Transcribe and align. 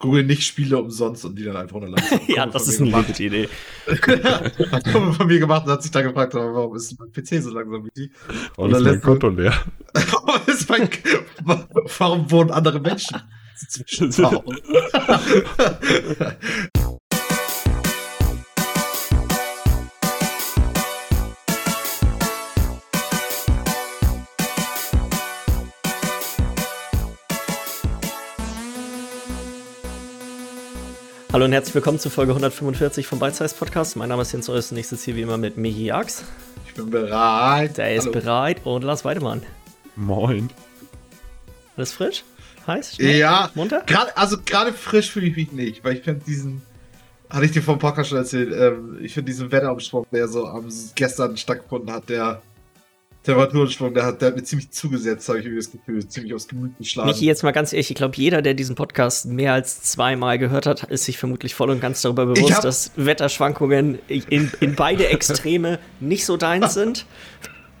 Google 0.00 0.24
nicht 0.24 0.42
Spiele 0.44 0.78
umsonst 0.78 1.26
und 1.26 1.38
die 1.38 1.44
dann 1.44 1.56
einfach 1.56 1.76
runterladen. 1.76 2.20
ja, 2.26 2.46
das 2.46 2.66
ist 2.66 2.80
eine 2.80 2.90
gute 2.90 3.22
Idee. 3.22 3.48
hat 3.86 4.84
Kumpel 4.84 5.12
von 5.12 5.26
mir 5.26 5.38
gemacht 5.38 5.66
und 5.66 5.72
hat 5.72 5.82
sich 5.82 5.90
dann 5.92 6.04
gefragt, 6.04 6.34
warum 6.34 6.74
ist 6.74 6.98
mein 6.98 7.12
PC 7.12 7.42
so 7.42 7.50
langsam 7.50 7.84
wie 7.84 7.90
die? 7.94 8.10
Und, 8.56 8.64
und 8.64 8.72
dann 8.72 8.80
ist 8.80 8.92
mein 8.92 9.00
Konto 9.02 9.28
leer. 9.28 9.52
ist 10.46 10.68
mein, 10.70 10.88
warum 11.98 12.30
wohnen 12.30 12.50
andere 12.50 12.80
Menschen 12.80 13.20
zwischen 13.68 14.10
Hallo 31.32 31.44
und 31.44 31.52
herzlich 31.52 31.76
willkommen 31.76 32.00
zu 32.00 32.10
Folge 32.10 32.32
145 32.32 33.06
vom 33.06 33.20
Bite 33.20 33.34
Size 33.34 33.54
Podcast. 33.54 33.96
Mein 33.96 34.08
Name 34.08 34.22
ist 34.22 34.32
Jens 34.32 34.48
Eus 34.48 34.72
und 34.72 34.78
ich 34.78 34.88
sitze 34.88 35.04
hier 35.06 35.16
wie 35.16 35.22
immer 35.22 35.38
mit 35.38 35.56
Michi 35.56 35.84
Jax. 35.84 36.24
Ich 36.66 36.74
bin 36.74 36.90
bereit. 36.90 37.78
Der 37.78 37.94
ist 37.94 38.04
Hallo. 38.06 38.12
bereit 38.12 38.60
und 38.64 38.82
Lars 38.82 39.04
Weidemann. 39.04 39.42
Moin. 39.94 40.50
Alles 41.76 41.92
frisch? 41.92 42.24
Heiß? 42.66 42.96
Schnell? 42.96 43.16
Ja. 43.16 43.50
Munter? 43.54 43.84
Grad, 43.86 44.16
also 44.18 44.38
gerade 44.44 44.72
frisch 44.72 45.12
fühle 45.12 45.26
ich 45.28 45.36
mich 45.36 45.52
nicht, 45.52 45.84
weil 45.84 45.94
ich 45.98 46.02
finde 46.02 46.24
diesen, 46.24 46.62
hatte 47.28 47.44
ich 47.44 47.52
dir 47.52 47.62
vom 47.62 47.78
Podcast 47.78 48.10
schon 48.10 48.18
erzählt, 48.18 48.52
ähm, 48.52 48.98
ich 49.00 49.14
finde 49.14 49.30
diesen 49.30 49.52
Wetterumsprung, 49.52 50.06
der 50.12 50.26
so 50.26 50.46
am 50.46 50.68
gestern 50.96 51.36
stattgefunden 51.36 51.92
hat, 51.92 52.08
der 52.08 52.42
Temperatursprung, 53.22 53.92
der 53.92 54.06
hat, 54.06 54.22
der 54.22 54.28
hat 54.28 54.36
mir 54.36 54.42
ziemlich 54.42 54.70
zugesetzt, 54.70 55.28
habe 55.28 55.40
ich 55.40 55.44
irgendwie 55.44 55.62
das 55.62 55.70
Gefühl, 55.70 56.08
ziemlich 56.08 56.32
aufs 56.32 56.48
Gemüt 56.48 56.78
geschlagen. 56.78 57.08
Michi, 57.08 57.26
jetzt 57.26 57.42
mal 57.42 57.50
ganz 57.50 57.72
ehrlich, 57.72 57.90
ich 57.90 57.96
glaube, 57.96 58.16
jeder, 58.16 58.40
der 58.40 58.54
diesen 58.54 58.76
Podcast 58.76 59.26
mehr 59.26 59.52
als 59.52 59.82
zweimal 59.82 60.38
gehört 60.38 60.66
hat, 60.66 60.84
ist 60.84 61.04
sich 61.04 61.18
vermutlich 61.18 61.54
voll 61.54 61.68
und 61.68 61.80
ganz 61.80 62.00
darüber 62.00 62.24
bewusst, 62.24 62.64
dass 62.64 62.92
Wetterschwankungen 62.96 63.98
in, 64.08 64.50
in 64.60 64.74
beide 64.74 65.08
Extreme 65.10 65.78
nicht 66.00 66.24
so 66.24 66.38
deins 66.38 66.72
sind. 66.72 67.04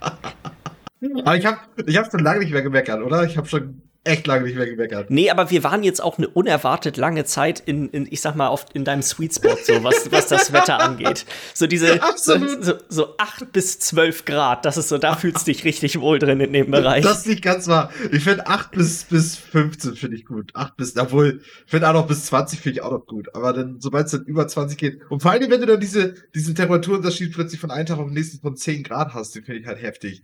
Aber 0.00 1.36
ich 1.36 1.46
habe 1.46 1.58
ich 1.86 1.96
hab 1.96 2.10
schon 2.10 2.20
lange 2.20 2.40
nicht 2.40 2.52
mehr 2.52 2.62
gemeckert, 2.62 3.02
oder? 3.02 3.24
Ich 3.24 3.38
habe 3.38 3.48
schon 3.48 3.80
echt 4.04 4.26
lange 4.26 4.44
nicht 4.44 4.56
mehr 4.56 4.66
gemeckert. 4.66 5.10
Nee, 5.10 5.30
aber 5.30 5.50
wir 5.50 5.62
waren 5.62 5.82
jetzt 5.82 6.02
auch 6.02 6.16
eine 6.16 6.28
unerwartet 6.28 6.96
lange 6.96 7.24
Zeit 7.24 7.60
in, 7.60 7.90
in 7.90 8.06
ich 8.10 8.20
sag 8.22 8.34
mal, 8.34 8.48
auf, 8.48 8.66
in 8.72 8.84
deinem 8.84 9.02
Sweet 9.02 9.34
Spot, 9.34 9.56
so 9.62 9.84
was, 9.84 10.10
was 10.10 10.28
das 10.28 10.52
Wetter 10.52 10.80
angeht. 10.80 11.26
So 11.52 11.66
diese 11.66 12.00
so, 12.16 12.38
so, 12.60 12.74
so 12.88 13.14
8 13.18 13.52
bis 13.52 13.78
12 13.78 14.24
Grad, 14.24 14.64
das 14.64 14.78
ist 14.78 14.88
so, 14.88 14.96
da 14.96 15.16
fühlst 15.16 15.46
du 15.46 15.52
dich 15.52 15.64
richtig 15.64 16.00
wohl 16.00 16.18
drin 16.18 16.40
in 16.40 16.52
dem 16.52 16.70
Bereich. 16.70 17.04
Das 17.04 17.18
ist 17.18 17.26
nicht 17.26 17.42
ganz 17.42 17.68
wahr. 17.68 17.90
Ich 18.10 18.24
finde 18.24 18.46
8 18.46 18.70
bis, 18.70 19.04
bis 19.04 19.36
15 19.36 19.96
finde 19.96 20.16
ich 20.16 20.24
gut. 20.24 20.52
8 20.54 20.76
bis, 20.76 20.96
obwohl, 20.96 21.42
ich 21.64 21.70
finde 21.70 21.88
auch 21.88 21.94
noch 21.94 22.06
bis 22.06 22.24
20 22.26 22.60
finde 22.60 22.78
ich 22.78 22.82
auch 22.82 22.92
noch 22.92 23.06
gut. 23.06 23.34
Aber 23.34 23.52
dann, 23.52 23.80
sobald 23.80 24.06
es 24.06 24.12
dann 24.12 24.24
über 24.24 24.48
20 24.48 24.78
geht, 24.78 25.00
und 25.10 25.20
vor 25.20 25.30
allem, 25.30 25.50
wenn 25.50 25.60
du 25.60 25.66
dann 25.66 25.80
diese, 25.80 26.14
diesen 26.34 26.54
Temperaturunterschied 26.54 27.34
plötzlich 27.34 27.60
von 27.60 27.70
einem 27.70 27.86
Tag 27.86 27.98
auf 27.98 28.06
den 28.06 28.14
nächsten 28.14 28.40
von 28.40 28.56
10 28.56 28.82
Grad 28.82 29.12
hast, 29.12 29.34
den 29.34 29.44
finde 29.44 29.60
ich 29.60 29.66
halt 29.66 29.82
heftig. 29.82 30.22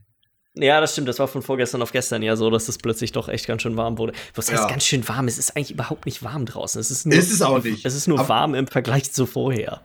Ja, 0.59 0.81
das 0.81 0.93
stimmt. 0.93 1.09
Das 1.09 1.19
war 1.19 1.29
von 1.29 1.43
vorgestern 1.43 1.83
auf 1.83 1.93
gestern 1.93 2.23
ja 2.23 2.35
so, 2.35 2.49
dass 2.51 2.69
es 2.69 2.79
plötzlich 2.79 3.13
doch 3.13 3.29
echt 3.29 3.47
ganz 3.47 3.63
schön 3.63 3.77
warm 3.77 3.99
wurde. 3.99 4.15
Was 4.35 4.51
heißt 4.51 4.63
ja. 4.63 4.69
ganz 4.69 4.85
schön 4.85 5.07
warm? 5.07 5.29
Es 5.29 5.37
ist 5.37 5.57
eigentlich 5.57 5.73
überhaupt 5.73 6.07
nicht 6.07 6.23
warm 6.23 6.47
draußen. 6.47 6.81
Es 6.81 6.91
ist 6.91 7.07
nur, 7.07 7.15
ist 7.15 7.31
es 7.31 7.43
auch 7.43 7.63
nicht. 7.63 7.85
Es 7.85 7.95
ist 7.95 8.07
nur 8.09 8.19
Aber 8.19 8.29
warm 8.31 8.55
im 8.55 8.67
Vergleich 8.67 9.13
zu 9.13 9.27
vorher. 9.27 9.83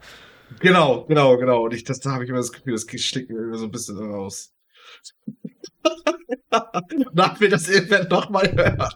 Genau, 0.60 1.06
genau, 1.06 1.38
genau. 1.38 1.66
Und 1.66 1.74
ich, 1.74 1.84
das, 1.84 2.00
da 2.00 2.12
habe 2.12 2.24
ich 2.24 2.30
immer 2.30 2.40
das 2.40 2.52
Gefühl, 2.52 2.74
das 2.74 2.86
schlägt 3.02 3.30
mir 3.30 3.38
immer 3.38 3.58
so 3.58 3.66
ein 3.66 3.72
bisschen 3.72 3.98
raus. 3.98 4.54
Nach 7.14 7.40
will 7.40 7.50
das 7.50 7.68
irgendwann 7.68 8.08
noch 8.08 8.30
mal 8.30 8.50
hören. 8.52 8.90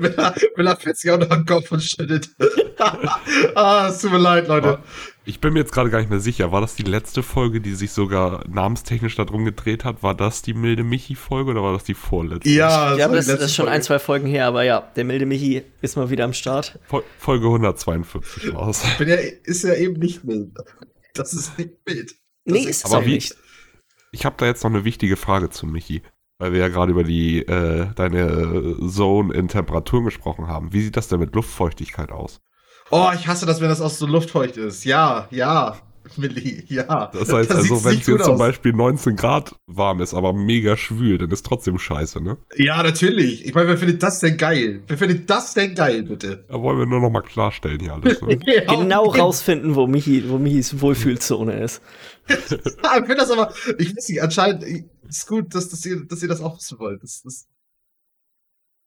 Will 0.00 0.14
er, 0.16 0.34
will 0.56 0.66
er 0.66 0.76
fett 0.76 0.96
sich 0.96 1.10
auch 1.10 1.18
noch 1.18 1.28
den 1.28 1.44
Kopf 1.44 1.70
und 1.72 1.82
schüttet. 1.82 2.30
ah, 3.54 3.88
es 3.88 4.00
tut 4.00 4.12
mir 4.12 4.18
leid, 4.18 4.48
Leute. 4.48 4.78
Ich 5.24 5.40
bin 5.40 5.52
mir 5.52 5.60
jetzt 5.60 5.72
gerade 5.72 5.90
gar 5.90 5.98
nicht 5.98 6.10
mehr 6.10 6.20
sicher. 6.20 6.50
War 6.50 6.60
das 6.60 6.74
die 6.74 6.82
letzte 6.82 7.22
Folge, 7.22 7.60
die 7.60 7.74
sich 7.74 7.92
sogar 7.92 8.44
namenstechnisch 8.48 9.14
darum 9.16 9.44
gedreht 9.44 9.84
hat? 9.84 10.02
War 10.02 10.14
das 10.14 10.42
die 10.42 10.54
milde 10.54 10.82
Michi-Folge 10.82 11.50
oder 11.50 11.62
war 11.62 11.72
das 11.72 11.84
die 11.84 11.94
vorletzte? 11.94 12.48
Ja, 12.48 12.96
ja 12.96 13.08
das, 13.08 13.26
das 13.26 13.40
ist 13.40 13.54
schon 13.54 13.64
Folge. 13.64 13.76
ein, 13.76 13.82
zwei 13.82 13.98
Folgen 13.98 14.26
her, 14.26 14.46
aber 14.46 14.64
ja, 14.64 14.90
der 14.96 15.04
milde 15.04 15.26
Michi 15.26 15.62
ist 15.82 15.96
mal 15.96 16.10
wieder 16.10 16.24
am 16.24 16.32
Start. 16.32 16.78
Folge 17.18 17.46
142 17.46 18.54
aus. 18.54 18.82
Ja, 18.98 19.16
ist 19.44 19.64
ja 19.64 19.74
eben 19.74 20.00
nicht 20.00 20.24
mild. 20.24 20.52
Das 21.14 21.32
ist 21.32 21.58
nicht 21.58 21.74
mild. 21.86 22.14
Das 22.44 22.54
nee, 22.54 22.68
ist 22.68 22.86
es 22.86 22.92
auch 22.92 23.04
nicht. 23.04 23.36
Ich 24.12 24.24
habe 24.24 24.36
da 24.38 24.46
jetzt 24.46 24.64
noch 24.64 24.70
eine 24.70 24.84
wichtige 24.84 25.16
Frage 25.16 25.50
zu 25.50 25.66
Michi 25.66 26.02
weil 26.40 26.52
wir 26.52 26.60
ja 26.60 26.68
gerade 26.68 26.90
über 26.90 27.04
die 27.04 27.46
äh, 27.46 27.86
deine 27.94 28.76
Zone 28.88 29.32
in 29.34 29.46
Temperaturen 29.46 30.04
gesprochen 30.04 30.48
haben. 30.48 30.72
Wie 30.72 30.80
sieht 30.80 30.96
das 30.96 31.06
denn 31.08 31.20
mit 31.20 31.34
Luftfeuchtigkeit 31.34 32.10
aus? 32.10 32.40
Oh, 32.90 33.10
ich 33.14 33.28
hasse 33.28 33.46
das, 33.46 33.60
wenn 33.60 33.68
das 33.68 33.80
auch 33.80 33.90
so 33.90 34.06
luftfeucht 34.06 34.56
ist. 34.56 34.84
Ja, 34.84 35.28
ja. 35.30 35.76
Milli, 36.16 36.64
ja. 36.66 37.10
Das 37.12 37.32
heißt 37.32 37.50
das 37.50 37.58
also, 37.58 37.84
wenn 37.84 37.98
es 37.98 38.06
jetzt 38.06 38.24
zum 38.24 38.38
Beispiel 38.38 38.72
19 38.72 39.16
Grad 39.16 39.54
warm 39.66 40.00
ist, 40.00 40.14
aber 40.14 40.32
mega 40.32 40.76
schwül, 40.76 41.18
dann 41.18 41.30
ist 41.30 41.46
trotzdem 41.46 41.78
scheiße, 41.78 42.22
ne? 42.22 42.38
Ja, 42.56 42.82
natürlich. 42.82 43.46
Ich 43.46 43.54
meine, 43.54 43.68
wer 43.68 43.78
findet 43.78 44.02
das 44.02 44.18
denn 44.18 44.36
geil? 44.36 44.82
Wer 44.88 44.98
findet 44.98 45.28
das 45.30 45.54
denn 45.54 45.74
geil, 45.74 46.02
bitte? 46.02 46.44
Da 46.48 46.60
wollen 46.60 46.78
wir 46.78 46.86
nur 46.86 47.00
noch 47.00 47.10
mal 47.10 47.20
klarstellen 47.20 47.80
hier 47.80 47.92
alles. 47.92 48.20
Ne? 48.22 48.38
ja, 48.44 48.64
genau 48.74 49.04
rausfinden, 49.10 49.76
wo 49.76 49.86
Michi, 49.86 50.28
wo 50.28 50.38
Michis 50.38 50.80
Wohlfühlzone 50.80 51.60
ist. 51.60 51.82
ich 52.58 53.06
finde 53.06 53.16
das 53.16 53.30
aber, 53.30 53.54
ich 53.78 53.96
weiß 53.96 54.08
nicht, 54.08 54.22
anscheinend 54.22 54.64
ist 55.08 55.26
gut, 55.26 55.54
dass, 55.54 55.68
dass, 55.68 55.84
ihr, 55.84 56.04
dass 56.06 56.22
ihr 56.22 56.28
das 56.28 56.40
auch 56.40 56.56
wissen 56.56 56.78
wollt. 56.78 57.02
Das, 57.02 57.22
das, 57.22 57.46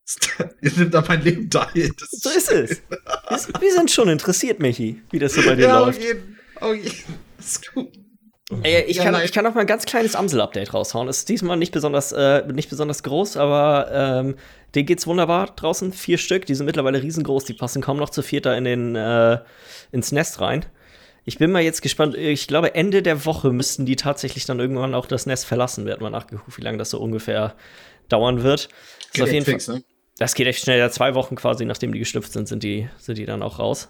Ihr 0.62 0.72
nimmt 0.76 0.94
da 0.94 1.04
mein 1.08 1.22
Leben 1.22 1.50
teil. 1.50 1.92
So 2.12 2.30
ist 2.30 2.52
es. 2.52 2.82
Wir 3.60 3.74
sind 3.74 3.90
schon 3.90 4.10
interessiert, 4.10 4.60
Michi, 4.60 5.02
wie 5.12 5.20
das 5.20 5.34
so 5.34 5.42
bei 5.42 5.56
dir 5.56 5.68
ja, 5.68 5.80
läuft. 5.80 6.04
Ja, 6.04 6.14
oh 6.62 6.74
je. 6.74 6.92
Ist 7.38 7.74
gut. 7.74 7.88
Ey, 8.62 8.84
ich, 8.84 8.98
kann, 8.98 9.16
ich 9.24 9.32
kann 9.32 9.48
auch 9.48 9.54
mal 9.56 9.62
ein 9.62 9.68
ganz 9.68 9.86
kleines 9.86 10.16
Amsel-Update 10.16 10.74
raushauen. 10.74 11.08
Es 11.08 11.20
ist 11.20 11.30
diesmal 11.30 11.58
nicht 11.58 11.72
besonders, 11.72 12.12
äh, 12.12 12.46
nicht 12.52 12.70
besonders 12.70 13.02
groß, 13.02 13.38
aber 13.38 13.90
ähm, 13.92 14.36
denen 14.76 14.86
geht's 14.86 15.08
wunderbar 15.08 15.48
draußen. 15.56 15.94
Vier 15.94 16.18
Stück, 16.18 16.46
die 16.46 16.54
sind 16.54 16.66
mittlerweile 16.66 17.02
riesengroß, 17.02 17.46
die 17.46 17.54
passen 17.54 17.82
kaum 17.82 17.98
noch 17.98 18.10
zu 18.10 18.22
vierter 18.22 18.56
in 18.58 18.66
den, 18.66 18.96
äh, 18.96 19.40
ins 19.92 20.12
Nest 20.12 20.42
rein. 20.42 20.66
Ich 21.26 21.38
bin 21.38 21.52
mal 21.52 21.62
jetzt 21.62 21.82
gespannt. 21.82 22.16
Ich 22.16 22.48
glaube, 22.48 22.76
Ende 22.76 23.02
der 23.02 23.26
Woche 23.26 23.52
müssten 23.52 23.86
die 23.86 23.96
tatsächlich 23.96 24.46
dann 24.46 24.60
irgendwann 24.60 24.94
auch 24.94 25.06
das 25.06 25.26
Nest 25.26 25.46
verlassen. 25.46 25.86
Wir 25.86 25.94
hatten 25.94 26.04
mal 26.04 26.10
nachgeguckt, 26.10 26.58
wie 26.58 26.62
lange 26.62 26.78
das 26.78 26.90
so 26.90 27.00
ungefähr 27.00 27.56
dauern 28.10 28.44
wird. 28.44 28.70
Geht 29.14 29.24
auf 29.24 29.32
jeden 29.32 29.46
fix, 29.46 29.66
Fall, 29.66 29.76
ne? 29.76 29.84
Das 30.18 30.36
geht 30.36 30.48
echt 30.48 30.60
schnell. 30.60 30.80
Ja, 30.80 30.90
zwei 30.90 31.16
Wochen 31.16 31.36
quasi, 31.36 31.66
nachdem 31.66 31.94
die 31.94 32.00
geschlüpft 32.00 32.34
sind, 32.34 32.48
sind 32.48 32.64
die, 32.64 32.90
sind 32.98 33.18
die 33.18 33.26
dann 33.26 33.42
auch 33.42 33.60
raus. 33.60 33.90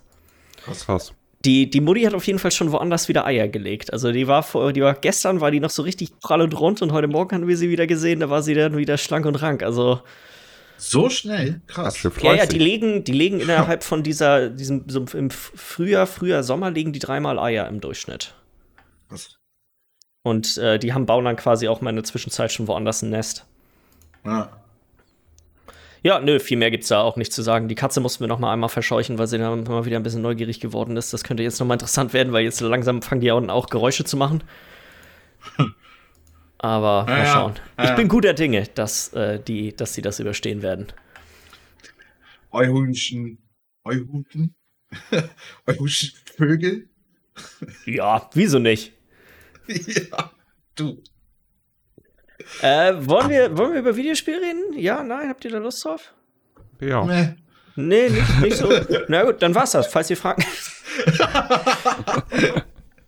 Krass, 0.63 0.85
krass. 0.85 1.13
Die, 1.45 1.69
die 1.69 1.81
Mutti 1.81 2.03
hat 2.03 2.13
auf 2.13 2.25
jeden 2.25 2.39
Fall 2.39 2.51
schon 2.51 2.71
woanders 2.71 3.09
wieder 3.09 3.25
Eier 3.25 3.49
gelegt. 3.49 3.91
Also 3.91 4.13
die 4.13 4.27
war 4.27 4.43
vor, 4.43 4.71
die 4.71 4.81
war 4.81 4.93
gestern 4.93 5.41
war 5.41 5.51
die 5.51 5.59
noch 5.59 5.71
so 5.71 5.81
richtig 5.81 6.17
prall 6.21 6.41
und 6.41 6.57
rund 6.57 6.81
und 6.81 6.93
heute 6.93 7.07
Morgen 7.07 7.35
haben 7.35 7.47
wir 7.47 7.57
sie 7.57 7.69
wieder 7.69 7.85
gesehen, 7.85 8.21
da 8.21 8.29
war 8.29 8.41
sie 8.41 8.53
dann 8.53 8.77
wieder 8.77 8.97
schlank 8.97 9.25
und 9.25 9.35
rank. 9.35 9.61
Also 9.61 9.99
so 10.77 11.09
schnell? 11.09 11.61
Krass. 11.67 12.03
Ja, 12.21 12.33
ja, 12.33 12.45
die 12.45 12.59
legen, 12.59 13.03
die 13.03 13.13
legen 13.13 13.39
innerhalb 13.39 13.83
von 13.83 14.03
dieser, 14.03 14.49
diesem, 14.49 14.83
so 14.87 15.05
im 15.13 15.29
Frühjahr, 15.29 16.07
Frühjahr, 16.07 16.43
Sommer 16.43 16.71
legen 16.71 16.93
die 16.93 16.99
dreimal 16.99 17.39
Eier 17.39 17.67
im 17.67 17.81
Durchschnitt. 17.81 18.33
Was? 19.09 19.37
Und 20.23 20.57
äh, 20.57 20.79
die 20.79 20.93
haben 20.93 21.05
bauen 21.05 21.25
dann 21.25 21.35
quasi 21.35 21.67
auch 21.67 21.81
mal 21.81 21.89
in 21.89 21.97
der 21.97 22.05
Zwischenzeit 22.05 22.51
schon 22.51 22.67
woanders 22.67 23.01
ein 23.01 23.09
Nest. 23.09 23.45
Ja. 24.25 24.49
Ja, 26.01 26.19
nö, 26.19 26.39
viel 26.39 26.57
mehr 26.57 26.69
gibt's 26.69 26.89
da 26.89 27.01
auch 27.01 27.15
nicht 27.15 27.31
zu 27.31 27.41
sagen. 27.41 27.69
Die 27.69 27.75
Katze 27.75 28.01
mussten 28.01 28.21
wir 28.21 28.27
noch 28.27 28.39
mal 28.39 28.51
einmal 28.51 28.69
verscheuchen, 28.69 29.17
weil 29.17 29.27
sie 29.27 29.37
dann 29.37 29.63
mal 29.63 29.85
wieder 29.85 29.95
ein 29.97 30.03
bisschen 30.03 30.21
neugierig 30.21 30.59
geworden 30.59 30.97
ist. 30.97 31.13
Das 31.13 31.23
könnte 31.23 31.43
jetzt 31.43 31.59
noch 31.59 31.67
mal 31.67 31.75
interessant 31.75 32.11
werden, 32.11 32.33
weil 32.33 32.43
jetzt 32.43 32.59
langsam 32.59 33.01
fangen 33.01 33.21
die 33.21 33.31
auch 33.31 33.67
Geräusche 33.67 34.03
zu 34.03 34.17
machen. 34.17 34.43
Aber 36.63 37.05
ja, 37.09 37.17
mal 37.17 37.25
schauen. 37.25 37.53
Ja, 37.77 37.89
ich 37.89 37.95
bin 37.97 38.07
guter 38.07 38.33
Dinge, 38.33 38.63
dass, 38.73 39.11
äh, 39.11 39.37
die, 39.37 39.75
dass 39.75 39.95
sie 39.95 40.01
das 40.01 40.21
überstehen 40.21 40.61
werden. 40.61 40.87
Euhunchen. 42.51 43.37
Euhunden? 43.83 44.55
Euhuschen 45.67 46.13
Vögel? 46.37 46.87
ja, 47.85 48.29
wieso 48.33 48.59
nicht? 48.59 48.93
ja, 49.67 50.31
du. 50.75 51.03
Äh, 52.61 52.93
wollen, 53.07 53.29
wir, 53.29 53.57
wollen 53.57 53.73
wir 53.73 53.81
über 53.81 53.97
Videospiele 53.97 54.39
reden? 54.39 54.77
Ja, 54.77 55.03
nein, 55.03 55.27
habt 55.27 55.43
ihr 55.43 55.51
da 55.51 55.57
Lust 55.57 55.83
drauf? 55.83 56.13
Ja. 56.79 57.03
Nee. 57.03 57.35
Nee, 57.75 58.07
nicht, 58.07 58.39
nicht 58.39 58.55
so. 58.55 58.71
Na 59.09 59.23
gut, 59.23 59.41
dann 59.41 59.53
war's 59.53 59.71
das, 59.71 59.87
falls 59.87 60.09
ihr 60.09 60.15
fragen. 60.15 60.45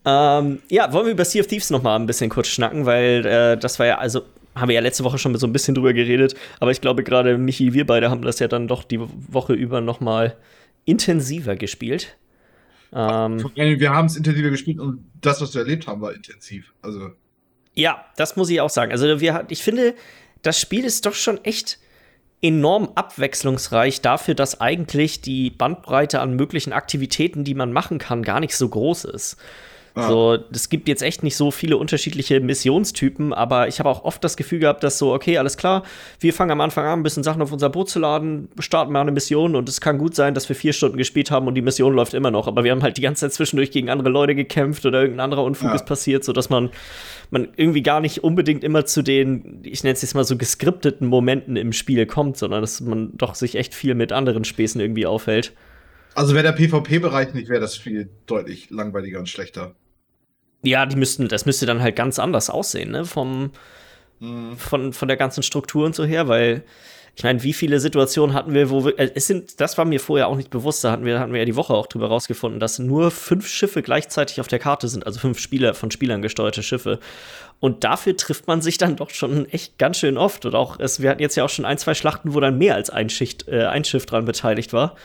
ähm, 0.05 0.59
ja, 0.69 0.91
wollen 0.93 1.05
wir 1.05 1.13
über 1.13 1.25
Sea 1.25 1.41
of 1.41 1.47
Thieves 1.47 1.69
noch 1.69 1.83
mal 1.83 1.95
ein 1.95 2.05
bisschen 2.05 2.29
kurz 2.29 2.47
schnacken, 2.47 2.85
weil 2.85 3.25
äh, 3.25 3.57
das 3.57 3.79
war 3.79 3.85
ja, 3.85 3.97
also 3.97 4.21
haben 4.55 4.69
wir 4.69 4.75
ja 4.75 4.81
letzte 4.81 5.03
Woche 5.03 5.17
schon 5.17 5.35
so 5.37 5.47
ein 5.47 5.53
bisschen 5.53 5.75
drüber 5.75 5.93
geredet, 5.93 6.35
aber 6.59 6.71
ich 6.71 6.81
glaube 6.81 7.03
gerade 7.03 7.37
Michi, 7.37 7.73
wir 7.73 7.85
beide 7.85 8.09
haben 8.09 8.21
das 8.21 8.39
ja 8.39 8.47
dann 8.47 8.67
doch 8.67 8.83
die 8.83 8.99
Woche 8.99 9.53
über 9.53 9.81
noch 9.81 9.99
mal 9.99 10.37
intensiver 10.85 11.55
gespielt. 11.55 12.15
Ähm, 12.93 13.51
wir 13.55 13.89
haben 13.89 14.05
es 14.05 14.15
intensiver 14.15 14.49
gespielt 14.49 14.79
und 14.79 15.05
das, 15.21 15.41
was 15.41 15.53
wir 15.53 15.61
erlebt 15.61 15.87
haben, 15.87 16.01
war 16.01 16.13
intensiv. 16.13 16.73
Also 16.81 17.11
ja, 17.73 18.05
das 18.15 18.37
muss 18.37 18.49
ich 18.49 18.61
auch 18.61 18.69
sagen. 18.69 18.91
Also 18.91 19.19
wir, 19.19 19.45
ich 19.49 19.61
finde, 19.61 19.95
das 20.41 20.59
Spiel 20.59 20.85
ist 20.85 21.05
doch 21.05 21.13
schon 21.13 21.43
echt 21.43 21.79
enorm 22.41 22.91
abwechslungsreich 22.95 24.01
dafür, 24.01 24.35
dass 24.35 24.61
eigentlich 24.61 25.21
die 25.21 25.49
Bandbreite 25.49 26.21
an 26.21 26.35
möglichen 26.35 26.73
Aktivitäten, 26.73 27.43
die 27.43 27.55
man 27.55 27.73
machen 27.73 27.97
kann, 27.97 28.23
gar 28.23 28.39
nicht 28.39 28.55
so 28.55 28.69
groß 28.69 29.05
ist. 29.05 29.37
Ah. 29.95 30.09
So, 30.09 30.37
es 30.51 30.67
gibt 30.67 30.89
jetzt 30.89 31.01
echt 31.01 31.23
nicht 31.23 31.37
so 31.37 31.51
viele 31.51 31.77
unterschiedliche 31.77 32.41
Missionstypen, 32.41 33.31
aber 33.31 33.69
ich 33.69 33.79
habe 33.79 33.87
auch 33.87 34.03
oft 34.03 34.21
das 34.25 34.35
Gefühl 34.35 34.59
gehabt, 34.59 34.83
dass 34.83 34.97
so, 34.97 35.13
okay, 35.13 35.37
alles 35.37 35.55
klar, 35.55 35.83
wir 36.19 36.33
fangen 36.33 36.51
am 36.51 36.59
Anfang 36.59 36.85
an, 36.85 36.99
ein 36.99 37.03
bisschen 37.03 37.23
Sachen 37.23 37.41
auf 37.41 37.53
unser 37.53 37.69
Boot 37.69 37.89
zu 37.89 37.99
laden, 37.99 38.49
starten 38.59 38.91
mal 38.91 38.99
eine 38.99 39.13
Mission 39.13 39.55
und 39.55 39.69
es 39.69 39.79
kann 39.79 39.97
gut 39.97 40.13
sein, 40.13 40.33
dass 40.33 40.49
wir 40.49 40.55
vier 40.57 40.73
Stunden 40.73 40.97
gespielt 40.97 41.31
haben 41.31 41.47
und 41.47 41.55
die 41.55 41.61
Mission 41.61 41.93
läuft 41.93 42.13
immer 42.13 42.29
noch, 42.29 42.47
aber 42.47 42.65
wir 42.65 42.71
haben 42.71 42.83
halt 42.83 42.97
die 42.97 43.01
ganze 43.01 43.21
Zeit 43.21 43.31
zwischendurch 43.33 43.71
gegen 43.71 43.89
andere 43.89 44.09
Leute 44.09 44.35
gekämpft 44.35 44.85
oder 44.85 44.99
irgendein 44.99 45.23
anderer 45.23 45.45
Unfug 45.45 45.69
ja. 45.69 45.75
ist 45.75 45.85
passiert, 45.85 46.25
sodass 46.25 46.49
man, 46.49 46.71
man 47.31 47.47
irgendwie 47.55 47.81
gar 47.81 48.01
nicht 48.01 48.21
unbedingt 48.21 48.65
immer 48.65 48.83
zu 48.83 49.01
den, 49.01 49.61
ich 49.63 49.85
nenne 49.85 49.93
es 49.93 50.01
jetzt 50.01 50.13
mal 50.13 50.25
so 50.25 50.35
geskripteten 50.35 51.07
Momenten 51.07 51.55
im 51.55 51.71
Spiel 51.71 52.05
kommt, 52.05 52.35
sondern 52.35 52.59
dass 52.59 52.81
man 52.81 53.11
doch 53.15 53.33
sich 53.33 53.55
echt 53.55 53.73
viel 53.73 53.95
mit 53.95 54.11
anderen 54.11 54.43
Späßen 54.43 54.81
irgendwie 54.81 55.05
aufhält. 55.05 55.53
Also 56.15 56.33
wäre 56.33 56.43
der 56.43 56.53
PvP-Bereich 56.53 57.33
nicht, 57.33 57.49
wäre 57.49 57.61
das 57.61 57.75
Spiel 57.75 58.09
deutlich 58.25 58.69
langweiliger 58.69 59.19
und 59.19 59.29
schlechter. 59.29 59.73
Ja, 60.65 60.85
die 60.85 60.95
müssten, 60.95 61.27
das 61.27 61.45
müsste 61.45 61.65
dann 61.65 61.81
halt 61.81 61.95
ganz 61.95 62.19
anders 62.19 62.49
aussehen, 62.49 62.91
ne? 62.91 63.05
Vom, 63.05 63.51
mhm. 64.19 64.57
von, 64.57 64.93
von 64.93 65.07
der 65.07 65.17
ganzen 65.17 65.43
Struktur 65.43 65.85
und 65.85 65.95
so 65.95 66.03
her, 66.03 66.27
weil 66.27 66.63
ich 67.17 67.23
meine, 67.23 67.41
wie 67.43 67.53
viele 67.53 67.79
Situationen 67.79 68.35
hatten 68.35 68.53
wir, 68.53 68.69
wo 68.69 68.83
wir, 68.83 68.99
äh, 68.99 69.11
es 69.15 69.27
sind, 69.27 69.61
das 69.61 69.77
war 69.77 69.85
mir 69.85 70.01
vorher 70.01 70.27
auch 70.27 70.35
nicht 70.35 70.49
bewusst, 70.49 70.83
da 70.83 70.91
hatten 70.91 71.05
wir, 71.05 71.19
hatten 71.19 71.31
wir 71.31 71.39
ja 71.39 71.45
die 71.45 71.55
Woche 71.55 71.73
auch 71.73 71.87
drüber 71.87 72.07
rausgefunden, 72.07 72.59
dass 72.59 72.77
nur 72.77 73.09
fünf 73.09 73.47
Schiffe 73.47 73.81
gleichzeitig 73.81 74.41
auf 74.41 74.49
der 74.49 74.59
Karte 74.59 74.89
sind, 74.89 75.05
also 75.05 75.19
fünf 75.21 75.39
Spieler 75.39 75.73
von 75.73 75.91
Spielern 75.91 76.21
gesteuerte 76.21 76.61
Schiffe. 76.61 76.99
Und 77.61 77.85
dafür 77.85 78.17
trifft 78.17 78.47
man 78.47 78.61
sich 78.61 78.77
dann 78.77 78.97
doch 78.97 79.11
schon 79.11 79.47
echt 79.49 79.77
ganz 79.77 79.97
schön 79.97 80.17
oft. 80.17 80.45
Und 80.45 80.55
auch, 80.55 80.77
es, 80.77 81.01
wir 81.01 81.09
hatten 81.09 81.21
jetzt 81.21 81.37
ja 81.37 81.45
auch 81.45 81.49
schon 81.49 81.63
ein, 81.63 81.77
zwei 81.77 81.93
Schlachten, 81.93 82.33
wo 82.33 82.41
dann 82.41 82.57
mehr 82.57 82.75
als 82.75 82.89
ein, 82.89 83.09
Schicht, 83.09 83.47
äh, 83.47 83.65
ein 83.65 83.85
Schiff 83.85 84.05
dran 84.05 84.25
beteiligt 84.25 84.73
war. 84.73 84.95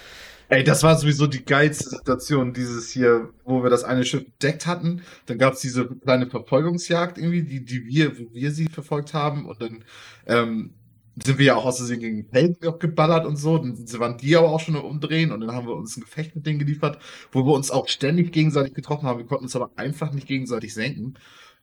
Ey, 0.50 0.64
das 0.64 0.82
war 0.82 0.98
sowieso 0.98 1.28
die 1.28 1.44
geilste 1.44 1.88
Situation, 1.90 2.52
dieses 2.52 2.90
hier, 2.90 3.32
wo 3.44 3.62
wir 3.62 3.70
das 3.70 3.84
eine 3.84 4.04
Schiff 4.04 4.24
entdeckt 4.24 4.66
hatten. 4.66 5.02
Dann 5.26 5.38
gab 5.38 5.54
es 5.54 5.60
diese 5.60 5.86
kleine 5.86 6.26
Verfolgungsjagd 6.26 7.18
irgendwie, 7.18 7.44
die, 7.44 7.64
die 7.64 7.86
wir, 7.86 8.18
wo 8.18 8.34
wir 8.34 8.50
sie 8.50 8.66
verfolgt 8.66 9.14
haben. 9.14 9.46
Und 9.46 9.62
dann 9.62 9.84
ähm, 10.26 10.74
sind 11.22 11.38
wir 11.38 11.46
ja 11.46 11.54
auch 11.54 11.66
aus 11.66 11.76
Versehen 11.76 12.00
gegen 12.00 12.28
Felgen 12.28 12.56
geballert 12.80 13.26
und 13.26 13.36
so. 13.36 13.58
Dann 13.58 13.76
waren 14.00 14.18
die 14.18 14.36
aber 14.36 14.50
auch 14.50 14.58
schon 14.58 14.74
umdrehen 14.74 15.30
und 15.30 15.40
dann 15.40 15.52
haben 15.52 15.68
wir 15.68 15.76
uns 15.76 15.96
ein 15.96 16.00
Gefecht 16.00 16.34
mit 16.34 16.44
denen 16.46 16.58
geliefert, 16.58 16.98
wo 17.30 17.46
wir 17.46 17.52
uns 17.52 17.70
auch 17.70 17.86
ständig 17.86 18.32
gegenseitig 18.32 18.74
getroffen 18.74 19.06
haben. 19.06 19.18
Wir 19.20 19.26
konnten 19.26 19.44
uns 19.44 19.54
aber 19.54 19.70
einfach 19.76 20.12
nicht 20.12 20.26
gegenseitig 20.26 20.74
senken. 20.74 21.14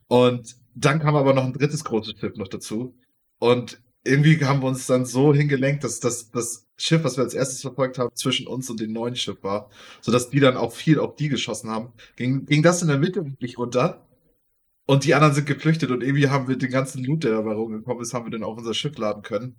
Und 0.08 0.56
dann 0.76 1.00
kam 1.00 1.18
aber 1.18 1.34
noch 1.34 1.44
ein 1.44 1.52
drittes 1.52 1.84
großes 1.84 2.18
Schiff 2.18 2.38
noch 2.38 2.48
dazu. 2.48 2.96
Und 3.40 3.82
irgendwie 4.04 4.44
haben 4.46 4.62
wir 4.62 4.68
uns 4.68 4.88
dann 4.88 5.06
so 5.06 5.34
hingelenkt, 5.34 5.84
dass 5.84 6.00
das, 6.00 6.32
das 6.32 6.68
Schiff, 6.78 7.04
was 7.04 7.18
wir 7.18 7.24
als 7.24 7.34
erstes 7.34 7.62
verfolgt 7.62 7.98
haben, 7.98 8.16
zwischen 8.16 8.48
uns 8.48 8.70
und 8.70 8.80
dem 8.80 8.94
neuen 8.94 9.16
Schiff 9.16 9.44
war, 9.44 9.70
sodass 10.02 10.30
die 10.30 10.40
dann 10.40 10.58
auch 10.58 10.74
viel 10.74 11.00
auf 11.00 11.16
die 11.16 11.30
geschossen 11.30 11.70
haben. 11.70 11.94
Ging, 12.16 12.46
ging 12.46 12.64
das 12.64 12.82
in 12.82 12.88
der 12.88 13.00
Mitte 13.00 13.26
wirklich 13.26 13.58
runter? 13.58 14.08
Und 14.86 15.04
die 15.04 15.14
anderen 15.16 15.34
sind 15.34 15.48
geflüchtet 15.48 15.92
und 15.92 16.02
irgendwie 16.02 16.30
haben 16.30 16.48
wir 16.48 16.58
den 16.58 16.72
ganzen 16.72 17.04
Loot, 17.04 17.26
der 17.26 17.32
dabei 17.34 17.54
rumgekommen 17.54 18.02
ist, 18.02 18.14
haben 18.14 18.26
wir 18.26 18.32
dann 18.32 18.44
auf 18.44 18.58
unser 18.58 18.74
Schiff 18.74 18.98
laden 18.98 19.22
können. 19.22 19.58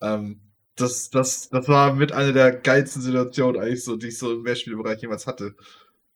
Ähm, 0.00 0.40
das, 0.76 1.10
das, 1.10 1.48
das 1.48 1.68
war 1.68 1.94
mit 1.94 2.12
einer 2.12 2.32
der 2.32 2.52
geilsten 2.52 3.02
Situationen 3.02 3.60
eigentlich 3.60 3.82
so, 3.82 3.96
die 3.96 4.08
ich 4.08 4.18
so 4.18 4.32
im 4.34 4.42
Mehrspielbereich 4.42 5.00
jemals 5.02 5.26
hatte. 5.26 5.56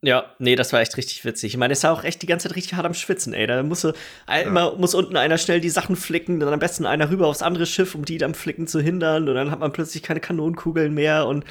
Ja, 0.05 0.25
nee, 0.41 0.57
das 0.57 0.73
war 0.73 0.81
echt 0.81 0.97
richtig 0.97 1.25
witzig. 1.25 1.53
Ich 1.53 1.57
meine, 1.57 1.75
es 1.75 1.85
war 1.85 1.93
auch 1.93 2.03
echt 2.03 2.23
die 2.23 2.27
ganze 2.27 2.49
Zeit 2.49 2.57
richtig 2.57 2.75
hart 2.75 2.85
am 2.85 2.93
Schwitzen, 2.95 3.35
ey. 3.35 3.47
Da 3.47 3.63
muss, 3.63 3.85
ja. 3.85 3.93
immer, 4.41 4.75
muss 4.75 4.95
unten 4.95 5.17
einer 5.17 5.39
schnell 5.39 5.61
die 5.61 5.71
Sachen 5.71 5.95
flicken, 5.95 6.41
dann 6.41 6.53
am 6.53 6.59
besten 6.59 6.87
einer 6.87 7.09
rüber 7.09 7.29
aufs 7.29 7.41
andere 7.41 7.67
Schiff, 7.67 7.95
um 7.95 8.05
die 8.05 8.19
dann 8.19 8.35
Flicken 8.35 8.67
zu 8.67 8.81
hindern. 8.81 9.29
Und 9.29 9.37
dann 9.37 9.53
hat 9.53 9.61
man 9.61 9.73
plötzlich 9.73 10.03
keine 10.03 10.19
Kanonenkugeln 10.19 10.93
mehr 10.93 11.27
und 11.29 11.45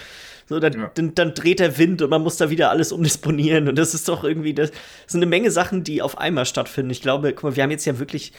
so, 0.48 0.60
dann, 0.60 0.74
ja. 0.74 0.92
dann, 0.96 1.16
dann, 1.16 1.34
dreht 1.34 1.62
der 1.62 1.78
Wind 1.78 2.02
und 2.02 2.10
man 2.10 2.24
muss 2.24 2.36
da 2.36 2.50
wieder 2.50 2.72
alles 2.72 2.92
umdisponieren. 2.92 3.70
Und 3.70 3.78
das 3.78 3.94
ist 3.94 4.10
doch 4.10 4.26
irgendwie, 4.26 4.54
das 4.54 4.72
sind 5.08 5.20
eine 5.20 5.30
Menge 5.30 5.50
Sachen, 5.50 5.86
die 5.86 6.02
auf 6.02 6.18
einmal 6.18 6.46
stattfinden. 6.46 6.92
Ich 6.92 7.02
glaube, 7.02 7.32
guck 7.32 7.44
mal, 7.44 7.56
wir 7.56 7.64
haben 7.64 7.72
jetzt 7.72 7.86
ja 7.86 8.00
wirklich 8.00 8.34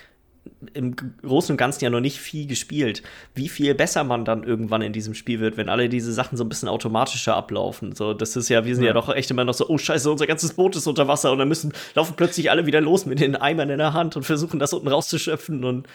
im 0.75 0.97
Großen 1.23 1.53
und 1.53 1.57
Ganzen 1.57 1.85
ja 1.85 1.91
noch 1.91 2.01
nicht 2.01 2.19
viel 2.19 2.47
gespielt, 2.47 3.03
wie 3.35 3.49
viel 3.49 3.75
besser 3.75 4.05
man 4.05 4.25
dann 4.25 4.45
irgendwann 4.45 4.83
in 4.83 4.93
diesem 4.93 5.15
Spiel 5.15 5.41
wird, 5.41 5.57
wenn 5.57 5.69
alle 5.69 5.89
diese 5.89 6.13
Sachen 6.13 6.37
so 6.37 6.45
ein 6.45 6.49
bisschen 6.49 6.69
automatischer 6.69 7.37
ablaufen. 7.37 7.95
So, 7.95 8.15
das 8.15 8.37
ist 8.37 8.49
ja, 8.49 8.65
wir 8.65 8.75
sind 8.75 8.85
ja, 8.85 8.91
ja 8.91 8.95
doch 8.95 9.09
echt 9.09 9.31
immer 9.31 9.45
noch 9.45 9.55
so, 9.55 9.69
oh 9.69 9.79
Scheiße, 9.79 10.11
unser 10.11 10.27
ganzes 10.27 10.55
Boot 10.55 10.77
ist 10.77 10.87
unter 10.87 11.09
Wasser 11.09 11.33
und 11.33 11.39
dann 11.39 11.49
müssen, 11.49 11.73
laufen 11.95 12.15
plötzlich 12.17 12.51
alle 12.51 12.67
wieder 12.67 12.81
los 12.81 13.07
mit 13.07 13.21
den 13.21 13.37
Eimern 13.37 13.71
in 13.71 13.79
der 13.79 13.93
Hand 13.93 14.17
und 14.17 14.25
versuchen 14.25 14.59
das 14.59 14.73
unten 14.73 14.89
rauszuschöpfen 14.89 15.65
und 15.65 15.87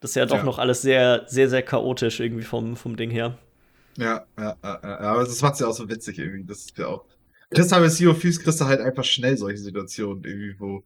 das 0.00 0.10
ist 0.10 0.16
ja 0.16 0.26
doch 0.26 0.36
ja. 0.36 0.44
noch 0.44 0.58
alles 0.58 0.82
sehr, 0.82 1.24
sehr, 1.26 1.48
sehr 1.48 1.62
chaotisch 1.62 2.20
irgendwie 2.20 2.44
vom, 2.44 2.76
vom 2.76 2.96
Ding 2.96 3.10
her. 3.10 3.36
Ja, 3.96 4.24
ja, 4.38 4.56
ja, 4.62 4.80
ja, 4.82 4.98
aber 5.00 5.24
das 5.24 5.42
macht 5.42 5.58
ja 5.58 5.66
auch 5.66 5.74
so 5.74 5.88
witzig 5.88 6.18
irgendwie, 6.18 6.44
das 6.44 6.58
ist 6.58 6.78
ja 6.78 6.86
auch. 6.86 7.04
Deshalb 7.50 7.84
ist 7.84 7.96
Sea 7.96 8.10
of 8.10 8.20
Thieves 8.20 8.40
kriegst 8.40 8.60
du 8.60 8.66
halt 8.66 8.80
einfach 8.80 9.04
schnell 9.04 9.36
solche 9.36 9.58
Situationen 9.58 10.22
irgendwie, 10.22 10.54
wo 10.58 10.84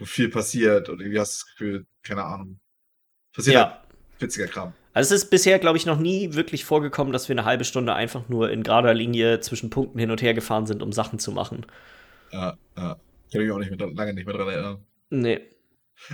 wo 0.00 0.04
viel 0.04 0.28
passiert 0.28 0.88
und 0.88 1.00
irgendwie 1.00 1.20
hast 1.20 1.34
du 1.34 1.44
das 1.44 1.50
Gefühl, 1.52 1.86
keine 2.02 2.24
Ahnung. 2.24 2.58
Passiert 3.34 3.54
ja. 3.54 3.70
Halt 3.70 3.80
witziger 4.18 4.46
Kram. 4.46 4.72
Also 4.92 5.14
es 5.14 5.24
ist 5.24 5.30
bisher, 5.30 5.58
glaube 5.58 5.78
ich, 5.78 5.86
noch 5.86 5.98
nie 5.98 6.34
wirklich 6.34 6.64
vorgekommen, 6.64 7.12
dass 7.12 7.28
wir 7.28 7.34
eine 7.34 7.44
halbe 7.44 7.64
Stunde 7.64 7.94
einfach 7.94 8.28
nur 8.28 8.50
in 8.50 8.62
gerader 8.62 8.92
Linie 8.92 9.40
zwischen 9.40 9.70
Punkten 9.70 9.98
hin 9.98 10.10
und 10.10 10.20
her 10.20 10.34
gefahren 10.34 10.66
sind, 10.66 10.82
um 10.82 10.92
Sachen 10.92 11.18
zu 11.18 11.30
machen. 11.30 11.64
Ja, 12.32 12.58
ja. 12.76 12.96
Ich 13.26 13.32
kann 13.32 13.42
mich 13.42 13.52
auch 13.52 13.58
nicht 13.58 13.70
mehr, 13.70 13.90
lange 13.92 14.14
nicht 14.14 14.26
mehr 14.26 14.34
dran 14.34 14.48
erinnern. 14.48 14.84
Nee. 15.10 15.40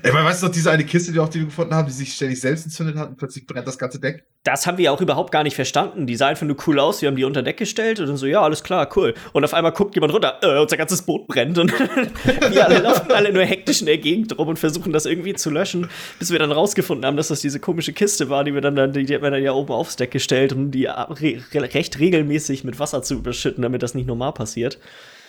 Ey, 0.03 0.13
man 0.13 0.25
weiß 0.25 0.41
doch, 0.41 0.51
diese 0.51 0.71
eine 0.71 0.85
Kiste, 0.85 1.13
die 1.13 1.19
auch 1.19 1.29
die 1.29 1.39
wir 1.39 1.47
gefunden 1.47 1.75
haben, 1.75 1.87
die 1.87 1.93
sich 1.93 2.13
ständig 2.13 2.41
selbst 2.41 2.67
entzündet 2.67 2.97
hat 2.97 3.09
und 3.09 3.17
plötzlich 3.17 3.47
brennt 3.47 3.67
das 3.67 3.79
ganze 3.79 3.99
Deck. 3.99 4.25
Das 4.43 4.67
haben 4.67 4.79
wir 4.79 4.93
auch 4.93 5.01
überhaupt 5.01 5.33
gar 5.33 5.43
nicht 5.43 5.57
verstanden. 5.57 6.07
Die 6.07 6.17
sah 6.17 6.29
einfach 6.29 6.47
nur 6.47 6.57
cool 6.67 6.79
aus. 6.79 7.03
Wir 7.03 7.09
haben 7.09 7.17
die 7.17 7.25
unter 7.25 7.43
Deck 7.43 7.57
gestellt 7.57 7.99
und 7.99 8.07
dann 8.07 8.17
so, 8.17 8.27
ja, 8.27 8.43
alles 8.43 8.63
klar, 8.63 8.89
cool. 8.95 9.15
Und 9.33 9.45
auf 9.45 9.55
einmal 9.55 9.73
guckt 9.73 9.95
jemand 9.95 10.13
runter, 10.13 10.39
äh, 10.43 10.61
unser 10.61 10.77
ganzes 10.77 11.03
Boot 11.03 11.27
brennt. 11.27 11.59
Und 11.59 11.73
wir 12.51 12.65
alle 12.67 12.79
laufen 12.79 13.11
alle 13.11 13.33
nur 13.33 13.45
hektisch 13.45 13.81
in 13.81 13.87
der 13.87 13.99
Gegend 13.99 14.39
rum 14.39 14.49
und 14.49 14.59
versuchen 14.59 14.93
das 14.93 15.07
irgendwie 15.07 15.35
zu 15.35 15.51
löschen, 15.51 15.89
bis 16.19 16.31
wir 16.31 16.39
dann 16.39 16.53
rausgefunden 16.53 17.07
haben, 17.07 17.17
dass 17.17 17.29
das 17.29 17.41
diese 17.41 17.59
komische 17.59 17.93
Kiste 17.93 18.29
war, 18.29 18.45
die 18.45 18.55
wir 18.55 18.61
dann, 18.61 18.93
die, 18.93 19.05
die 19.05 19.15
hat 19.15 19.23
man 19.23 19.33
dann 19.33 19.43
ja 19.43 19.53
oben 19.53 19.73
aufs 19.73 19.97
Deck 19.97 20.11
gestellt, 20.11 20.53
um 20.53 20.71
die 20.71 20.87
re 20.87 21.43
recht 21.55 21.99
regelmäßig 21.99 22.65
mit 22.65 22.79
Wasser 22.79 23.03
zu 23.03 23.15
überschütten, 23.15 23.63
damit 23.63 23.83
das 23.83 23.95
nicht 23.95 24.07
normal 24.07 24.33
passiert. 24.33 24.79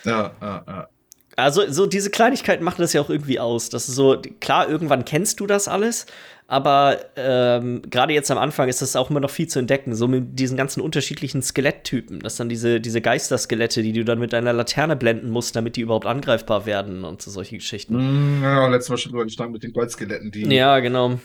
Ja, 0.04 0.32
ja, 0.40 0.64
ja. 0.66 0.88
Also, 1.38 1.70
so 1.70 1.86
diese 1.86 2.10
Kleinigkeiten 2.10 2.64
machen 2.64 2.80
das 2.80 2.92
ja 2.92 3.00
auch 3.00 3.10
irgendwie 3.10 3.38
aus. 3.38 3.68
Das 3.68 3.88
ist 3.88 3.94
so, 3.94 4.20
klar, 4.40 4.68
irgendwann 4.68 5.04
kennst 5.04 5.38
du 5.38 5.46
das 5.46 5.68
alles, 5.68 6.06
aber 6.48 6.98
ähm, 7.14 7.80
gerade 7.88 8.12
jetzt 8.12 8.28
am 8.32 8.38
Anfang 8.38 8.68
ist 8.68 8.82
das 8.82 8.96
auch 8.96 9.08
immer 9.08 9.20
noch 9.20 9.30
viel 9.30 9.46
zu 9.46 9.60
entdecken, 9.60 9.94
so 9.94 10.08
mit 10.08 10.36
diesen 10.36 10.56
ganzen 10.56 10.80
unterschiedlichen 10.80 11.40
Skeletttypen. 11.40 12.18
Das 12.18 12.34
dann 12.34 12.48
diese, 12.48 12.80
diese 12.80 13.00
Geisterskelette, 13.00 13.84
die 13.84 13.92
du 13.92 14.04
dann 14.04 14.18
mit 14.18 14.32
deiner 14.32 14.52
Laterne 14.52 14.96
blenden 14.96 15.30
musst, 15.30 15.54
damit 15.54 15.76
die 15.76 15.82
überhaupt 15.82 16.06
angreifbar 16.06 16.66
werden 16.66 17.04
und 17.04 17.22
so 17.22 17.30
solche 17.30 17.58
Geschichten. 17.58 18.40
Mm, 18.40 18.42
ja, 18.42 18.66
letztes 18.66 18.90
Mal 18.90 18.96
schon 18.96 19.12
drüber 19.12 19.24
gestanden 19.24 19.52
mit 19.52 19.62
den 19.62 19.72
Goldskeletten, 19.72 20.32
die. 20.32 20.42
Ja, 20.52 20.80
genau. 20.80 21.20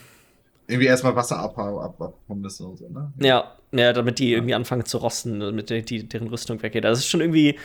Irgendwie 0.67 0.87
erstmal 0.87 1.15
Wasser 1.15 1.39
abhaben 1.39 1.79
ab, 1.79 2.13
müssen 2.27 2.67
und 2.67 2.77
so, 2.77 2.87
ne? 2.87 3.11
Ja, 3.19 3.55
ja, 3.71 3.93
damit 3.93 4.19
die 4.19 4.31
irgendwie 4.31 4.53
anfangen 4.53 4.85
zu 4.85 4.99
rosten, 4.99 5.39
damit 5.39 5.71
die, 5.89 6.07
deren 6.07 6.27
Rüstung 6.27 6.61
weggeht. 6.61 6.83
Das 6.83 6.99
ist 6.99 7.07
schon 7.07 7.21
irgendwie 7.21 7.57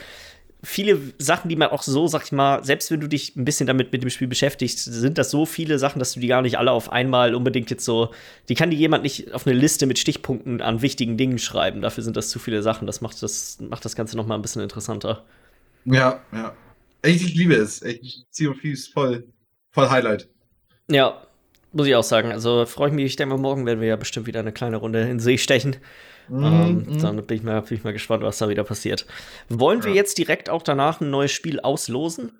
viele 0.61 0.99
Sachen, 1.17 1.49
die 1.49 1.55
man 1.55 1.69
auch 1.69 1.83
so, 1.83 2.07
sag 2.07 2.25
ich 2.25 2.31
mal, 2.31 2.63
selbst 2.63 2.91
wenn 2.91 2.99
du 2.99 3.07
dich 3.07 3.35
ein 3.35 3.45
bisschen 3.45 3.67
damit 3.67 3.91
mit 3.91 4.03
dem 4.03 4.09
Spiel 4.09 4.27
beschäftigst, 4.27 4.83
sind 4.83 5.17
das 5.17 5.31
so 5.31 5.45
viele 5.45 5.79
Sachen, 5.79 5.99
dass 5.99 6.13
du 6.13 6.19
die 6.19 6.27
gar 6.27 6.41
nicht 6.41 6.57
alle 6.57 6.71
auf 6.71 6.91
einmal 6.91 7.33
unbedingt 7.33 7.69
jetzt 7.69 7.85
so, 7.85 8.11
die 8.49 8.55
kann 8.55 8.69
dir 8.69 8.77
jemand 8.77 9.03
nicht 9.03 9.33
auf 9.33 9.47
eine 9.47 9.55
Liste 9.55 9.85
mit 9.85 9.99
Stichpunkten 9.99 10.61
an 10.61 10.81
wichtigen 10.81 11.15
Dingen 11.15 11.39
schreiben. 11.39 11.81
Dafür 11.81 12.03
sind 12.03 12.17
das 12.17 12.29
zu 12.29 12.39
viele 12.39 12.61
Sachen. 12.61 12.87
Das 12.87 12.99
macht 12.99 13.21
das, 13.23 13.59
macht 13.61 13.85
das 13.85 13.95
Ganze 13.95 14.17
noch 14.17 14.27
mal 14.27 14.35
ein 14.35 14.41
bisschen 14.41 14.61
interessanter. 14.61 15.23
Ja, 15.85 16.21
ja. 16.33 16.53
Ich, 17.03 17.23
ich 17.25 17.35
liebe 17.35 17.55
es. 17.55 17.81
Ich, 17.81 18.25
Sea 18.29 18.49
of 18.49 18.59
Thieves 18.59 18.87
voll, 18.87 19.25
voll 19.71 19.89
Highlight. 19.89 20.27
Ja, 20.89 21.21
muss 21.71 21.87
ich 21.87 21.95
auch 21.95 22.03
sagen. 22.03 22.33
Also 22.33 22.65
freue 22.65 22.89
ich 22.89 22.93
mich. 22.93 23.05
Ich 23.05 23.15
denke 23.15 23.35
mal, 23.35 23.41
morgen 23.41 23.65
werden 23.65 23.79
wir 23.79 23.87
ja 23.87 23.95
bestimmt 23.95 24.27
wieder 24.27 24.41
eine 24.41 24.51
kleine 24.51 24.77
Runde 24.77 25.01
in 25.07 25.19
See 25.19 25.37
stechen. 25.37 25.77
Mhm, 26.29 26.43
ähm, 26.43 26.85
mhm. 26.87 27.01
dann 27.01 27.25
bin 27.25 27.37
ich, 27.37 27.43
mal, 27.43 27.61
bin 27.61 27.77
ich 27.77 27.83
mal 27.83 27.93
gespannt, 27.93 28.23
was 28.23 28.37
da 28.37 28.49
wieder 28.49 28.63
passiert. 28.63 29.05
Wollen 29.49 29.83
wir 29.83 29.93
jetzt 29.93 30.17
direkt 30.17 30.49
auch 30.49 30.61
danach 30.61 31.01
ein 31.01 31.09
neues 31.09 31.31
Spiel 31.31 31.59
auslosen? 31.59 32.31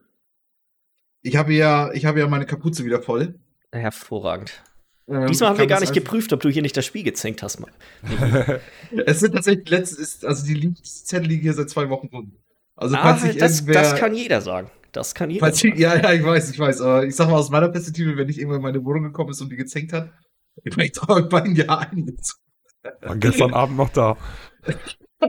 Ich 1.22 1.36
habe 1.36 1.54
ja, 1.54 1.92
ich 1.94 2.06
habe 2.06 2.20
ja 2.20 2.28
meine 2.28 2.46
Kapuze 2.46 2.86
wieder 2.86 3.02
voll. 3.02 3.40
Hervorragend. 3.72 4.64
Ähm, 5.08 5.28
Diesmal 5.28 5.50
haben 5.50 5.60
wir 5.60 5.68
gar 5.68 5.80
nicht 5.80 5.94
geprüft, 5.94 6.32
ob 6.34 6.42
du 6.42 6.50
hier 6.50 6.62
nicht 6.62 6.78
das 6.78 6.86
Spiel 6.86 7.04
gezinkt 7.04 7.42
hast, 7.42 7.60
Mann. 7.60 7.72
es 9.06 9.20
sind 9.20 9.34
tatsächlich 9.34 9.70
letzte, 9.70 10.28
also 10.28 10.46
die 10.46 10.74
Zettel 10.84 11.28
liegen 11.28 11.42
hier 11.42 11.54
seit 11.54 11.70
zwei 11.70 11.90
Wochen 11.90 12.08
rum. 12.08 12.34
Also 12.76 12.96
ah, 12.96 13.16
falls 13.16 13.36
das, 13.38 13.66
das 13.66 13.96
kann 13.96 14.14
jeder 14.14 14.42
sagen. 14.42 14.70
Das 14.92 15.14
kann 15.14 15.30
jeder 15.30 15.52
sagen. 15.52 15.78
ja, 15.78 15.98
ja, 15.98 16.14
ich 16.14 16.24
weiß, 16.24 16.52
ich 16.52 16.60
weiß. 16.60 16.82
Aber 16.82 17.06
ich 17.06 17.16
sag 17.16 17.30
mal 17.30 17.38
aus 17.38 17.50
meiner 17.50 17.70
Perspektive, 17.70 18.16
wenn 18.18 18.30
ich 18.30 18.38
irgendwann 18.38 18.60
in 18.60 18.64
meine 18.64 18.86
Wohnung 18.86 19.04
gekommen 19.04 19.32
ist 19.32 19.42
und 19.42 19.52
die 19.52 19.58
gezinkt 19.58 19.94
hat, 19.94 20.10
ich 20.64 20.78
ich 20.78 20.92
traue 20.92 21.24
beiden 21.24 21.56
Jahr 21.56 21.80
einiges. 21.80 22.40
War 23.02 23.18
gestern 23.18 23.54
Abend 23.54 23.78
noch 23.78 23.90
da. 23.90 24.18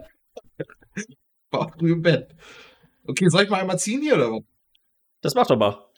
War 1.50 1.61
auch 1.61 1.73
früh 1.73 1.92
im 1.92 2.02
Bett. 2.02 2.35
Okay, 3.07 3.28
soll 3.28 3.45
ich 3.45 3.50
mal 3.50 3.61
einmal 3.61 3.78
ziehen 3.78 4.02
hier 4.02 4.14
oder 4.14 4.33
was? 4.33 4.42
Das 5.21 5.35
macht 5.35 5.50
doch 5.50 5.59
mal. 5.59 5.90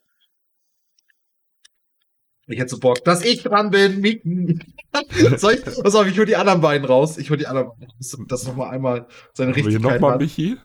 Ich 2.48 2.58
hätte 2.58 2.70
so 2.70 2.80
Bock, 2.80 3.04
dass 3.04 3.24
ich 3.24 3.42
dran 3.42 3.70
bin. 3.70 4.02
Soll 5.36 5.54
ich, 5.54 5.64
pass 5.64 5.94
auf, 5.94 6.06
ich 6.06 6.18
hol 6.18 6.26
die 6.26 6.36
anderen 6.36 6.60
beiden 6.60 6.84
raus. 6.86 7.16
Ich 7.16 7.30
hol 7.30 7.36
die 7.36 7.46
anderen 7.46 7.68
beiden 7.68 7.86
raus, 7.86 8.18
das 8.26 8.46
nochmal 8.46 8.70
einmal 8.74 9.06
seine 9.32 9.54
Richtigkeit 9.54 9.80
Hier 9.80 9.92
nochmal, 9.92 10.18
Michi? 10.18 10.58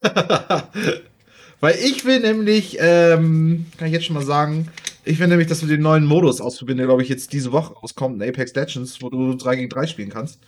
Weil 1.60 1.76
ich 1.76 2.04
will 2.04 2.20
nämlich, 2.20 2.78
ähm, 2.80 3.66
kann 3.78 3.88
ich 3.88 3.92
jetzt 3.92 4.06
schon 4.06 4.14
mal 4.14 4.24
sagen, 4.24 4.68
ich 5.06 5.18
will 5.18 5.28
nämlich, 5.28 5.46
dass 5.46 5.62
wir 5.62 5.68
den 5.68 5.82
neuen 5.82 6.04
Modus 6.04 6.40
ausprobieren, 6.40 6.78
der 6.78 6.86
glaube 6.86 7.02
ich 7.02 7.08
jetzt 7.08 7.32
diese 7.32 7.52
Woche 7.52 7.74
rauskommt, 7.74 8.20
in 8.20 8.28
Apex 8.28 8.54
Legends, 8.54 9.00
wo 9.00 9.08
du 9.08 9.34
3 9.34 9.56
gegen 9.56 9.68
3 9.68 9.86
spielen 9.86 10.10
kannst. 10.10 10.40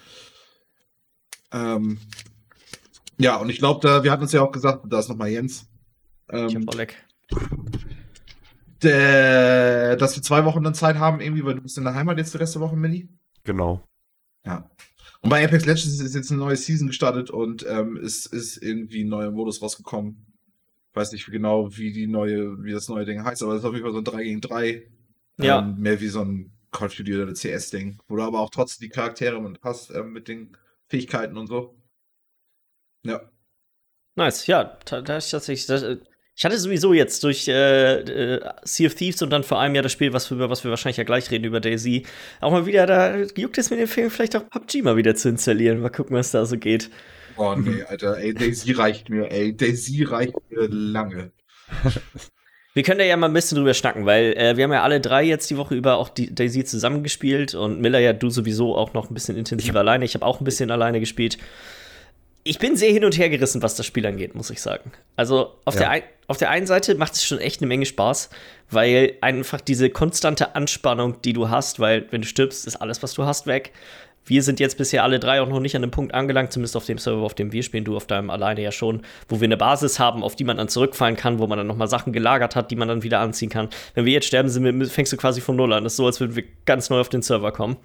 Ähm, 1.52 1.98
ja, 3.18 3.36
und 3.36 3.50
ich 3.50 3.58
glaube, 3.58 3.80
da, 3.86 4.02
wir 4.02 4.10
hatten 4.10 4.22
uns 4.22 4.32
ja 4.32 4.42
auch 4.42 4.52
gesagt, 4.52 4.84
da 4.88 4.98
ist 4.98 5.08
nochmal 5.08 5.28
Jens. 5.28 5.66
Ähm, 6.30 6.48
ich 6.48 6.56
hab 6.56 6.74
Oleg. 6.74 6.96
Der, 8.82 9.96
dass 9.96 10.16
wir 10.16 10.22
zwei 10.22 10.44
Wochen 10.44 10.62
dann 10.62 10.74
Zeit 10.74 10.96
haben, 10.96 11.20
irgendwie, 11.20 11.44
weil 11.44 11.54
du 11.54 11.62
bist 11.62 11.78
in 11.78 11.84
der 11.84 11.94
Heimat 11.94 12.18
jetzt 12.18 12.34
die 12.34 12.38
Rest 12.38 12.54
der 12.54 12.62
Woche, 12.62 12.76
Milli. 12.76 13.08
Genau. 13.44 13.84
Ja. 14.44 14.70
Und 15.20 15.30
bei 15.30 15.44
Apex 15.44 15.66
Legends 15.66 16.00
ist 16.00 16.14
jetzt 16.14 16.30
eine 16.30 16.40
neue 16.40 16.56
Season 16.56 16.86
gestartet 16.88 17.30
und 17.30 17.66
ähm, 17.68 17.96
es 17.96 18.26
ist 18.26 18.56
irgendwie 18.62 19.02
ein 19.02 19.08
neuer 19.08 19.32
Modus 19.32 19.60
rausgekommen. 19.60 20.27
Weiß 20.98 21.12
nicht 21.12 21.26
genau, 21.26 21.76
wie 21.76 21.92
die 21.92 22.08
neue, 22.08 22.60
wie 22.64 22.72
das 22.72 22.88
neue 22.88 23.04
Ding 23.04 23.22
heißt, 23.22 23.44
aber 23.44 23.52
es 23.52 23.60
ist 23.60 23.64
auf 23.64 23.72
jeden 23.72 23.84
Fall 23.84 23.92
so 23.92 23.98
ein 23.98 24.04
3 24.04 24.22
gegen 24.24 24.40
3. 24.40 24.82
Ja. 25.40 25.60
Ähm, 25.60 25.76
mehr 25.78 26.00
wie 26.00 26.08
so 26.08 26.22
ein 26.22 26.50
Call 26.72 26.88
of 26.88 26.96
Duty 26.96 27.14
oder 27.16 27.32
CS-Ding, 27.32 28.00
wo 28.08 28.16
du 28.16 28.22
aber 28.22 28.40
auch 28.40 28.50
trotzdem 28.50 28.88
die 28.88 28.92
Charaktere 28.92 29.40
hast 29.62 29.90
ähm, 29.90 30.12
mit 30.12 30.26
den 30.26 30.56
Fähigkeiten 30.88 31.36
und 31.36 31.46
so. 31.46 31.76
Ja. 33.04 33.30
Nice, 34.16 34.48
ja, 34.48 34.64
tatsächlich. 34.84 35.66
Das, 35.66 35.84
äh, 35.84 35.98
ich 36.34 36.44
hatte 36.44 36.58
sowieso 36.58 36.92
jetzt 36.92 37.22
durch 37.22 37.46
äh, 37.46 38.00
äh, 38.00 38.40
Sea 38.64 38.88
of 38.88 38.96
Thieves 38.96 39.22
und 39.22 39.30
dann 39.30 39.44
vor 39.44 39.60
allem 39.60 39.76
ja 39.76 39.82
das 39.82 39.92
Spiel, 39.92 40.12
was 40.12 40.28
wir, 40.30 40.36
über 40.36 40.50
was 40.50 40.64
wir 40.64 40.70
wahrscheinlich 40.70 40.96
ja 40.96 41.04
gleich 41.04 41.30
reden, 41.30 41.44
über 41.44 41.60
Daisy, 41.60 42.06
auch 42.40 42.50
mal 42.50 42.66
wieder, 42.66 42.86
da 42.86 43.16
juckt 43.36 43.58
es 43.58 43.70
mir 43.70 43.76
den 43.76 43.86
Film 43.86 44.10
vielleicht 44.10 44.34
auch 44.34 44.50
PUBG 44.50 44.82
mal 44.82 44.96
wieder 44.96 45.14
zu 45.14 45.28
installieren. 45.28 45.78
Mal 45.78 45.90
gucken, 45.90 46.16
was 46.16 46.32
da 46.32 46.44
so 46.44 46.58
geht. 46.58 46.90
Oh 47.38 47.54
nee, 47.56 47.82
Alter, 47.82 48.18
ey, 48.18 48.34
Daisy 48.34 48.72
reicht 48.72 49.08
mir, 49.08 49.30
ey, 49.30 49.56
Daisy 49.56 50.04
reicht 50.04 50.34
mir 50.50 50.68
lange. 50.68 51.32
Wir 52.74 52.84
können 52.84 52.98
da 52.98 53.04
ja 53.04 53.16
mal 53.16 53.26
ein 53.26 53.32
bisschen 53.32 53.56
drüber 53.56 53.74
schnacken, 53.74 54.06
weil 54.06 54.34
äh, 54.36 54.56
wir 54.56 54.62
haben 54.62 54.72
ja 54.72 54.84
alle 54.84 55.00
drei 55.00 55.24
jetzt 55.24 55.50
die 55.50 55.56
Woche 55.56 55.74
über 55.74 55.96
auch 55.96 56.08
die 56.10 56.32
Daisy 56.32 56.64
zusammengespielt 56.64 57.56
und 57.56 57.80
Miller 57.80 57.98
ja 57.98 58.12
du 58.12 58.30
sowieso 58.30 58.76
auch 58.76 58.92
noch 58.92 59.10
ein 59.10 59.14
bisschen 59.14 59.36
intensiver 59.36 59.80
alleine. 59.80 60.04
Ich 60.04 60.14
habe 60.14 60.24
auch 60.24 60.40
ein 60.40 60.44
bisschen 60.44 60.70
alleine 60.70 61.00
gespielt 61.00 61.38
ich 62.48 62.58
bin 62.58 62.76
sehr 62.76 62.90
hin 62.90 63.04
und 63.04 63.18
her 63.18 63.28
gerissen, 63.28 63.62
was 63.62 63.74
das 63.74 63.84
Spiel 63.84 64.06
angeht, 64.06 64.34
muss 64.34 64.48
ich 64.48 64.62
sagen. 64.62 64.90
Also 65.16 65.54
auf, 65.66 65.74
ja. 65.74 65.80
der, 65.80 65.90
ein, 65.90 66.02
auf 66.28 66.38
der 66.38 66.48
einen 66.48 66.66
Seite 66.66 66.94
macht 66.94 67.12
es 67.12 67.24
schon 67.24 67.38
echt 67.38 67.60
eine 67.60 67.66
Menge 67.66 67.84
Spaß, 67.84 68.30
weil 68.70 69.16
einfach 69.20 69.60
diese 69.60 69.90
konstante 69.90 70.54
Anspannung, 70.54 71.20
die 71.20 71.34
du 71.34 71.50
hast, 71.50 71.78
weil 71.78 72.06
wenn 72.10 72.22
du 72.22 72.26
stirbst, 72.26 72.66
ist 72.66 72.76
alles, 72.76 73.02
was 73.02 73.12
du 73.12 73.24
hast, 73.24 73.46
weg. 73.46 73.72
Wir 74.28 74.42
sind 74.42 74.60
jetzt 74.60 74.78
bisher 74.78 75.02
alle 75.02 75.18
drei 75.18 75.40
auch 75.40 75.48
noch 75.48 75.60
nicht 75.60 75.74
an 75.74 75.82
dem 75.82 75.90
Punkt 75.90 76.14
angelangt, 76.14 76.52
zumindest 76.52 76.76
auf 76.76 76.86
dem 76.86 76.98
Server, 76.98 77.22
auf 77.22 77.34
dem 77.34 77.52
wir 77.52 77.62
spielen, 77.62 77.84
du 77.84 77.96
auf 77.96 78.06
deinem 78.06 78.30
alleine 78.30 78.62
ja 78.62 78.72
schon, 78.72 79.02
wo 79.28 79.40
wir 79.40 79.46
eine 79.46 79.56
Basis 79.56 79.98
haben, 79.98 80.22
auf 80.22 80.36
die 80.36 80.44
man 80.44 80.56
dann 80.56 80.68
zurückfallen 80.68 81.16
kann, 81.16 81.38
wo 81.38 81.46
man 81.46 81.58
dann 81.58 81.66
nochmal 81.66 81.88
Sachen 81.88 82.12
gelagert 82.12 82.56
hat, 82.56 82.70
die 82.70 82.76
man 82.76 82.88
dann 82.88 83.02
wieder 83.02 83.20
anziehen 83.20 83.50
kann. 83.50 83.68
Wenn 83.94 84.04
wir 84.04 84.12
jetzt 84.12 84.26
sterben, 84.26 84.48
sind 84.48 84.64
wir, 84.64 84.86
fängst 84.86 85.12
du 85.12 85.16
quasi 85.16 85.40
von 85.40 85.56
Null 85.56 85.72
an. 85.72 85.84
Das 85.84 85.94
ist 85.94 85.96
so, 85.96 86.06
als 86.06 86.20
würden 86.20 86.36
wir 86.36 86.44
ganz 86.64 86.90
neu 86.90 87.00
auf 87.00 87.08
den 87.08 87.22
Server 87.22 87.52
kommen. 87.52 87.76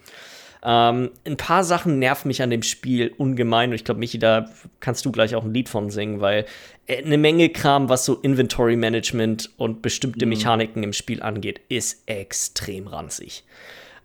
Ähm, 0.65 1.12
ein 1.25 1.35
paar 1.35 1.63
Sachen 1.65 2.00
nerven 2.00 2.29
mich 2.29 2.41
an 2.41 2.50
dem 2.50 2.63
Spiel 2.63 3.13
ungemein 3.17 3.69
und 3.69 3.75
ich 3.75 3.83
glaube, 3.83 4.00
Michi, 4.00 4.17
da 4.17 4.50
kannst 4.79 5.03
du 5.03 5.12
gleich 5.12 5.35
auch 5.35 5.43
ein 5.43 5.53
Lied 5.53 5.67
von 5.67 5.89
singen, 5.89 6.21
weil 6.21 6.45
äh, 6.88 7.03
eine 7.03 7.17
Menge 7.17 7.50
Kram, 7.50 7.89
was 7.89 8.05
so 8.05 8.15
Inventory 8.15 8.77
Management 8.77 9.50
und 9.57 9.81
bestimmte 9.81 10.25
mhm. 10.25 10.29
Mechaniken 10.29 10.83
im 10.83 10.93
Spiel 10.93 11.21
angeht, 11.21 11.59
ist 11.67 12.03
extrem 12.05 12.88
ranzig. 12.88 13.43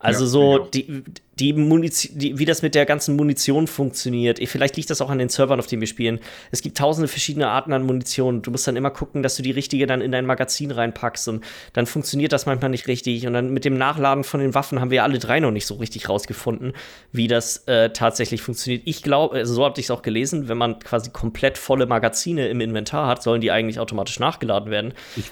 Also 0.00 0.24
ja, 0.24 0.30
so 0.30 0.52
genau. 0.52 0.68
die, 0.74 1.02
die 1.38 1.52
Munition, 1.52 2.18
die, 2.18 2.38
wie 2.38 2.44
das 2.44 2.62
mit 2.62 2.74
der 2.74 2.86
ganzen 2.86 3.16
Munition 3.16 3.66
funktioniert. 3.66 4.38
Vielleicht 4.48 4.76
liegt 4.76 4.90
das 4.90 5.00
auch 5.00 5.10
an 5.10 5.18
den 5.18 5.28
Servern, 5.28 5.58
auf 5.58 5.66
denen 5.66 5.80
wir 5.80 5.88
spielen. 5.88 6.20
Es 6.50 6.62
gibt 6.62 6.78
tausende 6.78 7.08
verschiedene 7.08 7.48
Arten 7.48 7.72
an 7.72 7.84
Munition. 7.84 8.42
Du 8.42 8.50
musst 8.50 8.66
dann 8.66 8.76
immer 8.76 8.90
gucken, 8.90 9.22
dass 9.22 9.36
du 9.36 9.42
die 9.42 9.50
richtige 9.50 9.86
dann 9.86 10.00
in 10.00 10.12
dein 10.12 10.26
Magazin 10.26 10.70
reinpackst 10.70 11.28
und 11.28 11.44
dann 11.72 11.86
funktioniert 11.86 12.32
das 12.32 12.46
manchmal 12.46 12.70
nicht 12.70 12.86
richtig. 12.86 13.26
Und 13.26 13.32
dann 13.32 13.50
mit 13.52 13.64
dem 13.64 13.76
Nachladen 13.76 14.24
von 14.24 14.40
den 14.40 14.54
Waffen 14.54 14.80
haben 14.80 14.90
wir 14.90 15.02
alle 15.02 15.18
drei 15.18 15.40
noch 15.40 15.50
nicht 15.50 15.66
so 15.66 15.74
richtig 15.74 16.08
rausgefunden, 16.08 16.74
wie 17.12 17.26
das 17.26 17.64
äh, 17.66 17.90
tatsächlich 17.90 18.42
funktioniert. 18.42 18.82
Ich 18.84 19.02
glaube, 19.02 19.36
also 19.36 19.54
so 19.54 19.64
habe 19.64 19.78
ich 19.80 19.86
es 19.86 19.90
auch 19.90 20.02
gelesen, 20.02 20.48
wenn 20.48 20.58
man 20.58 20.78
quasi 20.78 21.10
komplett 21.10 21.58
volle 21.58 21.86
Magazine 21.86 22.48
im 22.48 22.60
Inventar 22.60 23.08
hat, 23.08 23.22
sollen 23.22 23.40
die 23.40 23.50
eigentlich 23.50 23.80
automatisch 23.80 24.20
nachgeladen 24.20 24.70
werden. 24.70 24.94
Ich 25.16 25.30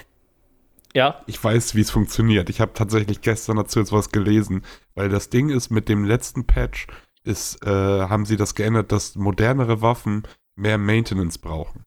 ja. 0.94 1.22
Ich 1.26 1.42
weiß, 1.42 1.74
wie 1.74 1.80
es 1.80 1.90
funktioniert. 1.90 2.50
Ich 2.50 2.60
habe 2.60 2.72
tatsächlich 2.72 3.20
gestern 3.20 3.56
dazu 3.56 3.78
jetzt 3.78 3.92
was 3.92 4.10
gelesen, 4.10 4.62
weil 4.94 5.08
das 5.08 5.28
Ding 5.28 5.50
ist, 5.50 5.70
mit 5.70 5.88
dem 5.88 6.04
letzten 6.04 6.46
Patch 6.46 6.86
ist, 7.24 7.64
äh, 7.66 7.70
haben 7.70 8.24
sie 8.24 8.36
das 8.36 8.54
geändert, 8.54 8.92
dass 8.92 9.16
modernere 9.16 9.82
Waffen 9.82 10.22
mehr 10.54 10.78
Maintenance 10.78 11.38
brauchen. 11.38 11.84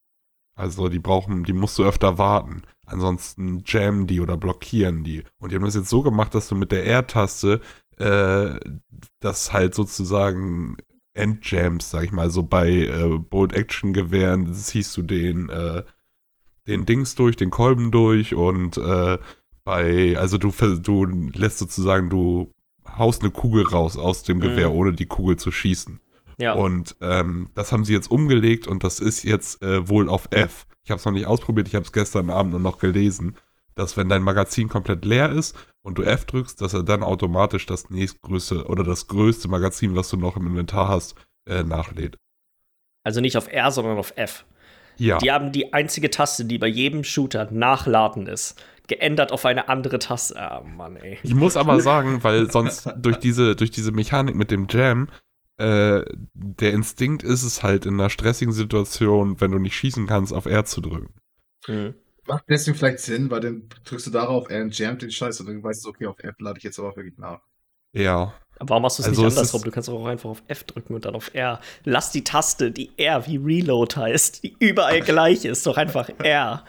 Also 0.56 0.89
die 0.89 1.00
brauchen, 1.00 1.44
die 1.44 1.53
musst 1.53 1.77
du 1.79 1.84
öfter 1.84 2.18
warten. 2.18 2.63
Ansonsten 2.86 3.63
jammen 3.65 4.08
die 4.08 4.20
oder 4.20 4.36
blockieren 4.36 5.03
die. 5.03 5.24
Und 5.39 5.51
die 5.51 5.56
haben 5.56 5.63
das 5.63 5.75
jetzt 5.75 5.89
so 5.89 6.01
gemacht, 6.01 6.36
dass 6.36 6.50
du 6.50 6.56
mit 6.56 6.72
der 6.72 6.86
R-Taste 6.86 7.62
äh, 7.98 8.60
das 9.20 9.53
halt 9.53 9.74
sozusagen 9.75 10.77
Endjams, 11.13 11.89
sag 11.89 12.03
ich 12.03 12.12
mal, 12.12 12.29
so 12.29 12.44
bei 12.44 12.70
äh, 12.70 13.18
Bolt-Action-Gewehren 13.18 14.53
siehst 14.53 14.96
du 14.98 15.01
den 15.01 15.50
äh, 15.50 15.84
den 16.69 16.85
Dings 16.85 17.15
durch, 17.15 17.35
den 17.35 17.49
Kolben 17.49 17.91
durch 17.91 18.35
und 18.35 18.77
äh, 18.77 19.17
bei, 19.63 20.17
also 20.17 20.38
du, 20.38 20.51
du 20.51 21.05
lässt 21.33 21.57
sozusagen, 21.57 22.09
du 22.09 22.53
haust 22.97 23.21
eine 23.21 23.31
Kugel 23.31 23.67
raus 23.67 23.97
aus 23.97 24.23
dem 24.23 24.39
Gewehr, 24.39 24.69
mhm. 24.69 24.75
ohne 24.75 24.93
die 24.93 25.05
Kugel 25.05 25.38
zu 25.38 25.51
schießen. 25.51 25.99
Ja. 26.38 26.53
Und 26.53 26.95
ähm, 27.01 27.49
das 27.55 27.71
haben 27.71 27.83
sie 27.83 27.93
jetzt 27.93 28.09
umgelegt 28.09 28.67
und 28.67 28.83
das 28.83 28.99
ist 28.99 29.23
jetzt 29.23 29.61
äh, 29.61 29.88
wohl 29.89 30.07
auf 30.07 30.29
F. 30.31 30.65
Ich 30.83 30.91
habe 30.91 30.99
es 30.99 31.05
noch 31.05 31.11
nicht 31.11 31.27
ausprobiert, 31.27 31.67
ich 31.67 31.75
habe 31.75 31.85
es 31.85 31.91
gestern 31.91 32.29
Abend 32.29 32.51
nur 32.51 32.61
noch 32.61 32.79
gelesen, 32.79 33.35
dass 33.75 33.97
wenn 33.97 34.09
dein 34.09 34.23
Magazin 34.23 34.69
komplett 34.69 35.05
leer 35.05 35.29
ist 35.29 35.55
und 35.81 35.97
du 35.97 36.03
F 36.03 36.25
drückst, 36.25 36.61
dass 36.61 36.73
er 36.73 36.83
dann 36.83 37.03
automatisch 37.03 37.65
das 37.65 37.89
nächstgrößte 37.89 38.65
oder 38.65 38.83
das 38.83 39.07
größte 39.07 39.47
Magazin, 39.49 39.95
was 39.95 40.09
du 40.09 40.17
noch 40.17 40.38
im 40.38 40.47
Inventar 40.47 40.88
hast, 40.88 41.15
äh, 41.45 41.63
nachlädt. 41.63 42.17
Also 43.03 43.21
nicht 43.21 43.38
auf 43.38 43.51
R, 43.51 43.71
sondern 43.71 43.97
auf 43.97 44.13
F. 44.15 44.45
Ja. 45.00 45.18
Die 45.18 45.32
haben 45.32 45.51
die 45.51 45.74
einzige 45.74 46.10
Taste, 46.10 46.46
die 46.46 46.58
bei 46.58 46.68
jedem 46.68 47.03
Shooter 47.03 47.50
nachladen 47.51 48.27
ist, 48.27 48.62
geändert 48.88 49.32
auf 49.32 49.46
eine 49.46 49.70
andere 49.70 50.00
Taste. 50.00 50.36
Ah, 50.38 50.62
Mann, 50.62 50.98
ey. 50.98 51.18
Ich 51.24 51.34
muss 51.34 51.58
aber 51.58 51.79
sagen, 51.82 52.24
weil 52.24 52.51
sonst 52.51 52.89
durch 52.98 53.18
diese, 53.18 53.56
durch 53.56 53.72
diese 53.72 53.91
Mechanik 53.91 54.36
mit 54.36 54.51
dem 54.51 54.68
Jam, 54.70 55.08
äh, 55.58 56.03
der 56.34 56.74
Instinkt 56.74 57.24
ist 57.24 57.44
es 57.44 57.63
halt 57.63 57.86
in 57.86 57.94
einer 57.96 58.10
stressigen 58.10 58.53
Situation, 58.53 59.39
wenn 59.41 59.51
du 59.51 59.60
nicht 59.60 59.75
schießen 59.75 60.08
kannst, 60.08 60.34
auf 60.34 60.46
R 60.46 60.65
zu 60.65 60.82
drücken. 60.82 61.13
Mhm. 61.68 61.96
Macht 62.27 62.46
deswegen 62.48 62.77
vielleicht 62.77 63.00
Sinn, 63.00 63.32
weil 63.32 63.39
dann 63.39 63.70
drückst 63.86 64.08
du 64.08 64.12
darauf, 64.12 64.50
er 64.50 64.68
jammt 64.68 65.01
den 65.01 65.10
Scheiß 65.10 65.39
und 65.39 65.48
dann 65.48 65.63
weißt 65.63 65.84
du, 65.84 65.89
okay, 65.89 66.06
auf 66.06 66.20
F 66.20 66.36
lade 66.39 66.60
ich 66.60 66.63
jetzt 66.63 66.77
aber 66.77 66.96
wirklich 66.96 67.18
nach. 67.18 67.41
Ja. 67.91 68.34
Aber 68.60 68.70
warum 68.70 68.84
machst 68.84 69.00
du 69.00 69.04
es 69.04 69.10
also 69.10 69.24
nicht 69.24 69.32
andersrum? 69.32 69.63
Du 69.63 69.72
kannst 69.72 69.89
auch 69.89 70.06
einfach 70.06 70.30
auf 70.30 70.44
F 70.48 70.66
drücken 70.66 70.94
und 70.94 71.06
dann 71.06 71.16
auf 71.16 71.34
R. 71.34 71.60
Lass 71.86 72.12
die 72.12 72.24
Taste, 72.24 72.72
die 72.72 72.92
R 72.98 73.25
wie 73.25 73.38
Reload 73.38 73.96
heißt, 73.96 74.44
die 74.44 74.56
überall 74.60 75.01
gleich 75.01 75.46
ist, 75.46 75.66
doch 75.66 75.78
einfach 75.78 76.10
R. 76.22 76.63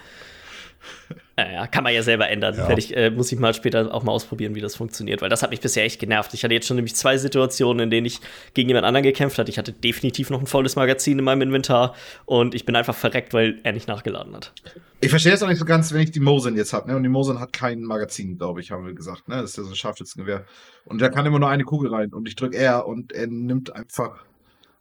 Naja, 1.41 1.67
kann 1.67 1.85
man 1.85 1.95
ja 1.95 2.03
selber 2.03 2.29
ändern. 2.29 2.55
Ja. 2.55 2.77
Ich, 2.77 2.95
äh, 2.95 3.11
muss 3.11 3.33
ich 3.33 3.39
mal 3.39 3.55
später 3.55 3.95
auch 3.95 4.03
mal 4.03 4.13
ausprobieren, 4.13 4.55
wie 4.55 4.61
das 4.61 4.77
funktioniert, 4.77 5.23
weil 5.23 5.31
das 5.31 5.43
hat 5.43 5.49
mich 5.51 5.61
bisher 5.61 5.85
echt 5.85 5.99
genervt. 5.99 6.35
Ich 6.35 6.45
hatte 6.45 6.53
jetzt 6.53 6.67
schon 6.67 6.77
nämlich 6.77 6.95
zwei 6.95 7.17
Situationen, 7.17 7.85
in 7.85 7.91
denen 7.91 8.07
ich 8.07 8.21
gegen 8.53 8.69
jemand 8.69 8.85
anderen 8.85 9.05
gekämpft 9.05 9.39
hatte. 9.39 9.51
Ich 9.51 9.57
hatte 9.57 9.73
definitiv 9.73 10.29
noch 10.29 10.41
ein 10.41 10.47
volles 10.47 10.77
Magazin 10.77 11.19
in 11.19 11.25
meinem 11.25 11.41
Inventar 11.41 11.95
und 12.27 12.55
ich 12.55 12.67
bin 12.67 12.77
einfach 12.77 12.95
verreckt, 12.95 13.33
weil 13.33 13.59
er 13.63 13.73
nicht 13.73 13.89
nachgeladen 13.89 14.37
hat. 14.37 14.53
Ich 15.01 15.09
verstehe 15.09 15.33
es 15.33 15.43
auch 15.43 15.49
nicht 15.49 15.59
so 15.59 15.65
ganz, 15.65 15.95
wenn 15.95 16.03
ich 16.03 16.11
die 16.11 16.21
Mosin 16.21 16.57
jetzt 16.57 16.75
habe, 16.75 16.91
ne? 16.91 16.97
Und 16.97 17.05
die 17.05 17.09
Mosin 17.09 17.41
hat 17.41 17.55
kein 17.55 17.85
Magazin, 17.85 18.37
glaube 18.37 18.61
ich, 18.61 18.71
haben 18.71 18.85
wir 18.85 18.93
gesagt, 18.93 19.29
ne? 19.29 19.37
Das 19.37 19.53
ist 19.53 19.57
ja 19.57 19.63
so 19.63 19.71
ein 19.71 19.77
Scharfschützengewehr. 19.77 20.45
Und 20.85 21.01
da 21.01 21.09
kann 21.09 21.25
immer 21.25 21.39
nur 21.39 21.49
eine 21.49 21.65
Kugel 21.65 21.95
rein 21.95 22.13
und 22.13 22.29
ich 22.29 22.37
drücke 22.37 22.59
R 22.59 22.87
und 22.87 23.13
er 23.13 23.29
nimmt 23.29 23.75
einfach, 23.75 24.25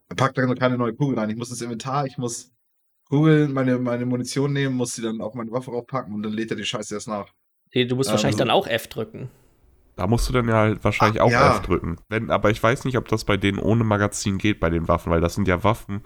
er 0.10 0.16
packt 0.18 0.38
da 0.38 0.46
keine 0.56 0.78
neue 0.78 0.94
Kugel 0.94 1.18
rein. 1.18 1.30
Ich 1.30 1.38
muss 1.38 1.52
ins 1.52 1.62
Inventar, 1.62 2.06
ich 2.06 2.18
muss 2.18 2.52
Google 3.10 3.48
meine, 3.50 3.78
meine 3.80 4.06
Munition 4.06 4.54
nehmen, 4.54 4.76
muss 4.76 4.96
sie 4.96 5.02
dann 5.02 5.20
auf 5.20 5.34
meine 5.34 5.52
Waffe 5.52 5.72
raufpacken 5.72 6.14
und 6.14 6.24
dann 6.24 6.34
lädt 6.34 6.52
er 6.52 6.58
die 6.58 6.64
Scheiße 6.64 6.94
erst 6.94 7.08
nach. 7.08 7.34
Nee, 7.74 7.86
du 7.86 7.96
musst 7.96 8.10
ähm, 8.10 8.14
wahrscheinlich 8.14 8.38
dann 8.38 8.50
auch 8.50 8.68
F 8.68 8.88
drücken. 8.88 9.30
Da 9.96 10.08
musst 10.08 10.30
du 10.30 10.34
dann 10.34 10.48
ja 10.48 10.56
halt 10.56 10.84
wahrscheinlich 10.84 11.22
Ach, 11.22 11.26
auch 11.26 11.32
ja. 11.32 11.56
F 11.56 11.62
drücken. 11.62 11.98
Wenn, 12.08 12.32
aber 12.32 12.52
ich 12.52 12.62
weiß 12.62 12.86
nicht, 12.86 12.98
ob 12.98 13.08
das 13.08 13.26
bei 13.26 13.36
denen 13.36 13.60
ohne 13.60 13.84
Magazin 13.84 14.38
geht, 14.38 14.60
bei 14.60 14.70
den 14.70 14.88
Waffen, 14.88 15.12
weil 15.12 15.22
das 15.22 15.36
sind 15.36 15.48
ja 15.48 15.64
Waffen, 15.64 16.04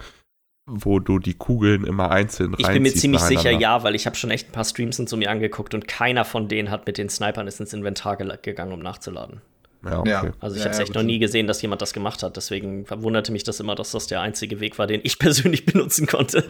wo 0.65 0.99
du 0.99 1.19
die 1.19 1.33
Kugeln 1.33 1.85
immer 1.85 2.09
einzeln 2.09 2.55
Ich 2.57 2.67
bin 2.67 2.81
mir 2.81 2.93
ziemlich 2.93 3.21
sicher, 3.21 3.51
ja, 3.51 3.83
weil 3.83 3.95
ich 3.95 4.05
habe 4.05 4.15
schon 4.15 4.31
echt 4.31 4.49
ein 4.49 4.51
paar 4.53 4.63
Streams 4.63 4.99
und 4.99 5.09
so 5.09 5.17
mir 5.17 5.29
angeguckt 5.29 5.73
und 5.73 5.87
keiner 5.87 6.25
von 6.25 6.47
denen 6.47 6.71
hat 6.71 6.87
mit 6.87 6.97
den 6.97 7.09
Snipern 7.09 7.47
ist 7.47 7.59
ins 7.59 7.73
Inventar 7.73 8.17
gegangen, 8.17 8.71
um 8.71 8.79
nachzuladen. 8.79 9.41
Ja, 9.85 9.99
okay. 9.99 10.31
Also 10.39 10.55
ich 10.55 10.61
ja, 10.61 10.65
habe 10.65 10.75
es 10.75 10.79
echt 10.79 10.95
noch 10.95 11.03
nie 11.03 11.19
gesehen, 11.19 11.45
dass 11.47 11.61
jemand 11.61 11.81
das 11.81 11.93
gemacht 11.93 12.23
hat. 12.23 12.37
Deswegen 12.37 12.85
verwunderte 12.85 13.31
mich 13.31 13.43
das 13.43 13.59
immer, 13.59 13.75
dass 13.75 13.91
das 13.91 14.07
der 14.07 14.21
einzige 14.21 14.59
Weg 14.59 14.77
war, 14.79 14.87
den 14.87 15.01
ich 15.03 15.19
persönlich 15.19 15.65
benutzen 15.65 16.07
konnte. 16.07 16.45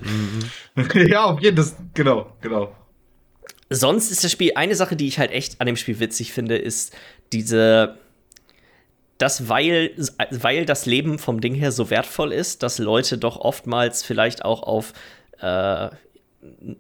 Mhm. 0.76 1.08
ja, 1.08 1.26
auf 1.26 1.42
jeden 1.42 1.58
Fall. 1.58 1.74
Genau, 1.94 2.32
genau. 2.42 2.76
sonst 3.70 4.12
ist 4.12 4.24
das 4.24 4.32
Spiel, 4.32 4.52
eine 4.56 4.76
Sache, 4.76 4.96
die 4.96 5.08
ich 5.08 5.18
halt 5.18 5.32
echt 5.32 5.60
an 5.62 5.68
dem 5.68 5.76
Spiel 5.76 6.00
witzig 6.00 6.32
finde, 6.32 6.58
ist 6.58 6.96
diese, 7.32 7.98
dass 9.18 9.50
weil, 9.50 9.92
weil 10.30 10.66
das 10.66 10.86
Leben 10.86 11.18
vom 11.18 11.42
Ding 11.42 11.56
her 11.56 11.72
so 11.72 11.90
wertvoll 11.90 12.32
ist, 12.32 12.62
dass 12.62 12.78
Leute 12.78 13.18
doch 13.18 13.38
oftmals 13.38 14.04
vielleicht 14.04 14.46
auch 14.46 14.62
auf 14.62 14.94
äh, 15.40 15.90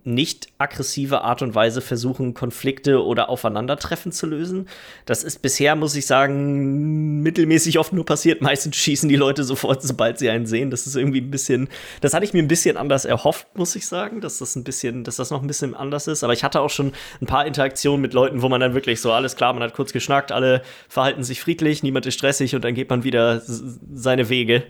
nicht 0.03 0.47
aggressive 0.57 1.21
Art 1.21 1.41
und 1.41 1.55
Weise 1.55 1.81
versuchen, 1.81 2.33
Konflikte 2.33 3.03
oder 3.03 3.29
Aufeinandertreffen 3.29 4.11
zu 4.11 4.25
lösen. 4.25 4.67
Das 5.05 5.23
ist 5.23 5.41
bisher, 5.41 5.75
muss 5.75 5.95
ich 5.95 6.05
sagen, 6.05 7.21
mittelmäßig 7.21 7.79
oft 7.79 7.93
nur 7.93 8.05
passiert. 8.05 8.41
Meistens 8.41 8.75
schießen 8.75 9.09
die 9.09 9.15
Leute 9.15 9.43
sofort, 9.43 9.81
sobald 9.81 10.19
sie 10.19 10.29
einen 10.29 10.45
sehen. 10.45 10.69
Das 10.69 10.87
ist 10.87 10.95
irgendwie 10.95 11.21
ein 11.21 11.31
bisschen, 11.31 11.69
das 12.01 12.13
hatte 12.13 12.25
ich 12.25 12.33
mir 12.33 12.41
ein 12.41 12.47
bisschen 12.47 12.77
anders 12.77 13.05
erhofft, 13.05 13.47
muss 13.57 13.75
ich 13.75 13.87
sagen, 13.87 14.21
dass 14.21 14.37
das 14.37 14.55
ein 14.55 14.63
bisschen, 14.63 15.03
dass 15.03 15.17
das 15.17 15.31
noch 15.31 15.41
ein 15.41 15.47
bisschen 15.47 15.75
anders 15.75 16.07
ist. 16.07 16.23
Aber 16.23 16.33
ich 16.33 16.43
hatte 16.43 16.61
auch 16.61 16.69
schon 16.69 16.93
ein 17.21 17.27
paar 17.27 17.45
Interaktionen 17.45 18.01
mit 18.01 18.13
Leuten, 18.13 18.41
wo 18.41 18.49
man 18.49 18.61
dann 18.61 18.73
wirklich 18.73 19.01
so, 19.01 19.11
alles 19.11 19.35
klar, 19.35 19.53
man 19.53 19.63
hat 19.63 19.73
kurz 19.73 19.93
geschnackt, 19.93 20.31
alle 20.31 20.61
verhalten 20.87 21.23
sich 21.23 21.41
friedlich, 21.41 21.83
niemand 21.83 22.05
ist 22.05 22.15
stressig 22.15 22.55
und 22.55 22.63
dann 22.63 22.73
geht 22.73 22.89
man 22.89 23.03
wieder 23.03 23.41
seine 23.45 24.29
Wege. 24.29 24.63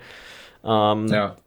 Ähm, 0.63 1.07
ja. 1.07 1.37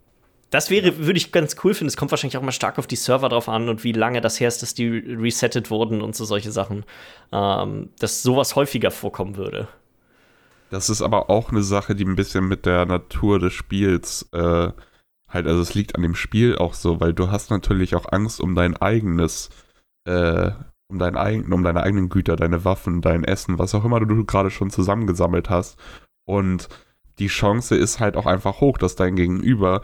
Das 0.51 0.71
wäre, 0.71 0.99
würde 0.99 1.17
ich 1.17 1.33
ganz 1.33 1.57
cool 1.65 1.75
finden. 1.75 1.89
Es 1.89 1.97
kommt 1.97 2.13
wahrscheinlich 2.13 2.37
auch 2.37 2.43
mal 2.43 2.53
stark 2.53 2.79
auf 2.79 2.87
die 2.87 2.97
Server 2.97 3.29
drauf 3.29 3.49
an 3.49 3.69
und 3.69 3.83
wie 3.83 3.93
lange 3.93 4.21
das 4.21 4.39
her 4.39 4.49
ist, 4.49 4.63
dass 4.63 4.75
die 4.75 4.87
resettet 4.89 5.71
wurden 5.71 6.03
und 6.03 6.15
so 6.15 6.25
solche 6.25 6.53
Sachen. 6.53 6.85
Ähm, 7.33 7.91
dass 7.99 8.23
sowas 8.23 8.55
häufiger 8.55 8.91
vorkommen 8.91 9.37
würde. 9.37 9.69
Das 10.71 10.89
ist 10.89 11.03
aber 11.03 11.31
auch 11.31 11.51
eine 11.51 11.63
Sache, 11.63 11.95
die 11.95 12.05
ein 12.05 12.17
bisschen 12.17 12.47
mit 12.49 12.67
der 12.67 12.87
Natur 12.87 13.39
des 13.39 13.53
Spiels 13.53 14.29
äh, 14.33 14.71
halt, 15.29 15.47
also 15.47 15.61
es 15.61 15.75
liegt 15.75 15.95
an 15.97 16.03
dem 16.03 16.15
Spiel 16.15 16.57
auch 16.57 16.75
so, 16.75 17.01
weil 17.01 17.13
du 17.13 17.31
hast 17.31 17.51
natürlich 17.51 17.95
auch 17.95 18.07
Angst 18.11 18.41
um 18.41 18.55
dein 18.55 18.77
eigenes, 18.77 19.51
äh, 20.05 20.51
um 20.89 20.99
dein 20.99 21.17
eigen, 21.17 21.53
um 21.53 21.63
deine 21.63 21.83
eigenen 21.83 22.09
Güter, 22.09 22.37
deine 22.37 22.65
Waffen, 22.65 23.01
dein 23.01 23.25
Essen, 23.25 23.59
was 23.59 23.75
auch 23.75 23.85
immer 23.85 24.01
du 24.01 24.25
gerade 24.25 24.51
schon 24.51 24.71
zusammengesammelt 24.71 25.51
hast. 25.51 25.79
Und 26.25 26.69
die 27.19 27.29
Chance 27.29 27.77
ist 27.77 28.01
halt 28.01 28.17
auch 28.17 28.27
einfach 28.27 28.61
hoch, 28.61 28.79
dass 28.79 28.97
dein 28.97 29.17
Gegenüber 29.17 29.83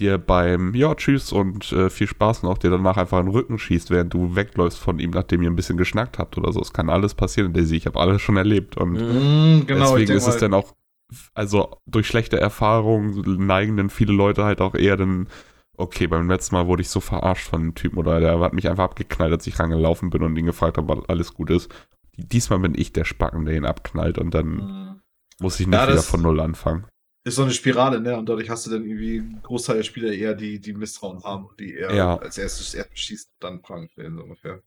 dir 0.00 0.18
beim 0.18 0.74
Ja, 0.74 0.94
tschüss 0.94 1.32
und 1.32 1.70
äh, 1.72 1.88
viel 1.88 2.06
Spaß 2.06 2.42
noch, 2.42 2.58
dir 2.58 2.70
danach 2.70 2.96
einfach 2.96 3.20
in 3.20 3.26
den 3.26 3.34
Rücken 3.34 3.58
schießt, 3.58 3.90
während 3.90 4.12
du 4.12 4.34
wegläufst 4.34 4.78
von 4.78 4.98
ihm, 4.98 5.10
nachdem 5.10 5.42
ihr 5.42 5.50
ein 5.50 5.56
bisschen 5.56 5.76
geschnackt 5.76 6.18
habt 6.18 6.36
oder 6.36 6.52
so. 6.52 6.60
Es 6.60 6.72
kann 6.72 6.90
alles 6.90 7.14
passieren, 7.14 7.52
Daisy. 7.52 7.76
Ich 7.76 7.86
habe 7.86 8.00
alles 8.00 8.20
schon 8.20 8.36
erlebt. 8.36 8.76
Und 8.76 8.94
mm, 8.94 9.66
genau, 9.66 9.92
deswegen 9.92 10.16
ist 10.16 10.26
es 10.26 10.38
dann 10.38 10.54
auch, 10.54 10.74
also 11.34 11.76
durch 11.86 12.08
schlechte 12.08 12.40
Erfahrungen 12.40 13.46
neigen 13.46 13.76
dann 13.76 13.90
viele 13.90 14.12
Leute 14.12 14.44
halt 14.44 14.60
auch 14.60 14.74
eher 14.74 14.96
dann, 14.96 15.28
okay, 15.76 16.08
beim 16.08 16.28
letzten 16.28 16.56
Mal 16.56 16.66
wurde 16.66 16.82
ich 16.82 16.88
so 16.88 17.00
verarscht 17.00 17.48
von 17.48 17.60
dem 17.62 17.74
Typen 17.74 17.98
oder 17.98 18.18
der 18.18 18.40
hat 18.40 18.52
mich 18.52 18.68
einfach 18.68 18.84
abgeknallt, 18.84 19.32
als 19.32 19.46
ich 19.46 19.58
rangelaufen 19.58 20.10
bin 20.10 20.22
und 20.22 20.36
ihn 20.36 20.46
gefragt 20.46 20.76
habe, 20.76 20.92
ob 20.92 21.08
alles 21.08 21.34
gut 21.34 21.50
ist. 21.50 21.72
Diesmal 22.16 22.58
bin 22.60 22.74
ich 22.76 22.92
der 22.92 23.04
Spacken, 23.04 23.44
der 23.44 23.56
ihn 23.56 23.64
abknallt 23.64 24.18
und 24.18 24.34
dann 24.34 24.46
mm. 24.46 25.00
muss 25.40 25.60
ich 25.60 25.66
nicht 25.66 25.78
ja, 25.78 25.88
wieder 25.88 26.02
von 26.02 26.22
Null 26.22 26.40
anfangen 26.40 26.86
ist 27.24 27.36
so 27.36 27.42
eine 27.42 27.52
Spirale, 27.52 28.00
ne? 28.00 28.16
Und 28.16 28.28
dadurch 28.28 28.50
hast 28.50 28.66
du 28.66 28.70
dann 28.70 28.84
irgendwie 28.84 29.18
einen 29.18 29.42
Großteil 29.42 29.78
der 29.78 29.82
Spieler 29.82 30.12
eher, 30.12 30.34
die, 30.34 30.60
die 30.60 30.74
Misstrauen 30.74 31.24
haben, 31.24 31.48
die 31.58 31.74
eher 31.74 31.94
ja. 31.94 32.16
als 32.18 32.36
erstes 32.36 32.74
erst 32.74 32.98
schießt, 32.98 33.32
dann 33.40 33.62
Fragen 33.62 33.88
stellen, 33.88 34.16
so 34.16 34.22
ungefähr. 34.22 34.62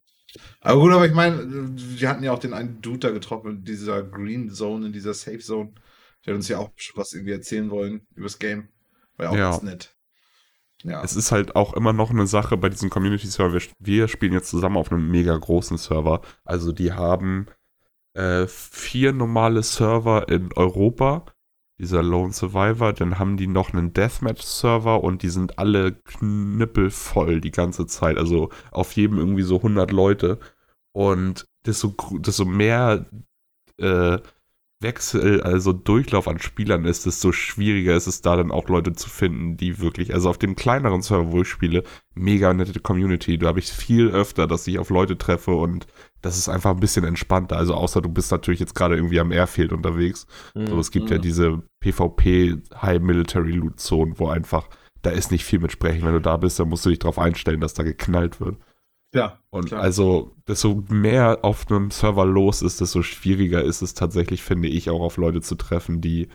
Aber 0.59 0.81
gut, 0.81 0.91
aber 0.91 1.05
ich 1.05 1.13
meine, 1.13 1.39
wir 1.47 2.09
hatten 2.09 2.23
ja 2.23 2.31
auch 2.31 2.39
den 2.39 2.53
einen 2.53 2.81
Dude 2.81 2.99
da 2.99 3.11
getroffen 3.11 3.57
in 3.57 3.63
dieser 3.63 4.03
Green 4.03 4.49
Zone, 4.49 4.87
in 4.87 4.93
dieser 4.93 5.13
Safe 5.13 5.39
Zone. 5.39 5.73
Der 6.25 6.33
hat 6.33 6.37
uns 6.37 6.49
ja 6.49 6.57
auch 6.57 6.71
was 6.95 7.13
irgendwie 7.13 7.31
erzählen 7.31 7.69
wollen 7.69 8.05
über 8.15 8.25
das 8.25 8.39
Game. 8.39 8.69
War 9.15 9.27
ja 9.27 9.31
auch 9.31 9.37
ja. 9.37 9.51
ganz 9.51 9.63
nett. 9.63 9.95
Ja. 10.83 11.03
Es 11.03 11.15
ist 11.15 11.31
halt 11.31 11.55
auch 11.55 11.73
immer 11.73 11.93
noch 11.93 12.09
eine 12.09 12.27
Sache 12.27 12.57
bei 12.57 12.69
diesem 12.69 12.89
Community-Server. 12.89 13.59
Wir 13.79 14.07
spielen 14.07 14.33
jetzt 14.33 14.49
zusammen 14.49 14.77
auf 14.77 14.91
einem 14.91 15.09
mega 15.09 15.35
großen 15.35 15.77
Server. 15.77 16.21
Also 16.43 16.71
die 16.71 16.91
haben 16.91 17.47
äh, 18.13 18.45
vier 18.47 19.13
normale 19.13 19.63
Server 19.63 20.27
in 20.29 20.51
Europa 20.53 21.25
dieser 21.79 22.01
Lone 22.01 22.33
Survivor, 22.33 22.93
dann 22.93 23.19
haben 23.19 23.37
die 23.37 23.47
noch 23.47 23.73
einen 23.73 23.93
Deathmatch-Server 23.93 25.03
und 25.03 25.21
die 25.21 25.29
sind 25.29 25.59
alle 25.59 25.93
knüppelvoll 25.93 27.39
die 27.39 27.51
ganze 27.51 27.85
Zeit. 27.85 28.17
Also 28.17 28.49
auf 28.71 28.93
jedem 28.93 29.19
irgendwie 29.19 29.43
so 29.43 29.57
100 29.57 29.91
Leute. 29.91 30.39
Und 30.91 31.45
desto, 31.65 31.93
desto 32.19 32.45
mehr 32.45 33.05
äh, 33.77 34.17
Wechsel, 34.79 35.41
also 35.41 35.73
Durchlauf 35.73 36.27
an 36.27 36.37
Spielern 36.37 36.85
ist, 36.85 37.07
desto 37.07 37.31
schwieriger 37.31 37.95
ist 37.95 38.05
es 38.05 38.21
da 38.21 38.35
dann 38.35 38.51
auch 38.51 38.69
Leute 38.69 38.93
zu 38.93 39.09
finden, 39.09 39.57
die 39.57 39.79
wirklich, 39.79 40.13
also 40.13 40.29
auf 40.29 40.37
dem 40.37 40.55
kleineren 40.55 41.01
Server, 41.01 41.31
wo 41.31 41.41
ich 41.41 41.47
spiele, 41.47 41.83
mega 42.13 42.53
nette 42.53 42.79
Community. 42.79 43.39
Da 43.39 43.47
habe 43.47 43.59
ich 43.59 43.71
viel 43.71 44.09
öfter, 44.09 44.45
dass 44.45 44.67
ich 44.67 44.77
auf 44.77 44.91
Leute 44.91 45.17
treffe 45.17 45.51
und 45.51 45.87
das 46.21 46.37
ist 46.37 46.47
einfach 46.47 46.71
ein 46.71 46.79
bisschen 46.79 47.05
entspannter. 47.05 47.57
Also 47.57 47.73
außer 47.73 48.01
du 48.01 48.09
bist 48.09 48.31
natürlich 48.31 48.59
jetzt 48.59 48.75
gerade 48.75 48.95
irgendwie 48.95 49.19
am 49.19 49.31
Airfield 49.31 49.73
unterwegs. 49.73 50.27
Mhm. 50.53 50.67
So, 50.67 50.79
es 50.79 50.91
gibt 50.91 51.09
ja 51.09 51.17
mhm. 51.17 51.21
diese 51.21 51.63
PvP 51.79 52.57
High 52.79 53.01
Military 53.01 53.53
Loot 53.53 53.79
Zone, 53.79 54.13
wo 54.17 54.27
einfach, 54.27 54.69
da 55.01 55.09
ist 55.09 55.31
nicht 55.31 55.43
viel 55.43 55.59
mit 55.59 55.71
sprechen. 55.71 56.05
Wenn 56.05 56.13
du 56.13 56.21
da 56.21 56.37
bist, 56.37 56.59
dann 56.59 56.69
musst 56.69 56.85
du 56.85 56.89
dich 56.89 56.99
darauf 56.99 57.17
einstellen, 57.17 57.61
dass 57.61 57.73
da 57.73 57.81
geknallt 57.81 58.39
wird. 58.39 58.57
Ja. 59.13 59.39
Und 59.49 59.67
klar. 59.67 59.81
also, 59.81 60.35
desto 60.47 60.83
mehr 60.89 61.39
auf 61.43 61.69
einem 61.69 61.91
Server 61.91 62.25
los 62.25 62.61
ist, 62.61 62.81
desto 62.81 63.01
schwieriger 63.01 63.63
ist 63.63 63.81
es 63.81 63.93
tatsächlich, 63.93 64.43
finde 64.43 64.67
ich, 64.67 64.89
auch 64.89 65.01
auf 65.01 65.17
Leute 65.17 65.41
zu 65.41 65.55
treffen, 65.55 66.01
die 66.01 66.27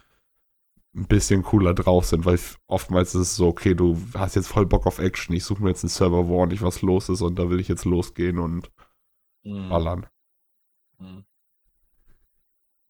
ein 0.95 1.07
bisschen 1.07 1.43
cooler 1.43 1.75
drauf 1.75 2.05
sind, 2.05 2.25
weil 2.27 2.39
oftmals 2.67 3.15
ist 3.15 3.21
es 3.21 3.37
so, 3.37 3.49
okay, 3.49 3.75
du 3.75 3.97
hast 4.15 4.37
jetzt 4.37 4.49
voll 4.49 4.67
Bock 4.67 4.87
auf 4.87 4.99
Action, 4.99 5.35
ich 5.35 5.45
suche 5.45 5.63
mir 5.63 5.71
jetzt 5.71 5.85
einen 5.85 5.91
Server, 5.91 6.29
wo 6.29 6.39
ordentlich 6.39 6.63
was 6.63 6.83
los 6.83 7.09
ist 7.09 7.23
und 7.23 7.39
da 7.39 7.49
will 7.49 7.61
ich 7.61 7.69
jetzt 7.69 7.87
losgehen 7.87 8.39
und 8.39 8.71
mhm. 9.43 9.69
ballern. 9.71 10.07
Mhm. 10.99 11.25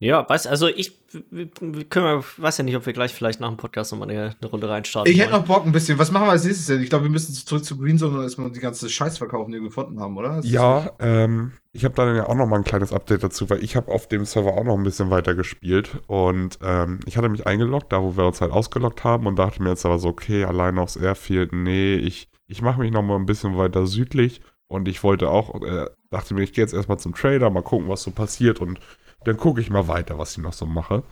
Ja, 0.03 0.27
weiß, 0.27 0.47
also 0.47 0.67
ich 0.67 0.99
können 1.11 2.05
wir, 2.05 2.23
weiß 2.37 2.57
ja 2.57 2.63
nicht, 2.65 2.75
ob 2.75 2.85
wir 2.85 2.91
gleich 2.91 3.13
vielleicht 3.13 3.39
nach 3.39 3.47
dem 3.47 3.55
Podcast 3.55 3.91
nochmal 3.93 4.09
eine, 4.09 4.35
eine 4.39 4.51
Runde 4.51 4.67
reinstarten. 4.67 5.09
Ich 5.09 5.17
hätte 5.17 5.31
noch 5.31 5.45
Bock 5.45 5.65
ein 5.65 5.71
bisschen. 5.71 5.97
Was 5.97 6.11
machen 6.11 6.27
wir 6.27 6.31
als 6.31 6.43
nächstes 6.43 6.65
denn? 6.65 6.81
Ich 6.81 6.89
glaube, 6.89 7.05
wir 7.05 7.11
müssen 7.11 7.33
zurück 7.33 7.63
zu 7.63 7.77
Green 7.77 7.97
Zone 7.97 8.17
und 8.17 8.23
erstmal 8.23 8.51
die 8.51 8.59
ganze 8.59 8.89
Scheiß 8.89 9.17
verkaufen, 9.17 9.51
die 9.51 9.59
wir 9.59 9.69
gefunden 9.69 10.01
haben, 10.01 10.17
oder? 10.17 10.37
Das 10.37 10.49
ja, 10.49 10.91
ähm, 10.99 11.53
ich 11.71 11.85
habe 11.85 11.95
dann 11.95 12.15
ja 12.17 12.27
auch 12.27 12.35
noch 12.35 12.47
mal 12.47 12.57
ein 12.57 12.65
kleines 12.65 12.91
Update 12.91 13.23
dazu, 13.23 13.49
weil 13.49 13.63
ich 13.63 13.77
habe 13.77 13.91
auf 13.91 14.07
dem 14.07 14.25
Server 14.25 14.53
auch 14.53 14.65
noch 14.65 14.77
ein 14.77 14.83
bisschen 14.83 15.09
weiter 15.09 15.35
gespielt 15.35 15.91
und 16.07 16.59
ähm, 16.61 16.99
ich 17.05 17.15
hatte 17.15 17.29
mich 17.29 17.47
eingeloggt, 17.47 17.93
da 17.93 18.01
wo 18.01 18.17
wir 18.17 18.25
uns 18.25 18.41
halt 18.41 18.51
ausgeloggt 18.51 19.05
haben 19.05 19.25
und 19.25 19.37
dachte 19.37 19.63
mir 19.63 19.69
jetzt 19.69 19.85
aber 19.85 19.99
so, 19.99 20.09
okay, 20.09 20.43
allein 20.43 20.79
aufs 20.79 20.97
Airfield, 20.97 21.53
nee, 21.53 21.95
ich, 21.95 22.27
ich 22.47 22.61
mache 22.61 22.81
mich 22.81 22.91
noch 22.91 23.03
mal 23.03 23.15
ein 23.15 23.25
bisschen 23.25 23.57
weiter 23.57 23.87
südlich 23.87 24.41
und 24.67 24.87
ich 24.89 25.01
wollte 25.01 25.29
auch, 25.29 25.61
äh, 25.61 25.85
dachte 26.09 26.33
mir, 26.33 26.43
ich 26.43 26.51
gehe 26.51 26.63
jetzt 26.63 26.73
erstmal 26.73 26.99
zum 26.99 27.15
Trader, 27.15 27.49
mal 27.49 27.63
gucken, 27.63 27.87
was 27.87 28.03
so 28.03 28.11
passiert 28.11 28.59
und 28.59 28.79
dann 29.25 29.37
gucke 29.37 29.61
ich 29.61 29.69
mal 29.69 29.87
weiter, 29.87 30.17
was 30.17 30.31
ich 30.31 30.43
noch 30.43 30.53
so 30.53 30.65
mache. 30.65 31.03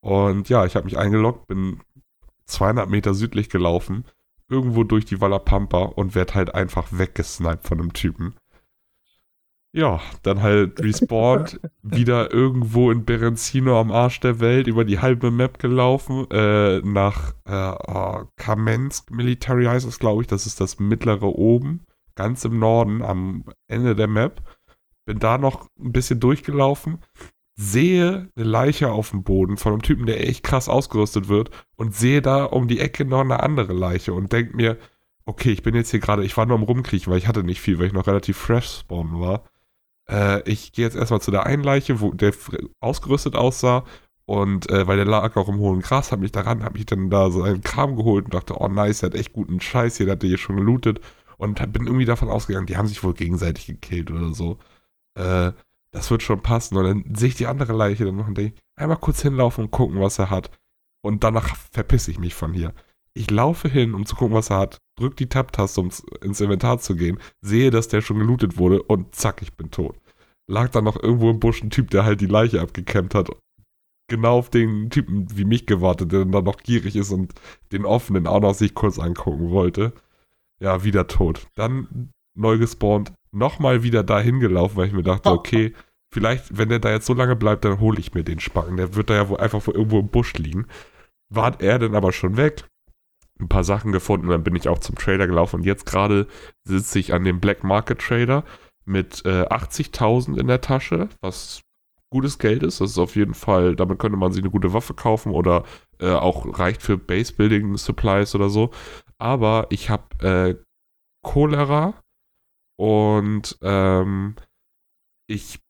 Und 0.00 0.48
ja, 0.48 0.66
ich 0.66 0.76
habe 0.76 0.84
mich 0.84 0.98
eingeloggt, 0.98 1.46
bin 1.46 1.80
200 2.46 2.88
Meter 2.88 3.14
südlich 3.14 3.48
gelaufen, 3.48 4.04
irgendwo 4.48 4.84
durch 4.84 5.04
die 5.06 5.20
Wallapampa 5.20 5.82
und 5.82 6.14
werde 6.14 6.34
halt 6.34 6.54
einfach 6.54 6.88
weggesniped 6.90 7.66
von 7.66 7.80
einem 7.80 7.92
Typen. 7.92 8.34
Ja, 9.74 10.00
dann 10.22 10.40
halt 10.40 10.80
respawned, 10.84 11.60
wieder 11.82 12.32
irgendwo 12.32 12.92
in 12.92 13.04
Berenzino 13.04 13.80
am 13.80 13.90
Arsch 13.90 14.20
der 14.20 14.38
Welt, 14.38 14.68
über 14.68 14.84
die 14.84 15.00
halbe 15.00 15.32
Map 15.32 15.58
gelaufen, 15.58 16.30
äh, 16.30 16.80
nach 16.80 17.32
äh, 17.44 17.74
oh, 17.88 18.24
Kamensk 18.36 19.10
Military 19.10 19.64
heißt 19.64 19.86
es, 19.86 19.98
glaube 19.98 20.22
ich, 20.22 20.28
das 20.28 20.46
ist 20.46 20.60
das 20.60 20.78
mittlere 20.78 21.24
oben, 21.24 21.86
ganz 22.14 22.44
im 22.44 22.60
Norden, 22.60 23.02
am 23.02 23.44
Ende 23.66 23.96
der 23.96 24.06
Map. 24.06 24.42
Bin 25.06 25.18
da 25.18 25.38
noch 25.38 25.66
ein 25.78 25.92
bisschen 25.92 26.20
durchgelaufen, 26.20 27.00
sehe 27.56 28.30
eine 28.34 28.44
Leiche 28.44 28.90
auf 28.90 29.10
dem 29.10 29.22
Boden 29.22 29.56
von 29.56 29.72
einem 29.72 29.82
Typen, 29.82 30.06
der 30.06 30.28
echt 30.28 30.42
krass 30.42 30.68
ausgerüstet 30.68 31.28
wird 31.28 31.50
und 31.76 31.94
sehe 31.94 32.22
da 32.22 32.44
um 32.44 32.68
die 32.68 32.80
Ecke 32.80 33.04
noch 33.04 33.20
eine 33.20 33.42
andere 33.42 33.72
Leiche 33.72 34.12
und 34.12 34.32
denke 34.32 34.56
mir, 34.56 34.78
okay, 35.24 35.52
ich 35.52 35.62
bin 35.62 35.74
jetzt 35.74 35.90
hier 35.90 36.00
gerade, 36.00 36.24
ich 36.24 36.36
war 36.36 36.46
nur 36.46 36.56
am 36.56 36.64
Rumkriechen, 36.64 37.10
weil 37.12 37.18
ich 37.18 37.28
hatte 37.28 37.44
nicht 37.44 37.60
viel, 37.60 37.78
weil 37.78 37.86
ich 37.86 37.92
noch 37.92 38.06
relativ 38.06 38.36
fresh 38.36 38.80
spawnen 38.80 39.20
war. 39.20 39.44
Äh, 40.08 40.48
ich 40.50 40.72
gehe 40.72 40.84
jetzt 40.84 40.96
erstmal 40.96 41.20
zu 41.20 41.30
der 41.30 41.46
einen 41.46 41.62
Leiche, 41.62 42.00
wo 42.00 42.12
der 42.12 42.32
ausgerüstet 42.80 43.36
aussah 43.36 43.84
und 44.26 44.70
äh, 44.70 44.86
weil 44.86 44.96
der 44.96 45.06
lag 45.06 45.36
auch 45.36 45.48
im 45.48 45.58
hohen 45.58 45.80
Gras, 45.80 46.12
hat 46.12 46.20
mich 46.20 46.32
daran, 46.32 46.64
habe 46.64 46.78
mich 46.78 46.86
dann 46.86 47.10
da 47.10 47.30
so 47.30 47.42
einen 47.42 47.62
Kram 47.62 47.96
geholt 47.96 48.26
und 48.26 48.34
dachte, 48.34 48.60
oh 48.60 48.68
nice, 48.68 49.00
der 49.00 49.10
hat 49.10 49.16
echt 49.16 49.32
guten 49.32 49.60
Scheiß 49.60 49.96
hier, 49.96 50.06
der 50.06 50.16
hat 50.16 50.22
hier 50.22 50.38
schon 50.38 50.56
gelootet 50.56 51.00
und 51.38 51.56
bin 51.72 51.86
irgendwie 51.86 52.04
davon 52.04 52.30
ausgegangen, 52.30 52.66
die 52.66 52.76
haben 52.76 52.88
sich 52.88 53.02
wohl 53.04 53.14
gegenseitig 53.14 53.66
gekillt 53.66 54.10
oder 54.10 54.34
so. 54.34 54.58
Äh, 55.14 55.52
das 55.94 56.10
wird 56.10 56.22
schon 56.22 56.42
passen. 56.42 56.76
Und 56.76 56.84
dann 56.84 57.14
sehe 57.14 57.28
ich 57.28 57.36
die 57.36 57.46
andere 57.46 57.72
Leiche 57.72 58.04
dann 58.04 58.16
noch 58.16 58.26
und 58.28 58.36
denke, 58.36 58.60
einmal 58.76 58.98
kurz 58.98 59.22
hinlaufen 59.22 59.64
und 59.64 59.70
gucken, 59.70 60.00
was 60.00 60.18
er 60.18 60.28
hat. 60.28 60.50
Und 61.02 61.24
danach 61.24 61.56
verpisse 61.72 62.10
ich 62.10 62.18
mich 62.18 62.34
von 62.34 62.52
hier. 62.52 62.74
Ich 63.14 63.30
laufe 63.30 63.68
hin, 63.68 63.94
um 63.94 64.04
zu 64.04 64.16
gucken, 64.16 64.34
was 64.34 64.50
er 64.50 64.58
hat, 64.58 64.78
drück 64.98 65.16
die 65.16 65.28
Tab-Taste, 65.28 65.80
um 65.80 65.90
ins 66.20 66.40
Inventar 66.40 66.80
zu 66.80 66.96
gehen, 66.96 67.18
sehe, 67.40 67.70
dass 67.70 67.86
der 67.86 68.00
schon 68.00 68.18
gelootet 68.18 68.58
wurde 68.58 68.82
und 68.82 69.14
zack, 69.14 69.40
ich 69.40 69.54
bin 69.54 69.70
tot. 69.70 69.96
Lag 70.48 70.70
dann 70.70 70.84
noch 70.84 71.00
irgendwo 71.00 71.30
im 71.30 71.38
Busch 71.38 71.62
ein 71.62 71.70
Typ, 71.70 71.90
der 71.90 72.04
halt 72.04 72.20
die 72.20 72.26
Leiche 72.26 72.60
abgekämmt 72.60 73.14
hat. 73.14 73.30
Genau 74.08 74.38
auf 74.38 74.50
den 74.50 74.90
Typen 74.90 75.28
wie 75.36 75.44
mich 75.44 75.64
gewartet, 75.66 76.10
der 76.10 76.24
dann 76.24 76.44
noch 76.44 76.58
gierig 76.58 76.96
ist 76.96 77.12
und 77.12 77.32
den 77.70 77.84
offenen 77.84 78.26
auch 78.26 78.40
noch 78.40 78.54
sich 78.54 78.74
kurz 78.74 78.98
angucken 78.98 79.50
wollte. 79.50 79.92
Ja, 80.60 80.82
wieder 80.82 81.06
tot. 81.06 81.46
Dann 81.54 82.10
neu 82.34 82.58
gespawnt, 82.58 83.12
nochmal 83.34 83.82
wieder 83.82 84.02
dahin 84.02 84.40
gelaufen, 84.40 84.76
weil 84.76 84.88
ich 84.88 84.92
mir 84.92 85.02
dachte, 85.02 85.30
okay, 85.30 85.74
vielleicht, 86.12 86.56
wenn 86.56 86.68
der 86.68 86.78
da 86.78 86.90
jetzt 86.90 87.06
so 87.06 87.14
lange 87.14 87.36
bleibt, 87.36 87.64
dann 87.64 87.80
hole 87.80 87.98
ich 87.98 88.14
mir 88.14 88.24
den 88.24 88.40
Spacken. 88.40 88.76
Der 88.76 88.94
wird 88.94 89.10
da 89.10 89.14
ja 89.14 89.28
wohl 89.28 89.38
einfach 89.38 89.66
irgendwo 89.66 89.98
im 89.98 90.08
Busch 90.08 90.34
liegen. 90.34 90.66
War 91.28 91.60
er 91.60 91.78
denn 91.78 91.94
aber 91.94 92.12
schon 92.12 92.36
weg? 92.36 92.64
Ein 93.40 93.48
paar 93.48 93.64
Sachen 93.64 93.90
gefunden, 93.90 94.28
dann 94.28 94.44
bin 94.44 94.54
ich 94.54 94.68
auch 94.68 94.78
zum 94.78 94.94
Trader 94.94 95.26
gelaufen 95.26 95.56
und 95.56 95.64
jetzt 95.64 95.86
gerade 95.86 96.28
sitze 96.62 97.00
ich 97.00 97.12
an 97.12 97.24
dem 97.24 97.40
Black 97.40 97.64
Market 97.64 97.98
Trader 97.98 98.44
mit 98.84 99.24
äh, 99.24 99.42
80.000 99.42 100.38
in 100.38 100.46
der 100.46 100.60
Tasche, 100.60 101.08
was 101.20 101.62
gutes 102.10 102.38
Geld 102.38 102.62
ist. 102.62 102.80
Das 102.80 102.92
ist 102.92 102.98
auf 102.98 103.16
jeden 103.16 103.34
Fall, 103.34 103.74
damit 103.74 103.98
könnte 103.98 104.16
man 104.16 104.30
sich 104.30 104.42
eine 104.42 104.52
gute 104.52 104.72
Waffe 104.72 104.94
kaufen 104.94 105.32
oder 105.32 105.64
äh, 105.98 106.12
auch 106.12 106.58
reicht 106.60 106.80
für 106.80 106.96
Base 106.96 107.32
Building 107.32 107.76
Supplies 107.76 108.36
oder 108.36 108.50
so. 108.50 108.70
Aber 109.18 109.66
ich 109.70 109.90
habe 109.90 110.04
äh, 110.24 110.54
Cholera 111.26 111.94
und 112.76 113.58
ähm, 113.62 114.36
ich, 115.26 115.60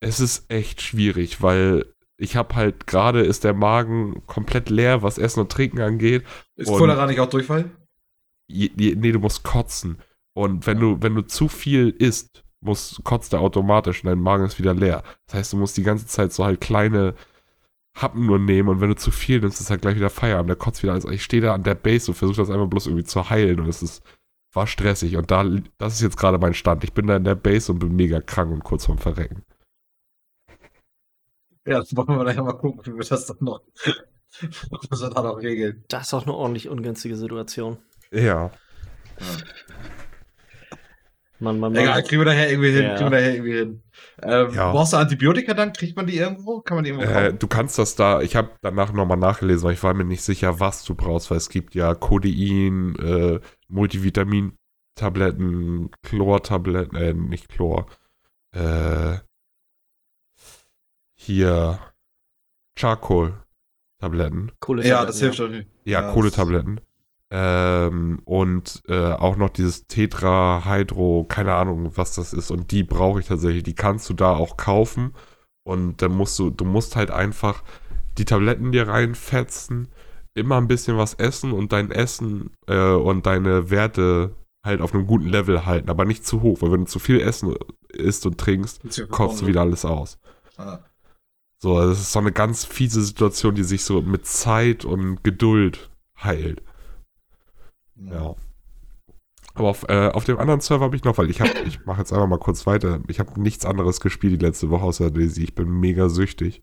es 0.00 0.20
ist 0.20 0.50
echt 0.50 0.82
schwierig, 0.82 1.42
weil 1.42 1.86
ich 2.18 2.36
habe 2.36 2.54
halt 2.54 2.86
gerade 2.86 3.20
ist 3.20 3.44
der 3.44 3.54
Magen 3.54 4.22
komplett 4.26 4.70
leer, 4.70 5.02
was 5.02 5.18
Essen 5.18 5.40
und 5.40 5.52
Trinken 5.52 5.80
angeht. 5.80 6.24
Ist 6.56 6.68
Cholera 6.68 7.06
nicht 7.06 7.20
auch 7.20 7.28
Durchfall? 7.28 7.70
Je, 8.48 8.70
je, 8.76 8.94
nee, 8.94 9.12
du 9.12 9.18
musst 9.18 9.42
kotzen. 9.42 9.98
Und 10.34 10.66
wenn 10.66 10.78
du, 10.78 11.02
wenn 11.02 11.14
du 11.14 11.22
zu 11.22 11.48
viel 11.48 11.90
isst, 11.90 12.44
musst, 12.60 13.04
kotzt 13.04 13.32
er 13.32 13.40
automatisch 13.40 14.02
und 14.02 14.08
dein 14.08 14.20
Magen 14.20 14.44
ist 14.44 14.58
wieder 14.58 14.74
leer. 14.74 15.02
Das 15.26 15.34
heißt, 15.34 15.52
du 15.52 15.56
musst 15.56 15.76
die 15.76 15.82
ganze 15.82 16.06
Zeit 16.06 16.32
so 16.32 16.44
halt 16.44 16.60
kleine 16.60 17.14
Happen 17.96 18.26
nur 18.26 18.38
nehmen 18.38 18.68
und 18.68 18.80
wenn 18.80 18.90
du 18.90 18.96
zu 18.96 19.10
viel 19.10 19.40
nimmst, 19.40 19.60
ist 19.60 19.70
halt 19.70 19.80
gleich 19.82 19.96
wieder 19.96 20.10
Feierabend. 20.10 20.50
Der 20.50 20.56
kotzt 20.56 20.82
wieder 20.82 20.92
alles. 20.92 21.06
Ich 21.06 21.24
stehe 21.24 21.42
da 21.42 21.54
an 21.54 21.62
der 21.62 21.74
Base 21.74 22.10
und 22.10 22.14
versuche 22.14 22.36
das 22.36 22.50
einfach 22.50 22.66
bloß 22.66 22.86
irgendwie 22.86 23.04
zu 23.04 23.30
heilen 23.30 23.60
und 23.60 23.68
es 23.68 23.82
ist, 23.82 24.02
war 24.56 24.66
stressig. 24.66 25.16
Und 25.16 25.30
da, 25.30 25.44
das 25.78 25.94
ist 25.94 26.00
jetzt 26.00 26.16
gerade 26.16 26.38
mein 26.38 26.54
Stand. 26.54 26.82
Ich 26.82 26.92
bin 26.92 27.06
da 27.06 27.16
in 27.16 27.24
der 27.24 27.34
Base 27.34 27.70
und 27.70 27.78
bin 27.78 27.94
mega 27.94 28.20
krank 28.20 28.50
und 28.50 28.64
kurz 28.64 28.86
vorm 28.86 28.98
Verrecken. 28.98 29.44
Ja, 31.66 31.78
das 31.80 31.94
wollen 31.96 32.08
wir 32.08 32.24
gleich 32.24 32.36
mal 32.36 32.52
gucken, 32.52 32.80
wie 32.86 32.96
wir 32.96 33.04
das 33.04 33.26
dann 33.26 33.38
noch, 33.40 33.60
was 34.90 35.00
wir 35.00 35.10
da 35.10 35.22
noch 35.22 35.38
regeln. 35.38 35.84
Das 35.88 36.08
ist 36.08 36.14
auch 36.14 36.22
eine 36.22 36.34
ordentlich 36.34 36.68
ungünstige 36.68 37.16
Situation. 37.16 37.78
Ja. 38.10 38.22
ja. 38.22 38.50
Man, 41.38 41.60
man, 41.60 41.74
Egal, 41.74 42.02
kriegen 42.02 42.20
wir 42.20 42.24
daher 42.24 42.48
irgendwie 42.48 42.70
hin, 42.70 42.84
ja. 42.84 42.94
kriegen 42.94 43.10
wir 43.10 43.18
daher 43.18 43.34
irgendwie 43.34 43.58
hin. 43.58 43.82
Ähm, 44.22 44.54
ja. 44.54 44.72
Brauchst 44.72 44.94
du 44.94 44.96
Antibiotika 44.96 45.52
dann? 45.52 45.74
Kriegt 45.74 45.94
man 45.96 46.06
die 46.06 46.16
irgendwo? 46.16 46.60
Kann 46.60 46.76
man 46.76 46.84
die 46.84 46.90
irgendwo 46.90 47.10
äh, 47.10 47.34
Du 47.34 47.46
kannst 47.46 47.78
das 47.78 47.94
da, 47.94 48.22
ich 48.22 48.36
habe 48.36 48.52
danach 48.62 48.92
nochmal 48.92 49.18
nachgelesen, 49.18 49.64
weil 49.64 49.74
ich 49.74 49.82
war 49.82 49.92
mir 49.92 50.04
nicht 50.04 50.22
sicher, 50.22 50.60
was 50.60 50.84
du 50.84 50.94
brauchst, 50.94 51.30
weil 51.30 51.36
es 51.36 51.50
gibt 51.50 51.74
ja 51.74 51.94
Codein, 51.94 52.96
äh, 52.96 53.40
Multivitamin-Tabletten, 53.68 55.90
Chlor-Tabletten, 56.02 56.96
äh, 56.96 57.14
nicht 57.14 57.48
Chlor, 57.48 57.86
äh, 58.52 59.18
hier 61.14 61.78
Charcoal-Tabletten. 62.78 64.52
Ja, 64.82 65.04
das 65.04 65.20
hilft 65.20 65.36
schon. 65.36 65.66
Ja, 65.84 65.86
ja 66.02 66.12
Kohletabletten. 66.12 66.80
Ähm, 67.28 68.20
und 68.24 68.82
äh, 68.88 69.12
auch 69.12 69.36
noch 69.36 69.50
dieses 69.50 69.88
Tetra 69.88 70.64
Hydro, 70.64 71.26
keine 71.28 71.54
Ahnung, 71.54 71.96
was 71.96 72.14
das 72.14 72.32
ist. 72.32 72.50
Und 72.50 72.70
die 72.70 72.84
brauche 72.84 73.20
ich 73.20 73.26
tatsächlich. 73.26 73.64
Die 73.64 73.74
kannst 73.74 74.08
du 74.08 74.14
da 74.14 74.36
auch 74.36 74.56
kaufen. 74.56 75.12
Und 75.64 76.00
dann 76.02 76.12
musst 76.12 76.38
du, 76.38 76.50
du 76.50 76.64
musst 76.64 76.94
halt 76.94 77.10
einfach 77.10 77.64
die 78.18 78.24
Tabletten 78.24 78.70
dir 78.70 78.86
reinfetzen, 78.86 79.88
immer 80.36 80.56
ein 80.56 80.68
bisschen 80.68 80.98
was 80.98 81.14
essen 81.14 81.52
und 81.52 81.72
dein 81.72 81.90
Essen 81.90 82.50
äh, 82.66 82.92
und 82.92 83.26
deine 83.26 83.70
Werte 83.70 84.34
halt 84.62 84.80
auf 84.80 84.94
einem 84.94 85.06
guten 85.06 85.28
Level 85.28 85.64
halten, 85.64 85.90
aber 85.90 86.04
nicht 86.04 86.26
zu 86.26 86.42
hoch, 86.42 86.60
weil 86.60 86.72
wenn 86.72 86.84
du 86.84 86.86
zu 86.86 86.98
viel 86.98 87.20
Essen 87.20 87.54
isst 87.88 88.26
und 88.26 88.38
trinkst, 88.38 89.08
kotzt 89.10 89.42
du 89.42 89.46
wieder 89.46 89.62
alles 89.62 89.84
aus. 89.84 90.18
Ah. 90.58 90.80
So, 91.58 91.80
das 91.80 92.00
ist 92.00 92.12
so 92.12 92.18
eine 92.18 92.32
ganz 92.32 92.64
fiese 92.64 93.02
Situation, 93.02 93.54
die 93.54 93.64
sich 93.64 93.84
so 93.84 94.02
mit 94.02 94.26
Zeit 94.26 94.84
und 94.84 95.24
Geduld 95.24 95.90
heilt. 96.22 96.62
Ja. 97.96 98.34
Aber 99.54 99.68
auf, 99.68 99.88
äh, 99.88 100.08
auf 100.08 100.24
dem 100.24 100.38
anderen 100.38 100.60
Server 100.60 100.84
habe 100.84 100.96
ich 100.96 101.04
noch, 101.04 101.16
weil 101.16 101.30
ich 101.30 101.40
habe, 101.40 101.50
ich 101.66 101.86
mache 101.86 102.00
jetzt 102.00 102.12
einfach 102.12 102.26
mal 102.26 102.38
kurz 102.38 102.66
weiter. 102.66 103.00
Ich 103.08 103.20
habe 103.20 103.40
nichts 103.40 103.64
anderes 103.64 104.00
gespielt 104.00 104.40
die 104.40 104.44
letzte 104.44 104.68
Woche 104.68 104.84
außer 104.84 105.10
Daisy. 105.10 105.44
Ich 105.44 105.54
bin 105.54 105.68
mega 105.68 106.10
süchtig. 106.10 106.62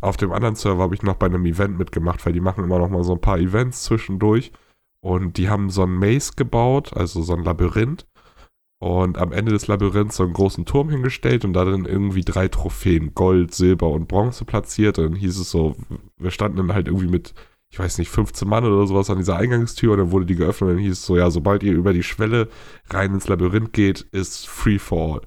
Auf 0.00 0.16
dem 0.16 0.32
anderen 0.32 0.54
Server 0.54 0.82
habe 0.82 0.94
ich 0.94 1.02
noch 1.02 1.16
bei 1.16 1.26
einem 1.26 1.44
Event 1.44 1.78
mitgemacht, 1.78 2.24
weil 2.24 2.32
die 2.32 2.40
machen 2.40 2.64
immer 2.64 2.78
noch 2.78 2.88
mal 2.88 3.04
so 3.04 3.12
ein 3.14 3.20
paar 3.20 3.38
Events 3.38 3.84
zwischendurch. 3.84 4.52
Und 5.02 5.36
die 5.36 5.48
haben 5.48 5.70
so 5.70 5.82
ein 5.82 5.92
Maze 5.92 6.32
gebaut, 6.36 6.92
also 6.94 7.22
so 7.22 7.34
ein 7.34 7.44
Labyrinth. 7.44 8.06
Und 8.82 9.18
am 9.18 9.32
Ende 9.32 9.52
des 9.52 9.66
Labyrinths 9.66 10.16
so 10.16 10.22
einen 10.22 10.32
großen 10.32 10.64
Turm 10.64 10.88
hingestellt 10.88 11.44
und 11.44 11.52
da 11.52 11.66
dann 11.66 11.84
irgendwie 11.84 12.22
drei 12.22 12.48
Trophäen, 12.48 13.14
Gold, 13.14 13.54
Silber 13.54 13.90
und 13.90 14.08
Bronze 14.08 14.44
platziert. 14.46 14.98
Und 14.98 15.04
dann 15.04 15.16
hieß 15.16 15.38
es 15.38 15.50
so, 15.50 15.76
wir 16.16 16.30
standen 16.30 16.56
dann 16.56 16.72
halt 16.72 16.88
irgendwie 16.88 17.08
mit 17.08 17.34
ich 17.72 17.78
weiß 17.78 17.98
nicht, 17.98 18.10
15 18.10 18.48
Mann 18.48 18.64
oder 18.64 18.86
sowas 18.86 19.10
an 19.10 19.18
dieser 19.18 19.36
Eingangstür 19.36 19.92
und 19.92 19.98
dann 19.98 20.10
wurde 20.10 20.26
die 20.26 20.34
geöffnet 20.34 20.70
und 20.70 20.76
dann 20.76 20.84
hieß 20.84 20.92
es 20.92 21.06
so, 21.06 21.16
ja, 21.16 21.30
sobald 21.30 21.62
ihr 21.62 21.72
über 21.72 21.92
die 21.92 22.02
Schwelle 22.02 22.48
rein 22.90 23.14
ins 23.14 23.28
Labyrinth 23.28 23.72
geht, 23.72 24.00
ist 24.10 24.48
Free 24.48 24.78
for 24.78 25.14
All. 25.14 25.20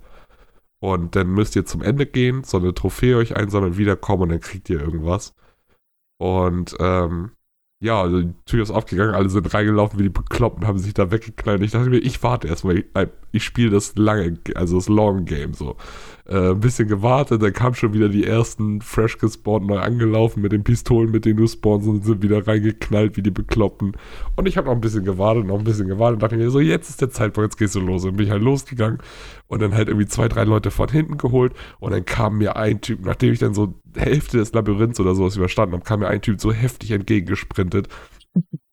Und 0.83 1.15
dann 1.15 1.29
müsst 1.29 1.55
ihr 1.55 1.65
zum 1.65 1.81
Ende 1.81 2.05
gehen, 2.05 2.43
so 2.43 2.57
eine 2.57 2.73
Trophäe 2.73 3.15
euch 3.15 3.37
einsammeln, 3.37 3.77
wiederkommen 3.77 4.23
und 4.23 4.29
dann 4.31 4.41
kriegt 4.41 4.69
ihr 4.69 4.81
irgendwas. 4.81 5.33
Und 6.17 6.75
ähm, 6.77 7.31
ja, 7.81 8.01
also 8.01 8.21
die 8.21 8.33
Tür 8.43 8.63
ist 8.63 8.69
aufgegangen, 8.69 9.15
alle 9.15 9.29
sind 9.29 9.53
reingelaufen 9.53 9.97
wie 9.97 10.03
die 10.03 10.09
Bekloppten, 10.09 10.67
haben 10.67 10.79
sich 10.79 10.93
da 10.93 11.09
weggeknallt. 11.09 11.61
Ich 11.61 11.71
dachte 11.71 11.89
mir, 11.89 11.99
ich 11.99 12.21
warte 12.21 12.49
erstmal, 12.49 12.83
ich 13.33 13.43
spiele 13.43 13.71
das 13.71 13.95
lange, 13.95 14.37
also 14.55 14.77
das 14.77 14.87
Long 14.87 15.25
Game 15.25 15.53
so 15.53 15.75
äh, 16.27 16.51
ein 16.51 16.59
bisschen 16.59 16.87
gewartet, 16.87 17.41
dann 17.41 17.51
kamen 17.51 17.75
schon 17.75 17.93
wieder 17.93 18.07
die 18.07 18.25
ersten 18.25 18.79
fresh 18.79 19.17
gespawnt 19.17 19.65
neu 19.65 19.79
angelaufen 19.79 20.41
mit 20.41 20.51
den 20.51 20.63
Pistolen, 20.63 21.11
mit 21.11 21.25
denen 21.25 21.37
du 21.37 21.47
spawnst 21.47 21.87
und 21.87 22.05
sind 22.05 22.21
wieder 22.21 22.47
reingeknallt 22.47 23.17
wie 23.17 23.23
die 23.23 23.31
Bekloppten. 23.31 23.93
Und 24.35 24.47
ich 24.47 24.55
habe 24.55 24.67
noch 24.67 24.75
ein 24.75 24.81
bisschen 24.81 25.03
gewartet, 25.03 25.45
noch 25.45 25.57
ein 25.57 25.63
bisschen 25.63 25.87
gewartet 25.87 26.17
und 26.17 26.23
dachte 26.23 26.37
mir 26.37 26.49
so, 26.51 26.59
jetzt 26.59 26.89
ist 26.89 27.01
der 27.01 27.09
Zeitpunkt, 27.09 27.51
jetzt 27.51 27.57
gehst 27.57 27.75
du 27.75 27.79
los. 27.79 28.05
Und 28.05 28.17
bin 28.17 28.27
ich 28.27 28.31
halt 28.31 28.43
losgegangen 28.43 28.99
und 29.47 29.61
dann 29.61 29.73
halt 29.73 29.87
irgendwie 29.87 30.07
zwei, 30.07 30.27
drei 30.27 30.43
Leute 30.43 30.69
von 30.69 30.89
hinten 30.89 31.17
geholt 31.17 31.53
und 31.79 31.91
dann 31.91 32.05
kam 32.05 32.37
mir 32.37 32.55
ein 32.55 32.81
Typ, 32.81 33.03
nachdem 33.03 33.33
ich 33.33 33.39
dann 33.39 33.55
so 33.55 33.73
Hälfte 33.95 34.37
des 34.37 34.53
Labyrinths 34.53 34.99
oder 34.99 35.15
sowas 35.15 35.35
überstanden 35.35 35.73
habe, 35.73 35.83
kam 35.83 36.01
mir 36.01 36.07
ein 36.07 36.21
Typ 36.21 36.39
so 36.39 36.53
heftig 36.53 36.91
entgegengesprintet. 36.91 37.87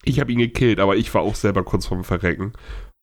Ich 0.05 0.21
habe 0.21 0.33
ihn 0.33 0.39
gekillt, 0.39 0.81
aber 0.81 0.97
ich 0.97 1.13
war 1.15 1.23
auch 1.23 1.35
selber 1.35 1.63
kurz 1.63 1.87
vorm 1.87 2.05
Verrecken. 2.05 2.53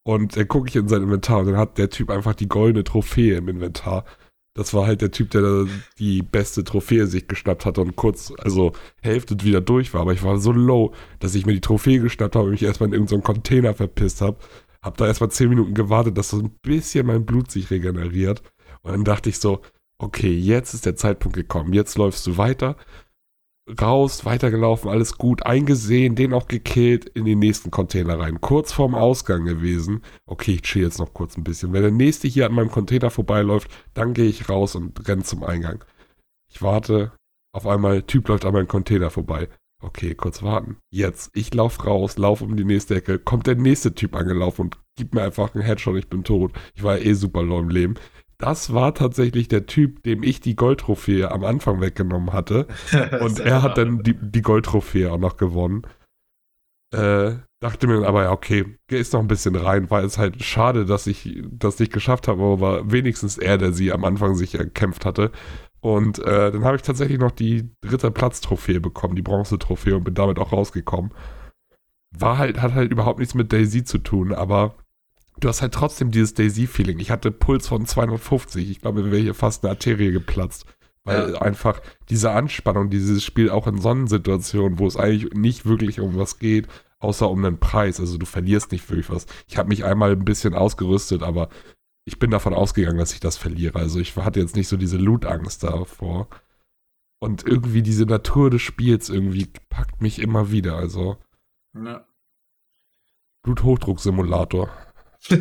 Und 0.07 0.37
dann 0.37 0.47
gucke 0.47 0.69
ich 0.69 0.75
in 0.77 0.87
sein 0.87 1.03
Inventar 1.03 1.39
und 1.39 1.47
dann 1.47 1.57
hat 1.57 1.77
der 1.77 1.89
Typ 1.89 2.09
einfach 2.09 2.33
die 2.33 2.47
goldene 2.47 2.85
Trophäe 2.85 3.35
im 3.35 3.49
Inventar. 3.49 4.05
Das 4.53 4.73
war 4.73 4.87
halt 4.87 5.01
der 5.01 5.11
Typ, 5.11 5.31
der 5.31 5.67
die 5.99 6.21
beste 6.21 6.63
Trophäe 6.63 7.07
sich 7.07 7.27
geschnappt 7.27 7.65
hat 7.65 7.77
und 7.77 7.97
kurz, 7.97 8.31
also 8.37 8.71
Hälfte 9.01 9.35
wieder 9.43 9.59
durch 9.59 9.93
war. 9.93 9.99
Aber 9.99 10.13
ich 10.13 10.23
war 10.23 10.39
so 10.39 10.53
low, 10.53 10.93
dass 11.19 11.35
ich 11.35 11.45
mir 11.45 11.51
die 11.51 11.59
Trophäe 11.59 11.99
geschnappt 11.99 12.37
habe 12.37 12.45
und 12.45 12.51
mich 12.51 12.63
erstmal 12.63 12.87
in 12.87 12.93
irgendeinen 12.93 13.23
Container 13.23 13.73
verpisst 13.73 14.21
habe. 14.21 14.37
Hab 14.81 14.95
da 14.95 15.07
erstmal 15.07 15.29
10 15.29 15.49
Minuten 15.49 15.73
gewartet, 15.73 16.17
dass 16.17 16.29
so 16.29 16.39
ein 16.39 16.55
bisschen 16.61 17.05
mein 17.05 17.25
Blut 17.25 17.51
sich 17.51 17.69
regeneriert. 17.69 18.43
Und 18.83 18.93
dann 18.93 19.03
dachte 19.03 19.27
ich 19.27 19.39
so, 19.39 19.59
okay, 19.97 20.31
jetzt 20.31 20.73
ist 20.73 20.85
der 20.85 20.95
Zeitpunkt 20.95 21.35
gekommen. 21.35 21.73
Jetzt 21.73 21.97
läufst 21.97 22.25
du 22.27 22.37
weiter 22.37 22.77
raus, 23.81 24.25
weitergelaufen, 24.25 24.89
alles 24.89 25.17
gut, 25.17 25.45
eingesehen, 25.45 26.15
den 26.15 26.33
auch 26.33 26.47
gekillt, 26.47 27.05
in 27.05 27.25
den 27.25 27.39
nächsten 27.39 27.71
Container 27.71 28.19
rein. 28.19 28.41
Kurz 28.41 28.71
vorm 28.71 28.95
Ausgang 28.95 29.45
gewesen. 29.45 30.01
Okay, 30.25 30.53
ich 30.53 30.61
chill 30.63 30.83
jetzt 30.83 30.99
noch 30.99 31.13
kurz 31.13 31.37
ein 31.37 31.43
bisschen. 31.43 31.73
Wenn 31.73 31.81
der 31.81 31.91
nächste 31.91 32.27
hier 32.27 32.45
an 32.45 32.53
meinem 32.53 32.71
Container 32.71 33.09
vorbeiläuft, 33.09 33.69
dann 33.93 34.13
gehe 34.13 34.29
ich 34.29 34.49
raus 34.49 34.75
und 34.75 35.07
renne 35.07 35.23
zum 35.23 35.43
Eingang. 35.43 35.83
Ich 36.49 36.61
warte, 36.61 37.11
auf 37.53 37.67
einmal, 37.67 38.03
Typ 38.03 38.27
läuft 38.29 38.45
an 38.45 38.53
meinem 38.53 38.67
Container 38.67 39.09
vorbei. 39.09 39.49
Okay, 39.79 40.15
kurz 40.15 40.41
warten. 40.41 40.77
Jetzt, 40.89 41.29
ich 41.35 41.53
lauf 41.53 41.85
raus, 41.85 42.17
lauf 42.17 42.41
um 42.41 42.55
die 42.55 42.65
nächste 42.65 42.95
Ecke, 42.95 43.19
kommt 43.19 43.45
der 43.45 43.55
nächste 43.55 43.93
Typ 43.93 44.15
angelaufen 44.15 44.61
und 44.61 44.79
gibt 44.95 45.13
mir 45.13 45.21
einfach 45.21 45.53
einen 45.53 45.63
Headshot, 45.63 45.97
ich 45.97 46.09
bin 46.09 46.23
tot. 46.23 46.51
Ich 46.73 46.83
war 46.83 46.99
eh 46.99 47.13
super 47.13 47.43
low 47.43 47.59
im 47.59 47.69
Leben 47.69 47.95
das 48.39 48.73
war 48.73 48.93
tatsächlich 48.93 49.47
der 49.47 49.65
Typ, 49.65 50.03
dem 50.03 50.23
ich 50.23 50.39
die 50.39 50.55
Goldtrophäe 50.55 51.31
am 51.31 51.43
Anfang 51.43 51.81
weggenommen 51.81 52.33
hatte. 52.33 52.67
Und 53.19 53.39
er 53.39 53.63
hat 53.63 53.77
dann 53.77 54.03
die, 54.03 54.13
die 54.13 54.41
Goldtrophäe 54.41 55.11
auch 55.11 55.17
noch 55.17 55.37
gewonnen. 55.37 55.83
Äh, 56.93 57.37
dachte 57.59 57.87
mir 57.87 58.07
aber, 58.07 58.23
ja, 58.23 58.31
okay, 58.31 58.77
ist 58.89 59.13
noch 59.13 59.19
ein 59.19 59.27
bisschen 59.27 59.55
rein, 59.55 59.89
weil 59.89 60.05
es 60.05 60.17
halt 60.17 60.43
schade, 60.43 60.85
dass 60.85 61.07
ich 61.07 61.43
das 61.51 61.79
nicht 61.79 61.91
geschafft 61.91 62.27
habe, 62.27 62.41
aber 62.41 62.61
war 62.61 62.91
wenigstens 62.91 63.37
er, 63.37 63.57
der 63.57 63.73
sie 63.73 63.91
am 63.91 64.05
Anfang 64.05 64.35
sich 64.35 64.55
erkämpft 64.55 65.05
hatte. 65.05 65.31
Und 65.79 66.19
äh, 66.19 66.51
dann 66.51 66.63
habe 66.63 66.75
ich 66.75 66.83
tatsächlich 66.83 67.19
noch 67.19 67.31
die 67.31 67.69
dritte 67.81 68.11
Platz-Trophäe 68.11 68.79
bekommen, 68.79 69.15
die 69.15 69.21
Bronze-Trophäe 69.21 69.95
und 69.95 70.03
bin 70.03 70.13
damit 70.13 70.39
auch 70.39 70.51
rausgekommen. 70.51 71.11
War 72.11 72.37
halt, 72.37 72.61
hat 72.61 72.73
halt 72.73 72.91
überhaupt 72.91 73.19
nichts 73.19 73.33
mit 73.33 73.51
Daisy 73.51 73.83
zu 73.83 73.97
tun, 73.97 74.33
aber 74.33 74.75
du 75.39 75.47
hast 75.47 75.61
halt 75.61 75.73
trotzdem 75.73 76.11
dieses 76.11 76.33
Daisy-Feeling. 76.33 76.99
Ich 76.99 77.11
hatte 77.11 77.31
Puls 77.31 77.67
von 77.67 77.85
250. 77.85 78.69
Ich 78.69 78.81
glaube, 78.81 79.03
mir 79.03 79.11
wäre 79.11 79.21
hier 79.21 79.33
fast 79.33 79.63
eine 79.63 79.71
Arterie 79.71 80.11
geplatzt. 80.11 80.65
Weil 81.03 81.33
ja. 81.33 81.41
einfach 81.41 81.81
diese 82.09 82.31
Anspannung, 82.31 82.89
dieses 82.89 83.23
Spiel 83.23 83.49
auch 83.49 83.65
in 83.67 83.79
Sonnensituationen, 83.79 84.77
wo 84.77 84.87
es 84.87 84.97
eigentlich 84.97 85.33
nicht 85.33 85.65
wirklich 85.65 86.01
um 86.01 86.17
was 86.17 86.37
geht, 86.37 86.67
außer 86.99 87.29
um 87.29 87.41
den 87.43 87.59
Preis. 87.59 87.99
Also 87.99 88.17
du 88.17 88.25
verlierst 88.25 88.71
nicht 88.71 88.89
wirklich 88.89 89.09
was. 89.09 89.25
Ich 89.47 89.57
habe 89.57 89.69
mich 89.69 89.85
einmal 89.85 90.11
ein 90.11 90.25
bisschen 90.25 90.53
ausgerüstet, 90.53 91.23
aber 91.23 91.47
ich 92.03 92.19
bin 92.19 92.31
davon 92.31 92.53
ausgegangen, 92.53 92.97
dass 92.97 93.13
ich 93.13 93.19
das 93.21 93.37
verliere. 93.37 93.79
Also 93.79 93.99
ich 93.99 94.15
hatte 94.17 94.39
jetzt 94.39 94.55
nicht 94.55 94.67
so 94.67 94.75
diese 94.75 94.97
Loot-Angst 94.97 95.63
davor. 95.63 96.27
Und 97.19 97.47
irgendwie 97.47 97.81
diese 97.81 98.05
Natur 98.05 98.49
des 98.49 98.61
Spiels 98.61 99.09
irgendwie 99.09 99.47
packt 99.69 100.01
mich 100.01 100.19
immer 100.19 100.51
wieder. 100.51 100.75
Also. 100.75 101.17
Ja. 101.73 102.05
Bluthochdrucksimulator. 103.43 104.69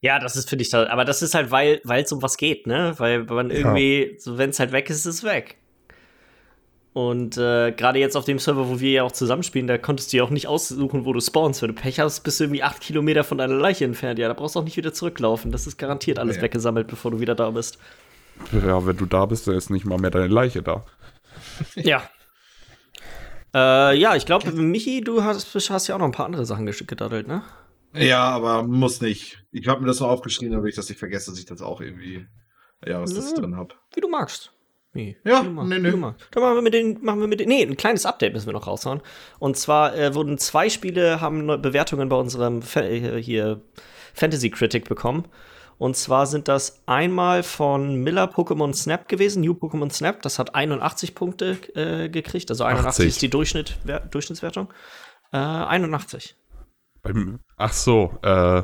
ja, 0.00 0.18
das 0.18 0.36
ist 0.36 0.48
für 0.48 0.56
dich, 0.56 0.74
aber 0.74 1.04
das 1.04 1.22
ist 1.22 1.34
halt, 1.34 1.50
weil 1.50 1.80
es 1.84 2.12
um 2.12 2.22
was 2.22 2.36
geht, 2.36 2.66
ne? 2.66 2.94
Weil 2.98 3.24
man 3.24 3.50
irgendwie, 3.50 4.12
ja. 4.12 4.18
so 4.18 4.38
wenn 4.38 4.50
es 4.50 4.60
halt 4.60 4.72
weg 4.72 4.90
ist, 4.90 5.06
ist 5.06 5.06
es 5.06 5.24
weg. 5.24 5.58
Und 6.98 7.36
äh, 7.36 7.70
gerade 7.70 8.00
jetzt 8.00 8.16
auf 8.16 8.24
dem 8.24 8.40
Server, 8.40 8.68
wo 8.68 8.80
wir 8.80 8.90
ja 8.90 9.02
auch 9.04 9.12
zusammenspielen, 9.12 9.68
da 9.68 9.78
konntest 9.78 10.12
du 10.12 10.16
ja 10.16 10.24
auch 10.24 10.30
nicht 10.30 10.48
aussuchen, 10.48 11.04
wo 11.04 11.12
du 11.12 11.20
spawnst. 11.20 11.62
Wenn 11.62 11.68
du 11.68 11.74
Pech 11.74 12.00
hast, 12.00 12.22
bist 12.22 12.40
du 12.40 12.44
irgendwie 12.44 12.64
acht 12.64 12.80
Kilometer 12.80 13.22
von 13.22 13.38
deiner 13.38 13.54
Leiche 13.54 13.84
entfernt. 13.84 14.18
Ja, 14.18 14.26
da 14.26 14.34
brauchst 14.34 14.56
du 14.56 14.58
auch 14.58 14.64
nicht 14.64 14.76
wieder 14.76 14.92
zurücklaufen. 14.92 15.52
Das 15.52 15.68
ist 15.68 15.76
garantiert 15.76 16.18
alles 16.18 16.36
ja. 16.36 16.42
weggesammelt, 16.42 16.88
bevor 16.88 17.12
du 17.12 17.20
wieder 17.20 17.36
da 17.36 17.50
bist. 17.50 17.78
Ja, 18.52 18.84
wenn 18.84 18.96
du 18.96 19.06
da 19.06 19.26
bist, 19.26 19.46
dann 19.46 19.54
ist 19.54 19.70
nicht 19.70 19.84
mal 19.84 19.98
mehr 19.98 20.10
deine 20.10 20.26
Leiche 20.26 20.62
da. 20.62 20.84
ja. 21.76 22.02
Äh, 23.54 23.96
ja, 23.98 24.14
ich 24.14 24.26
glaube, 24.26 24.50
Michi, 24.52 25.00
du 25.00 25.22
hast, 25.22 25.54
hast 25.70 25.86
ja 25.88 25.94
auch 25.94 25.98
noch 25.98 26.06
ein 26.06 26.12
paar 26.12 26.26
andere 26.26 26.44
Sachen 26.44 26.66
gedaddelt, 26.66 27.26
ne? 27.26 27.42
Ja, 27.94 28.28
aber 28.28 28.62
muss 28.62 29.00
nicht. 29.00 29.44
Ich 29.50 29.66
habe 29.68 29.80
mir 29.80 29.86
das 29.86 30.00
noch 30.00 30.08
aufgeschrieben, 30.08 30.54
damit 30.54 30.70
ich 30.70 30.76
das 30.76 30.88
nicht 30.88 30.98
vergesse, 30.98 31.30
dass 31.30 31.38
ich 31.38 31.46
das 31.46 31.62
auch 31.62 31.80
irgendwie, 31.80 32.26
ja, 32.86 33.00
was 33.00 33.12
ja, 33.12 33.16
das 33.16 33.34
drin 33.34 33.56
habe. 33.56 33.74
Wie 33.94 34.00
du 34.00 34.08
magst. 34.08 34.52
Nee, 34.94 35.16
ja, 35.24 35.42
nee, 35.42 35.78
nee. 35.78 35.90
Dann 35.90 36.00
machen 36.00 36.16
wir 36.56 36.62
mit 36.62 36.74
den, 36.74 37.02
machen 37.02 37.20
wir 37.20 37.26
mit 37.26 37.40
den, 37.40 37.48
nee, 37.48 37.62
ein 37.62 37.76
kleines 37.76 38.06
Update 38.06 38.32
müssen 38.32 38.46
wir 38.46 38.54
noch 38.54 38.66
raushauen. 38.66 39.00
Und 39.38 39.56
zwar 39.56 39.96
äh, 39.96 40.14
wurden 40.14 40.38
zwei 40.38 40.70
Spiele, 40.70 41.20
haben 41.20 41.46
Bewertungen 41.60 42.08
bei 42.08 42.16
unserem 42.16 42.62
Fa 42.62 42.80
äh, 42.80 43.22
hier 43.22 43.60
Fantasy 44.14 44.50
Critic 44.50 44.88
bekommen. 44.88 45.26
Und 45.78 45.96
zwar 45.96 46.26
sind 46.26 46.48
das 46.48 46.82
einmal 46.86 47.44
von 47.44 48.02
Miller 48.02 48.24
Pokémon 48.24 48.74
Snap 48.74 49.08
gewesen, 49.08 49.42
New 49.42 49.52
Pokémon 49.52 49.90
Snap. 49.92 50.22
Das 50.22 50.38
hat 50.40 50.54
81 50.54 51.14
Punkte 51.14 51.56
äh, 51.74 52.08
gekriegt. 52.08 52.50
Also 52.50 52.64
81 52.64 52.88
80. 52.88 53.06
ist 53.06 53.22
die 53.22 53.30
Durchschnitt, 53.30 53.78
Durchschnittswertung. 54.10 54.72
Äh, 55.32 55.36
81. 55.36 56.36
Beim, 57.02 57.38
ach 57.56 57.72
so, 57.72 58.18
äh, 58.22 58.62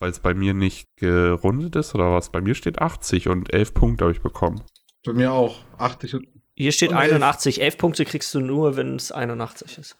weil 0.00 0.10
es 0.10 0.20
bei 0.20 0.34
mir 0.34 0.52
nicht 0.52 0.88
gerundet 0.96 1.76
ist 1.76 1.94
oder 1.94 2.12
was? 2.12 2.30
Bei 2.30 2.42
mir 2.42 2.54
steht 2.54 2.78
80 2.78 3.28
und 3.28 3.52
11 3.52 3.72
Punkte 3.72 4.04
habe 4.04 4.12
ich 4.12 4.20
bekommen. 4.20 4.62
Bei 5.04 5.14
mir 5.14 5.32
auch 5.32 5.56
80 5.78 6.14
und. 6.14 6.26
Hier 6.54 6.72
steht 6.72 6.92
81. 6.92 7.58
11. 7.58 7.64
11 7.64 7.78
Punkte 7.78 8.04
kriegst 8.04 8.34
du 8.34 8.40
nur, 8.40 8.76
wenn 8.76 8.96
es 8.96 9.12
81 9.12 9.78
ist. 9.78 9.96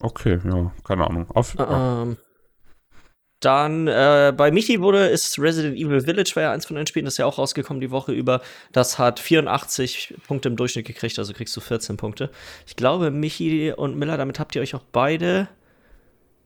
Okay, 0.00 0.38
ja, 0.44 0.72
keine 0.84 1.06
Ahnung. 1.08 1.28
Auf, 1.30 1.56
ähm, 1.58 2.16
dann 3.44 3.86
äh, 3.86 4.32
bei 4.36 4.50
Michi 4.50 4.80
wurde 4.80 5.06
ist 5.06 5.38
Resident 5.38 5.76
Evil 5.76 6.00
Village 6.00 6.32
war 6.34 6.42
ja 6.44 6.52
eins 6.52 6.66
von 6.66 6.76
den 6.76 6.86
Spielen, 6.86 7.04
das 7.04 7.14
ist 7.14 7.18
ja 7.18 7.26
auch 7.26 7.38
rausgekommen 7.38 7.80
die 7.80 7.90
Woche 7.90 8.12
über. 8.12 8.40
Das 8.72 8.98
hat 8.98 9.20
84 9.20 10.14
Punkte 10.26 10.48
im 10.48 10.56
Durchschnitt 10.56 10.86
gekriegt, 10.86 11.18
also 11.18 11.32
kriegst 11.32 11.56
du 11.56 11.60
14 11.60 11.96
Punkte. 11.96 12.30
Ich 12.66 12.76
glaube, 12.76 13.10
Michi 13.10 13.72
und 13.72 13.96
Miller, 13.96 14.16
damit 14.16 14.38
habt 14.38 14.54
ihr 14.54 14.62
euch 14.62 14.74
auch 14.74 14.84
beide 14.92 15.48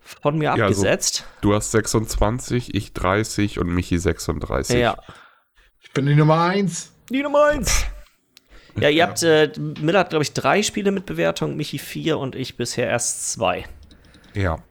von 0.01 0.39
mir 0.39 0.45
ja, 0.45 0.51
also 0.53 0.65
abgesetzt. 0.65 1.25
Also, 1.27 1.41
du 1.43 1.55
hast 1.55 1.71
26, 1.73 2.75
ich 2.75 2.93
30 2.93 3.59
und 3.59 3.69
Michi 3.69 3.99
36. 3.99 4.79
Ja. 4.79 4.97
Ich 5.81 5.93
bin 5.93 6.07
die 6.07 6.15
Nummer 6.15 6.43
1. 6.43 6.93
Die 7.11 7.23
Nummer 7.23 7.45
1. 7.45 7.87
Ja, 8.81 8.91
ihr 8.91 9.03
habt, 9.03 9.25
äh, 9.25 9.51
Miller 9.81 9.99
hat, 9.99 10.11
glaube 10.11 10.23
ich, 10.23 10.35
drei 10.35 10.63
Spiele 10.63 10.93
mit 10.93 11.05
Bewertung, 11.05 11.57
Michi 11.57 11.81
vier 11.81 12.17
und 12.17 12.37
ich 12.37 12.57
bisher 12.57 12.87
erst 12.87 13.33
zwei. 13.33 13.65
Ja. 14.35 14.63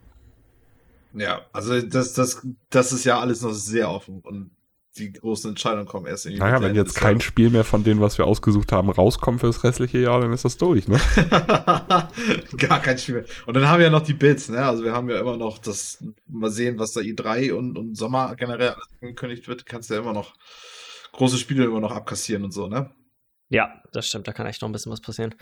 Ja, 1.18 1.42
also 1.52 1.82
das, 1.82 2.14
das, 2.14 2.46
das 2.70 2.92
ist 2.92 3.06
ja 3.06 3.20
alles 3.20 3.42
noch 3.42 3.54
sehr 3.54 3.90
offen 3.90 4.22
und 4.22 4.52
die 4.98 5.14
großen 5.14 5.52
Entscheidungen 5.52 5.86
kommen 5.86 6.08
erst 6.08 6.26
in 6.26 6.34
die 6.34 6.40
Naja, 6.40 6.62
wenn 6.62 6.76
jetzt 6.76 6.96
kein 6.96 7.22
Spiel 7.22 7.50
mehr 7.50 7.64
von 7.64 7.84
denen, 7.84 8.02
was 8.02 8.18
wir 8.18 8.26
ausgesucht 8.26 8.72
haben, 8.72 8.90
rauskommt 8.90 9.42
für 9.42 9.48
das 9.48 9.64
restliche 9.64 10.00
Jahr, 10.00 10.22
dann 10.22 10.34
ist 10.34 10.46
das 10.46 10.58
durch, 10.58 10.88
ne? 10.88 11.00
Gar 12.58 12.82
kein 12.82 12.98
Spiel 12.98 13.16
mehr. 13.16 13.26
Und 13.46 13.56
dann 13.56 13.68
haben 13.68 13.80
wir 13.80 13.86
ja 13.86 13.92
noch 13.92 14.02
die 14.02 14.14
Bits, 14.14 14.50
ne? 14.50 14.66
Also 14.66 14.84
wir 14.84 14.94
haben 14.94 15.10
ja 15.10 15.20
immer 15.20 15.38
noch 15.38 15.58
das, 15.60 16.04
mal 16.28 16.52
sehen, 16.52 16.80
was 16.80 16.94
da 16.94 17.02
i3 17.02 17.54
und, 17.54 17.78
und 17.78 17.96
Sommer 17.96 18.36
generell 18.36 18.76
angekündigt 19.02 19.48
wird, 19.48 19.66
kannst 19.66 19.90
du 19.90 19.96
ja 19.96 20.00
immer 20.00 20.14
noch 20.14 20.36
große 21.12 21.38
Spiele 21.38 21.66
immer 21.66 21.80
noch 21.80 21.92
abkassieren 21.92 22.44
und 22.44 22.52
so, 22.52 22.68
ne? 22.68 22.92
Ja, 23.50 23.82
das 23.94 24.08
stimmt, 24.08 24.28
da 24.28 24.34
kann 24.34 24.48
echt 24.48 24.62
noch 24.62 24.70
ein 24.70 24.74
bisschen 24.74 24.92
was 24.92 25.02
passieren. 25.02 25.36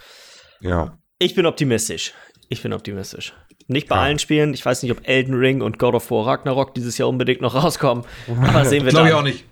Ja. 0.60 1.00
Ich 1.18 1.34
bin 1.34 1.46
optimistisch. 1.46 2.14
Ich 2.50 2.62
bin 2.62 2.74
optimistisch. 2.74 3.34
Nicht 3.68 3.88
bei 3.88 3.96
ja. 3.96 4.02
allen 4.04 4.20
Spielen. 4.20 4.54
Ich 4.54 4.66
weiß 4.66 4.84
nicht, 4.84 4.92
ob 4.92 5.08
Elden 5.08 5.34
Ring 5.34 5.62
und 5.62 5.80
God 5.80 5.96
of 5.96 6.12
War 6.12 6.28
Ragnarok 6.28 6.76
dieses 6.76 6.98
Jahr 6.98 7.10
unbedingt 7.10 7.42
noch 7.42 7.56
rauskommen. 7.56 8.06
Aber 8.48 8.66
sehen 8.66 8.86
wir 8.86 8.92
dann. 8.92 9.06
Glaube 9.06 9.10
ich 9.10 9.14
auch 9.16 9.24
nicht. 9.24 9.46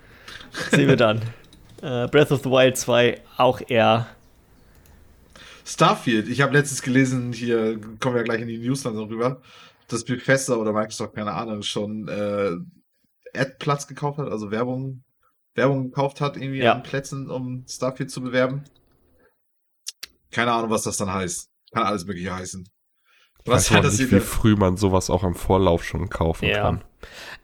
Sehen 0.71 0.88
wir 0.88 0.97
dann. 0.97 1.21
Uh, 1.82 2.08
Breath 2.12 2.32
of 2.32 2.43
the 2.43 2.49
Wild 2.49 2.78
2 2.78 3.21
auch 3.38 3.62
eher. 3.67 4.08
Starfield. 5.65 6.28
Ich 6.28 6.41
habe 6.41 6.54
letztens 6.54 6.82
gelesen, 6.82 7.34
hier 7.34 7.80
kommen 7.99 8.15
wir 8.15 8.23
gleich 8.23 8.41
in 8.41 8.47
die 8.47 8.60
News 8.60 8.84
dann 8.84 8.95
so 8.95 9.06
rüber, 9.06 9.41
dass 9.88 10.04
Bethesda 10.04 10.56
oder 10.56 10.73
Microsoft, 10.73 11.15
keine 11.15 11.34
Ahnung, 11.34 11.63
schon 11.63 12.08
äh, 12.08 12.52
Ad-Platz 13.34 13.88
gekauft 13.88 14.19
hat, 14.19 14.30
also 14.30 14.52
Werbung, 14.52 15.04
Werbung 15.56 15.86
gekauft 15.86 16.21
hat, 16.21 16.38
irgendwie 16.38 16.60
ja. 16.60 16.73
an 16.73 16.84
Plätzen, 16.84 17.30
um 17.30 17.65
Starfield 17.67 18.12
zu 18.12 18.21
bewerben. 18.21 18.65
Keine 20.32 20.52
Ahnung, 20.52 20.69
was 20.69 20.84
das 20.84 20.97
dann 20.97 21.13
heißt. 21.13 21.49
Kann 21.71 21.84
alles 21.84 22.06
Mögliche 22.06 22.36
heißen. 22.36 22.67
Was 23.46 23.72
weiß 23.72 23.84
das 23.84 24.00
nicht, 24.00 24.12
wie 24.12 24.20
früh 24.20 24.56
man 24.56 24.78
sowas 24.78 25.10
auch 25.10 25.24
im 25.24 25.36
Vorlauf 25.36 25.84
schon 25.84 26.10
kaufen 26.10 26.46
ja. 26.46 26.62
kann. 26.62 26.84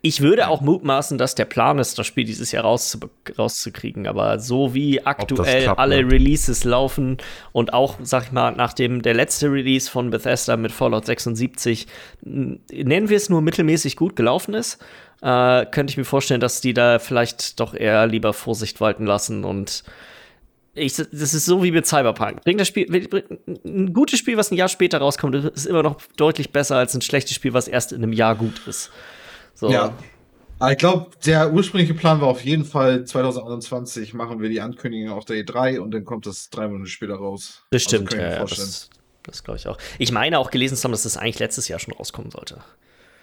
Ich 0.01 0.21
würde 0.21 0.47
auch 0.47 0.61
mutmaßen, 0.61 1.17
dass 1.17 1.35
der 1.35 1.43
Plan 1.43 1.77
ist, 1.79 1.99
das 1.99 2.07
Spiel 2.07 2.23
dieses 2.23 2.53
Jahr 2.53 2.63
rauszukriegen. 2.63 4.07
Aber 4.07 4.39
so 4.39 4.73
wie 4.73 5.05
aktuell 5.05 5.63
klappt, 5.63 5.79
alle 5.79 6.01
ne? 6.01 6.11
Releases 6.11 6.63
laufen 6.63 7.17
und 7.51 7.73
auch, 7.73 7.97
sag 8.01 8.23
ich 8.23 8.31
mal, 8.31 8.51
nachdem 8.51 9.01
der 9.01 9.13
letzte 9.13 9.51
Release 9.51 9.91
von 9.91 10.09
Bethesda 10.09 10.55
mit 10.55 10.71
Fallout 10.71 11.05
76, 11.05 11.87
nennen 12.21 13.09
wir 13.09 13.17
es 13.17 13.29
nur 13.29 13.41
mittelmäßig 13.41 13.97
gut 13.97 14.15
gelaufen 14.15 14.53
ist, 14.53 14.81
äh, 15.21 15.65
könnte 15.65 15.91
ich 15.91 15.97
mir 15.97 16.05
vorstellen, 16.05 16.39
dass 16.39 16.61
die 16.61 16.73
da 16.73 16.99
vielleicht 16.99 17.59
doch 17.59 17.73
eher 17.73 18.07
lieber 18.07 18.31
Vorsicht 18.31 18.79
walten 18.79 19.05
lassen 19.05 19.43
und 19.43 19.83
ich, 20.73 20.95
das 20.95 21.33
ist 21.33 21.45
so 21.45 21.63
wie 21.63 21.71
mit 21.71 21.85
Cyberpunk. 21.85 22.43
Bringt 22.43 22.59
das 22.59 22.67
Spiel, 22.67 22.87
ein 23.65 23.93
gutes 23.93 24.19
Spiel, 24.19 24.37
was 24.37 24.51
ein 24.51 24.55
Jahr 24.55 24.69
später 24.69 24.99
rauskommt, 24.99 25.35
ist 25.35 25.65
immer 25.65 25.83
noch 25.83 26.01
deutlich 26.15 26.51
besser 26.51 26.77
als 26.77 26.93
ein 26.93 27.01
schlechtes 27.01 27.35
Spiel, 27.35 27.53
was 27.53 27.67
erst 27.67 27.91
in 27.91 28.03
einem 28.03 28.13
Jahr 28.13 28.35
gut 28.35 28.61
ist. 28.67 28.91
So. 29.55 29.69
Ja. 29.69 29.93
Aber 30.59 30.71
ich 30.71 30.77
glaube, 30.77 31.11
der 31.25 31.53
ursprüngliche 31.53 31.93
Plan 31.93 32.19
war 32.19 32.27
auf 32.27 32.43
jeden 32.43 32.65
Fall 32.65 33.05
2021 33.05 34.13
machen 34.13 34.41
wir 34.41 34.49
die 34.49 34.59
Ankündigung 34.59 35.15
auf 35.15 35.23
der 35.23 35.37
E3 35.37 35.79
und 35.79 35.91
dann 35.91 36.03
kommt 36.03 36.25
das 36.25 36.49
drei 36.49 36.67
Monate 36.67 36.89
später 36.89 37.15
raus. 37.15 37.63
Das 37.71 37.85
also 37.85 38.05
also 38.05 38.17
ja, 38.17 38.39
das, 38.43 38.89
das 39.23 39.43
glaube 39.43 39.57
ich 39.57 39.67
auch. 39.67 39.77
Ich 39.99 40.11
meine 40.11 40.37
auch 40.37 40.51
gelesen 40.51 40.75
zu 40.75 40.83
haben, 40.83 40.91
dass 40.91 41.03
das 41.03 41.15
eigentlich 41.15 41.39
letztes 41.39 41.69
Jahr 41.69 41.79
schon 41.79 41.93
rauskommen 41.93 42.29
sollte. 42.29 42.61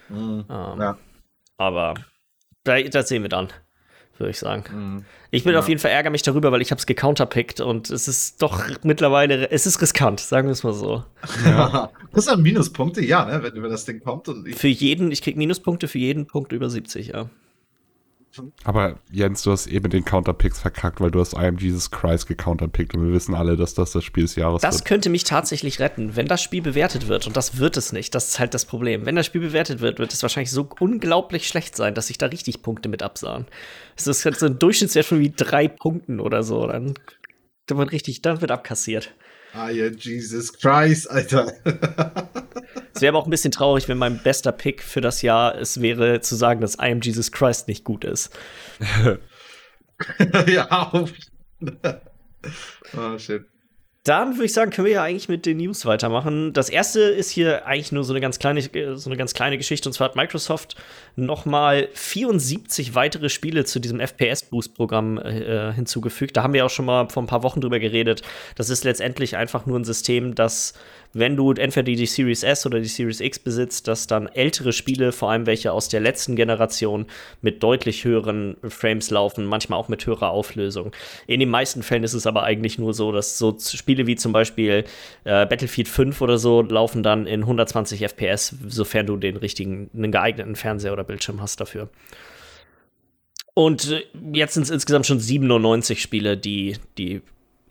Mhm. 0.09 0.45
Ähm, 0.49 0.81
ja. 0.81 0.97
Aber 1.57 1.93
da, 2.63 2.81
das 2.81 3.07
sehen 3.07 3.21
wir 3.21 3.29
dann 3.29 3.49
würde 4.19 4.31
ich 4.31 4.39
sagen. 4.39 4.63
Mhm. 4.71 5.05
Ich 5.31 5.43
bin 5.43 5.53
ja. 5.53 5.59
auf 5.59 5.67
jeden 5.67 5.79
Fall 5.79 5.91
ärgere 5.91 6.11
mich 6.11 6.21
darüber, 6.21 6.51
weil 6.51 6.61
ich 6.61 6.71
habe 6.71 6.79
es 6.79 6.85
gecounterpickt 6.85 7.59
und 7.59 7.89
es 7.89 8.07
ist 8.07 8.41
doch 8.41 8.63
mittlerweile, 8.83 9.51
es 9.51 9.65
ist 9.65 9.81
riskant, 9.81 10.19
sagen 10.19 10.47
wir 10.47 10.53
es 10.53 10.63
mal 10.63 10.73
so. 10.73 11.03
Ja. 11.45 11.91
das 12.13 12.25
sind 12.25 12.41
Minuspunkte, 12.41 13.03
ja, 13.03 13.25
ne, 13.25 13.43
wenn 13.43 13.53
über 13.53 13.69
das 13.69 13.85
Ding 13.85 14.01
kommt. 14.01 14.29
für 14.55 14.67
jeden, 14.67 15.11
ich 15.11 15.21
krieg 15.21 15.35
Minuspunkte 15.35 15.87
für 15.87 15.99
jeden 15.99 16.27
Punkt 16.27 16.51
über 16.51 16.69
70, 16.69 17.07
ja. 17.07 17.29
Aber 18.63 18.99
Jens, 19.11 19.43
du 19.43 19.51
hast 19.51 19.67
eben 19.67 19.89
den 19.89 20.05
Counterpicks 20.05 20.59
verkackt, 20.59 21.01
weil 21.01 21.11
du 21.11 21.19
hast 21.19 21.33
I 21.33 21.47
am 21.47 21.57
Jesus 21.57 21.91
Christ 21.91 22.27
gecounterpickt 22.27 22.95
und 22.95 23.05
wir 23.05 23.13
wissen 23.13 23.33
alle, 23.33 23.57
dass 23.57 23.73
das 23.73 23.91
das 23.91 24.03
Spiel 24.03 24.23
des 24.23 24.35
Jahres 24.35 24.61
das 24.61 24.73
wird. 24.73 24.81
Das 24.81 24.85
könnte 24.85 25.09
mich 25.09 25.23
tatsächlich 25.23 25.79
retten, 25.79 26.15
wenn 26.15 26.27
das 26.27 26.41
Spiel 26.41 26.61
bewertet 26.61 27.07
wird. 27.07 27.27
Und 27.27 27.37
das 27.37 27.57
wird 27.57 27.77
es 27.77 27.93
nicht. 27.93 28.13
Das 28.13 28.29
ist 28.29 28.39
halt 28.39 28.53
das 28.53 28.65
Problem. 28.65 29.05
Wenn 29.05 29.15
das 29.15 29.25
Spiel 29.25 29.41
bewertet 29.41 29.79
wird, 29.79 29.99
wird 29.99 30.13
es 30.13 30.21
wahrscheinlich 30.21 30.51
so 30.51 30.69
unglaublich 30.79 31.47
schlecht 31.47 31.75
sein, 31.75 31.93
dass 31.93 32.07
sich 32.07 32.17
da 32.17 32.27
richtig 32.27 32.61
Punkte 32.61 32.89
mit 32.89 33.03
absahen. 33.03 33.45
Es 33.95 34.07
ist 34.07 34.25
halt 34.25 34.37
so 34.37 34.45
ein 34.45 34.59
Durchschnittswert 34.59 35.05
von 35.05 35.19
wie 35.19 35.33
drei 35.35 35.67
Punkten 35.67 36.19
oder 36.19 36.43
so. 36.43 36.67
Dann, 36.67 36.93
dann 37.65 37.77
wird 37.77 37.91
richtig, 37.91 38.21
dann 38.21 38.41
wird 38.41 38.51
abkassiert. 38.51 39.13
Ah 39.57 39.69
ja, 39.71 39.87
Jesus 39.87 40.53
Christ, 40.53 41.09
Alter. 41.09 41.51
Es 42.93 43.01
wäre 43.01 43.11
aber 43.11 43.19
auch 43.19 43.27
ein 43.27 43.31
bisschen 43.31 43.51
traurig, 43.51 43.87
wenn 43.87 43.99
mein 43.99 44.17
bester 44.23 44.51
Pick 44.51 44.81
für 44.81 45.01
das 45.01 45.21
Jahr 45.21 45.55
es 45.55 45.81
wäre, 45.81 46.19
zu 46.21 46.35
sagen, 46.35 46.61
dass 46.61 46.79
I 46.79 46.91
am 46.91 46.99
Jesus 46.99 47.31
Christ 47.31 47.67
nicht 47.67 47.83
gut 47.83 48.03
ist. 48.03 48.35
ja, 50.47 50.67
auf. 50.71 51.13
oh, 52.97 53.17
shit. 53.19 53.45
Dann 54.07 54.35
würde 54.35 54.45
ich 54.45 54.53
sagen, 54.53 54.71
können 54.71 54.85
wir 54.85 54.93
ja 54.93 55.03
eigentlich 55.03 55.27
mit 55.27 55.45
den 55.45 55.57
News 55.57 55.85
weitermachen. 55.85 56.53
Das 56.53 56.69
erste 56.69 57.01
ist 57.01 57.29
hier 57.29 57.65
eigentlich 57.65 57.91
nur 57.91 58.05
so 58.05 58.13
eine 58.13 58.21
ganz 58.21 58.39
kleine, 58.39 58.61
so 58.95 59.09
eine 59.09 59.17
ganz 59.17 59.33
kleine 59.33 59.57
Geschichte. 59.57 59.89
Und 59.89 59.93
zwar 59.93 60.07
hat 60.07 60.15
Microsoft 60.15 60.77
nochmal 61.17 61.89
74 61.91 62.95
weitere 62.95 63.27
Spiele 63.27 63.65
zu 63.65 63.81
diesem 63.81 63.99
FPS-Boost-Programm 63.99 65.17
äh, 65.17 65.73
hinzugefügt. 65.73 66.37
Da 66.37 66.43
haben 66.43 66.53
wir 66.53 66.65
auch 66.65 66.69
schon 66.69 66.85
mal 66.85 67.09
vor 67.09 67.21
ein 67.21 67.27
paar 67.27 67.43
Wochen 67.43 67.59
drüber 67.59 67.79
geredet. 67.79 68.21
Das 68.55 68.69
ist 68.69 68.85
letztendlich 68.85 69.35
einfach 69.35 69.65
nur 69.65 69.77
ein 69.77 69.83
System, 69.83 70.35
das 70.35 70.73
wenn 71.13 71.35
du 71.35 71.51
entweder 71.51 71.83
die 71.83 72.05
Series 72.05 72.43
S 72.43 72.65
oder 72.65 72.79
die 72.79 72.87
Series 72.87 73.21
X 73.21 73.39
besitzt, 73.39 73.87
dass 73.87 74.07
dann 74.07 74.27
ältere 74.27 74.73
Spiele, 74.73 75.11
vor 75.11 75.31
allem 75.31 75.45
welche 75.45 75.71
aus 75.71 75.89
der 75.89 75.99
letzten 75.99 76.35
Generation, 76.35 77.07
mit 77.41 77.63
deutlich 77.63 78.03
höheren 78.03 78.57
Frames 78.67 79.09
laufen, 79.09 79.45
manchmal 79.45 79.79
auch 79.79 79.87
mit 79.87 80.05
höherer 80.05 80.29
Auflösung. 80.29 80.91
In 81.25 81.39
den 81.39 81.49
meisten 81.49 81.81
Fällen 81.81 82.03
ist 82.03 82.13
es 82.13 82.27
aber 82.27 82.43
eigentlich 82.43 82.77
nur 82.77 82.93
so, 82.93 83.11
dass 83.11 83.37
so 83.37 83.57
Spiele 83.59 83.96
wie 84.05 84.15
zum 84.15 84.33
Beispiel 84.33 84.83
äh, 85.23 85.45
Battlefield 85.45 85.87
5 85.87 86.21
oder 86.21 86.37
so 86.37 86.61
laufen 86.61 87.01
dann 87.01 87.25
in 87.25 87.41
120 87.41 88.03
FPS, 88.03 88.55
sofern 88.67 89.07
du 89.07 89.17
den 89.17 89.37
richtigen, 89.37 89.89
einen 89.95 90.11
geeigneten 90.11 90.55
Fernseher 90.55 90.93
oder 90.93 91.03
Bildschirm 91.03 91.41
hast 91.41 91.59
dafür. 91.59 91.89
Und 93.55 93.91
äh, 93.91 94.03
jetzt 94.33 94.53
sind 94.53 94.63
es 94.63 94.69
insgesamt 94.69 95.07
schon 95.07 95.19
97 95.19 95.99
Spiele, 96.01 96.37
die, 96.37 96.75
die 96.99 97.21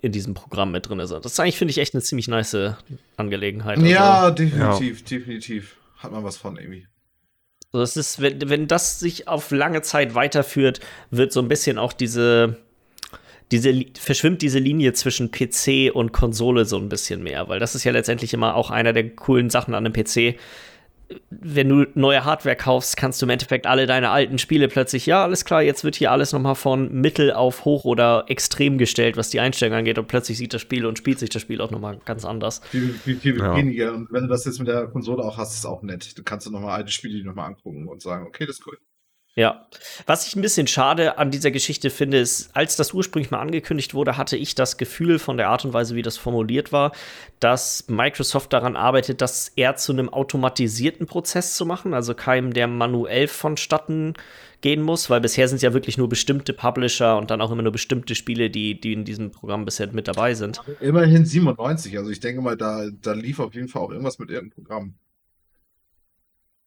in 0.02 0.12
diesem 0.12 0.34
Programm 0.34 0.72
mit 0.72 0.88
drin 0.88 0.98
ist. 0.98 1.10
Das 1.10 1.26
ist 1.26 1.40
eigentlich, 1.40 1.58
finde 1.58 1.70
ich, 1.70 1.78
echt 1.78 1.94
eine 1.94 2.02
ziemlich 2.02 2.26
nice 2.26 2.74
Angelegenheit. 3.16 3.78
Ja, 3.78 4.22
also, 4.22 4.34
definitiv, 4.34 5.00
ja. 5.00 5.06
definitiv. 5.06 5.76
Hat 5.98 6.12
man 6.12 6.24
was 6.24 6.36
von 6.36 6.56
irgendwie. 6.56 6.86
So, 7.72 7.80
das 7.80 7.96
ist, 7.96 8.20
wenn, 8.20 8.48
wenn 8.48 8.68
das 8.68 9.00
sich 9.00 9.28
auf 9.28 9.50
lange 9.50 9.82
Zeit 9.82 10.14
weiterführt, 10.14 10.80
wird 11.10 11.32
so 11.32 11.40
ein 11.40 11.48
bisschen 11.48 11.78
auch 11.78 11.92
diese, 11.92 12.56
diese, 13.52 13.84
verschwimmt 13.98 14.42
diese 14.42 14.58
Linie 14.58 14.92
zwischen 14.92 15.30
PC 15.30 15.94
und 15.94 16.12
Konsole 16.12 16.64
so 16.64 16.78
ein 16.78 16.88
bisschen 16.88 17.22
mehr, 17.22 17.48
weil 17.48 17.60
das 17.60 17.74
ist 17.74 17.84
ja 17.84 17.92
letztendlich 17.92 18.34
immer 18.34 18.54
auch 18.54 18.70
einer 18.70 18.92
der 18.92 19.08
coolen 19.10 19.50
Sachen 19.50 19.74
an 19.74 19.86
einem 19.86 19.92
PC 19.92 20.36
wenn 21.30 21.68
du 21.68 21.86
neue 21.94 22.24
Hardware 22.24 22.56
kaufst, 22.56 22.96
kannst 22.96 23.22
du 23.22 23.26
im 23.26 23.30
Endeffekt 23.30 23.66
alle 23.66 23.86
deine 23.86 24.10
alten 24.10 24.38
Spiele 24.38 24.68
plötzlich, 24.68 25.06
ja, 25.06 25.22
alles 25.22 25.44
klar, 25.44 25.62
jetzt 25.62 25.84
wird 25.84 25.94
hier 25.94 26.10
alles 26.10 26.32
nochmal 26.32 26.56
von 26.56 26.92
mittel 26.92 27.32
auf 27.32 27.64
hoch 27.64 27.84
oder 27.84 28.24
extrem 28.28 28.76
gestellt, 28.76 29.16
was 29.16 29.30
die 29.30 29.38
Einstellung 29.38 29.76
angeht 29.78 29.98
und 29.98 30.08
plötzlich 30.08 30.38
sieht 30.38 30.52
das 30.52 30.60
Spiel 30.60 30.84
und 30.84 30.98
spielt 30.98 31.18
sich 31.18 31.30
das 31.30 31.42
Spiel 31.42 31.60
auch 31.60 31.70
nochmal 31.70 32.00
ganz 32.04 32.24
anders. 32.24 32.60
Viel, 32.70 32.92
viel, 32.92 33.16
viel 33.18 33.38
ja. 33.38 33.56
weniger. 33.56 33.94
Und 33.94 34.12
wenn 34.12 34.22
du 34.22 34.28
das 34.28 34.44
jetzt 34.44 34.58
mit 34.58 34.68
der 34.68 34.88
Konsole 34.88 35.22
auch 35.22 35.36
hast, 35.36 35.52
ist 35.52 35.60
es 35.60 35.66
auch 35.66 35.82
nett. 35.82 36.18
Du 36.18 36.22
kannst 36.24 36.46
du 36.46 36.50
nochmal 36.50 36.76
alte 36.76 36.90
Spiele 36.90 37.24
nochmal 37.24 37.46
angucken 37.46 37.86
und 37.86 38.02
sagen, 38.02 38.26
okay, 38.26 38.46
das 38.46 38.58
ist 38.58 38.66
cool. 38.66 38.78
Ja, 39.38 39.66
was 40.06 40.26
ich 40.26 40.34
ein 40.34 40.40
bisschen 40.40 40.66
schade 40.66 41.18
an 41.18 41.30
dieser 41.30 41.50
Geschichte 41.50 41.90
finde, 41.90 42.18
ist, 42.18 42.56
als 42.56 42.76
das 42.76 42.94
ursprünglich 42.94 43.30
mal 43.30 43.40
angekündigt 43.40 43.92
wurde, 43.92 44.16
hatte 44.16 44.34
ich 44.38 44.54
das 44.54 44.78
Gefühl 44.78 45.18
von 45.18 45.36
der 45.36 45.50
Art 45.50 45.62
und 45.66 45.74
Weise, 45.74 45.94
wie 45.94 46.00
das 46.00 46.16
formuliert 46.16 46.72
war, 46.72 46.92
dass 47.38 47.86
Microsoft 47.86 48.54
daran 48.54 48.76
arbeitet, 48.76 49.20
das 49.20 49.52
eher 49.54 49.76
zu 49.76 49.92
einem 49.92 50.08
automatisierten 50.08 51.06
Prozess 51.06 51.54
zu 51.54 51.66
machen, 51.66 51.92
also 51.92 52.14
keinem, 52.14 52.54
der 52.54 52.66
manuell 52.66 53.28
vonstatten 53.28 54.14
gehen 54.62 54.80
muss, 54.80 55.10
weil 55.10 55.20
bisher 55.20 55.48
sind 55.48 55.56
es 55.56 55.62
ja 55.62 55.74
wirklich 55.74 55.98
nur 55.98 56.08
bestimmte 56.08 56.54
Publisher 56.54 57.18
und 57.18 57.30
dann 57.30 57.42
auch 57.42 57.50
immer 57.50 57.62
nur 57.62 57.72
bestimmte 57.72 58.14
Spiele, 58.14 58.48
die, 58.48 58.80
die 58.80 58.94
in 58.94 59.04
diesem 59.04 59.32
Programm 59.32 59.66
bisher 59.66 59.92
mit 59.92 60.08
dabei 60.08 60.32
sind. 60.32 60.62
Immerhin 60.80 61.26
97, 61.26 61.98
also 61.98 62.10
ich 62.10 62.20
denke 62.20 62.40
mal, 62.40 62.56
da, 62.56 62.88
da 63.02 63.12
lief 63.12 63.38
auf 63.38 63.54
jeden 63.54 63.68
Fall 63.68 63.82
auch 63.82 63.90
irgendwas 63.90 64.18
mit 64.18 64.30
irgendeinem 64.30 64.64
Programm. 64.64 64.94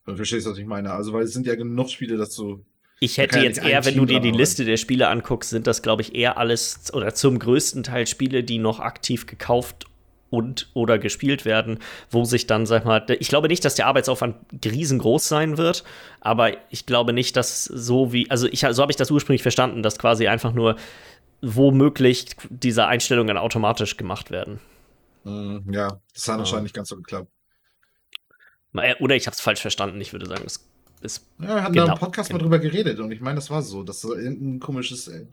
Du 0.09 0.15
verstehst, 0.15 0.47
was 0.47 0.57
ich 0.57 0.65
meine. 0.65 0.91
Also, 0.91 1.13
weil 1.13 1.23
es 1.23 1.33
sind 1.33 1.45
ja 1.45 1.55
genug 1.55 1.89
Spiele 1.89 2.17
dazu. 2.17 2.65
Ich 2.99 3.17
hätte 3.17 3.39
jetzt 3.39 3.63
eher, 3.63 3.85
wenn 3.85 3.95
du 3.95 4.05
dir 4.05 4.19
die 4.19 4.31
Liste 4.31 4.65
der 4.65 4.75
Spiele 4.75 5.07
anguckst, 5.07 5.51
sind 5.51 5.67
das, 5.67 5.81
glaube 5.81 6.01
ich, 6.01 6.15
eher 6.15 6.37
alles 6.37 6.93
oder 6.93 7.13
zum 7.13 7.39
größten 7.39 7.83
Teil 7.83 8.07
Spiele, 8.07 8.43
die 8.43 8.57
noch 8.57 8.79
aktiv 8.79 9.25
gekauft 9.25 9.85
und 10.29 10.69
oder 10.73 10.99
gespielt 10.99 11.45
werden, 11.45 11.79
wo 12.11 12.25
sich 12.25 12.45
dann, 12.45 12.65
sag 12.65 12.85
mal, 12.85 13.05
ich 13.19 13.29
glaube 13.29 13.47
nicht, 13.47 13.63
dass 13.63 13.75
der 13.75 13.87
Arbeitsaufwand 13.87 14.35
riesengroß 14.65 15.27
sein 15.27 15.57
wird, 15.57 15.83
aber 16.19 16.51
ich 16.69 16.85
glaube 16.85 17.13
nicht, 17.13 17.37
dass 17.37 17.63
so 17.63 18.11
wie, 18.11 18.29
also 18.29 18.47
ich, 18.47 18.65
so 18.69 18.81
habe 18.81 18.91
ich 18.91 18.97
das 18.97 19.11
ursprünglich 19.11 19.43
verstanden, 19.43 19.81
dass 19.81 19.97
quasi 19.97 20.27
einfach 20.27 20.53
nur 20.53 20.75
womöglich 21.41 22.25
diese 22.49 22.85
Einstellungen 22.85 23.37
automatisch 23.37 23.95
gemacht 23.95 24.29
werden. 24.29 24.59
Mm, 25.23 25.71
ja, 25.71 26.01
das 26.13 26.27
hat 26.27 26.39
anscheinend 26.39 26.63
nicht 26.63 26.75
ganz 26.75 26.89
so 26.89 26.97
geklappt. 26.97 27.31
Äh, 28.75 28.95
oder 28.99 29.15
ich 29.15 29.27
habe 29.27 29.35
es 29.35 29.41
falsch 29.41 29.61
verstanden. 29.61 29.99
Ich 30.01 30.13
würde 30.13 30.25
sagen, 30.25 30.41
das 30.43 30.65
ist. 31.01 31.25
Ja, 31.39 31.47
wir 31.55 31.63
hatten 31.63 31.73
genau, 31.73 31.87
da 31.87 31.93
im 31.93 31.99
Podcast 31.99 32.29
genau. 32.29 32.39
mal 32.39 32.43
drüber 32.43 32.59
geredet 32.59 32.99
und 32.99 33.11
ich 33.11 33.21
meine, 33.21 33.35
das 33.35 33.49
war 33.49 33.61
so, 33.61 33.83
dass 33.83 34.01
so 34.01 34.15
irgendein 34.15 34.59
komisches, 34.59 35.07
äh, 35.07 35.25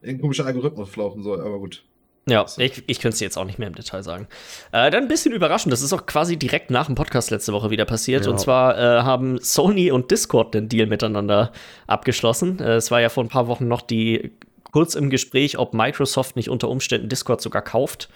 irgendein 0.00 0.20
komischer 0.22 0.46
Algorithmus 0.46 0.94
laufen 0.96 1.22
soll, 1.22 1.40
aber 1.40 1.58
gut. 1.58 1.82
Ja, 2.26 2.46
ich, 2.56 2.82
ich 2.86 3.00
könnte 3.00 3.14
es 3.14 3.20
jetzt 3.20 3.36
auch 3.36 3.44
nicht 3.44 3.58
mehr 3.58 3.68
im 3.68 3.74
Detail 3.74 4.02
sagen. 4.02 4.28
Äh, 4.72 4.90
dann 4.90 5.04
ein 5.04 5.08
bisschen 5.08 5.34
überraschend, 5.34 5.72
das 5.72 5.82
ist 5.82 5.92
auch 5.92 6.06
quasi 6.06 6.38
direkt 6.38 6.70
nach 6.70 6.86
dem 6.86 6.94
Podcast 6.94 7.30
letzte 7.30 7.52
Woche 7.52 7.70
wieder 7.70 7.84
passiert. 7.84 8.24
Ja. 8.24 8.30
Und 8.30 8.40
zwar 8.40 8.78
äh, 8.78 9.02
haben 9.02 9.38
Sony 9.42 9.90
und 9.90 10.10
Discord 10.10 10.54
den 10.54 10.70
Deal 10.70 10.86
miteinander 10.86 11.52
abgeschlossen. 11.86 12.60
Äh, 12.60 12.76
es 12.76 12.90
war 12.90 13.02
ja 13.02 13.10
vor 13.10 13.24
ein 13.24 13.28
paar 13.28 13.46
Wochen 13.46 13.68
noch 13.68 13.82
die 13.82 14.32
kurz 14.72 14.94
im 14.94 15.10
Gespräch, 15.10 15.58
ob 15.58 15.74
Microsoft 15.74 16.34
nicht 16.34 16.48
unter 16.48 16.68
Umständen 16.68 17.08
Discord 17.08 17.40
sogar 17.40 17.62
kauft. 17.62 18.08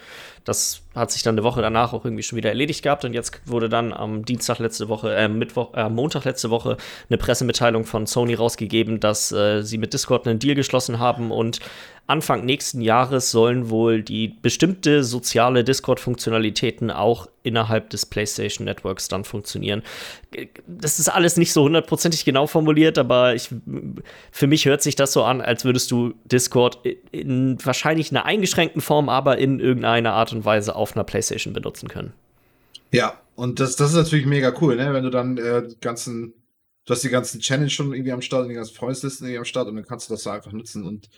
Das 0.45 0.81
hat 0.99 1.11
sich 1.11 1.23
dann 1.23 1.35
eine 1.35 1.45
Woche 1.45 1.63
danach 1.63 1.93
auch 1.93 2.05
irgendwie 2.05 2.23
schon 2.23 2.37
wieder 2.37 2.51
erledigt 2.51 2.83
gehabt 2.83 3.05
und 3.05 3.15
jetzt 3.15 3.41
wurde 3.47 3.69
dann 3.69 3.93
am 3.93 4.25
Dienstag 4.25 4.59
letzte 4.59 4.89
Woche, 4.89 5.15
äh, 5.15 5.29
Mittwoch, 5.29 5.75
äh, 5.75 5.89
Montag 5.89 6.25
letzte 6.25 6.51
Woche 6.51 6.77
eine 7.09 7.19
Pressemitteilung 7.19 7.85
von 7.85 8.07
Sony 8.07 8.35
rausgegeben, 8.35 9.01
dass 9.01 9.33
äh, 9.33 9.63
sie 9.63 9.79
mit 9.79 9.93
Discord 9.95 10.27
einen 10.27 10.39
Deal 10.39 10.55
geschlossen 10.55 10.99
haben 10.99 11.31
und 11.31 11.61
Anfang 12.09 12.47
nächsten 12.47 12.81
Jahres 12.81 13.31
sollen 13.31 13.69
wohl 13.69 14.03
die 14.03 14.29
bestimmte 14.29 15.05
soziale 15.05 15.63
Discord-Funktionalitäten 15.63 16.91
auch 16.91 17.29
innerhalb 17.43 17.91
des 17.91 18.07
PlayStation 18.07 18.65
Networks 18.65 19.09
dann 19.09 19.25
funktionieren. 19.25 19.83
Das 20.67 20.99
ist 20.99 21.11
alles 21.11 21.37
nicht 21.37 21.53
so 21.53 21.65
hundertprozentig 21.65 22.25
genau 22.25 22.47
formuliert, 22.47 22.97
aber 22.97 23.35
ich, 23.35 23.51
für 24.33 24.47
mich 24.47 24.65
hört 24.65 24.81
sich 24.81 24.97
das 24.97 25.13
so 25.13 25.23
an, 25.23 25.43
als 25.43 25.67
würdest 25.67 25.91
du 25.91 26.15
Discord 26.25 26.79
in 27.13 27.59
wahrscheinlich 27.63 28.11
einer 28.11 28.25
eingeschränkten 28.25 28.81
Form, 28.81 29.11
aber 29.11 29.37
in 29.37 29.61
irgendeiner 29.61 30.15
Art 30.15 30.33
und 30.33 30.47
Weise 30.47 30.77
auf 30.77 30.88
einer 30.95 31.05
PlayStation 31.05 31.53
benutzen 31.53 31.89
können. 31.89 32.13
Ja, 32.91 33.21
und 33.35 33.61
das, 33.61 33.77
das 33.77 33.91
ist 33.91 33.97
natürlich 33.97 34.27
mega 34.27 34.55
cool, 34.61 34.77
ne? 34.77 34.93
wenn 34.93 35.05
du 35.05 35.11
dann 35.11 35.37
äh, 35.39 35.69
ganzen, 35.81 36.35
du 36.87 36.95
hast 36.95 37.05
die 37.05 37.11
ganzen 37.11 37.41
Channels 37.41 37.73
schon 37.73 37.93
irgendwie 37.93 38.13
am 38.13 38.23
Start 38.23 38.43
und 38.43 38.49
die 38.49 38.55
ganzen 38.55 38.75
Freundeslisten 38.75 39.27
irgendwie 39.27 39.39
am 39.39 39.45
Start 39.45 39.69
und 39.69 39.77
dann 39.77 39.85
kannst 39.85 40.09
du 40.09 40.15
das 40.15 40.23
da 40.23 40.33
einfach 40.33 40.53
nutzen 40.53 40.85
und 40.85 41.09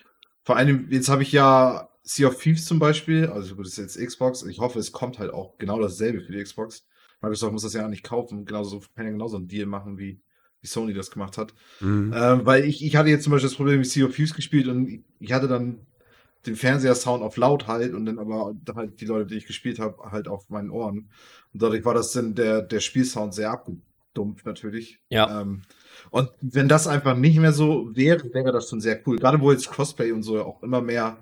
vor 0.43 0.57
allem, 0.57 0.89
jetzt 0.91 1.09
habe 1.09 1.23
ich 1.23 1.33
ja 1.33 1.89
Sea 2.03 2.29
of 2.29 2.41
Thieves 2.41 2.65
zum 2.65 2.79
Beispiel, 2.79 3.27
also 3.27 3.55
das 3.55 3.69
ist 3.69 3.97
jetzt 3.97 4.07
Xbox. 4.07 4.43
Ich 4.43 4.59
hoffe, 4.59 4.79
es 4.79 4.93
kommt 4.93 5.19
halt 5.19 5.33
auch 5.33 5.59
genau 5.59 5.81
dasselbe 5.81 6.23
für 6.23 6.33
die 6.33 6.43
Xbox. 6.43 6.87
Microsoft 7.21 7.53
muss 7.53 7.63
das 7.63 7.75
ja 7.75 7.85
auch 7.85 7.91
nicht 7.91 8.05
kaufen. 8.05 8.47
Genauso 8.47 8.81
kann 8.95 9.05
ja 9.05 9.13
genauso 9.13 9.37
einen 9.37 9.49
Deal 9.49 9.67
machen, 9.67 9.99
wie, 9.99 10.21
wie 10.61 10.67
Sony 10.67 10.95
das 10.95 11.11
gemacht 11.11 11.37
hat. 11.37 11.55
Mhm. 11.81 12.13
Ähm, 12.17 12.47
weil 12.47 12.65
ich, 12.65 12.85
ich 12.85 12.97
hatte 12.97 13.11
jetzt 13.11 13.25
zum 13.25 13.33
Beispiel 13.33 13.49
das 13.49 13.57
Problem 13.57 13.79
mit 13.79 13.87
Sea 13.89 14.07
of 14.07 14.17
Thieves 14.17 14.35
gespielt 14.35 14.67
und 14.69 15.05
ich 15.19 15.33
hatte 15.33 15.47
dann 15.47 15.87
den 16.46 16.57
Fernseher-Sound 16.57 17.22
auf 17.22 17.37
laut 17.37 17.66
halt 17.66 17.94
und 17.94 18.07
dann 18.07 18.18
aber 18.18 18.55
halt 18.74 19.00
die 19.00 19.07
Leute, 19.07 19.26
die 19.26 19.37
ich 19.37 19.46
gespielt 19.46 19.79
habe, 19.79 20.11
halt 20.11 20.29
auf 20.29 20.48
meinen 20.48 20.70
Ohren. 20.70 21.11
Und 21.53 21.62
dadurch 21.62 21.85
war 21.85 21.94
das 21.94 22.12
dann 22.12 22.35
der, 22.35 22.62
der 22.62 22.81
Spielsound 22.81 23.35
sehr 23.35 23.50
abgedumpft 23.50 24.46
natürlich. 24.46 25.00
Ja. 25.11 25.42
Ähm, 25.42 25.62
und 26.11 26.31
wenn 26.40 26.68
das 26.68 26.87
einfach 26.87 27.16
nicht 27.16 27.38
mehr 27.38 27.53
so 27.53 27.94
wäre, 27.94 28.33
wäre 28.33 28.53
das 28.53 28.70
schon 28.70 28.81
sehr 28.81 29.00
cool. 29.07 29.18
Gerade 29.18 29.40
wo 29.40 29.53
jetzt 29.53 29.70
Crossplay 29.70 30.12
und 30.12 30.22
so 30.22 30.42
auch 30.42 30.62
immer 30.62 30.81
mehr 30.81 31.18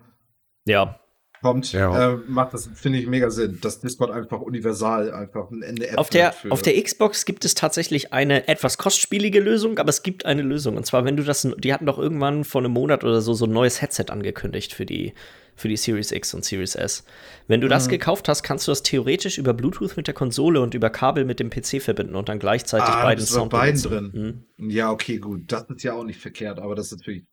ja. 0.68 1.00
Kommt, 1.40 1.72
ja. 1.72 2.12
Äh, 2.12 2.16
macht 2.26 2.54
das, 2.54 2.68
finde 2.74 2.98
ich, 2.98 3.06
mega 3.06 3.30
Sinn, 3.30 3.58
dass 3.60 3.80
Discord 3.80 4.10
einfach 4.10 4.40
universal 4.40 5.12
einfach 5.12 5.50
ein 5.50 5.62
Ende 5.62 5.96
auf 5.96 6.10
der 6.10 6.34
Auf 6.50 6.62
der 6.62 6.80
Xbox 6.82 7.24
gibt 7.24 7.44
es 7.44 7.54
tatsächlich 7.54 8.12
eine 8.12 8.48
etwas 8.48 8.78
kostspielige 8.78 9.40
Lösung, 9.40 9.78
aber 9.78 9.90
es 9.90 10.02
gibt 10.02 10.26
eine 10.26 10.42
Lösung. 10.42 10.76
Und 10.76 10.86
zwar, 10.86 11.04
wenn 11.04 11.16
du 11.16 11.22
das, 11.22 11.48
die 11.58 11.72
hatten 11.72 11.86
doch 11.86 11.98
irgendwann 11.98 12.44
vor 12.44 12.60
einem 12.60 12.72
Monat 12.72 13.04
oder 13.04 13.20
so 13.20 13.34
so 13.34 13.46
ein 13.46 13.52
neues 13.52 13.80
Headset 13.80 14.06
angekündigt 14.08 14.74
für 14.74 14.86
die 14.86 15.14
für 15.58 15.68
die 15.68 15.76
Series 15.76 16.12
X 16.12 16.34
und 16.34 16.44
Series 16.44 16.76
S. 16.76 17.04
Wenn 17.48 17.60
du 17.60 17.66
das 17.66 17.86
mhm. 17.86 17.92
gekauft 17.92 18.28
hast, 18.28 18.44
kannst 18.44 18.68
du 18.68 18.70
das 18.70 18.84
theoretisch 18.84 19.38
über 19.38 19.54
Bluetooth 19.54 19.96
mit 19.96 20.06
der 20.06 20.14
Konsole 20.14 20.60
und 20.60 20.74
über 20.74 20.88
Kabel 20.88 21.24
mit 21.24 21.40
dem 21.40 21.50
PC 21.50 21.82
verbinden 21.82 22.14
und 22.14 22.28
dann 22.28 22.38
gleichzeitig 22.38 22.88
ah, 22.88 23.02
beiden 23.02 23.26
Sound 23.26 23.50
beiden 23.50 23.82
drin. 23.82 24.44
Mhm. 24.56 24.70
Ja, 24.70 24.92
okay, 24.92 25.18
gut. 25.18 25.50
Das 25.50 25.64
ist 25.68 25.82
ja 25.82 25.94
auch 25.94 26.04
nicht 26.04 26.20
verkehrt, 26.20 26.60
aber 26.60 26.76
das 26.76 26.92
ist 26.92 26.98
natürlich 26.98 27.24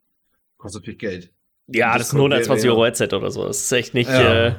kostet 0.58 0.82
natürlich 0.82 1.00
Geld. 1.00 1.32
Ja, 1.68 1.98
das, 1.98 2.08
ist 2.08 2.14
ein 2.14 2.18
120 2.18 2.70
Euro 2.70 2.86
Headset 2.86 3.10
oder 3.14 3.32
so. 3.32 3.46
Das 3.46 3.60
ist 3.60 3.72
echt 3.72 3.94
nicht. 3.94 4.10
Ja. 4.10 4.48
Äh, 4.48 4.56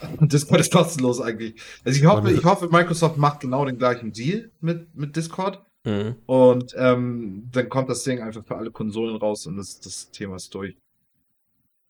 Discord 0.20 0.60
ist 0.60 0.72
kostenlos 0.72 1.20
eigentlich. 1.20 1.60
Also 1.84 1.98
ich 1.98 2.06
hoffe, 2.06 2.30
ich 2.32 2.44
hoffe, 2.44 2.68
Microsoft 2.70 3.16
macht 3.16 3.40
genau 3.40 3.64
den 3.64 3.78
gleichen 3.78 4.12
Deal 4.12 4.50
mit, 4.60 4.94
mit 4.94 5.16
Discord. 5.16 5.64
Mhm. 5.84 6.16
Und 6.26 6.74
ähm, 6.76 7.48
dann 7.52 7.68
kommt 7.68 7.88
das 7.88 8.04
Ding 8.04 8.20
einfach 8.20 8.44
für 8.44 8.56
alle 8.56 8.70
Konsolen 8.70 9.16
raus 9.16 9.46
und 9.46 9.56
das, 9.56 9.80
das 9.80 10.10
Thema 10.10 10.36
ist 10.36 10.54
durch. 10.54 10.76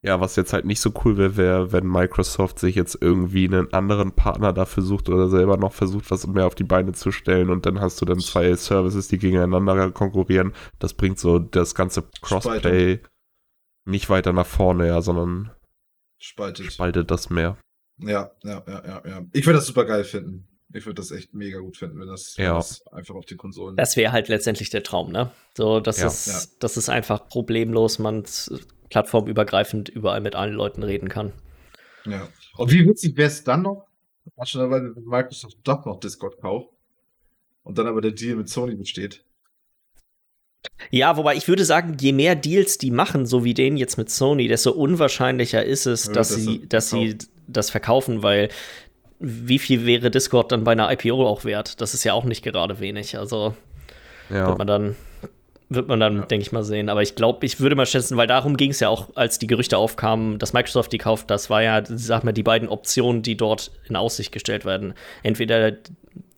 Ja, 0.03 0.19
was 0.19 0.37
jetzt 0.37 0.55
halt 0.55 0.65
nicht 0.65 0.81
so 0.81 0.93
cool 1.05 1.19
wäre, 1.19 1.37
wäre, 1.37 1.73
wenn 1.73 1.87
Microsoft 1.87 2.59
sich 2.59 2.75
jetzt 2.75 2.97
irgendwie 3.03 3.45
einen 3.45 3.71
anderen 3.75 4.13
Partner 4.13 4.55
dafür 4.55 4.83
sucht 4.83 5.11
oder 5.11 5.29
selber 5.29 5.59
noch 5.59 5.75
versucht, 5.75 6.11
was 6.11 6.27
mehr 6.27 6.47
auf 6.47 6.55
die 6.55 6.64
Beine 6.64 6.93
zu 6.93 7.12
stellen 7.12 7.51
und 7.51 7.66
dann 7.66 7.81
hast 7.81 8.01
du 8.01 8.07
dann 8.07 8.18
zwei 8.21 8.55
Services, 8.55 9.09
die 9.09 9.18
gegeneinander 9.18 9.91
konkurrieren. 9.91 10.55
Das 10.79 10.95
bringt 10.95 11.18
so 11.18 11.39
das 11.39 11.75
ganze 11.75 12.05
Crossplay 12.23 13.01
nicht 13.85 14.11
weiter 14.11 14.33
nach 14.33 14.47
vorne, 14.47 14.87
ja, 14.87 15.01
sondern 15.01 15.51
spaltet, 16.18 16.72
spaltet 16.72 17.11
das 17.11 17.31
mehr. 17.31 17.57
Ja, 17.99 18.31
ja, 18.43 18.62
ja, 18.66 18.83
ja, 18.87 19.03
ja. 19.07 19.26
Ich 19.33 19.47
würde 19.47 19.59
das 19.59 19.66
super 19.66 19.85
geil 19.85 20.05
finden. 20.05 20.47
Ich 20.72 20.87
würde 20.87 20.95
das 20.95 21.11
echt 21.11 21.35
mega 21.35 21.59
gut 21.59 21.76
finden, 21.76 21.99
wenn 21.99 22.07
das, 22.07 22.37
ja. 22.37 22.51
wenn 22.51 22.57
das 22.57 22.87
einfach 22.93 23.16
auf 23.16 23.26
die 23.26 23.37
Konsolen. 23.37 23.76
Das 23.76 23.97
wäre 23.97 24.12
halt 24.12 24.28
letztendlich 24.28 24.70
der 24.70 24.83
Traum, 24.83 25.11
ne? 25.11 25.31
So, 25.57 25.81
das 25.81 26.01
ja. 26.01 26.07
ist, 26.07 26.26
ja. 26.26 26.57
das 26.61 26.76
ist 26.76 26.89
einfach 26.89 27.28
problemlos, 27.28 27.99
man 27.99 28.24
plattformübergreifend 28.89 29.89
überall 29.89 30.20
mit 30.20 30.37
allen 30.37 30.55
Leuten 30.55 30.83
reden 30.83 31.09
kann. 31.09 31.33
Ja. 32.05 32.28
Und 32.57 32.70
wie 32.72 32.87
witzig 32.87 33.16
wäre 33.16 33.28
es 33.28 33.43
dann 33.43 33.62
noch, 33.62 33.87
wenn 34.37 34.95
Microsoft 35.05 35.59
doch 35.64 35.85
noch 35.85 35.99
Discord 35.99 36.41
kauft 36.41 36.70
und 37.62 37.78
dann 37.78 37.87
aber 37.87 38.01
der 38.01 38.12
Deal 38.12 38.37
mit 38.37 38.49
Sony 38.49 38.76
besteht? 38.76 39.24
Ja, 40.91 41.17
wobei 41.17 41.37
ich 41.37 41.47
würde 41.47 41.65
sagen, 41.65 41.97
je 42.01 42.13
mehr 42.13 42.35
Deals 42.35 42.79
die 42.79 42.91
machen, 42.91 43.27
so 43.27 43.45
wie 43.45 43.55
den 43.55 43.77
jetzt 43.77 43.97
mit 43.97 44.11
Sony, 44.11 44.49
desto 44.49 44.73
unwahrscheinlicher 44.73 45.65
ist 45.65 45.87
es, 45.87 46.07
ja, 46.07 46.13
dass, 46.13 46.29
das 46.31 46.39
sie, 46.39 46.69
dass 46.69 46.91
sie 46.91 47.19
das 47.47 47.71
verkaufen, 47.71 48.23
weil 48.23 48.49
wie 49.21 49.59
viel 49.59 49.85
wäre 49.87 50.11
Discord 50.11 50.51
dann 50.51 50.65
bei 50.65 50.73
einer 50.73 50.91
IPO 50.91 51.27
auch 51.27 51.45
wert? 51.45 51.81
Das 51.81 51.95
ist 51.95 52.05
ja 52.05 52.15
auch 52.15 52.25
nicht 52.25 52.43
gerade 52.43 52.81
wenig. 52.81 53.19
Also 53.19 53.55
ja. 54.31 54.49
wird 54.49 54.59
man 54.59 54.67
dann, 54.67 54.97
wird 55.69 55.89
man 55.89 56.01
dann, 56.01 56.17
ja. 56.17 56.23
denke 56.23 56.43
ich 56.43 56.53
mal, 56.53 56.65
sehen. 56.65 56.89
Aber 56.89 57.03
ich 57.03 57.15
glaube, 57.15 57.45
ich 57.45 57.61
würde 57.61 57.77
mal 57.77 57.87
schätzen, 57.87 58.17
weil 58.17 58.27
darum 58.27 58.57
ging 58.57 58.71
es 58.71 58.81
ja 58.81 58.89
auch, 58.89 59.15
als 59.15 59.39
die 59.39 59.47
Gerüchte 59.47 59.77
aufkamen, 59.77 60.39
dass 60.39 60.55
Microsoft 60.55 60.93
die 60.93 60.99
kauft, 60.99 61.31
das 61.31 61.51
war 61.51 61.63
ja, 61.63 61.83
sag 61.85 62.25
mal, 62.25 62.33
die 62.33 62.43
beiden 62.43 62.69
Optionen, 62.69 63.23
die 63.23 63.37
dort 63.37 63.71
in 63.89 63.95
Aussicht 63.95 64.33
gestellt 64.33 64.65
werden. 64.65 64.95
Entweder 65.23 65.73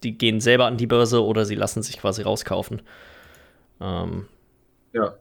die 0.03 0.19
gehen 0.19 0.41
selber 0.41 0.67
an 0.67 0.77
die 0.77 0.89
Börse 0.89 1.25
oder 1.25 1.45
sie 1.45 1.55
lassen 1.55 1.83
sich 1.83 1.99
quasi 1.99 2.23
rauskaufen. 2.23 2.83
Ähm, 3.83 4.27
ja. 4.93 5.15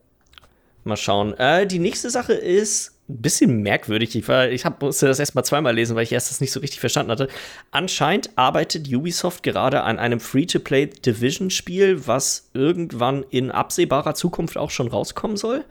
Mal 0.84 0.98
schauen. 0.98 1.34
Äh, 1.36 1.68
die 1.68 1.80
nächste 1.80 2.10
Sache 2.10 2.34
ist 2.34 2.98
ein 3.10 3.22
bisschen 3.22 3.62
merkwürdig. 3.62 4.16
Ich, 4.16 4.28
war, 4.28 4.50
ich 4.50 4.66
hab, 4.66 4.82
musste 4.82 5.08
das 5.08 5.20
erst 5.20 5.36
mal 5.36 5.44
zweimal 5.44 5.76
lesen, 5.76 5.96
weil 5.96 6.04
ich 6.04 6.12
erst 6.12 6.32
das 6.32 6.42
nicht 6.42 6.52
so 6.52 6.60
richtig 6.60 6.80
verstanden 6.80 7.12
hatte. 7.12 7.28
Anscheinend 7.72 8.32
arbeitet 8.36 8.92
Ubisoft 8.92 9.44
gerade 9.44 9.84
an 9.84 10.00
einem 10.00 10.20
Free-to-Play 10.20 10.88
Division-Spiel, 10.88 12.08
was 12.08 12.50
irgendwann 12.54 13.24
in 13.30 13.52
absehbarer 13.52 14.16
Zukunft 14.16 14.58
auch 14.58 14.72
schon 14.72 14.88
rauskommen 14.88 15.38
soll. 15.38 15.66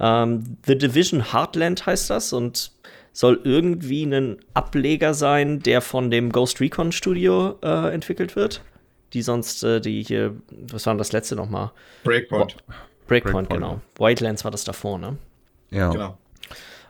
Ähm, 0.00 0.56
The 0.66 0.78
Division 0.78 1.32
Heartland 1.32 1.86
heißt 1.86 2.10
das 2.10 2.32
und 2.32 2.72
soll 3.12 3.40
irgendwie 3.44 4.04
ein 4.04 4.38
Ableger 4.54 5.14
sein, 5.14 5.60
der 5.60 5.80
von 5.80 6.10
dem 6.10 6.30
Ghost 6.30 6.60
Recon 6.60 6.92
Studio 6.92 7.58
äh, 7.62 7.92
entwickelt 7.92 8.36
wird. 8.36 8.62
Die 9.12 9.22
sonst, 9.22 9.62
äh, 9.64 9.80
die 9.80 10.02
hier, 10.02 10.34
was 10.70 10.86
war 10.86 10.94
denn 10.94 10.98
das 10.98 11.12
letzte 11.12 11.36
nochmal? 11.36 11.72
Breakpoint. 12.04 12.56
Breakpoint, 13.06 13.48
Breakpoint, 13.48 13.50
genau. 13.50 13.80
Wildlands 13.98 14.44
war 14.44 14.50
das 14.50 14.64
davor, 14.64 14.98
ne? 14.98 15.16
Ja. 15.70 15.90
Genau. 15.90 16.18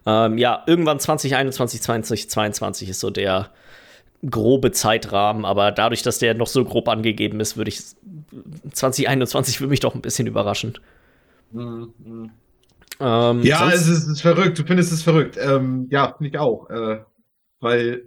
Ähm, 0.07 0.39
ja, 0.39 0.65
irgendwann 0.67 0.99
2021, 0.99 1.83
2022 1.83 2.89
ist 2.89 3.01
so 3.01 3.11
der 3.11 3.51
grobe 4.29 4.73
Zeitrahmen, 4.73 5.45
aber 5.45 5.71
dadurch, 5.71 6.03
dass 6.03 6.19
der 6.19 6.35
noch 6.35 6.47
so 6.47 6.65
grob 6.65 6.89
angegeben 6.89 7.41
ist, 7.41 7.57
würde 7.57 7.69
ich 7.69 7.83
2021 8.73 9.61
würde 9.61 9.71
mich 9.71 9.81
doch 9.81 9.95
ein 9.95 10.03
bisschen 10.03 10.27
überraschen. 10.27 10.79
Mhm. 11.53 11.93
mhm. 11.99 12.31
Ähm, 13.01 13.43
ja, 13.43 13.69
es 13.69 13.83
ist, 13.83 13.89
es 13.89 14.07
ist, 14.09 14.21
verrückt. 14.23 14.59
Du 14.59 14.65
findest 14.65 14.93
es 14.93 15.03
verrückt. 15.03 15.39
Ähm, 15.41 15.87
ja, 15.89 16.15
finde 16.17 16.31
ich 16.31 16.39
auch. 16.39 16.69
Äh, 16.69 16.99
weil, 17.61 18.03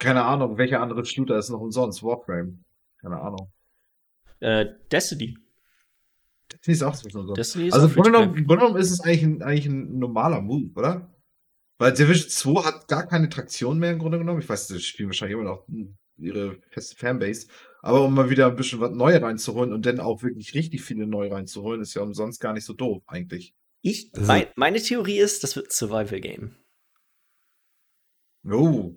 keine 0.00 0.24
Ahnung, 0.24 0.58
welcher 0.58 0.80
andere 0.80 1.04
Shooter 1.04 1.38
ist 1.38 1.50
noch 1.50 1.60
umsonst? 1.60 2.02
Warframe. 2.02 2.64
Keine 3.00 3.20
Ahnung. 3.20 3.52
Äh, 4.40 4.66
Destiny. 4.90 5.36
Destiny 6.50 6.74
ist 6.74 6.82
auch 6.82 6.94
so. 6.94 7.34
Destiny 7.34 7.68
ist 7.68 7.74
also 7.74 7.86
im 7.86 7.94
Grunde 7.94 8.42
genommen, 8.42 8.76
ist 8.76 8.90
es 8.90 9.00
eigentlich 9.00 9.22
ein, 9.22 9.42
eigentlich 9.42 9.66
ein 9.66 9.98
normaler 9.98 10.40
Move, 10.40 10.70
oder? 10.74 11.14
Weil 11.78 11.92
Division 11.92 12.28
2 12.28 12.64
hat 12.64 12.88
gar 12.88 13.06
keine 13.06 13.28
Traktion 13.28 13.78
mehr 13.78 13.92
im 13.92 13.98
Grunde 13.98 14.18
genommen. 14.18 14.40
Ich 14.40 14.48
weiß, 14.48 14.68
das 14.68 14.82
spielen 14.82 15.10
wahrscheinlich 15.10 15.38
immer 15.38 15.48
noch 15.48 15.66
ihre 16.18 16.58
feste 16.70 16.96
Fanbase. 16.96 17.46
Aber 17.82 18.04
um 18.04 18.14
mal 18.14 18.28
wieder 18.28 18.46
ein 18.46 18.56
bisschen 18.56 18.80
was 18.80 18.90
Neues 18.90 19.22
reinzuholen 19.22 19.72
und 19.72 19.86
dann 19.86 20.00
auch 20.00 20.22
wirklich 20.22 20.54
richtig 20.54 20.82
viele 20.82 21.06
neu 21.06 21.28
reinzuholen, 21.28 21.80
ist 21.80 21.94
ja 21.94 22.02
umsonst 22.02 22.40
gar 22.40 22.52
nicht 22.52 22.64
so 22.64 22.74
doof, 22.74 23.02
eigentlich. 23.06 23.54
Ich, 23.82 24.12
mein, 24.18 24.46
meine 24.56 24.82
Theorie 24.82 25.18
ist, 25.18 25.42
das 25.42 25.56
wird 25.56 25.68
ein 25.68 25.72
Survival-Game. 25.72 26.56
Oh. 28.50 28.94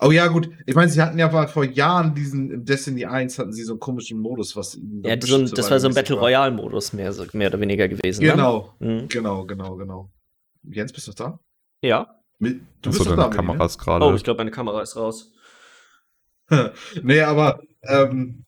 Oh 0.00 0.12
ja, 0.12 0.28
gut. 0.28 0.50
Ich 0.66 0.76
meine, 0.76 0.90
sie 0.90 1.02
hatten 1.02 1.18
ja 1.18 1.46
vor 1.48 1.64
Jahren 1.64 2.14
diesen, 2.14 2.52
im 2.52 2.64
Destiny 2.64 3.04
1 3.04 3.38
hatten 3.38 3.52
sie 3.52 3.64
so 3.64 3.72
einen 3.72 3.80
komischen 3.80 4.20
Modus, 4.20 4.54
was. 4.54 4.78
Ja, 5.02 5.16
so 5.20 5.36
ein, 5.36 5.46
das 5.46 5.70
war 5.70 5.80
so 5.80 5.88
ein 5.88 5.94
Battle 5.94 6.16
Royale-Modus, 6.16 6.92
mehr, 6.92 7.12
so, 7.12 7.26
mehr 7.32 7.48
oder 7.48 7.60
weniger 7.60 7.88
gewesen. 7.88 8.24
Ne? 8.24 8.30
Genau, 8.30 8.74
ne? 8.78 9.02
mhm. 9.02 9.08
genau, 9.08 9.44
genau, 9.44 9.76
genau. 9.76 10.12
Jens, 10.62 10.92
bist 10.92 11.08
du 11.08 11.12
da? 11.12 11.40
Ja. 11.82 12.22
Mit, 12.38 12.60
du 12.82 12.90
Achso, 12.90 13.00
bist 13.00 13.10
deine 13.10 13.22
da, 13.22 13.28
Kamera 13.28 13.64
ist 13.64 13.78
gerade. 13.78 14.04
Oh, 14.04 14.14
ich 14.14 14.22
glaube, 14.22 14.38
meine 14.38 14.52
Kamera 14.52 14.82
ist 14.82 14.94
raus. 14.94 15.32
nee, 17.02 17.20
aber, 17.20 17.60
ähm, 17.82 18.44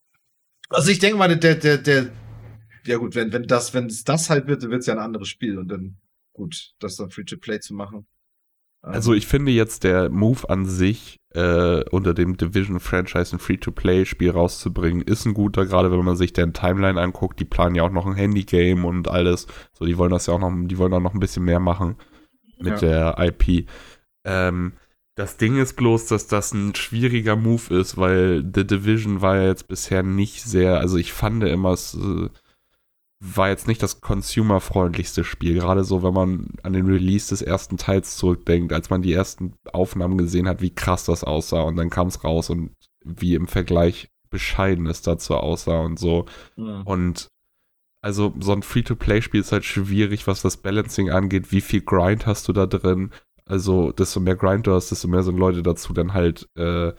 also 0.68 0.90
ich 0.90 1.00
denke 1.00 1.18
mal, 1.18 1.36
der, 1.36 1.56
der, 1.56 1.78
der, 1.78 2.10
ja 2.86 2.96
gut, 2.96 3.16
wenn, 3.16 3.32
wenn 3.32 3.42
das, 3.48 3.74
wenn 3.74 3.86
es 3.86 4.04
das 4.04 4.30
halt 4.30 4.46
wird, 4.46 4.62
dann 4.62 4.70
wird 4.70 4.80
es 4.80 4.86
ja 4.86 4.94
ein 4.94 5.00
anderes 5.00 5.28
Spiel 5.28 5.58
und 5.58 5.66
dann, 5.68 5.98
gut, 6.32 6.74
das 6.78 6.94
dann 6.94 7.10
Free-to-Play 7.10 7.58
zu 7.58 7.74
machen. 7.74 8.06
Also 8.82 9.12
ich 9.12 9.26
finde 9.26 9.52
jetzt 9.52 9.84
der 9.84 10.10
Move 10.10 10.48
an 10.48 10.64
sich, 10.64 11.20
äh, 11.34 11.84
unter 11.90 12.14
dem 12.14 12.36
Division-Franchise 12.36 13.36
ein 13.36 13.38
Free-to-Play-Spiel 13.38 14.30
rauszubringen, 14.30 15.02
ist 15.02 15.26
ein 15.26 15.34
guter, 15.34 15.66
gerade 15.66 15.92
wenn 15.92 16.04
man 16.04 16.16
sich 16.16 16.32
deren 16.32 16.54
Timeline 16.54 17.00
anguckt. 17.00 17.38
Die 17.38 17.44
planen 17.44 17.74
ja 17.74 17.82
auch 17.82 17.90
noch 17.90 18.06
ein 18.06 18.14
Handy-Game 18.14 18.84
und 18.84 19.08
alles. 19.08 19.46
So, 19.72 19.84
die 19.84 19.98
wollen 19.98 20.10
das 20.10 20.26
ja 20.26 20.34
auch 20.34 20.40
noch, 20.40 20.52
die 20.66 20.78
wollen 20.78 20.94
auch 20.94 21.00
noch 21.00 21.14
ein 21.14 21.20
bisschen 21.20 21.44
mehr 21.44 21.60
machen 21.60 21.96
mit 22.58 22.82
ja. 22.82 23.14
der 23.14 23.16
IP. 23.18 23.68
Ähm, 24.24 24.72
das 25.14 25.36
Ding 25.36 25.58
ist 25.58 25.76
bloß, 25.76 26.06
dass 26.06 26.26
das 26.28 26.52
ein 26.52 26.74
schwieriger 26.74 27.36
Move 27.36 27.74
ist, 27.78 27.96
weil 27.98 28.42
The 28.42 28.66
Division 28.66 29.20
war 29.20 29.36
ja 29.36 29.48
jetzt 29.48 29.68
bisher 29.68 30.02
nicht 30.02 30.42
sehr, 30.42 30.78
also 30.78 30.96
ich 30.96 31.12
fand 31.12 31.44
immer, 31.44 31.72
es 31.72 31.94
äh, 31.94 32.28
war 33.22 33.50
jetzt 33.50 33.68
nicht 33.68 33.82
das 33.82 34.00
consumerfreundlichste 34.00 35.24
Spiel. 35.24 35.54
Gerade 35.54 35.84
so, 35.84 36.02
wenn 36.02 36.14
man 36.14 36.48
an 36.62 36.72
den 36.72 36.86
Release 36.86 37.28
des 37.28 37.42
ersten 37.42 37.76
Teils 37.76 38.16
zurückdenkt, 38.16 38.72
als 38.72 38.88
man 38.88 39.02
die 39.02 39.12
ersten 39.12 39.54
Aufnahmen 39.72 40.16
gesehen 40.16 40.48
hat, 40.48 40.62
wie 40.62 40.74
krass 40.74 41.04
das 41.04 41.22
aussah 41.22 41.60
und 41.62 41.76
dann 41.76 41.90
kam 41.90 42.08
es 42.08 42.24
raus 42.24 42.48
und 42.48 42.74
wie 43.04 43.34
im 43.34 43.46
Vergleich 43.46 44.08
bescheiden 44.30 44.86
es 44.86 45.02
dazu 45.02 45.34
aussah 45.34 45.80
und 45.80 45.98
so. 45.98 46.24
Ja. 46.56 46.80
Und 46.82 47.28
also 48.02 48.34
so 48.40 48.52
ein 48.52 48.62
Free-to-Play-Spiel 48.62 49.40
ist 49.40 49.52
halt 49.52 49.64
schwierig, 49.64 50.26
was 50.26 50.40
das 50.40 50.56
Balancing 50.56 51.10
angeht. 51.10 51.52
Wie 51.52 51.60
viel 51.60 51.82
Grind 51.82 52.26
hast 52.26 52.48
du 52.48 52.54
da 52.54 52.66
drin? 52.66 53.10
Also, 53.44 53.92
desto 53.92 54.20
mehr 54.20 54.36
Grind 54.36 54.66
du 54.66 54.72
hast, 54.72 54.90
desto 54.90 55.08
mehr 55.08 55.22
sind 55.22 55.36
Leute 55.36 55.62
dazu 55.62 55.92
dann 55.92 56.14
halt 56.14 56.48
äh, 56.56 56.92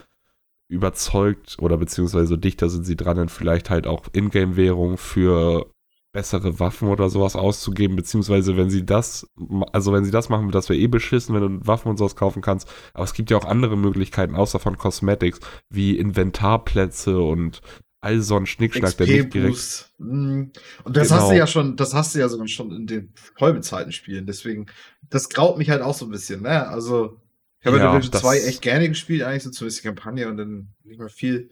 überzeugt 0.67 1.57
oder 1.59 1.77
beziehungsweise 1.77 2.37
dichter 2.37 2.69
sind 2.69 2.85
sie 2.85 2.95
dran, 2.95 3.17
dann 3.17 3.29
vielleicht 3.29 3.69
halt 3.69 3.87
auch 3.87 4.07
Ingame-Währung 4.13 4.97
für 4.97 5.71
bessere 6.11 6.59
Waffen 6.59 6.89
oder 6.89 7.09
sowas 7.09 7.35
auszugeben, 7.35 7.95
beziehungsweise 7.95 8.57
wenn 8.57 8.69
sie 8.69 8.85
das, 8.85 9.29
also 9.71 9.93
wenn 9.93 10.03
sie 10.03 10.11
das 10.11 10.29
machen, 10.29 10.51
das 10.51 10.69
wäre 10.69 10.79
eh 10.79 10.87
beschissen, 10.87 11.33
wenn 11.33 11.41
du 11.59 11.67
Waffen 11.67 11.89
und 11.89 11.97
sowas 11.97 12.15
kaufen 12.15 12.41
kannst. 12.41 12.69
Aber 12.93 13.03
es 13.03 13.13
gibt 13.13 13.31
ja 13.31 13.37
auch 13.37 13.45
andere 13.45 13.77
Möglichkeiten, 13.77 14.35
außer 14.35 14.59
von 14.59 14.77
Cosmetics, 14.77 15.39
wie 15.69 15.97
Inventarplätze 15.97 17.19
und 17.19 17.61
all 18.01 18.19
so 18.21 18.35
ein 18.35 18.47
Schnickschnack, 18.47 18.97
der 18.97 19.07
nicht 19.07 19.33
direkt. 19.33 19.91
Mhm. 19.99 20.51
Und 20.83 20.97
das 20.97 21.09
genau. 21.09 21.21
hast 21.21 21.31
du 21.31 21.37
ja 21.37 21.47
schon, 21.47 21.75
das 21.77 21.93
hast 21.93 22.15
du 22.15 22.19
ja 22.19 22.27
sogar 22.27 22.47
schon 22.47 22.71
in 22.71 22.87
den 22.87 23.13
vollbezahlten 23.37 23.91
Spielen. 23.91 24.25
Deswegen, 24.25 24.65
das 25.09 25.29
graut 25.29 25.57
mich 25.57 25.69
halt 25.69 25.81
auch 25.81 25.93
so 25.93 26.05
ein 26.05 26.11
bisschen, 26.11 26.41
ne? 26.41 26.67
Also, 26.67 27.21
ich 27.59 27.67
habe 27.67 27.77
ja, 27.77 27.91
Division 27.91 28.19
2 28.19 28.39
echt 28.39 28.61
gerne 28.63 28.89
gespielt, 28.89 29.21
eigentlich 29.21 29.43
so 29.43 29.51
zumindest 29.51 29.83
die 29.83 29.87
Kampagne 29.87 30.27
und 30.27 30.37
dann 30.37 30.69
nicht 30.83 30.99
mehr 30.99 31.09
viel. 31.09 31.51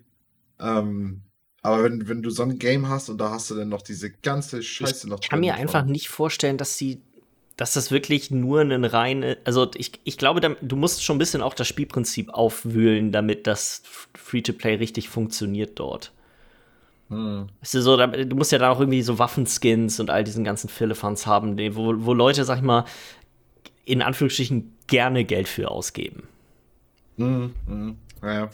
Ähm, 0.60 1.22
aber 1.62 1.84
wenn, 1.84 2.08
wenn 2.08 2.22
du 2.22 2.30
so 2.30 2.44
ein 2.44 2.58
Game 2.58 2.88
hast 2.88 3.10
und 3.10 3.18
da 3.18 3.32
hast 3.32 3.52
du 3.52 3.56
dann 3.56 3.70
noch 3.70 3.82
diese 3.82 4.12
ganze 4.12 4.64
Scheiße 4.64 5.08
ich 5.08 5.12
noch 5.12 5.20
Ich 5.22 5.30
kann 5.30 5.42
mir 5.42 5.56
einfach 5.56 5.84
nicht 5.86 6.10
vorstellen, 6.10 6.58
dass 6.58 6.78
sie, 6.78 7.02
dass 7.58 7.74
das 7.74 7.92
wirklich 7.92 8.32
nur 8.32 8.62
ein 8.62 8.86
reine, 8.86 9.38
also 9.44 9.70
ich, 9.76 10.00
ich 10.04 10.18
glaube, 10.18 10.58
du 10.62 10.76
musst 10.76 11.04
schon 11.04 11.18
ein 11.18 11.20
bisschen 11.20 11.42
auch 11.42 11.54
das 11.54 11.68
Spielprinzip 11.68 12.30
aufwühlen, 12.30 13.12
damit 13.12 13.48
das 13.48 13.84
Free-to-Play 14.16 14.76
richtig 14.76 15.10
funktioniert 15.10 15.80
dort. 15.80 16.14
Hm. 17.10 17.48
Weißt 17.60 17.74
du, 17.74 17.82
so, 17.82 17.98
du 17.98 18.36
musst 18.36 18.52
ja 18.52 18.60
da 18.60 18.70
auch 18.70 18.80
irgendwie 18.80 19.02
so 19.02 19.20
Waffenskins 19.20 20.00
und 20.00 20.10
all 20.10 20.24
diesen 20.24 20.44
ganzen 20.44 20.70
Philippans 20.70 21.26
haben, 21.26 21.58
wo, 21.76 21.94
wo 22.06 22.14
Leute, 22.14 22.46
sag 22.46 22.58
ich 22.58 22.64
mal, 22.64 22.86
in 23.84 24.02
Anführungsstrichen 24.02 24.76
gerne 24.88 25.26
Geld 25.26 25.48
für 25.48 25.72
ausgeben. 25.72 26.28
Mhm. 27.18 27.54
Mhm. 27.68 27.98
Ja. 28.22 28.32
Ja, 28.42 28.50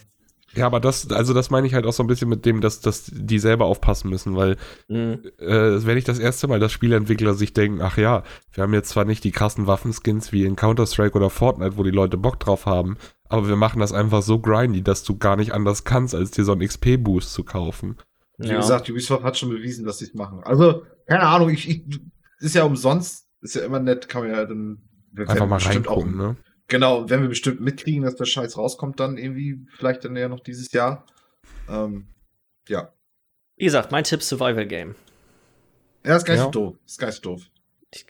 aber 0.64 0.80
das, 0.80 1.12
also 1.12 1.34
das 1.34 1.50
meine 1.50 1.68
ich 1.68 1.74
halt 1.74 1.86
auch 1.86 1.94
so 1.94 2.04
ein 2.04 2.08
bisschen 2.08 2.30
mit 2.30 2.46
dem, 2.46 2.62
dass, 2.62 2.80
dass 2.82 3.06
die 3.06 3.40
selber 3.40 3.66
aufpassen 3.66 4.10
müssen, 4.10 4.36
weil 4.36 4.58
mhm. 4.88 5.22
äh, 5.40 5.86
wenn 5.86 5.98
ich 5.98 6.04
das 6.04 6.20
erste 6.20 6.48
Mal, 6.48 6.60
dass 6.60 6.72
Spieleentwickler 6.72 7.34
sich 7.34 7.54
denken, 7.54 7.82
ach 7.82 7.98
ja, 7.98 8.24
wir 8.54 8.64
haben 8.64 8.74
jetzt 8.74 8.90
zwar 8.90 9.06
nicht 9.06 9.24
die 9.24 9.32
krassen 9.32 9.68
Waffenskins 9.68 10.32
wie 10.32 10.46
in 10.46 10.56
Counter-Strike 10.56 11.16
oder 11.16 11.30
Fortnite, 11.30 11.78
wo 11.78 11.84
die 11.84 11.92
Leute 11.92 12.18
Bock 12.18 12.40
drauf 12.40 12.66
haben, 12.66 12.98
aber 13.28 13.48
wir 13.48 13.56
machen 13.56 13.80
das 13.80 13.94
einfach 13.94 14.22
so 14.22 14.40
grindy, 14.40 14.82
dass 14.82 15.04
du 15.04 15.18
gar 15.18 15.36
nicht 15.36 15.54
anders 15.54 15.84
kannst, 15.84 16.16
als 16.16 16.32
dir 16.32 16.44
so 16.44 16.52
einen 16.52 16.66
XP-Boost 16.68 17.34
zu 17.34 17.44
kaufen. 17.44 17.98
Wie 18.38 18.50
ja. 18.50 18.58
gesagt, 18.58 18.90
Ubisoft 18.90 19.24
hat 19.24 19.38
schon 19.38 19.50
bewiesen, 19.50 19.86
dass 19.86 20.00
sie 20.00 20.06
es 20.06 20.14
machen. 20.14 20.42
Also, 20.44 20.84
keine 21.08 21.24
Ahnung, 21.24 21.50
ich, 21.50 21.70
ich, 21.70 22.02
ist 22.40 22.56
ja 22.56 22.64
umsonst, 22.64 23.28
ist 23.42 23.56
ja 23.56 23.64
immer 23.64 23.80
nett, 23.80 24.10
kann 24.10 24.24
man 24.24 24.32
ja 24.32 24.46
dann 24.46 24.82
einfach 25.18 25.48
mal 25.48 25.60
reingucken, 25.60 26.20
auch, 26.20 26.28
ne? 26.28 26.36
Genau, 26.68 27.10
werden 27.10 27.22
wir 27.22 27.30
bestimmt 27.30 27.62
mitkriegen, 27.62 28.04
dass 28.04 28.16
der 28.16 28.26
Scheiß 28.26 28.58
rauskommt, 28.58 29.00
dann 29.00 29.18
irgendwie, 29.18 29.66
vielleicht 29.78 30.06
dann 30.06 30.16
ja 30.16 30.30
noch 30.30 30.40
dieses 30.40 30.72
Jahr. 30.72 31.06
Ähm, 31.70 32.08
ja. 32.68 32.92
Wie 33.58 33.66
gesagt, 33.66 33.92
mein 33.92 34.04
Tipp 34.04 34.22
Survival 34.22 34.68
Game. 34.68 34.96
Ja, 36.06 36.18
ist 36.18 36.26
gar 36.26 36.34
nicht 36.34 36.42
ja. 36.42 36.46
so 36.46 36.52
doof. 36.52 36.76
Ist 36.86 37.00
gar 37.00 37.08
nicht 37.08 37.24
so 37.24 37.32
doof. 37.32 37.42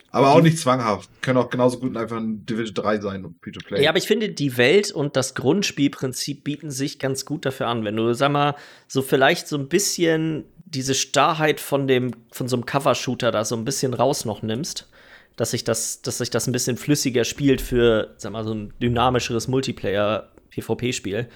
Aber 0.10 0.32
auch 0.32 0.41
nicht 0.41 0.58
zwanghaft. 0.58 1.10
Können 1.22 1.38
auch 1.38 1.49
genauso 1.49 1.80
gut 1.80 1.95
einfach 1.95 2.18
ein 2.18 2.45
Division 2.45 2.74
3 2.74 3.01
sein 3.01 3.26
und 3.26 3.36
Free-to-Play. 3.43 3.84
Ja, 3.84 3.89
aber 3.89 3.99
ich 3.99 4.08
finde, 4.08 4.30
die 4.30 4.58
Welt 4.58 4.91
und 4.91 5.16
das 5.16 5.36
Grundspielprinzip 5.36 6.43
bieten 6.43 6.72
sich 6.72 6.97
ganz 6.97 7.26
gut 7.26 7.45
dafür 7.45 7.68
an. 7.68 7.84
Wenn 7.84 7.95
du, 7.95 8.14
sag 8.14 8.32
mal, 8.32 8.56
so 8.88 9.01
vielleicht 9.01 9.47
so 9.47 9.58
ein 9.58 9.68
bisschen 9.68 10.45
diese 10.66 10.95
Starrheit 10.95 11.60
von 11.60 11.88
dem, 11.88 12.12
von 12.32 12.47
so 12.47 12.56
einem 12.56 12.66
Cover-Shooter 12.66 13.32
da 13.32 13.45
so 13.45 13.56
ein 13.56 13.66
bisschen 13.66 13.93
raus 13.93 14.26
noch 14.26 14.41
nimmst, 14.41 14.89
dass 15.36 15.51
sich 15.51 15.63
das, 15.63 16.01
dass 16.01 16.19
sich 16.19 16.29
das 16.29 16.47
ein 16.47 16.51
bisschen 16.51 16.77
flüssiger 16.77 17.23
spielt 17.23 17.61
für, 17.61 18.13
sag 18.17 18.31
mal, 18.31 18.43
so 18.43 18.53
ein 18.53 18.73
dynamischeres 18.79 19.47
Multiplayer-PvP-Spiel 19.47 21.27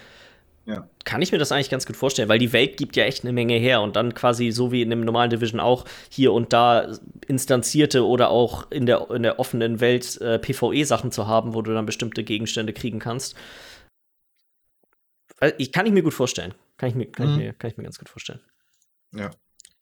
ja. 0.66 0.88
kann 1.04 1.22
ich 1.22 1.32
mir 1.32 1.38
das 1.38 1.52
eigentlich 1.52 1.70
ganz 1.70 1.86
gut 1.86 1.96
vorstellen, 1.96 2.28
weil 2.28 2.38
die 2.38 2.52
Welt 2.52 2.76
gibt 2.76 2.96
ja 2.96 3.04
echt 3.04 3.24
eine 3.24 3.32
Menge 3.32 3.54
her 3.54 3.80
und 3.80 3.96
dann 3.96 4.14
quasi 4.14 4.50
so 4.50 4.72
wie 4.72 4.82
in 4.82 4.90
dem 4.90 5.00
normalen 5.02 5.30
Division 5.30 5.60
auch 5.60 5.84
hier 6.08 6.32
und 6.32 6.52
da 6.52 6.92
instanzierte 7.26 8.06
oder 8.06 8.30
auch 8.30 8.70
in 8.70 8.86
der, 8.86 9.10
in 9.10 9.22
der 9.22 9.38
offenen 9.38 9.80
Welt 9.80 10.20
äh, 10.20 10.38
PvE-Sachen 10.38 11.12
zu 11.12 11.26
haben, 11.26 11.54
wo 11.54 11.62
du 11.62 11.72
dann 11.72 11.86
bestimmte 11.86 12.24
Gegenstände 12.24 12.72
kriegen 12.72 12.98
kannst. 12.98 13.34
Ich, 15.56 15.72
kann 15.72 15.86
ich 15.86 15.92
mir 15.92 16.02
gut 16.02 16.14
vorstellen. 16.14 16.54
Kann 16.76 16.90
ich 16.90 16.94
mir, 16.94 17.06
kann, 17.06 17.28
mhm. 17.28 17.32
ich 17.32 17.38
mir, 17.38 17.52
kann 17.54 17.70
ich 17.70 17.76
mir 17.76 17.84
ganz 17.84 17.98
gut 17.98 18.08
vorstellen. 18.08 18.40
Ja. 19.14 19.30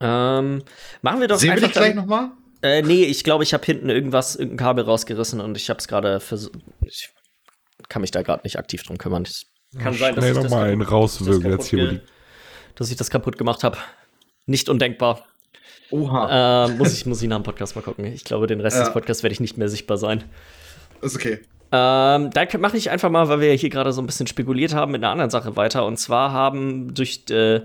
Ähm, 0.00 0.62
machen 1.02 1.20
wir 1.20 1.28
doch 1.28 1.38
Sehen 1.38 1.50
einfach 1.50 1.62
wir 1.62 1.68
dich 1.68 1.76
gleich 1.76 1.94
nochmal? 1.94 2.30
Äh, 2.62 2.82
nee, 2.82 3.04
ich 3.04 3.24
glaube, 3.24 3.44
ich 3.44 3.54
habe 3.54 3.64
hinten 3.64 3.88
irgendwas, 3.88 4.36
irgendein 4.36 4.58
Kabel 4.58 4.84
rausgerissen 4.84 5.40
und 5.40 5.56
ich 5.56 5.70
habe 5.70 5.78
es 5.78 5.88
gerade 5.88 6.20
versucht. 6.20 6.58
Ich 6.84 7.10
kann 7.88 8.02
mich 8.02 8.10
da 8.10 8.22
gerade 8.22 8.42
nicht 8.44 8.58
aktiv 8.58 8.82
drum 8.82 8.98
kümmern. 8.98 9.24
Ich 9.24 9.46
kann 9.78 9.94
sein, 9.94 10.14
dass 10.14 10.24
ich, 10.24 10.34
das 10.34 10.50
mal 10.50 10.68
einen 10.68 10.82
rauswürgen 10.82 11.52
jetzt 11.52 11.68
hier. 11.68 12.00
dass 12.74 12.90
ich 12.90 12.96
das 12.96 13.10
kaputt 13.10 13.38
gemacht 13.38 13.62
habe. 13.64 13.78
Nicht 14.46 14.68
undenkbar. 14.68 15.26
Oha. 15.90 16.66
Äh, 16.66 16.68
muss, 16.74 16.92
ich, 16.92 17.06
muss 17.06 17.22
ich 17.22 17.28
nach 17.28 17.38
dem 17.38 17.44
Podcast 17.44 17.76
mal 17.76 17.82
gucken. 17.82 18.04
Ich 18.04 18.24
glaube, 18.24 18.46
den 18.46 18.60
Rest 18.60 18.76
ja. 18.76 18.84
des 18.84 18.92
Podcasts 18.92 19.22
werde 19.22 19.32
ich 19.32 19.40
nicht 19.40 19.56
mehr 19.56 19.68
sichtbar 19.68 19.96
sein. 19.96 20.24
Ist 21.00 21.16
okay. 21.16 21.40
Ähm, 21.70 22.30
dann 22.30 22.48
mache 22.60 22.76
ich 22.78 22.90
einfach 22.90 23.10
mal, 23.10 23.28
weil 23.28 23.40
wir 23.40 23.52
hier 23.52 23.68
gerade 23.68 23.92
so 23.92 24.00
ein 24.00 24.06
bisschen 24.06 24.26
spekuliert 24.26 24.74
haben, 24.74 24.92
mit 24.92 25.02
einer 25.02 25.12
anderen 25.12 25.30
Sache 25.30 25.56
weiter. 25.56 25.84
Und 25.84 25.98
zwar 25.98 26.32
haben 26.32 26.94
durch 26.94 27.24
äh, 27.30 27.60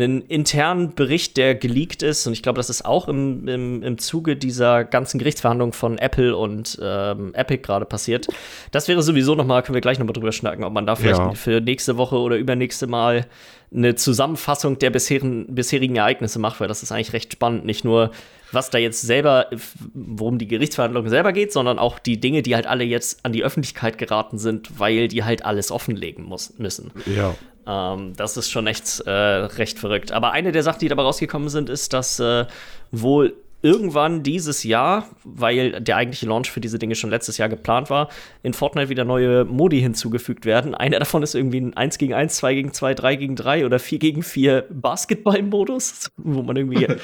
einen 0.00 0.22
internen 0.22 0.94
Bericht, 0.94 1.36
der 1.36 1.54
geleakt 1.54 2.02
ist, 2.02 2.26
und 2.26 2.32
ich 2.32 2.42
glaube, 2.42 2.56
das 2.56 2.70
ist 2.70 2.84
auch 2.84 3.08
im, 3.08 3.48
im, 3.48 3.82
im 3.82 3.98
Zuge 3.98 4.36
dieser 4.36 4.84
ganzen 4.84 5.18
Gerichtsverhandlung 5.18 5.72
von 5.72 5.98
Apple 5.98 6.36
und 6.36 6.78
ähm, 6.82 7.34
Epic 7.34 7.62
gerade 7.62 7.84
passiert. 7.84 8.28
Das 8.70 8.88
wäre 8.88 9.02
sowieso 9.02 9.34
noch 9.34 9.46
mal, 9.46 9.62
können 9.62 9.74
wir 9.74 9.80
gleich 9.80 9.98
noch 9.98 10.06
mal 10.06 10.12
drüber 10.12 10.32
schnacken, 10.32 10.64
ob 10.64 10.72
man 10.72 10.86
da 10.86 10.96
vielleicht 10.96 11.18
ja. 11.18 11.34
für 11.34 11.60
nächste 11.60 11.96
Woche 11.96 12.16
oder 12.16 12.36
übernächste 12.36 12.86
Mal 12.86 13.26
eine 13.74 13.94
Zusammenfassung 13.94 14.78
der 14.78 14.90
bisherigen, 14.90 15.54
bisherigen 15.54 15.96
Ereignisse 15.96 16.38
macht, 16.38 16.60
weil 16.60 16.68
das 16.68 16.82
ist 16.82 16.92
eigentlich 16.92 17.12
recht 17.12 17.32
spannend. 17.32 17.64
Nicht 17.66 17.84
nur, 17.84 18.12
was 18.50 18.70
da 18.70 18.78
jetzt 18.78 19.02
selber, 19.02 19.50
worum 19.92 20.38
die 20.38 20.48
Gerichtsverhandlung 20.48 21.08
selber 21.08 21.32
geht, 21.32 21.52
sondern 21.52 21.78
auch 21.78 21.98
die 21.98 22.18
Dinge, 22.18 22.42
die 22.42 22.54
halt 22.54 22.66
alle 22.66 22.84
jetzt 22.84 23.24
an 23.24 23.32
die 23.32 23.44
Öffentlichkeit 23.44 23.98
geraten 23.98 24.38
sind, 24.38 24.78
weil 24.78 25.08
die 25.08 25.24
halt 25.24 25.44
alles 25.44 25.70
offenlegen 25.70 26.24
muss, 26.24 26.54
müssen. 26.58 26.92
Ja. 27.14 27.34
Ähm, 27.68 28.14
das 28.16 28.36
ist 28.36 28.50
schon 28.50 28.66
echt 28.66 29.00
äh, 29.00 29.10
recht 29.10 29.78
verrückt. 29.78 30.10
Aber 30.10 30.32
eine 30.32 30.52
der 30.52 30.62
Sachen, 30.62 30.80
die 30.80 30.88
dabei 30.88 31.02
rausgekommen 31.02 31.50
sind, 31.50 31.68
ist, 31.68 31.92
dass 31.92 32.18
äh, 32.18 32.46
wohl 32.90 33.36
irgendwann 33.60 34.22
dieses 34.22 34.62
Jahr, 34.62 35.08
weil 35.24 35.80
der 35.80 35.96
eigentliche 35.96 36.26
Launch 36.26 36.50
für 36.50 36.60
diese 36.60 36.78
Dinge 36.78 36.94
schon 36.94 37.10
letztes 37.10 37.38
Jahr 37.38 37.48
geplant 37.48 37.90
war, 37.90 38.08
in 38.42 38.54
Fortnite 38.54 38.88
wieder 38.88 39.04
neue 39.04 39.44
Modi 39.44 39.80
hinzugefügt 39.80 40.46
werden. 40.46 40.74
Einer 40.74 41.00
davon 41.00 41.22
ist 41.22 41.34
irgendwie 41.34 41.60
ein 41.60 41.76
1 41.76 41.98
gegen 41.98 42.14
1, 42.14 42.36
2 42.36 42.54
gegen 42.54 42.72
2, 42.72 42.94
3 42.94 43.16
gegen 43.16 43.36
3 43.36 43.66
oder 43.66 43.78
4 43.80 43.98
gegen 43.98 44.22
4 44.22 44.66
Basketball-Modus, 44.70 46.10
wo 46.16 46.42
man 46.42 46.56
irgendwie. 46.56 46.86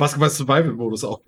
Basketball-Survival-Modus 0.00 1.04
auch. 1.04 1.20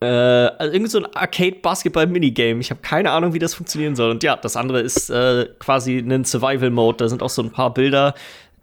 Äh, 0.00 0.06
also 0.06 0.72
irgendwie 0.72 0.90
so 0.90 0.98
ein 0.98 1.06
Arcade-Basketball-Minigame. 1.14 2.60
Ich 2.60 2.70
habe 2.70 2.80
keine 2.80 3.10
Ahnung, 3.10 3.34
wie 3.34 3.38
das 3.38 3.54
funktionieren 3.54 3.96
soll. 3.96 4.10
Und 4.10 4.22
ja, 4.22 4.36
das 4.36 4.56
andere 4.56 4.80
ist 4.80 5.10
äh, 5.10 5.48
quasi 5.58 5.98
ein 5.98 6.24
Survival-Mode. 6.24 6.98
Da 6.98 7.08
sind 7.08 7.22
auch 7.22 7.30
so 7.30 7.42
ein 7.42 7.50
paar 7.50 7.74
Bilder, 7.74 8.14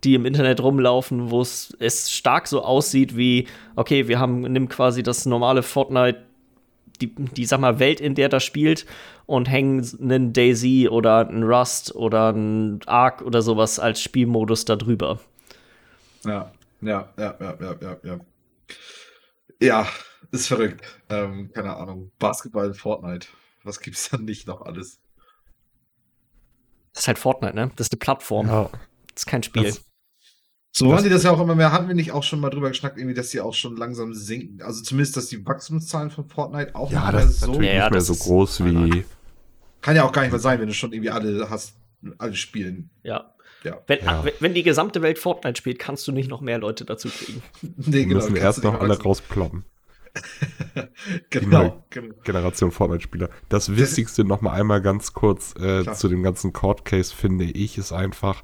die 0.04 0.16
im 0.16 0.26
Internet 0.26 0.62
rumlaufen, 0.62 1.32
wo 1.32 1.42
es 1.42 2.12
stark 2.12 2.48
so 2.48 2.64
aussieht 2.64 3.18
wie, 3.18 3.48
okay, 3.76 4.08
wir 4.08 4.20
haben, 4.20 4.42
nimm 4.42 4.70
quasi 4.70 5.04
das 5.04 5.26
normale 5.26 5.62
Fortnite, 5.64 6.20
die, 7.02 7.14
die 7.14 7.46
sag 7.46 7.60
mal, 7.60 7.80
Welt, 7.80 8.00
in 8.00 8.16
der 8.16 8.30
das 8.30 8.44
spielt, 8.44 8.86
und 9.26 9.50
hängen 9.50 9.86
einen 10.00 10.32
Daisy 10.32 10.88
oder 10.90 11.28
einen 11.28 11.44
Rust 11.44 11.94
oder 11.96 12.30
einen 12.30 12.80
Ark 12.86 13.22
oder 13.22 13.42
sowas 13.42 13.80
als 13.80 14.00
Spielmodus 14.00 14.66
da 14.66 14.76
drüber. 14.76 15.20
Ja, 16.24 16.52
ja, 16.82 17.10
ja, 17.18 17.36
ja, 17.40 17.56
ja, 17.60 17.76
ja, 17.82 17.98
ja. 18.04 18.20
Ja, 19.62 19.88
ist 20.32 20.48
verrückt. 20.48 20.84
Ähm, 21.10 21.52
keine 21.54 21.76
Ahnung. 21.76 22.12
Basketball, 22.20 22.74
Fortnite. 22.74 23.28
Was 23.64 23.80
gibt's 23.80 24.10
da 24.10 24.18
nicht 24.18 24.48
noch 24.48 24.62
alles? 24.62 25.00
Das 26.94 27.04
ist 27.04 27.08
halt 27.08 27.20
Fortnite, 27.20 27.56
ne? 27.56 27.72
Das 27.76 27.88
ist 27.88 27.94
eine 27.94 28.00
Plattform. 28.00 28.48
Ja. 28.48 28.70
Das 29.14 29.24
ist 29.24 29.26
kein 29.26 29.44
Spiel. 29.44 29.64
Das, 29.64 29.84
so 30.72 30.88
wollen 30.88 31.04
die 31.04 31.10
das 31.10 31.24
ja 31.24 31.32
auch 31.32 31.40
immer 31.40 31.56
mehr. 31.56 31.72
Hatten 31.72 31.88
wir 31.88 31.96
nicht 31.96 32.12
auch 32.12 32.24
schon 32.24 32.40
mal 32.40 32.50
drüber 32.50 32.70
geschnackt, 32.70 32.98
irgendwie, 32.98 33.14
dass 33.14 33.30
die 33.30 33.40
auch 33.40 33.54
schon 33.54 33.78
langsam 33.78 34.14
sinken? 34.14 34.62
Also 34.62 34.84
zumindest, 34.84 35.16
dass 35.16 35.28
die 35.28 35.46
Wachstumszahlen 35.46 36.12
von 36.12 36.28
Fortnite 36.28 36.76
auch 36.76 36.92
ja, 36.92 37.12
nicht 37.12 37.14
mehr 37.14 37.28
so, 37.28 37.62
ja, 37.62 37.84
nicht 37.84 37.92
mehr 37.92 38.02
so 38.02 38.16
groß 38.16 38.66
wie. 38.66 39.06
Kann 39.82 39.96
ja 39.96 40.04
auch 40.04 40.12
gar 40.12 40.24
nicht 40.24 40.32
mehr 40.32 40.40
sein, 40.40 40.60
wenn 40.60 40.68
du 40.68 40.74
schon 40.74 40.92
irgendwie 40.92 41.12
alle 41.12 41.50
hast, 41.50 41.76
alle 42.18 42.36
spielen. 42.36 42.90
Ja. 43.04 43.35
Ja. 43.66 43.82
Wenn, 43.88 44.06
ja. 44.06 44.24
wenn 44.40 44.54
die 44.54 44.64
gesamte 44.64 45.02
Welt 45.02 45.20
Fortnite 45.20 45.58
spielt, 45.58 45.80
kannst 45.80 46.08
du 46.08 46.12
nicht 46.12 46.30
noch 46.30 46.42
mehr 46.42 46.60
Leute 46.60 46.86
dazu 46.86 47.10
kriegen. 47.10 47.42
nee, 47.78 48.06
genau, 48.06 48.16
müssen 48.16 48.36
erst 48.36 48.64
noch 48.64 48.80
alle 48.80 49.02
rausploppen. 49.02 49.66
genau, 51.30 51.84
genau. 51.90 52.16
Generation 52.24 52.72
Fortnite-Spieler. 52.72 53.30
Das 53.50 53.76
Wichtigste 53.76 54.24
noch 54.24 54.42
mal 54.42 54.54
einmal 54.54 54.82
ganz 54.82 55.14
kurz 55.14 55.56
äh, 55.60 55.92
zu 55.94 56.08
dem 56.08 56.24
ganzen 56.24 56.54
Court 56.54 56.86
Case 56.86 57.14
finde 57.14 57.44
ich 57.44 57.78
ist 57.78 57.92
einfach 57.92 58.44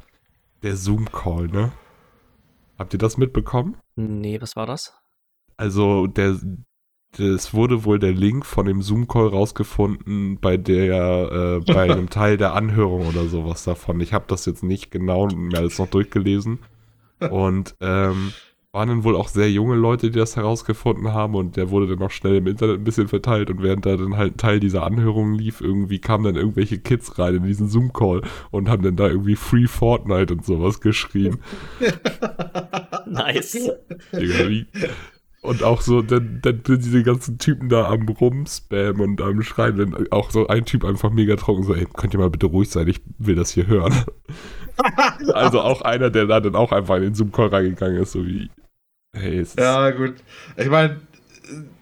der 0.64 0.76
Zoom 0.76 1.12
Call, 1.12 1.48
ne? 1.48 1.72
Habt 2.78 2.94
ihr 2.94 3.00
das 3.00 3.18
mitbekommen? 3.18 3.78
Nee, 3.96 4.42
was 4.42 4.56
war 4.56 4.66
das? 4.66 4.94
Also 5.56 6.08
der 6.08 6.40
es 7.18 7.54
wurde 7.54 7.84
wohl 7.84 8.00
der 8.00 8.14
Link 8.14 8.46
von 8.46 8.66
dem 8.66 8.82
Zoom-Call 8.82 9.28
rausgefunden 9.28 10.40
bei 10.40 10.58
der, 10.58 11.62
äh, 11.66 11.74
bei 11.74 11.84
einem 11.92 12.10
Teil 12.10 12.38
der 12.38 12.54
Anhörung 12.54 13.08
oder 13.08 13.26
sowas 13.26 13.64
davon. 13.64 14.00
Ich 14.00 14.14
habe 14.14 14.26
das 14.28 14.46
jetzt 14.46 14.64
nicht 14.64 14.92
genau 14.92 15.28
mehr 15.28 15.60
alles 15.60 15.80
noch 15.80 15.90
durchgelesen. 15.90 16.60
Und 17.30 17.76
ähm, 17.82 18.34
waren 18.72 18.88
dann 18.88 19.04
wohl 19.04 19.18
auch 19.18 19.28
sehr 19.28 19.52
junge 19.52 19.76
Leute, 19.76 20.12
die 20.12 20.18
das 20.18 20.38
herausgefunden 20.38 21.14
haben 21.14 21.36
und 21.36 21.58
der 21.58 21.72
wurde 21.72 21.88
dann 21.88 22.06
auch 22.06 22.12
schnell 22.12 22.38
im 22.38 22.48
Internet 22.48 22.78
ein 22.80 22.84
bisschen 22.86 23.10
verteilt 23.10 23.50
und 23.50 23.62
während 23.62 23.86
da 23.86 23.98
dann 23.98 24.16
halt 24.16 24.36
ein 24.36 24.38
Teil 24.38 24.60
dieser 24.62 24.84
Anhörung 24.84 25.34
lief, 25.34 25.60
irgendwie 25.60 26.00
kamen 26.00 26.24
dann 26.24 26.36
irgendwelche 26.36 26.80
Kids 26.80 27.20
rein 27.20 27.36
in 27.36 27.44
diesen 27.44 27.68
Zoom-Call 27.68 28.22
und 28.50 28.70
haben 28.70 28.82
dann 28.82 28.96
da 28.96 29.08
irgendwie 29.08 29.36
Free 29.36 29.68
Fortnite 29.68 30.34
und 30.34 30.46
sowas 30.46 30.80
geschrien. 30.80 31.40
nice. 33.08 33.72
Und 35.44 35.64
auch 35.64 35.82
so, 35.82 36.04
dann, 36.04 36.40
dann 36.44 36.62
sind 36.66 36.86
diese 36.86 37.02
ganzen 37.02 37.40
Typen 37.40 37.68
da 37.68 37.90
am 37.90 38.08
Rumspam 38.08 39.00
und 39.00 39.22
am 39.22 39.42
Schreien. 39.42 39.78
Dann 39.78 40.08
auch 40.12 40.30
so 40.30 40.48
ein 40.48 40.66
Typ 40.66 40.86
einfach 40.86 41.10
mega 41.10 41.36
trocken, 41.36 41.64
so, 41.64 41.74
ey, 41.74 41.88
könnt 41.92 42.14
ihr 42.14 42.20
mal 42.20 42.30
bitte 42.30 42.46
ruhig 42.46 42.70
sein, 42.70 42.88
ich 42.88 43.02
will 43.18 43.36
das 43.36 43.52
hier 43.52 43.66
hören. 43.66 44.06
also 45.34 45.62
auch 45.62 45.82
einer, 45.82 46.12
der 46.12 46.28
da 46.28 46.40
dann 46.40 46.56
auch 46.56 46.72
einfach 46.72 46.98
in 46.98 47.04
den 47.04 47.16
Zoom-Call 47.16 47.48
reingegangen 47.48 48.04
ist, 48.04 48.12
so 48.12 48.26
wie, 48.26 48.52
hey, 49.14 49.44
Ja, 49.58 49.90
gut. 49.90 50.16
Ich 50.58 50.70
meine, 50.70 51.02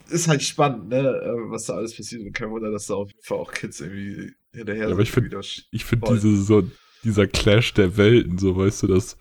ist 0.09 0.29
halt 0.29 0.41
spannend, 0.41 0.87
ne, 0.87 1.03
was 1.49 1.65
da 1.65 1.73
alles 1.73 1.95
passiert. 1.95 2.25
Und 2.25 2.33
kein 2.33 2.49
Wunder, 2.49 2.71
dass 2.71 2.87
da 2.87 2.95
auf 2.95 3.09
jeden 3.09 3.23
Fall 3.23 3.39
auch 3.39 3.51
Kids 3.51 3.81
irgendwie 3.81 4.31
hinterher 4.53 4.83
ja, 4.83 4.87
sind. 4.87 4.93
Aber 4.93 5.01
ich 5.01 5.11
finde 5.11 5.39
ich 5.71 5.83
find 5.83 6.07
diese, 6.07 6.35
so, 6.37 6.63
dieser 7.03 7.27
Clash 7.27 7.73
der 7.73 7.97
Welten, 7.97 8.37
so, 8.37 8.55
weißt 8.55 8.83
du, 8.83 8.87
dass 8.87 9.17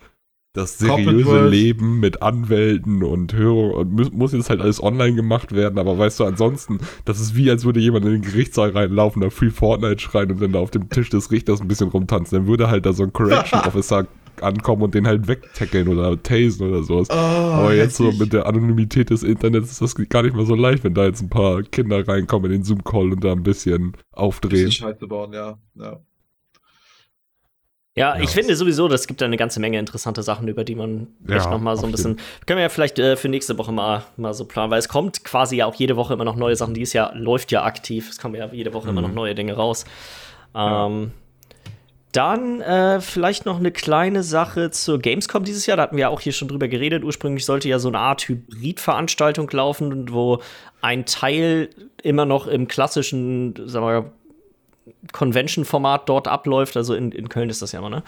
das 0.54 0.78
seriöse 0.78 1.46
Leben 1.46 2.00
mit 2.00 2.22
Anwälten 2.22 3.02
und 3.02 3.34
Hörung 3.34 3.72
und 3.72 3.92
muss, 3.92 4.12
muss 4.12 4.32
jetzt 4.32 4.50
halt 4.50 4.60
alles 4.60 4.82
online 4.82 5.14
gemacht 5.14 5.52
werden, 5.52 5.78
aber 5.78 5.98
weißt 5.98 6.20
du, 6.20 6.24
ansonsten, 6.24 6.78
das 7.04 7.20
ist 7.20 7.36
wie, 7.36 7.50
als 7.50 7.64
würde 7.64 7.80
jemand 7.80 8.06
in 8.06 8.12
den 8.12 8.22
Gerichtssaal 8.22 8.70
reinlaufen, 8.70 9.22
da 9.22 9.30
Free 9.30 9.50
Fortnite 9.50 10.00
schreien 10.00 10.32
und 10.32 10.40
dann 10.40 10.52
da 10.52 10.58
auf 10.58 10.70
dem 10.70 10.88
Tisch 10.88 11.10
des 11.10 11.30
Richters 11.30 11.60
ein 11.60 11.68
bisschen 11.68 11.88
rumtanzen. 11.88 12.38
Dann 12.38 12.48
würde 12.48 12.70
halt 12.70 12.86
da 12.86 12.92
so 12.92 13.04
ein 13.04 13.12
Correction 13.12 13.60
Officer 13.66 14.06
ankommen 14.42 14.82
und 14.82 14.94
den 14.94 15.06
halt 15.06 15.28
wegtackeln 15.28 15.88
oder 15.88 16.20
tasen 16.22 16.68
oder 16.68 16.82
sowas. 16.82 17.08
Oh, 17.10 17.14
aber 17.14 17.74
jetzt 17.74 17.96
so 17.96 18.12
mit 18.12 18.32
der 18.32 18.46
Anonymität 18.46 19.10
des 19.10 19.22
Internets 19.22 19.72
ist 19.72 19.82
das 19.82 19.94
gar 20.08 20.22
nicht 20.22 20.34
mal 20.34 20.46
so 20.46 20.54
leicht, 20.54 20.84
wenn 20.84 20.94
da 20.94 21.04
jetzt 21.04 21.22
ein 21.22 21.28
paar 21.28 21.62
Kinder 21.62 22.06
reinkommen 22.06 22.50
in 22.50 22.58
den 22.58 22.64
Zoom-Call 22.64 23.12
und 23.12 23.24
da 23.24 23.32
ein 23.32 23.42
bisschen 23.42 23.96
aufdrehen. 24.12 24.62
Ein 24.62 24.66
bisschen 24.66 24.88
Scheiße 24.88 25.06
bauen, 25.06 25.32
ja. 25.32 25.58
ja. 25.74 26.00
Ja, 27.98 28.16
ja, 28.16 28.22
ich 28.22 28.30
finde 28.30 28.56
sowieso, 28.56 28.88
das 28.88 29.06
gibt 29.06 29.20
da 29.20 29.26
eine 29.26 29.36
ganze 29.36 29.60
Menge 29.60 29.78
interessante 29.78 30.22
Sachen, 30.22 30.48
über 30.48 30.64
die 30.64 30.74
man 30.74 31.08
ja, 31.26 31.36
echt 31.36 31.50
noch 31.50 31.60
mal 31.60 31.76
so 31.76 31.86
ein 31.86 31.92
bisschen. 31.92 32.18
Können 32.46 32.58
wir 32.58 32.62
ja 32.62 32.68
vielleicht 32.68 32.98
äh, 32.98 33.16
für 33.16 33.28
nächste 33.28 33.58
Woche 33.58 33.72
mal, 33.72 34.04
mal 34.16 34.34
so 34.34 34.44
planen, 34.44 34.70
weil 34.70 34.78
es 34.78 34.88
kommt 34.88 35.24
quasi 35.24 35.56
ja 35.56 35.66
auch 35.66 35.74
jede 35.74 35.96
Woche 35.96 36.14
immer 36.14 36.24
noch 36.24 36.36
neue 36.36 36.56
Sachen. 36.56 36.74
Dieses 36.74 36.92
Jahr 36.92 37.14
läuft 37.14 37.50
ja 37.52 37.64
aktiv. 37.64 38.08
Es 38.10 38.18
kommen 38.18 38.34
ja 38.34 38.48
jede 38.52 38.72
Woche 38.72 38.84
mhm. 38.84 38.90
immer 38.90 39.00
noch 39.02 39.08
mhm. 39.08 39.14
neue 39.14 39.34
Dinge 39.34 39.54
raus. 39.54 39.84
Ähm, 40.54 41.12
dann 42.12 42.62
äh, 42.62 43.00
vielleicht 43.00 43.44
noch 43.44 43.58
eine 43.58 43.70
kleine 43.70 44.22
Sache 44.22 44.70
zur 44.70 44.98
Gamescom 44.98 45.44
dieses 45.44 45.66
Jahr. 45.66 45.76
Da 45.76 45.82
hatten 45.84 45.96
wir 45.96 46.08
auch 46.08 46.20
hier 46.20 46.32
schon 46.32 46.48
drüber 46.48 46.66
geredet. 46.66 47.04
Ursprünglich 47.04 47.44
sollte 47.44 47.68
ja 47.68 47.78
so 47.78 47.88
eine 47.88 47.98
Art 47.98 48.26
Hybrid-Veranstaltung 48.28 49.50
laufen, 49.50 50.10
wo 50.10 50.40
ein 50.80 51.04
Teil 51.04 51.68
immer 52.02 52.24
noch 52.24 52.46
im 52.46 52.66
klassischen, 52.66 53.54
sagen 53.66 53.86
wir, 53.86 54.12
Convention-Format 55.12 56.08
dort 56.08 56.28
abläuft. 56.28 56.76
Also 56.76 56.94
in, 56.94 57.12
in 57.12 57.28
Köln 57.28 57.50
ist 57.50 57.62
das 57.62 57.72
ja 57.72 57.78
immer, 57.78 57.90
ne? 57.90 58.02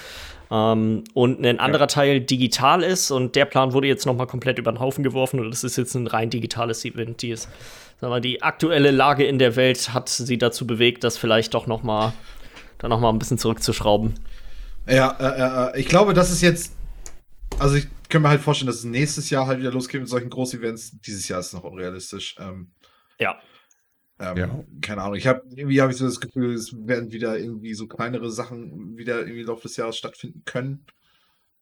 Ähm, 0.51 1.05
und 1.15 1.45
ein 1.45 1.61
anderer 1.61 1.85
ja. 1.85 1.87
Teil 1.87 2.21
digital 2.21 2.83
ist. 2.83 3.11
Und 3.11 3.37
der 3.37 3.45
Plan 3.45 3.73
wurde 3.73 3.87
jetzt 3.89 4.07
noch 4.07 4.15
mal 4.15 4.27
komplett 4.27 4.59
über 4.59 4.73
den 4.73 4.81
Haufen 4.81 5.05
geworfen. 5.05 5.41
Und 5.41 5.51
das 5.51 5.65
ist 5.65 5.77
jetzt 5.77 5.95
ein 5.95 6.07
rein 6.07 6.31
digitales 6.31 6.85
Event. 6.85 7.23
Die, 7.23 7.31
ist, 7.31 7.49
sagen 8.01 8.13
wir, 8.13 8.21
die 8.21 8.43
aktuelle 8.43 8.91
Lage 8.91 9.25
in 9.25 9.39
der 9.39 9.57
Welt 9.57 9.95
hat 9.95 10.09
sie 10.09 10.39
dazu 10.39 10.67
bewegt, 10.67 11.05
das 11.05 11.17
vielleicht 11.17 11.55
doch 11.55 11.67
noch 11.67 11.83
mal 11.83 12.13
da 12.81 12.89
noch 12.89 12.99
mal 12.99 13.11
ein 13.11 13.19
bisschen 13.19 13.39
zurückzuschrauben. 13.39 14.15
Ja, 14.87 15.17
äh, 15.21 15.77
äh, 15.77 15.81
ich 15.81 15.87
glaube, 15.87 16.15
das 16.15 16.31
ist 16.31 16.41
jetzt, 16.41 16.75
also 17.59 17.77
ich 17.77 17.87
kann 18.09 18.23
mir 18.23 18.29
halt 18.29 18.41
vorstellen, 18.41 18.67
dass 18.67 18.77
es 18.77 18.85
nächstes 18.85 19.31
Jahr 19.31 19.47
halt 19.47 19.61
wieder 19.61 19.71
losgeht 19.71 20.01
mit 20.01 20.09
solchen 20.09 20.31
Groß-Events. 20.31 21.01
Dieses 21.01 21.29
Jahr 21.29 21.41
ist 21.41 21.49
es 21.49 21.53
noch 21.53 21.65
unrealistisch. 21.65 22.37
Ähm, 22.41 22.73
ja. 23.19 23.39
Ähm, 24.21 24.37
ja. 24.37 24.65
Keine 24.83 25.03
Ahnung. 25.03 25.17
Ich 25.17 25.27
habe 25.27 25.43
irgendwie 25.49 25.81
habe 25.81 25.93
ich 25.93 25.99
so 25.99 26.05
das 26.05 26.21
Gefühl, 26.21 26.53
es 26.53 26.75
werden 26.87 27.11
wieder 27.11 27.39
irgendwie 27.39 27.75
so 27.75 27.87
kleinere 27.87 28.31
Sachen 28.31 28.99
wieder 28.99 29.21
irgendwie 29.21 29.41
im 29.41 29.47
Laufe 29.47 29.63
des 29.63 29.77
Jahres 29.77 29.97
stattfinden 29.97 30.43
können. 30.45 30.85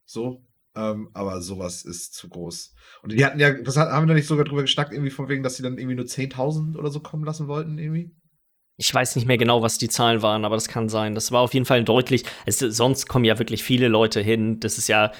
So. 0.04 0.42
Ähm, 0.74 1.08
aber 1.14 1.40
sowas 1.40 1.84
ist 1.84 2.14
zu 2.14 2.28
groß. 2.28 2.74
Und 3.02 3.12
die 3.12 3.24
hatten 3.24 3.40
ja, 3.40 3.54
was 3.64 3.76
haben 3.76 4.04
wir 4.04 4.08
da 4.08 4.14
nicht 4.14 4.26
sogar 4.26 4.44
drüber 4.44 4.62
geschnackt, 4.62 4.92
irgendwie 4.92 5.10
von 5.10 5.28
wegen, 5.28 5.42
dass 5.42 5.56
sie 5.56 5.62
dann 5.62 5.78
irgendwie 5.78 5.96
nur 5.96 6.04
10.000 6.04 6.76
oder 6.76 6.90
so 6.90 7.00
kommen 7.00 7.24
lassen 7.24 7.48
wollten, 7.48 7.78
irgendwie? 7.78 8.10
Ich 8.76 8.92
weiß 8.94 9.16
nicht 9.16 9.26
mehr 9.26 9.38
genau, 9.38 9.60
was 9.62 9.78
die 9.78 9.88
Zahlen 9.88 10.22
waren, 10.22 10.44
aber 10.44 10.54
das 10.54 10.68
kann 10.68 10.88
sein. 10.88 11.16
Das 11.16 11.32
war 11.32 11.40
auf 11.40 11.52
jeden 11.54 11.66
Fall 11.66 11.82
deutlich. 11.82 12.24
Es, 12.46 12.58
sonst 12.58 13.08
kommen 13.08 13.24
ja 13.24 13.38
wirklich 13.38 13.64
viele 13.64 13.88
Leute 13.88 14.20
hin. 14.20 14.60
Das 14.60 14.78
ist 14.78 14.88
ja, 14.88 15.10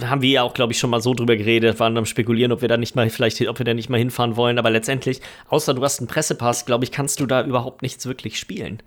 haben 0.00 0.22
wir 0.22 0.30
ja 0.30 0.42
auch, 0.42 0.54
glaube 0.54 0.72
ich, 0.72 0.78
schon 0.78 0.90
mal 0.90 1.00
so 1.00 1.14
drüber 1.14 1.36
geredet, 1.36 1.78
waren 1.78 1.96
am 1.96 2.06
spekulieren, 2.06 2.52
ob 2.52 2.62
wir 2.62 2.68
da 2.68 2.76
nicht 2.76 2.96
mal 2.96 3.10
vielleicht, 3.10 3.46
ob 3.46 3.58
wir 3.58 3.64
da 3.64 3.74
nicht 3.74 3.90
mal 3.90 3.98
hinfahren 3.98 4.36
wollen. 4.36 4.58
Aber 4.58 4.70
letztendlich, 4.70 5.20
außer 5.48 5.74
du 5.74 5.82
hast 5.82 6.00
einen 6.00 6.08
Pressepass, 6.08 6.64
glaube 6.64 6.84
ich, 6.84 6.92
kannst 6.92 7.20
du 7.20 7.26
da 7.26 7.44
überhaupt 7.44 7.82
nichts 7.82 8.06
wirklich 8.06 8.38
spielen. 8.38 8.82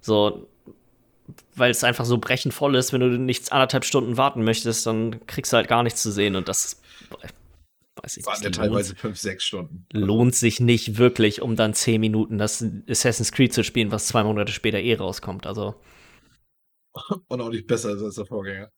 So, 0.00 0.46
weil 1.54 1.70
es 1.70 1.84
einfach 1.84 2.04
so 2.04 2.18
brechend 2.18 2.54
voll 2.54 2.74
ist, 2.76 2.92
wenn 2.92 3.00
du 3.00 3.08
nichts 3.18 3.50
anderthalb 3.50 3.84
Stunden 3.84 4.16
warten 4.16 4.44
möchtest, 4.44 4.86
dann 4.86 5.26
kriegst 5.26 5.52
du 5.52 5.56
halt 5.56 5.68
gar 5.68 5.82
nichts 5.82 6.02
zu 6.02 6.10
sehen 6.10 6.36
und 6.36 6.48
das 6.48 6.80
weiß 8.02 8.16
ich 8.18 8.26
Waren 8.26 8.40
nicht. 8.40 8.44
Ja 8.44 8.50
teilweise 8.50 8.94
fünf, 8.94 9.18
sechs 9.18 9.44
Stunden. 9.44 9.86
Lohnt 9.92 10.34
sich 10.34 10.60
nicht 10.60 10.98
wirklich, 10.98 11.42
um 11.42 11.56
dann 11.56 11.74
zehn 11.74 12.00
Minuten 12.00 12.38
das 12.38 12.64
Assassin's 12.88 13.32
Creed 13.32 13.52
zu 13.52 13.64
spielen, 13.64 13.90
was 13.90 14.06
zwei 14.06 14.24
Monate 14.24 14.52
später 14.52 14.78
eh 14.78 14.94
rauskommt. 14.94 15.46
Also. 15.46 15.74
Und 17.28 17.40
auch 17.40 17.50
nicht 17.50 17.66
besser 17.66 17.90
als 17.90 18.14
der 18.14 18.26
Vorgänger. 18.26 18.70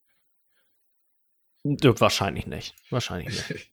Wahrscheinlich 1.65 2.47
nicht. 2.47 2.75
Wahrscheinlich 2.91 3.49
nicht. 3.51 3.71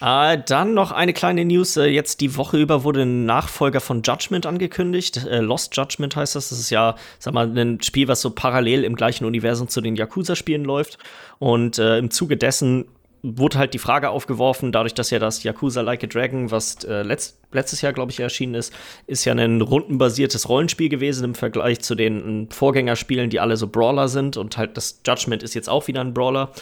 Äh, 0.00 0.38
dann 0.46 0.72
noch 0.72 0.92
eine 0.92 1.12
kleine 1.12 1.44
News. 1.44 1.76
Äh, 1.76 1.86
jetzt 1.86 2.22
die 2.22 2.36
Woche 2.36 2.56
über 2.56 2.84
wurde 2.84 3.02
ein 3.02 3.26
Nachfolger 3.26 3.80
von 3.80 4.02
Judgment 4.02 4.46
angekündigt. 4.46 5.26
Äh, 5.26 5.40
Lost 5.40 5.76
Judgment 5.76 6.16
heißt 6.16 6.36
das. 6.36 6.48
Das 6.48 6.58
ist 6.58 6.70
ja, 6.70 6.96
sag 7.18 7.34
mal, 7.34 7.46
ein 7.54 7.82
Spiel, 7.82 8.08
was 8.08 8.22
so 8.22 8.30
parallel 8.30 8.84
im 8.84 8.96
gleichen 8.96 9.26
Universum 9.26 9.68
zu 9.68 9.82
den 9.82 9.96
Yakuza-Spielen 9.96 10.64
läuft. 10.64 10.98
Und 11.38 11.78
äh, 11.78 11.98
im 11.98 12.10
Zuge 12.10 12.38
dessen 12.38 12.86
wurde 13.22 13.58
halt 13.58 13.74
die 13.74 13.78
Frage 13.78 14.08
aufgeworfen, 14.08 14.72
dadurch, 14.72 14.94
dass 14.94 15.10
ja 15.10 15.18
das 15.18 15.42
Yakuza 15.42 15.82
Like 15.82 16.02
a 16.04 16.06
Dragon, 16.06 16.50
was 16.50 16.82
äh, 16.84 17.02
letzt, 17.02 17.38
letztes 17.52 17.82
Jahr, 17.82 17.92
glaube 17.92 18.12
ich, 18.12 18.20
erschienen 18.20 18.54
ist, 18.54 18.72
ist 19.06 19.26
ja 19.26 19.34
ein 19.34 19.60
rundenbasiertes 19.60 20.48
Rollenspiel 20.48 20.88
gewesen 20.88 21.24
im 21.24 21.34
Vergleich 21.34 21.80
zu 21.80 21.94
den 21.94 22.44
äh, 22.44 22.54
Vorgängerspielen, 22.54 23.28
die 23.28 23.38
alle 23.38 23.58
so 23.58 23.66
Brawler 23.68 24.08
sind. 24.08 24.38
Und 24.38 24.56
halt 24.56 24.78
das 24.78 25.02
Judgment 25.06 25.42
ist 25.42 25.54
jetzt 25.54 25.68
auch 25.68 25.88
wieder 25.88 26.00
ein 26.00 26.14
Brawler. 26.14 26.52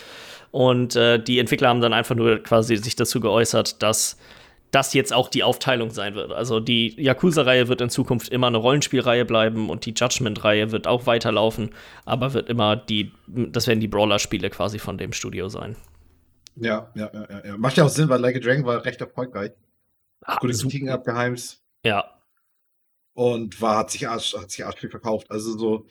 Und 0.50 0.96
äh, 0.96 1.22
die 1.22 1.38
Entwickler 1.38 1.68
haben 1.68 1.80
dann 1.80 1.92
einfach 1.92 2.14
nur 2.14 2.38
quasi 2.38 2.76
sich 2.76 2.96
dazu 2.96 3.20
geäußert, 3.20 3.82
dass 3.82 4.18
das 4.70 4.92
jetzt 4.92 5.12
auch 5.12 5.28
die 5.28 5.42
Aufteilung 5.42 5.90
sein 5.90 6.14
wird. 6.14 6.32
Also 6.32 6.60
die 6.60 6.94
Yakuza-Reihe 7.00 7.68
wird 7.68 7.80
in 7.80 7.90
Zukunft 7.90 8.28
immer 8.28 8.48
eine 8.48 8.58
Rollenspielreihe 8.58 9.24
bleiben 9.24 9.70
und 9.70 9.86
die 9.86 9.94
Judgment-Reihe 9.96 10.72
wird 10.72 10.86
auch 10.86 11.06
weiterlaufen, 11.06 11.70
aber 12.04 12.34
wird 12.34 12.48
immer 12.48 12.76
die, 12.76 13.12
das 13.26 13.66
werden 13.66 13.80
die 13.80 13.88
Brawler-Spiele 13.88 14.50
quasi 14.50 14.78
von 14.78 14.98
dem 14.98 15.12
Studio 15.12 15.48
sein. 15.48 15.76
Ja, 16.56 16.90
ja, 16.94 17.10
ja, 17.12 17.46
ja. 17.46 17.56
Macht 17.56 17.76
ja 17.76 17.84
auch 17.84 17.88
Sinn, 17.88 18.08
weil 18.08 18.20
Like 18.20 18.36
a 18.36 18.40
Dragon 18.40 18.64
war 18.64 18.84
recht 18.84 19.00
erfolgreich. 19.00 19.52
Ah, 20.22 20.38
Gute 20.40 20.54
Kritiken 20.58 20.88
abgeheimst. 20.88 21.62
Ja. 21.84 22.04
Und 23.14 23.60
war, 23.62 23.78
hat 23.78 23.90
sich 23.90 24.08
arsch, 24.08 24.34
hat 24.34 24.50
sich 24.50 24.64
arschlich 24.66 24.90
verkauft. 24.90 25.30
Also 25.30 25.56
so, 25.56 25.86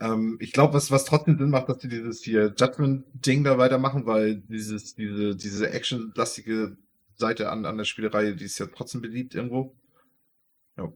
ähm, 0.00 0.38
ich 0.40 0.52
glaube, 0.52 0.74
was, 0.74 0.90
was 0.90 1.04
trotzdem 1.04 1.38
Sinn 1.38 1.50
macht, 1.50 1.68
dass 1.68 1.78
die 1.78 1.88
dieses 1.88 2.22
hier 2.22 2.54
Judgment-Ding 2.56 3.44
da 3.44 3.58
weitermachen, 3.58 4.06
weil 4.06 4.36
dieses, 4.36 4.94
diese, 4.94 5.34
diese 5.36 5.70
actionlastige 5.70 6.76
Seite 7.16 7.50
an, 7.50 7.66
an 7.66 7.78
der 7.78 7.84
Spielerei, 7.84 8.32
die 8.32 8.44
ist 8.44 8.58
ja 8.58 8.66
trotzdem 8.66 9.00
beliebt 9.02 9.34
irgendwo. 9.34 9.74
Ja. 10.76 10.92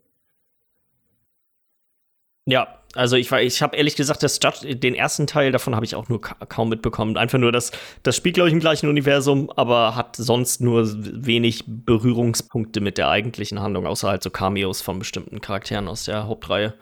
Ja, 2.47 2.79
also 2.95 3.17
ich, 3.17 3.31
ich 3.33 3.63
habe 3.63 3.77
ehrlich 3.77 3.97
gesagt, 3.97 4.23
das 4.23 4.39
Judge, 4.43 4.77
den 4.77 4.95
ersten 4.95 5.27
Teil 5.27 5.51
davon 5.51 5.75
habe 5.75 5.85
ich 5.85 5.95
auch 5.95 6.09
nur 6.09 6.21
ka 6.21 6.35
kaum 6.47 6.69
mitbekommen. 6.69 7.17
Einfach 7.17 7.39
nur, 7.39 7.53
dass 7.53 7.73
das 8.03 8.17
spielt, 8.17 8.35
glaube 8.35 8.49
ich, 8.49 8.55
im 8.55 8.61
gleichen 8.61 8.89
Universum, 8.89 9.51
aber 9.51 9.97
hat 9.97 10.17
sonst 10.17 10.61
nur 10.61 10.85
wenig 10.87 11.65
Berührungspunkte 11.67 12.81
mit 12.81 12.99
der 12.99 13.09
eigentlichen 13.09 13.61
Handlung, 13.61 13.87
außer 13.87 14.09
halt 14.09 14.23
so 14.23 14.31
Cameos 14.31 14.81
von 14.81 14.99
bestimmten 14.99 15.41
Charakteren 15.41 15.89
aus 15.89 16.05
der 16.05 16.27
Hauptreihe. 16.27 16.75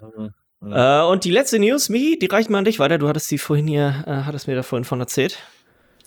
Mhm. 0.00 0.32
Mhm. 0.62 0.72
Äh, 0.72 1.02
und 1.02 1.24
die 1.24 1.30
letzte 1.30 1.58
News, 1.58 1.88
Mi, 1.88 2.18
die 2.20 2.26
reicht 2.26 2.48
mal 2.48 2.58
an 2.58 2.64
dich 2.64 2.78
weiter. 2.78 2.98
Du 2.98 3.08
hattest 3.08 3.28
sie 3.28 3.38
vorhin 3.38 3.66
hier, 3.66 4.04
äh, 4.06 4.22
hattest 4.24 4.46
mir 4.46 4.54
da 4.54 4.62
vorhin 4.62 4.84
von 4.84 5.00
erzählt. 5.00 5.38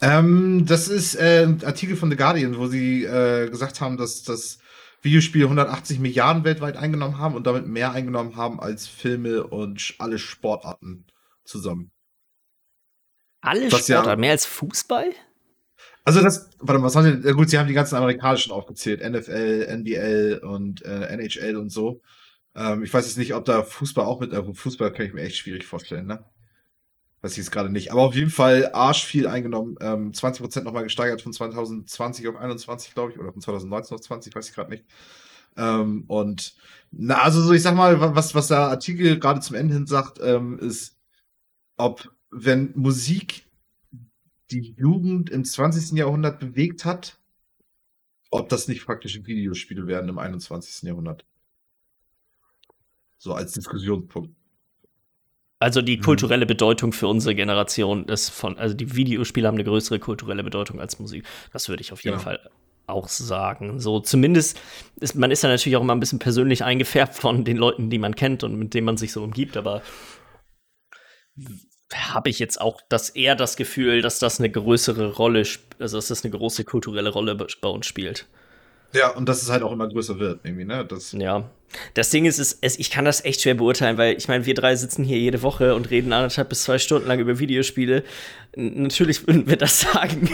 Ähm, 0.01 0.65
das 0.65 0.87
ist 0.87 1.15
äh, 1.15 1.43
ein 1.43 1.63
Artikel 1.63 1.95
von 1.95 2.09
The 2.09 2.17
Guardian, 2.17 2.57
wo 2.57 2.67
sie 2.67 3.03
äh, 3.03 3.49
gesagt 3.49 3.81
haben, 3.81 3.97
dass 3.97 4.23
das 4.23 4.59
Videospiele 5.01 5.45
180 5.45 5.99
Milliarden 5.99 6.43
weltweit 6.43 6.77
eingenommen 6.77 7.19
haben 7.19 7.35
und 7.35 7.45
damit 7.45 7.67
mehr 7.67 7.91
eingenommen 7.91 8.35
haben 8.35 8.59
als 8.59 8.87
Filme 8.87 9.45
und 9.45 9.95
alle 9.99 10.17
Sportarten 10.17 11.05
zusammen. 11.43 11.91
Alle 13.41 13.69
das 13.69 13.81
Sportarten? 13.81 14.09
Ja, 14.09 14.15
mehr 14.15 14.31
als 14.31 14.45
Fußball? 14.45 15.11
Also 16.03 16.21
das, 16.21 16.49
warte 16.59 16.79
mal, 16.79 16.87
was 16.87 16.95
haben 16.95 17.21
die, 17.21 17.31
gut, 17.33 17.49
sie 17.49 17.57
haben 17.57 17.67
die 17.67 17.73
ganzen 17.73 17.95
amerikanischen 17.95 18.51
aufgezählt, 18.51 19.01
NFL, 19.01 19.67
NBL 19.69 20.41
und 20.43 20.83
äh, 20.85 21.07
NHL 21.07 21.57
und 21.57 21.69
so. 21.69 22.01
Ähm, 22.55 22.83
ich 22.83 22.93
weiß 22.93 23.05
jetzt 23.05 23.17
nicht, 23.17 23.33
ob 23.33 23.45
da 23.45 23.63
Fußball 23.63 24.05
auch 24.05 24.19
mit, 24.19 24.33
äh, 24.33 24.53
Fußball 24.53 24.93
kann 24.93 25.05
ich 25.05 25.13
mir 25.13 25.21
echt 25.21 25.37
schwierig 25.37 25.65
vorstellen, 25.65 26.07
ne? 26.07 26.23
Weiß 27.21 27.31
ich 27.31 27.37
jetzt 27.37 27.51
gerade 27.51 27.69
nicht. 27.69 27.91
Aber 27.91 28.01
auf 28.01 28.15
jeden 28.15 28.29
Fall 28.29 28.69
arsch 28.73 29.03
viel 29.05 29.27
eingenommen. 29.27 29.77
Ähm, 29.81 30.13
20% 30.13 30.63
nochmal 30.63 30.83
gesteigert 30.83 31.21
von 31.21 31.33
2020 31.33 32.27
auf 32.27 32.35
21, 32.35 32.93
glaube 32.93 33.11
ich. 33.11 33.19
Oder 33.19 33.33
von 33.33 33.41
2019 33.41 33.95
auf 33.95 34.01
20, 34.01 34.35
weiß 34.35 34.49
ich 34.49 34.55
gerade 34.55 34.69
nicht. 34.69 34.85
Ähm, 35.57 36.03
und 36.07 36.55
na, 36.91 37.21
also 37.21 37.41
so, 37.41 37.53
ich 37.53 37.63
sag 37.63 37.75
mal, 37.75 37.99
was, 38.15 38.35
was 38.35 38.47
der 38.49 38.59
Artikel 38.59 39.19
gerade 39.19 39.39
zum 39.39 39.55
Ende 39.55 39.73
hin 39.73 39.87
sagt, 39.87 40.19
ähm, 40.21 40.59
ist, 40.59 40.97
ob 41.77 42.11
wenn 42.29 42.73
Musik 42.75 43.47
die 44.51 44.75
Jugend 44.77 45.29
im 45.29 45.43
20. 45.45 45.97
Jahrhundert 45.97 46.39
bewegt 46.39 46.85
hat, 46.85 47.17
ob 48.29 48.49
das 48.49 48.67
nicht 48.67 48.85
praktische 48.85 49.25
Videospiele 49.25 49.87
werden 49.87 50.09
im 50.09 50.19
21. 50.19 50.83
Jahrhundert. 50.83 51.25
So 53.25 53.33
als 53.33 53.53
Diskussionspunkt. 53.53 54.35
Also 55.57 55.81
die 55.81 55.97
mhm. 55.97 56.01
kulturelle 56.03 56.45
Bedeutung 56.45 56.93
für 56.93 57.07
unsere 57.07 57.33
Generation 57.33 58.07
ist 58.07 58.29
von, 58.29 58.59
also 58.59 58.75
die 58.75 58.95
Videospiele 58.95 59.47
haben 59.47 59.55
eine 59.55 59.63
größere 59.63 59.97
kulturelle 59.97 60.43
Bedeutung 60.43 60.79
als 60.79 60.99
Musik. 60.99 61.25
Das 61.51 61.67
würde 61.67 61.81
ich 61.81 61.91
auf 61.91 62.03
jeden 62.03 62.17
ja. 62.17 62.23
Fall 62.23 62.51
auch 62.85 63.07
sagen. 63.07 63.79
So 63.79 63.99
zumindest 63.99 64.59
ist 64.97 65.15
man 65.15 65.31
ist 65.31 65.41
ja 65.41 65.49
natürlich 65.49 65.75
auch 65.75 65.81
immer 65.81 65.95
ein 65.95 65.99
bisschen 65.99 66.19
persönlich 66.19 66.63
eingefärbt 66.63 67.15
von 67.15 67.43
den 67.43 67.57
Leuten, 67.57 67.89
die 67.89 67.97
man 67.97 68.15
kennt 68.15 68.43
und 68.43 68.59
mit 68.59 68.75
denen 68.75 68.85
man 68.85 68.97
sich 68.97 69.11
so 69.11 69.23
umgibt, 69.23 69.57
aber 69.57 69.81
habe 71.95 72.29
ich 72.29 72.37
jetzt 72.37 72.61
auch 72.61 72.79
das 72.89 73.09
eher 73.09 73.33
das 73.35 73.57
Gefühl, 73.57 74.03
dass 74.03 74.19
das 74.19 74.37
eine 74.37 74.51
größere 74.51 75.13
Rolle, 75.13 75.43
also 75.79 75.97
dass 75.97 76.09
das 76.09 76.23
eine 76.23 76.29
große 76.31 76.63
kulturelle 76.63 77.09
Rolle 77.09 77.33
bei 77.35 77.69
uns 77.69 77.87
spielt. 77.87 78.27
Ja, 78.95 79.09
und 79.09 79.27
dass 79.27 79.41
es 79.41 79.49
halt 79.49 79.61
auch 79.61 79.71
immer 79.71 79.87
größer 79.87 80.19
wird, 80.19 80.39
irgendwie, 80.43 80.65
ne? 80.65 80.85
Das 80.85 81.11
ja. 81.11 81.49
Das 81.93 82.09
Ding 82.09 82.25
ist, 82.25 82.39
ist, 82.39 82.79
ich 82.79 82.89
kann 82.89 83.03
das 83.03 83.25
echt 83.25 83.41
schwer 83.41 83.55
beurteilen, 83.55 83.97
weil 83.97 84.15
ich 84.15 84.29
meine, 84.29 84.45
wir 84.45 84.53
drei 84.53 84.75
sitzen 84.75 85.03
hier 85.03 85.19
jede 85.19 85.41
Woche 85.41 85.75
und 85.75 85.89
reden 85.89 86.13
anderthalb 86.13 86.47
bis 86.47 86.63
zwei 86.63 86.77
Stunden 86.77 87.07
lang 87.07 87.19
über 87.19 87.37
Videospiele. 87.37 88.03
Natürlich 88.55 89.27
würden 89.27 89.47
wir 89.47 89.57
das 89.57 89.79
sagen. 89.93 90.29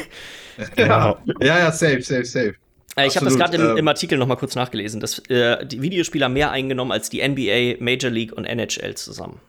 Ja, 0.77 1.17
ja, 1.39 1.59
ja 1.59 1.71
safe, 1.71 2.01
safe, 2.01 2.25
safe. 2.25 2.53
Äh, 2.95 3.07
ich 3.07 3.15
habe 3.15 3.25
das 3.25 3.37
gerade 3.37 3.57
im, 3.57 3.63
ähm, 3.63 3.77
im, 3.77 3.87
Artikel 3.87 4.17
noch 4.17 4.27
mal 4.27 4.35
kurz 4.35 4.55
nachgelesen, 4.55 4.99
dass 4.99 5.19
äh, 5.29 5.65
die 5.65 5.81
Videospieler 5.81 6.29
mehr 6.29 6.51
eingenommen 6.51 6.91
als 6.91 7.09
die 7.09 7.27
NBA, 7.27 7.83
Major 7.83 8.11
League 8.11 8.33
und 8.33 8.45
NHL 8.45 8.95
zusammen. 8.95 9.39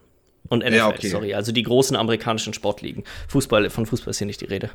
Und 0.48 0.60
NFL, 0.60 0.74
ja, 0.74 0.88
okay. 0.88 1.08
sorry, 1.08 1.34
also 1.34 1.52
die 1.52 1.62
großen 1.62 1.96
amerikanischen 1.96 2.54
Sportligen. 2.54 3.04
Fußball, 3.28 3.68
von 3.70 3.86
Fußball 3.86 4.10
ist 4.10 4.18
hier 4.18 4.26
nicht 4.26 4.40
die 4.40 4.46
Rede. 4.46 4.70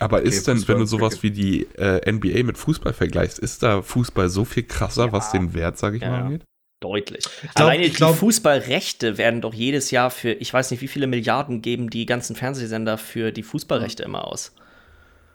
Aber 0.00 0.18
okay, 0.18 0.28
ist 0.28 0.46
denn, 0.48 0.56
Fußball, 0.56 0.74
wenn 0.74 0.80
du 0.80 0.86
sowas 0.86 1.22
wie 1.22 1.30
die 1.30 1.66
äh, 1.76 2.10
NBA 2.10 2.42
mit 2.42 2.58
Fußball 2.58 2.92
vergleichst, 2.92 3.38
ist 3.38 3.62
da 3.62 3.82
Fußball 3.82 4.28
so 4.28 4.44
viel 4.44 4.64
krasser, 4.64 5.06
ja. 5.06 5.12
was 5.12 5.30
den 5.30 5.54
Wert, 5.54 5.78
sag 5.78 5.94
ich 5.94 6.02
ja. 6.02 6.10
mal, 6.10 6.22
angeht? 6.22 6.44
Deutlich. 6.80 7.24
Glaub, 7.24 7.56
Alleine 7.56 7.84
die 7.84 7.92
glaub, 7.92 8.16
Fußballrechte 8.16 9.16
werden 9.16 9.40
doch 9.40 9.54
jedes 9.54 9.90
Jahr 9.90 10.10
für, 10.10 10.32
ich 10.32 10.52
weiß 10.52 10.70
nicht, 10.70 10.80
wie 10.80 10.88
viele 10.88 11.06
Milliarden 11.06 11.62
geben 11.62 11.88
die 11.88 12.04
ganzen 12.04 12.36
Fernsehsender 12.36 12.98
für 12.98 13.32
die 13.32 13.42
Fußballrechte 13.42 14.02
immer 14.02 14.26
aus. 14.26 14.54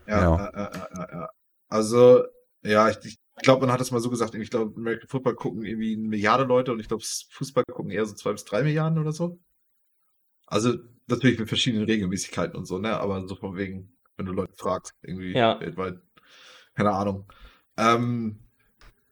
Ja, 0.08 0.22
ja. 0.22 0.52
ja, 0.54 0.72
ja, 0.96 1.08
ja. 1.12 1.30
Also, 1.70 2.24
ja, 2.64 2.90
ich, 2.90 2.98
ich 3.04 3.18
glaube, 3.42 3.66
man 3.66 3.74
hat 3.74 3.82
es 3.82 3.92
mal 3.92 4.02
so 4.02 4.10
gesagt, 4.10 4.36
ich 4.36 4.50
glaube, 4.50 4.76
American 4.76 5.08
Football 5.08 5.36
gucken 5.36 5.64
irgendwie 5.64 5.94
eine 5.94 6.08
Milliarde 6.08 6.44
Leute 6.44 6.72
und 6.72 6.80
ich 6.80 6.88
glaube, 6.88 7.04
Fußball 7.04 7.64
gucken 7.72 7.92
eher 7.92 8.06
so 8.06 8.14
zwei 8.14 8.34
bis 8.34 8.46
drei 8.46 8.64
Milliarden 8.64 9.00
oder 9.00 9.12
so. 9.12 9.40
Also, 10.46 10.76
natürlich 11.08 11.40
mit 11.40 11.48
verschiedenen 11.48 11.86
Regelmäßigkeiten 11.86 12.56
und 12.56 12.66
so, 12.66 12.78
ne? 12.78 13.00
Aber 13.00 13.28
so 13.28 13.36
von 13.36 13.56
wegen, 13.56 13.92
wenn 14.20 14.26
du 14.26 14.34
Leute 14.34 14.54
fragst, 14.56 14.94
irgendwie 15.02 15.34
ja. 15.34 15.60
weltweit. 15.60 16.00
Keine 16.76 16.92
Ahnung. 16.92 17.32
Ähm, 17.78 18.40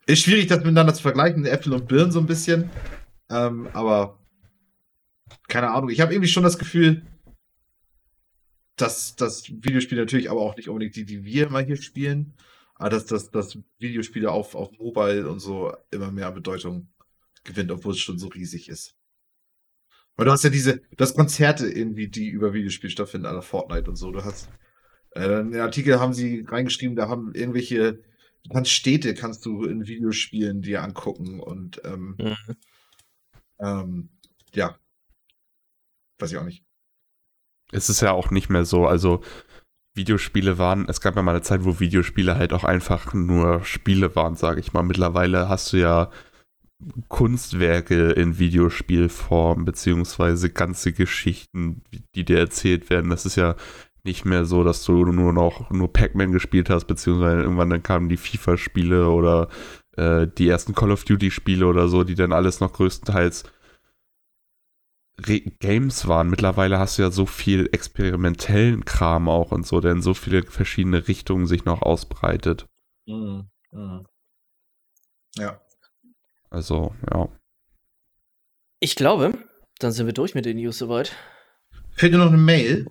ist 0.05 0.21
schwierig, 0.21 0.47
das 0.47 0.59
miteinander 0.59 0.93
zu 0.93 1.01
vergleichen, 1.01 1.45
Äpfel 1.45 1.73
und 1.73 1.87
Birnen 1.87 2.11
so 2.11 2.19
ein 2.19 2.27
bisschen. 2.27 2.69
Ähm, 3.29 3.67
aber 3.73 4.19
keine 5.47 5.71
Ahnung. 5.71 5.89
Ich 5.89 6.01
habe 6.01 6.13
irgendwie 6.13 6.29
schon 6.29 6.43
das 6.43 6.59
Gefühl, 6.59 7.05
dass 8.75 9.15
das 9.15 9.49
Videospiele 9.49 10.01
natürlich 10.01 10.29
aber 10.29 10.41
auch 10.41 10.55
nicht 10.55 10.69
unbedingt 10.69 10.95
die, 10.95 11.05
die 11.05 11.23
wir 11.23 11.47
immer 11.47 11.61
hier 11.61 11.77
spielen, 11.77 12.33
aber 12.75 12.89
dass, 12.89 13.05
dass, 13.05 13.31
dass 13.31 13.57
Videospiele 13.79 14.29
auf, 14.29 14.55
auf 14.55 14.71
Mobile 14.77 15.29
und 15.29 15.39
so 15.39 15.73
immer 15.89 16.11
mehr 16.11 16.31
Bedeutung 16.31 16.89
gewinnt, 17.43 17.71
obwohl 17.71 17.93
es 17.93 17.99
schon 17.99 18.19
so 18.19 18.27
riesig 18.27 18.69
ist. 18.69 18.93
Weil 20.15 20.25
du 20.25 20.31
hast 20.31 20.43
ja 20.43 20.49
diese, 20.49 20.77
du 20.77 20.97
hast 20.99 21.15
Konzerte 21.15 21.67
irgendwie, 21.67 22.07
die 22.07 22.27
über 22.27 22.53
Videospiele 22.53 22.91
stattfinden, 22.91 23.27
aller 23.27 23.41
Fortnite 23.41 23.89
und 23.89 23.95
so. 23.95 24.11
Du 24.11 24.23
hast, 24.23 24.49
äh, 25.17 25.41
in 25.41 25.51
den 25.51 25.61
Artikel 25.61 25.99
haben 25.99 26.13
sie 26.13 26.45
reingeschrieben, 26.47 26.95
da 26.95 27.09
haben 27.09 27.33
irgendwelche 27.33 28.03
du 28.47 28.53
kannst 28.53 28.71
Städte 28.71 29.13
kannst 29.13 29.45
du 29.45 29.63
in 29.63 29.87
Videospielen 29.87 30.61
dir 30.61 30.83
angucken 30.83 31.39
und 31.39 31.81
ähm, 31.85 32.15
mhm. 32.17 32.55
ähm, 33.59 34.09
ja, 34.53 34.77
weiß 36.19 36.31
ich 36.31 36.37
auch 36.37 36.45
nicht. 36.45 36.63
Es 37.71 37.89
ist 37.89 38.01
ja 38.01 38.11
auch 38.11 38.31
nicht 38.31 38.49
mehr 38.49 38.63
so, 38.63 38.87
also 38.87 39.21
Videospiele 39.95 40.57
waren, 40.57 40.87
es 40.87 41.01
gab 41.01 41.15
ja 41.15 41.21
mal 41.21 41.31
eine 41.31 41.41
Zeit, 41.41 41.65
wo 41.65 41.79
Videospiele 41.79 42.35
halt 42.35 42.53
auch 42.53 42.63
einfach 42.63 43.13
nur 43.13 43.63
Spiele 43.65 44.15
waren, 44.15 44.35
sage 44.35 44.59
ich 44.59 44.71
mal. 44.71 44.83
Mittlerweile 44.83 45.49
hast 45.49 45.73
du 45.73 45.77
ja 45.77 46.11
Kunstwerke 47.07 48.11
in 48.11 48.37
Videospielform, 48.37 49.65
beziehungsweise 49.65 50.51
ganze 50.51 50.93
Geschichten, 50.93 51.81
die 52.13 52.23
dir 52.23 52.37
erzählt 52.37 52.89
werden. 52.89 53.09
Das 53.09 53.25
ist 53.25 53.35
ja 53.35 53.55
nicht 54.07 54.25
mehr 54.25 54.45
so, 54.45 54.63
dass 54.63 54.83
du 54.83 55.05
nur 55.05 55.33
noch 55.33 55.69
nur 55.69 55.91
Pac-Man 55.91 56.31
gespielt 56.31 56.69
hast, 56.69 56.85
beziehungsweise 56.85 57.41
irgendwann 57.41 57.69
dann 57.69 57.83
kamen 57.83 58.09
die 58.09 58.17
FIFA-Spiele 58.17 59.09
oder 59.09 59.49
äh, 59.97 60.27
die 60.27 60.47
ersten 60.47 60.73
Call 60.73 60.91
of 60.91 61.03
Duty-Spiele 61.03 61.67
oder 61.67 61.87
so, 61.89 62.03
die 62.03 62.15
dann 62.15 62.33
alles 62.33 62.59
noch 62.59 62.73
größtenteils 62.73 63.43
Re 65.19 65.41
Games 65.59 66.07
waren. 66.07 66.29
Mittlerweile 66.29 66.79
hast 66.79 66.97
du 66.97 67.01
ja 67.01 67.11
so 67.11 67.25
viel 67.25 67.69
experimentellen 67.71 68.85
Kram 68.85 69.27
auch 69.29 69.51
und 69.51 69.65
so, 69.65 69.81
der 69.81 69.91
in 69.91 70.01
so 70.01 70.13
viele 70.13 70.43
verschiedene 70.43 71.07
Richtungen 71.07 71.45
sich 71.45 71.65
noch 71.65 71.81
ausbreitet. 71.81 72.65
Mhm. 73.05 73.49
Mhm. 73.71 74.05
Ja. 75.35 75.59
Also, 76.49 76.95
ja. 77.11 77.27
Ich 78.79 78.95
glaube, 78.95 79.33
dann 79.79 79.91
sind 79.91 80.05
wir 80.05 80.13
durch 80.13 80.35
mit 80.35 80.45
den 80.45 80.57
News 80.57 80.77
soweit. 80.77 81.15
Fehlt 81.91 82.13
nur 82.13 82.25
noch 82.25 82.31
eine 82.31 82.41
Mail. 82.41 82.85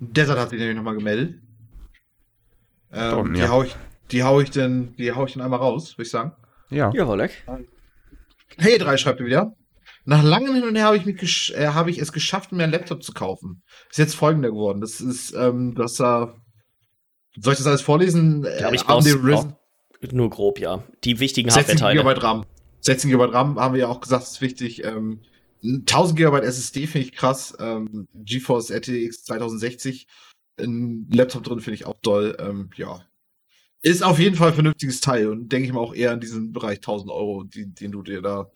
Desert 0.00 0.38
hat 0.38 0.50
sich 0.50 0.58
nämlich 0.58 0.76
nochmal 0.76 0.94
gemeldet. 0.94 1.40
Ähm, 2.92 3.10
Don, 3.10 3.34
die, 3.34 3.40
ja. 3.40 3.48
hau 3.48 3.62
ich, 3.62 3.76
die 4.10 4.24
hau 4.24 4.40
ich 4.40 4.50
dann, 4.50 4.96
die 4.96 5.12
hau 5.12 5.26
ich 5.26 5.34
dann 5.34 5.42
einmal 5.42 5.60
raus, 5.60 5.96
würde 5.96 6.02
ich 6.02 6.10
sagen. 6.10 6.32
Ja. 6.70 6.90
Ja, 6.94 7.06
Wolleck. 7.06 7.44
Hey, 8.56 8.78
drei 8.78 8.96
schreibt 8.96 9.20
er 9.20 9.26
wieder. 9.26 9.56
Nach 10.04 10.22
langem 10.22 10.54
Hin 10.54 10.64
und 10.64 10.76
Her 10.76 10.86
habe 10.86 10.96
ich, 10.96 11.54
äh, 11.54 11.68
hab 11.68 11.86
ich 11.86 11.98
es 11.98 12.12
geschafft, 12.12 12.52
mir 12.52 12.62
einen 12.64 12.72
Laptop 12.72 13.02
zu 13.02 13.12
kaufen. 13.12 13.62
Ist 13.90 13.98
jetzt 13.98 14.14
folgender 14.14 14.50
geworden. 14.50 14.80
Das 14.80 15.00
ist, 15.00 15.34
ähm, 15.34 15.74
das 15.74 15.94
da. 15.94 16.34
Soll 17.38 17.52
ich 17.52 17.58
das 17.58 17.66
alles 17.66 17.82
vorlesen? 17.82 18.42
Ja, 18.42 18.70
äh, 18.70 18.74
ich 18.74 18.84
brauch's, 18.84 19.06
nur 20.12 20.30
grob, 20.30 20.58
ja. 20.58 20.82
Die 21.04 21.20
wichtigen 21.20 21.50
Hardware-Teile. 21.50 22.02
16 22.02 22.14
GB 22.14 22.26
RAM. 22.26 22.46
16 22.80 23.10
GB 23.10 23.24
RAM 23.24 23.60
haben 23.60 23.74
wir 23.74 23.80
ja 23.80 23.88
auch 23.88 24.00
gesagt, 24.00 24.24
ist 24.24 24.40
wichtig. 24.40 24.82
Ähm, 24.84 25.20
1000 25.62 26.16
GB 26.16 26.38
SSD 26.40 26.86
finde 26.86 27.08
ich 27.08 27.12
krass. 27.12 27.56
Ähm, 27.58 28.08
GeForce 28.14 28.70
RTX 28.70 29.24
2060. 29.24 30.06
Ein 30.58 31.08
Laptop 31.10 31.44
drin 31.44 31.60
finde 31.60 31.74
ich 31.74 31.86
auch 31.86 31.96
toll. 32.02 32.36
Ähm, 32.38 32.70
ja. 32.76 33.04
Ist 33.82 34.02
auf 34.02 34.18
jeden 34.18 34.36
Fall 34.36 34.48
ein 34.48 34.54
vernünftiges 34.54 35.00
Teil 35.00 35.28
und 35.28 35.48
denke 35.50 35.66
ich 35.66 35.72
mal 35.72 35.80
auch 35.80 35.94
eher 35.94 36.12
in 36.12 36.20
diesem 36.20 36.52
Bereich 36.52 36.78
1000 36.78 37.10
Euro, 37.10 37.44
die, 37.44 37.66
den 37.66 37.92
du 37.92 38.02
dir 38.02 38.20
da. 38.20 38.50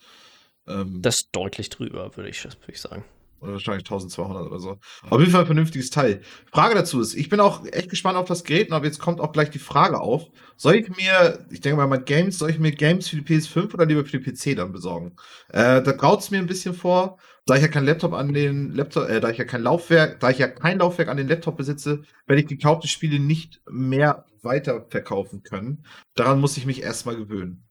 Ähm, 0.66 1.00
das 1.00 1.16
ist 1.16 1.28
deutlich 1.32 1.70
drüber, 1.70 2.14
würde 2.16 2.28
ich, 2.28 2.44
würd 2.44 2.56
ich 2.68 2.80
sagen. 2.80 3.04
Wahrscheinlich 3.52 3.84
1200 3.84 4.46
oder 4.46 4.58
so. 4.58 4.78
Auf 5.08 5.20
jeden 5.20 5.30
Fall 5.30 5.42
ein 5.42 5.46
vernünftiges 5.46 5.90
Teil. 5.90 6.22
Frage 6.50 6.74
dazu 6.74 7.00
ist, 7.00 7.14
ich 7.14 7.28
bin 7.28 7.40
auch 7.40 7.64
echt 7.66 7.90
gespannt 7.90 8.16
auf 8.16 8.26
das 8.26 8.44
Gerät, 8.44 8.72
aber 8.72 8.86
jetzt 8.86 8.98
kommt 8.98 9.20
auch 9.20 9.32
gleich 9.32 9.50
die 9.50 9.58
Frage 9.58 10.00
auf. 10.00 10.30
Soll 10.56 10.76
ich 10.76 10.88
mir, 10.96 11.46
ich 11.50 11.60
denke 11.60 11.76
mal 11.76 11.86
mit 11.86 12.06
Games, 12.06 12.38
soll 12.38 12.50
ich 12.50 12.58
mir 12.58 12.72
Games 12.72 13.08
für 13.08 13.16
die 13.16 13.22
PS5 13.22 13.74
oder 13.74 13.86
lieber 13.86 14.04
für 14.04 14.18
die 14.18 14.30
PC 14.30 14.56
dann 14.56 14.72
besorgen? 14.72 15.16
Äh, 15.48 15.82
da 15.82 15.92
graut 15.92 16.20
es 16.20 16.30
mir 16.30 16.38
ein 16.38 16.46
bisschen 16.46 16.74
vor, 16.74 17.18
da 17.46 17.56
ich 17.56 17.62
ja 17.62 17.68
kein 17.68 17.84
Laptop 17.84 18.14
an 18.14 18.32
den 18.32 18.72
Laptop, 18.72 19.08
äh, 19.08 19.20
da 19.20 19.30
ich 19.30 19.38
ja 19.38 19.44
kein 19.44 19.62
Laufwerk, 19.62 20.20
da 20.20 20.30
ich 20.30 20.38
ja 20.38 20.48
kein 20.48 20.78
Laufwerk 20.78 21.08
an 21.08 21.16
den 21.16 21.28
Laptop 21.28 21.56
besitze, 21.56 22.02
werde 22.26 22.42
ich 22.42 22.48
gekaufte 22.48 22.88
Spiele 22.88 23.18
nicht 23.18 23.60
mehr 23.70 24.24
weiter 24.42 24.86
verkaufen 24.88 25.42
können. 25.42 25.84
Daran 26.14 26.40
muss 26.40 26.56
ich 26.56 26.66
mich 26.66 26.82
erstmal 26.82 27.16
gewöhnen. 27.16 27.64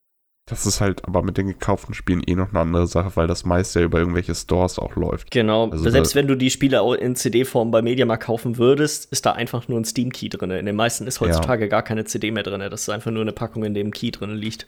Das 0.46 0.66
ist 0.66 0.82
halt 0.82 1.06
aber 1.06 1.24
mit 1.24 1.38
den 1.38 1.48
gekauften 1.48 1.94
Spielen 1.94 2.22
eh 2.28 2.36
noch 2.36 2.50
eine 2.50 2.60
andere 2.60 2.86
Sache, 2.86 3.16
weil 3.16 3.28
das 3.28 3.46
meist 3.46 3.76
ja 3.76 3.82
über 3.82 4.00
irgendwelche 4.00 4.36
Stores 4.36 4.78
auch 4.78 4.98
läuft. 4.98 5.32
Genau. 5.32 5.70
Also 5.70 5.90
Selbst 5.90 6.16
wenn 6.16 6.28
du 6.28 6.36
die 6.36 6.50
Spiele 6.50 6.82
in 6.98 7.16
CD-Form 7.16 7.72
bei 7.72 7.82
Mediamarkt 7.82 8.24
kaufen 8.24 8.58
würdest, 8.58 9.10
ist 9.12 9.26
da 9.26 9.32
einfach 9.32 9.70
nur 9.70 9.80
ein 9.80 9.86
Steam-Key 9.86 10.28
drin. 10.28 10.52
In 10.52 10.66
den 10.66 10.76
meisten 10.76 11.08
ist 11.08 11.22
heutzutage 11.22 11.64
ja. 11.64 11.70
gar 11.70 11.82
keine 11.82 12.04
CD 12.04 12.32
mehr 12.32 12.44
drin. 12.44 12.60
Das 12.60 12.82
ist 12.82 12.90
einfach 12.90 13.12
nur 13.12 13.22
eine 13.22 13.32
Packung, 13.32 13.64
in 13.64 13.74
dem 13.74 13.88
ein 13.88 13.92
Key 13.92 14.12
drin 14.12 14.32
liegt. 14.32 14.68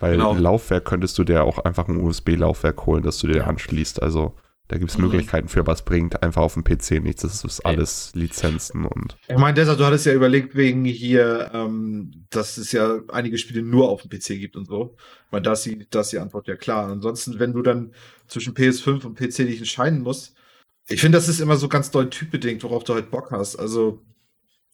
Weil 0.00 0.12
genau. 0.12 0.34
Laufwerk 0.34 0.84
könntest 0.84 1.16
du 1.16 1.24
dir 1.24 1.44
auch 1.44 1.58
einfach 1.60 1.88
ein 1.88 1.96
USB-Laufwerk 1.96 2.84
holen, 2.84 3.02
das 3.02 3.16
du 3.18 3.28
dir 3.28 3.38
ja. 3.38 3.44
anschließt. 3.44 4.02
Also 4.02 4.34
da 4.72 4.78
gibt 4.78 4.90
es 4.90 4.96
mhm. 4.96 5.04
Möglichkeiten 5.04 5.48
für, 5.48 5.66
was 5.66 5.84
bringt 5.84 6.22
einfach 6.22 6.40
auf 6.40 6.54
dem 6.54 6.64
PC 6.64 7.02
nichts. 7.02 7.20
Das 7.20 7.44
ist 7.44 7.60
alles 7.60 8.12
Lizenzen 8.14 8.86
und. 8.86 9.18
Ich 9.28 9.36
meine, 9.36 9.52
deshalb, 9.52 9.76
du 9.76 9.84
hattest 9.84 10.06
ja 10.06 10.14
überlegt, 10.14 10.54
wegen 10.54 10.86
hier, 10.86 11.50
ähm, 11.52 12.24
dass 12.30 12.56
es 12.56 12.72
ja 12.72 13.00
einige 13.08 13.36
Spiele 13.36 13.60
nur 13.60 13.90
auf 13.90 14.00
dem 14.00 14.08
PC 14.08 14.40
gibt 14.40 14.56
und 14.56 14.66
so. 14.66 14.96
Ich 15.26 15.32
meine, 15.32 15.42
da 15.42 15.52
ist 15.52 15.66
die, 15.66 15.86
da 15.90 16.00
ist 16.00 16.10
die 16.10 16.18
Antwort 16.18 16.48
ja 16.48 16.56
klar. 16.56 16.88
Ansonsten, 16.88 17.38
wenn 17.38 17.52
du 17.52 17.60
dann 17.60 17.92
zwischen 18.28 18.54
PS5 18.54 19.04
und 19.04 19.14
PC 19.14 19.46
dich 19.46 19.58
entscheiden 19.58 20.00
musst, 20.00 20.34
ich 20.88 21.02
finde, 21.02 21.18
das 21.18 21.28
ist 21.28 21.40
immer 21.40 21.56
so 21.56 21.68
ganz 21.68 21.90
doll 21.90 22.08
typbedingt, 22.08 22.64
worauf 22.64 22.82
du 22.84 22.94
halt 22.94 23.10
Bock 23.10 23.30
hast. 23.30 23.56
Also. 23.56 24.00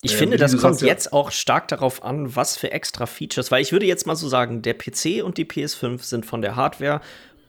Ich 0.03 0.15
äh, 0.15 0.17
finde, 0.17 0.37
das 0.37 0.53
kommt 0.53 0.79
sagst, 0.79 0.83
jetzt 0.83 1.07
ja. 1.07 1.13
auch 1.13 1.33
stark 1.33 1.67
darauf 1.67 2.05
an, 2.05 2.37
was 2.37 2.57
für 2.57 2.71
extra 2.71 3.07
Features, 3.07 3.51
weil 3.51 3.63
ich 3.63 3.73
würde 3.73 3.87
jetzt 3.87 4.07
mal 4.07 4.15
so 4.15 4.29
sagen, 4.29 4.63
der 4.63 4.75
PC 4.75 5.25
und 5.25 5.39
die 5.39 5.45
PS5 5.45 6.05
sind 6.05 6.25
von 6.25 6.41
der 6.41 6.55
Hardware 6.55 7.01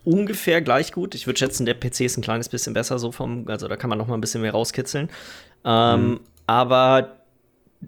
ungefähr 0.10 0.62
gleich 0.62 0.92
gut. 0.92 1.14
Ich 1.14 1.28
würde 1.28 1.38
schätzen, 1.38 1.66
der 1.66 1.76
PC 1.76 2.02
ist 2.02 2.18
ein 2.18 2.24
kleines 2.24 2.50
bisschen 2.50 2.74
besser, 2.74 2.98
so 2.98 3.12
vom, 3.12 3.48
also 3.48 3.68
da 3.68 3.76
kann 3.76 3.90
man 3.90 4.00
noch 4.00 4.08
mal 4.08 4.16
ein 4.16 4.22
bisschen 4.22 4.42
mehr 4.42 4.52
rauskitzeln. 4.52 5.10
Ähm, 5.64 6.08
mhm. 6.08 6.20
Aber 6.48 7.18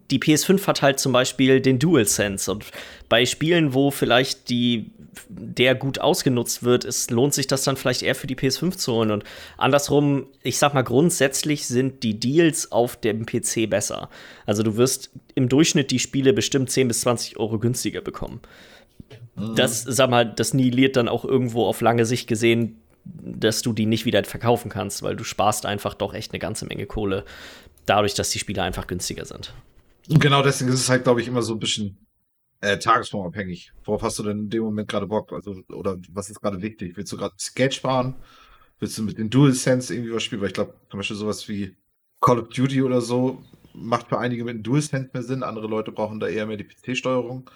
die 0.10 0.20
PS5 0.20 0.66
hat 0.68 0.82
halt 0.82 1.00
zum 1.00 1.12
Beispiel 1.12 1.60
den 1.60 1.80
DualSense 1.80 2.50
und 2.52 2.66
bei 3.10 3.26
Spielen, 3.26 3.74
wo 3.74 3.92
vielleicht 3.92 4.50
die, 4.50 4.92
der 5.28 5.76
gut 5.76 6.00
ausgenutzt 6.00 6.64
wird, 6.64 6.86
ist, 6.86 7.12
lohnt 7.12 7.34
sich 7.34 7.48
das 7.48 7.64
dann 7.64 7.76
vielleicht 7.76 8.04
eher 8.04 8.16
für 8.16 8.28
die 8.28 8.36
PS5 8.36 8.78
zu 8.78 8.94
holen. 8.94 9.12
Und 9.12 9.24
andersrum, 9.58 10.28
ich 10.44 10.60
sag 10.60 10.74
mal, 10.74 10.84
grundsätzlich 10.84 11.68
sind 11.68 12.04
die 12.04 12.20
Deals 12.20 12.72
auf 12.72 12.96
dem 12.96 13.26
PC 13.26 13.70
besser. 13.70 14.10
Also 14.46 14.64
du 14.64 14.78
wirst 14.78 15.10
im 15.36 15.50
Durchschnitt 15.50 15.92
die 15.92 16.00
Spiele 16.00 16.32
bestimmt 16.32 16.70
10 16.70 16.88
bis 16.88 17.02
20 17.02 17.38
Euro 17.38 17.60
günstiger 17.60 18.02
bekommen. 18.02 18.40
Mhm. 19.36 19.56
Das, 19.56 19.84
sag 19.84 20.10
mal, 20.10 20.26
das 20.26 20.54
nihiliert 20.54 20.96
dann 20.96 21.08
auch 21.08 21.26
irgendwo 21.26 21.66
auf 21.66 21.82
lange 21.82 22.06
Sicht 22.06 22.28
gesehen, 22.28 22.82
dass 23.04 23.62
du 23.62 23.74
die 23.74 23.86
nicht 23.86 24.06
wieder 24.06 24.24
verkaufen 24.24 24.70
kannst, 24.70 25.04
weil 25.04 25.16
du 25.16 25.24
sparst 25.24 25.66
einfach 25.66 25.94
doch 25.94 26.14
echt 26.14 26.32
eine 26.32 26.40
ganze 26.40 26.66
Menge 26.66 26.86
Kohle, 26.86 27.26
dadurch, 27.86 28.14
dass 28.14 28.30
die 28.30 28.40
Spiele 28.40 28.62
einfach 28.62 28.88
günstiger 28.88 29.26
sind. 29.26 29.54
Und 30.10 30.20
genau 30.20 30.44
deswegen 30.44 30.72
ist 30.72 30.82
es 30.82 30.90
halt, 30.90 31.04
glaube 31.04 31.22
ich, 31.22 31.28
immer 31.28 31.42
so 31.42 31.54
ein 31.54 31.60
bisschen 31.60 31.98
äh, 32.62 32.78
tagesformabhängig. 32.78 33.74
Worauf 33.84 34.04
hast 34.04 34.20
du 34.20 34.24
denn 34.24 34.40
in 34.40 34.50
dem 34.50 34.64
Moment 34.64 34.88
gerade 34.88 35.08
Bock? 35.08 35.32
Also, 35.34 35.62
oder 35.70 35.98
was 36.12 36.30
ist 36.30 36.42
gerade 36.42 36.62
wichtig? 36.62 36.96
Willst 36.96 37.12
du 37.12 37.18
gerade 37.18 37.34
Geld 37.56 37.74
sparen? 37.74 38.16
Willst 38.80 38.98
du 38.98 39.04
mit 39.04 39.18
den 39.18 39.30
DualSense 39.30 39.94
irgendwie 39.94 40.14
was 40.14 40.24
spielen? 40.24 40.42
Weil 40.42 40.50
ich 40.50 40.54
glaube, 40.54 40.74
zum 40.90 41.00
Beispiel 41.00 41.18
sowas 41.18 41.48
wie 41.48 41.76
Call 42.20 42.40
of 42.40 42.50
Duty 42.50 42.84
oder 42.84 43.02
so 43.02 43.44
macht 43.74 44.10
für 44.10 44.20
einige 44.20 44.44
mit 44.44 44.56
dem 44.56 44.64
DualSense 44.64 45.10
mehr 45.14 45.24
Sinn. 45.24 45.44
Andere 45.44 45.68
Leute 45.68 45.92
brauchen 45.92 46.20
da 46.20 46.28
eher 46.28 46.46
mehr 46.46 46.58
die 46.58 46.66
PC-Steuerung. 46.66 47.50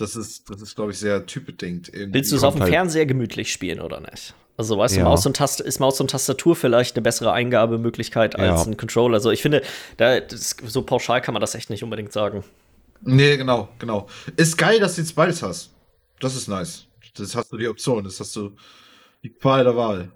Das 0.00 0.16
ist, 0.16 0.48
das 0.48 0.62
ist, 0.62 0.76
glaube 0.76 0.92
ich, 0.92 0.98
sehr 0.98 1.26
typbedingt. 1.26 1.90
Willst 1.92 2.32
du 2.32 2.36
es 2.36 2.42
auf 2.42 2.54
dem 2.54 2.62
halt 2.62 2.72
Fernseher 2.72 3.04
gemütlich 3.04 3.52
spielen 3.52 3.80
oder 3.80 4.00
nicht? 4.00 4.34
Also, 4.56 4.78
weißt 4.78 4.96
ja. 4.96 5.02
du, 5.02 5.08
Maus 5.08 5.26
und 5.26 5.36
Taste, 5.36 5.62
ist 5.62 5.78
Maus 5.78 6.00
und 6.00 6.10
Tastatur 6.10 6.56
vielleicht 6.56 6.96
eine 6.96 7.02
bessere 7.02 7.32
Eingabemöglichkeit 7.32 8.36
als 8.36 8.64
ja. 8.64 8.70
ein 8.70 8.76
Controller? 8.76 9.14
Also, 9.14 9.30
ich 9.30 9.42
finde, 9.42 9.62
da, 9.98 10.20
das, 10.20 10.56
so 10.66 10.82
pauschal 10.82 11.20
kann 11.20 11.34
man 11.34 11.40
das 11.40 11.54
echt 11.54 11.68
nicht 11.68 11.84
unbedingt 11.84 12.12
sagen. 12.12 12.44
Nee, 13.02 13.36
genau, 13.36 13.68
genau. 13.78 14.08
Ist 14.36 14.56
geil, 14.56 14.80
dass 14.80 14.94
du 14.94 15.02
jetzt 15.02 15.14
beides 15.14 15.42
hast. 15.42 15.70
Das 16.18 16.34
ist 16.34 16.48
nice. 16.48 16.86
Das 17.14 17.34
hast 17.34 17.52
du 17.52 17.56
die 17.56 17.68
Option, 17.68 18.04
das 18.04 18.20
hast 18.20 18.36
du 18.36 18.56
die 19.22 19.30
Qual 19.30 19.64
der 19.64 19.76
Wahl. 19.76 20.12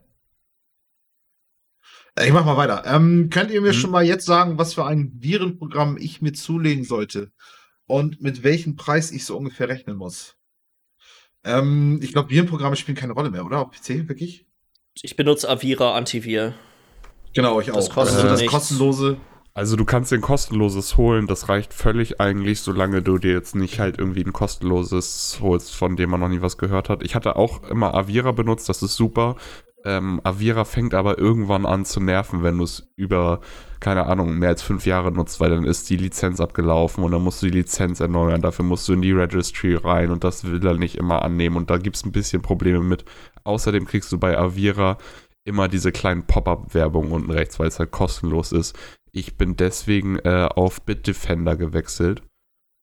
Ich 2.22 2.32
mach 2.32 2.45
mal 2.45 2.57
weiter. 2.57 2.85
Ähm, 2.87 3.28
könnt 3.30 3.51
ihr 3.51 3.61
mir 3.61 3.72
mhm. 3.72 3.76
schon 3.76 3.91
mal 3.91 4.05
jetzt 4.05 4.24
sagen, 4.24 4.57
was 4.57 4.74
für 4.74 4.87
ein 4.87 5.12
Virenprogramm 5.18 5.97
ich 5.99 6.22
mir 6.22 6.32
zulegen 6.32 6.85
sollte? 6.85 7.32
Und 7.87 8.20
mit 8.22 8.43
welchem 8.43 8.76
Preis 8.76 9.11
ich 9.11 9.24
so 9.24 9.37
ungefähr 9.37 9.68
rechnen 9.68 9.97
muss? 9.97 10.37
Ähm, 11.45 12.01
ich 12.03 12.12
glaube, 12.12 12.30
Virenprogramme 12.30 12.76
spielen 12.76 12.97
keine 12.97 13.12
Rolle 13.12 13.30
mehr, 13.30 13.45
oder? 13.45 13.61
Auf 13.61 13.70
PC, 13.70 14.09
wirklich? 14.09 14.47
Ich 15.03 15.16
benutze 15.16 15.49
Avira 15.49 15.97
Antivir. 15.97 16.55
Genau, 17.35 17.61
ich 17.61 17.66
das 17.66 17.91
auch. 17.91 17.95
Kostet 17.95 18.24
also 18.24 18.28
das 18.28 18.47
kostenlose. 18.47 19.18
Also 19.57 19.76
du 19.76 19.85
kannst 19.85 20.11
dir 20.11 20.16
ein 20.16 20.20
kostenloses 20.20 20.97
holen, 20.97 21.28
das 21.28 21.49
reicht 21.49 21.72
völlig 21.72 22.20
eigentlich, 22.20 22.61
solange 22.61 23.03
du 23.03 23.18
dir 23.18 23.32
jetzt 23.32 23.55
nicht 23.55 23.78
halt 23.78 23.99
irgendwie 23.99 24.24
ein 24.24 24.32
kostenloses 24.32 25.39
holst, 25.41 25.72
von 25.76 25.95
dem 25.95 26.11
man 26.11 26.18
noch 26.18 26.28
nie 26.28 26.41
was 26.41 26.59
gehört 26.59 26.89
hat. 26.89 27.05
Ich 27.05 27.14
hatte 27.14 27.37
auch 27.37 27.62
immer 27.70 27.95
Avira 27.95 28.32
benutzt, 28.32 28.68
das 28.68 28.82
ist 28.82 28.97
super. 28.97 29.37
Ähm, 29.87 30.20
Avira 30.24 30.64
fängt 30.64 30.95
aber 30.95 31.18
irgendwann 31.18 31.66
an 31.66 31.85
zu 31.85 32.01
nerven, 32.01 32.43
wenn 32.43 32.57
du 32.57 32.64
es 32.64 32.91
über, 32.97 33.41
keine 33.80 34.07
Ahnung, 34.07 34.39
mehr 34.39 34.49
als 34.49 34.62
fünf 34.62 34.87
Jahre 34.87 35.12
nutzt, 35.12 35.41
weil 35.41 35.51
dann 35.51 35.64
ist 35.64 35.91
die 35.91 35.99
Lizenz 35.99 36.41
abgelaufen 36.41 37.05
und 37.05 37.12
dann 37.12 37.22
musst 37.22 37.43
du 37.43 37.47
die 37.47 37.59
Lizenz 37.59 38.01
erneuern. 38.01 38.41
Dafür 38.41 38.64
musst 38.64 38.89
du 38.89 38.95
in 38.95 39.03
die 39.03 39.12
Registry 39.12 39.74
rein 39.74 40.11
und 40.11 40.24
das 40.24 40.45
will 40.45 40.66
er 40.66 40.74
nicht 40.74 40.97
immer 40.97 41.22
annehmen 41.22 41.57
und 41.57 41.68
da 41.68 41.76
gibt 41.76 41.97
es 41.97 42.05
ein 42.05 42.12
bisschen 42.12 42.41
Probleme 42.41 42.80
mit. 42.80 43.05
Außerdem 43.45 43.85
kriegst 43.85 44.11
du 44.11 44.18
bei 44.18 44.39
Avira 44.39 44.97
immer 45.45 45.68
diese 45.68 45.93
kleinen 45.93 46.26
Pop-up-Werbungen 46.26 47.12
unten 47.12 47.30
rechts, 47.30 47.59
weil 47.59 47.68
es 47.68 47.78
halt 47.78 47.91
kostenlos 47.91 48.53
ist. 48.53 48.74
Ich 49.12 49.37
bin 49.37 49.57
deswegen 49.57 50.18
äh, 50.20 50.49
auf 50.55 50.80
Bitdefender 50.80 51.57
gewechselt. 51.57 52.22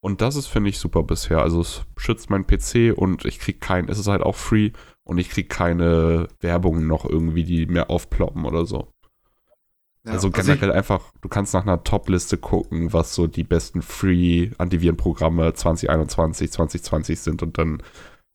Und 0.04 0.22
das 0.22 0.36
ist, 0.36 0.48
finde 0.48 0.70
ich, 0.70 0.80
super 0.80 1.04
bisher. 1.04 1.42
Also 1.42 1.62
es 1.62 1.84
schützt 1.96 2.30
meinen 2.32 2.48
PC 2.48 2.92
und 2.96 3.24
ich 3.26 3.40
krieg 3.40 3.62
kein, 3.62 3.88
es 3.88 4.00
ist 4.00 4.08
halt 4.08 4.24
auch 4.24 4.36
free 4.36 4.72
und 5.04 5.20
ich 5.20 5.30
krieg 5.30 5.48
keine 5.48 6.28
Werbung 6.40 6.88
noch 6.88 7.06
irgendwie, 7.08 7.44
die 7.44 7.68
mir 7.68 7.90
aufploppen 7.90 8.46
oder 8.46 8.66
so. 8.66 8.92
Ja, 10.04 10.14
also, 10.14 10.30
also 10.30 10.32
generell 10.32 10.72
also 10.72 10.78
einfach, 10.78 11.14
du 11.22 11.30
kannst 11.30 11.54
nach 11.54 11.62
einer 11.62 11.84
Top-Liste 11.84 12.38
gucken, 12.38 12.92
was 12.92 13.14
so 13.14 13.28
die 13.28 13.44
besten 13.44 13.84
Free-Antivirenprogramme 13.84 15.54
2021, 15.54 16.52
2020 16.52 17.20
sind 17.20 17.44
und 17.44 17.60
dann 17.60 17.84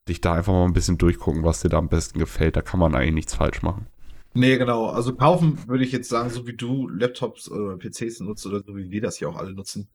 dich 0.08 0.20
da 0.20 0.34
einfach 0.34 0.52
mal 0.52 0.66
ein 0.66 0.72
bisschen 0.72 0.98
durchgucken, 0.98 1.42
was 1.42 1.62
dir 1.62 1.68
da 1.68 1.78
am 1.78 1.88
besten 1.88 2.20
gefällt. 2.20 2.54
Da 2.54 2.62
kann 2.62 2.78
man 2.78 2.94
eigentlich 2.94 3.14
nichts 3.14 3.34
falsch 3.34 3.62
machen. 3.62 3.88
Nee, 4.34 4.56
genau. 4.58 4.86
Also 4.86 5.16
kaufen 5.16 5.66
würde 5.66 5.82
ich 5.82 5.90
jetzt 5.90 6.08
sagen, 6.08 6.30
so 6.30 6.46
wie 6.46 6.52
du 6.52 6.88
Laptops 6.88 7.50
oder 7.50 7.76
PCs 7.76 8.20
nutzt 8.20 8.46
oder 8.46 8.62
so 8.62 8.76
wie 8.76 8.90
wir 8.90 9.00
das 9.00 9.16
hier 9.16 9.28
auch 9.28 9.36
alle 9.36 9.52
nutzen, 9.52 9.88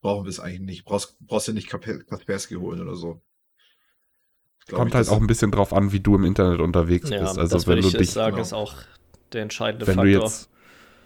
brauchen 0.00 0.24
wir 0.24 0.30
es 0.30 0.40
eigentlich 0.40 0.60
nicht. 0.60 0.84
Brauchst, 0.84 1.16
brauchst 1.20 1.48
du 1.48 1.52
nicht 1.52 1.68
Kaspersky 1.68 2.54
holen 2.54 2.80
oder 2.80 2.94
so. 2.94 3.20
Kommt 4.70 4.94
halt 4.94 5.08
auch 5.08 5.20
ein 5.20 5.28
bisschen 5.28 5.52
drauf 5.52 5.72
an, 5.72 5.92
wie 5.92 6.00
du 6.00 6.16
im 6.16 6.24
Internet 6.24 6.60
unterwegs 6.60 7.10
ja, 7.10 7.20
bist. 7.20 7.38
Also 7.38 7.56
das 7.56 7.66
wenn 7.68 7.80
du 7.80 7.90
dich 7.90 8.10
sagen, 8.10 8.36
genau. 8.36 8.42
ist 8.42 8.52
auch 8.52 8.74
der 9.32 9.42
entscheidende 9.42 9.86
wenn 9.86 9.94
Faktor. 9.94 10.12
Du 10.12 10.24
jetzt 10.24 10.50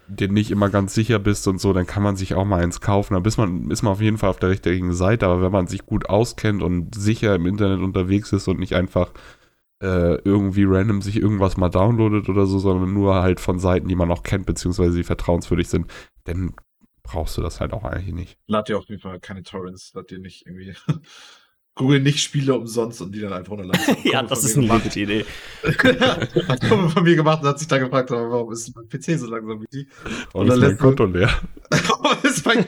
dir 0.09 0.28
nicht 0.28 0.51
immer 0.51 0.70
ganz 0.70 0.95
sicher 0.95 1.18
bist 1.18 1.47
und 1.47 1.61
so, 1.61 1.72
dann 1.72 1.86
kann 1.86 2.03
man 2.03 2.16
sich 2.16 2.34
auch 2.34 2.45
mal 2.45 2.62
eins 2.62 2.80
kaufen. 2.80 3.14
Da 3.14 3.28
ist 3.28 3.36
man, 3.36 3.70
ist 3.70 3.82
man 3.82 3.93
auf 3.93 4.01
jeden 4.01 4.18
Fall 4.18 4.30
auf 4.30 4.38
der 4.38 4.49
richtigen 4.49 4.93
Seite. 4.93 5.26
Aber 5.26 5.43
wenn 5.43 5.53
man 5.53 5.66
sich 5.66 5.86
gut 5.86 6.09
auskennt 6.09 6.62
und 6.62 6.95
sicher 6.95 7.34
im 7.34 7.47
Internet 7.47 7.80
unterwegs 7.80 8.32
ist 8.32 8.49
und 8.49 8.59
nicht 8.59 8.74
einfach 8.74 9.12
äh, 9.82 10.16
irgendwie 10.24 10.64
random 10.64 11.01
sich 11.03 11.16
irgendwas 11.16 11.57
mal 11.57 11.68
downloadet 11.68 12.28
oder 12.28 12.47
so, 12.47 12.59
sondern 12.59 12.93
nur 12.93 13.16
halt 13.16 13.41
von 13.41 13.59
Seiten, 13.59 13.88
die 13.88 13.95
man 13.95 14.11
auch 14.11 14.22
kennt, 14.22 14.47
beziehungsweise 14.47 14.97
die 14.97 15.05
vertrauenswürdig 15.05 15.68
sind, 15.68 15.86
dann 16.24 16.55
brauchst 17.03 17.36
du 17.36 17.42
das 17.42 17.61
halt 17.61 17.72
auch 17.72 17.84
eigentlich 17.84 18.14
nicht. 18.14 18.38
Lad 18.46 18.68
dir 18.68 18.78
auf 18.78 18.88
jeden 18.88 19.01
Fall 19.01 19.20
keine 19.20 19.42
Torrents, 19.42 19.92
lad 19.94 20.11
dir 20.11 20.18
nicht 20.18 20.46
irgendwie 20.46 20.74
Google 21.74 22.01
nicht 22.01 22.20
Spiele 22.20 22.55
umsonst 22.55 23.01
und 23.01 23.14
die 23.14 23.20
dann 23.20 23.32
einfach 23.32 23.53
runterladen. 23.53 23.96
ja, 24.05 24.22
das 24.22 24.44
ist 24.44 24.59
eine 24.59 24.68
gute 24.68 25.01
Idee. 25.01 25.24
hat 25.62 26.61
Kumpel 26.68 26.90
von 26.90 27.03
mir 27.05 27.16
gemacht 27.16 27.42
und 27.42 27.48
hat 27.48 27.59
sich 27.59 27.68
da 27.68 27.78
gefragt, 27.78 28.11
warum 28.11 28.53
ist 28.53 28.74
mein 28.74 28.88
PC 28.88 29.18
so 29.18 29.26
langsam 29.26 29.62
wie 29.62 29.66
die? 29.72 29.88
Und, 30.32 30.42
und 30.42 30.48
dann 30.48 30.62
ist 30.62 30.68
mein 30.68 30.78
Konto 30.78 31.07
leer. 31.07 31.30
ist 32.22 32.44
mein, 32.44 32.66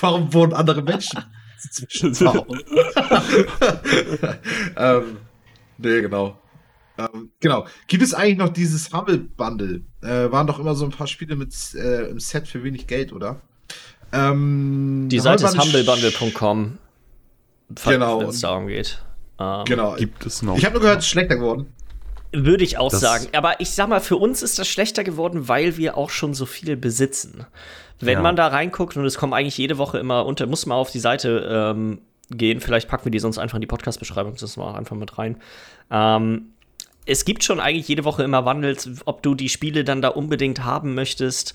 warum 0.00 0.32
wohnen 0.32 0.52
andere 0.52 0.82
Menschen 0.82 1.24
zwischen 1.72 2.14
ähm, 4.76 5.16
Nee, 5.78 6.00
genau. 6.00 6.38
Ähm, 6.98 7.30
genau. 7.40 7.66
Gibt 7.86 8.02
es 8.02 8.14
eigentlich 8.14 8.38
noch 8.38 8.48
dieses 8.48 8.92
Humble 8.92 9.18
Bundle? 9.18 9.82
Äh, 10.06 10.30
waren 10.30 10.46
doch 10.46 10.58
immer 10.58 10.74
so 10.74 10.84
ein 10.84 10.90
paar 10.90 11.06
Spiele 11.06 11.36
mit 11.36 11.52
äh, 11.74 12.08
im 12.08 12.20
Set 12.20 12.46
für 12.46 12.62
wenig 12.62 12.86
Geld, 12.86 13.12
oder? 13.12 13.40
Ähm, 14.12 15.08
Die 15.10 15.18
Seite 15.18 15.44
ist 15.44 15.58
humblebundle.com. 15.58 16.78
Genau. 17.84 18.20
Wenn 18.20 18.28
es 18.28 18.40
darum 18.40 18.68
geht. 18.68 19.02
Ähm, 19.40 19.64
genau. 19.64 19.96
Gibt 19.96 20.24
es 20.24 20.42
noch. 20.42 20.56
Ich 20.56 20.64
habe 20.64 20.74
nur 20.74 20.82
gehört, 20.82 21.00
es 21.00 21.06
ist 21.06 21.10
schlechter 21.10 21.36
geworden. 21.36 21.66
Würde 22.32 22.64
ich 22.64 22.78
auch 22.78 22.90
das 22.90 23.00
sagen. 23.00 23.26
Aber 23.32 23.60
ich 23.60 23.70
sag 23.70 23.88
mal, 23.88 24.00
für 24.00 24.16
uns 24.16 24.42
ist 24.42 24.58
das 24.58 24.68
schlechter 24.68 25.04
geworden, 25.04 25.48
weil 25.48 25.76
wir 25.76 25.96
auch 25.96 26.10
schon 26.10 26.34
so 26.34 26.46
viel 26.46 26.76
besitzen. 26.76 27.46
Wenn 27.98 28.14
ja. 28.14 28.20
man 28.20 28.36
da 28.36 28.48
reinguckt 28.48 28.96
und 28.96 29.06
es 29.06 29.16
kommen 29.16 29.32
eigentlich 29.32 29.56
jede 29.58 29.78
Woche 29.78 29.98
immer 29.98 30.26
unter, 30.26 30.46
muss 30.46 30.66
man 30.66 30.76
auf 30.76 30.90
die 30.90 30.98
Seite 30.98 31.74
ähm, 31.74 32.00
gehen. 32.30 32.60
Vielleicht 32.60 32.88
packen 32.88 33.04
wir 33.04 33.10
die 33.10 33.18
sonst 33.18 33.38
einfach 33.38 33.56
in 33.56 33.62
die 33.62 33.66
Podcast-Beschreibung, 33.66 34.36
das 34.38 34.56
mal 34.56 34.74
einfach 34.74 34.96
mit 34.96 35.16
rein. 35.18 35.36
Ähm, 35.90 36.52
es 37.06 37.24
gibt 37.24 37.44
schon 37.44 37.60
eigentlich 37.60 37.88
jede 37.88 38.04
Woche 38.04 38.24
immer 38.24 38.44
Wandels. 38.44 38.90
Ob 39.06 39.22
du 39.22 39.34
die 39.34 39.48
Spiele 39.48 39.84
dann 39.84 40.02
da 40.02 40.08
unbedingt 40.08 40.64
haben 40.64 40.94
möchtest, 40.94 41.54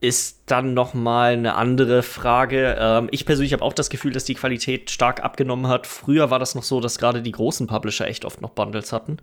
ist 0.00 0.42
dann 0.46 0.74
noch 0.74 0.94
mal 0.94 1.34
eine 1.34 1.54
andere 1.54 2.02
Frage. 2.02 2.76
Ähm, 2.78 3.08
ich 3.12 3.24
persönlich 3.24 3.52
habe 3.52 3.62
auch 3.62 3.72
das 3.72 3.88
Gefühl, 3.88 4.10
dass 4.10 4.24
die 4.24 4.34
Qualität 4.34 4.90
stark 4.90 5.22
abgenommen 5.22 5.68
hat. 5.68 5.86
Früher 5.86 6.30
war 6.30 6.40
das 6.40 6.56
noch 6.56 6.64
so, 6.64 6.80
dass 6.80 6.98
gerade 6.98 7.22
die 7.22 7.30
großen 7.30 7.68
Publisher 7.68 8.08
echt 8.08 8.24
oft 8.24 8.40
noch 8.40 8.50
Bundles 8.50 8.92
hatten. 8.92 9.18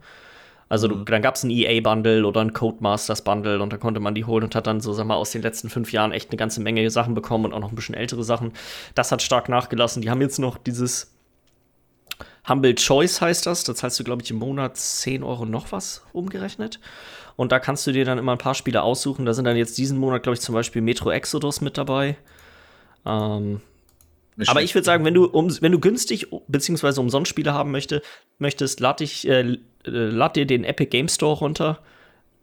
Also 0.70 0.88
mhm. 0.88 1.04
dann 1.04 1.22
gab 1.22 1.36
es 1.36 1.44
ein 1.44 1.50
EA-Bundle 1.50 2.26
oder 2.26 2.40
ein 2.40 2.54
Codemasters-Bundle 2.54 3.62
und 3.62 3.74
da 3.74 3.78
konnte 3.78 4.00
man 4.00 4.16
die 4.16 4.24
holen 4.24 4.46
und 4.46 4.56
hat 4.56 4.68
dann 4.68 4.80
so, 4.80 4.94
sag 4.94 5.06
mal, 5.06 5.16
aus 5.16 5.32
den 5.32 5.42
letzten 5.42 5.70
fünf 5.70 5.92
Jahren 5.92 6.14
echt 6.14 6.30
eine 6.30 6.38
ganze 6.38 6.62
Menge 6.62 6.90
Sachen 6.90 7.14
bekommen 7.14 7.46
und 7.46 7.54
auch 7.54 7.60
noch 7.60 7.72
ein 7.72 7.76
bisschen 7.76 7.96
ältere 7.96 8.24
Sachen. 8.24 8.54
Das 8.96 9.12
hat 9.12 9.22
stark 9.22 9.50
nachgelassen. 9.50 10.02
Die 10.02 10.10
haben 10.10 10.22
jetzt 10.22 10.40
noch 10.40 10.58
dieses 10.58 11.19
Humble 12.48 12.76
Choice 12.76 13.22
heißt 13.22 13.46
das. 13.46 13.64
Da 13.64 13.76
zahlst 13.76 14.00
du, 14.00 14.04
glaube 14.04 14.24
ich, 14.24 14.32
im 14.32 14.38
Monat 14.38 14.78
10 14.78 15.24
Euro 15.24 15.46
noch 15.46 15.72
was 15.72 16.04
umgerechnet. 16.14 16.80
Und 17.36 17.52
da 17.52 17.60
kannst 17.60 17.88
du 17.88 17.92
dir 17.92 18.06
dann 18.06 18.18
immer 18.18 18.34
ein 18.34 18.38
paar 18.38 18.56
Spiele 18.56 18.82
aussuchen. 18.82 19.26
Da 19.26 19.34
sind 19.34 19.46
dann 19.46 19.56
jetzt 19.56 19.78
diesen 19.78 19.98
Monat, 19.98 20.24
glaube 20.24 20.36
ich, 20.36 20.42
zum 20.42 20.56
Beispiel 20.56 20.82
Metro 20.82 21.12
Exodus 21.12 21.62
mit 21.62 21.78
dabei. 21.78 22.18
Ähm, 23.06 23.62
aber 24.48 24.62
ich 24.62 24.74
würde 24.74 24.86
sagen, 24.86 25.06
wenn 25.06 25.14
du, 25.14 25.26
um, 25.26 25.50
wenn 25.62 25.72
du 25.72 25.80
günstig 25.80 26.28
bzw. 26.48 27.00
umsonst 27.00 27.30
Spiele 27.30 27.54
haben 27.54 27.72
möchte, 27.72 28.02
möchtest, 28.38 28.80
lad, 28.80 29.00
dich, 29.00 29.28
äh, 29.28 29.42
äh, 29.42 29.58
lad 29.86 30.36
dir 30.36 30.46
den 30.46 30.64
Epic 30.64 30.90
Game 30.90 31.08
Store 31.08 31.38
runter. 31.38 31.80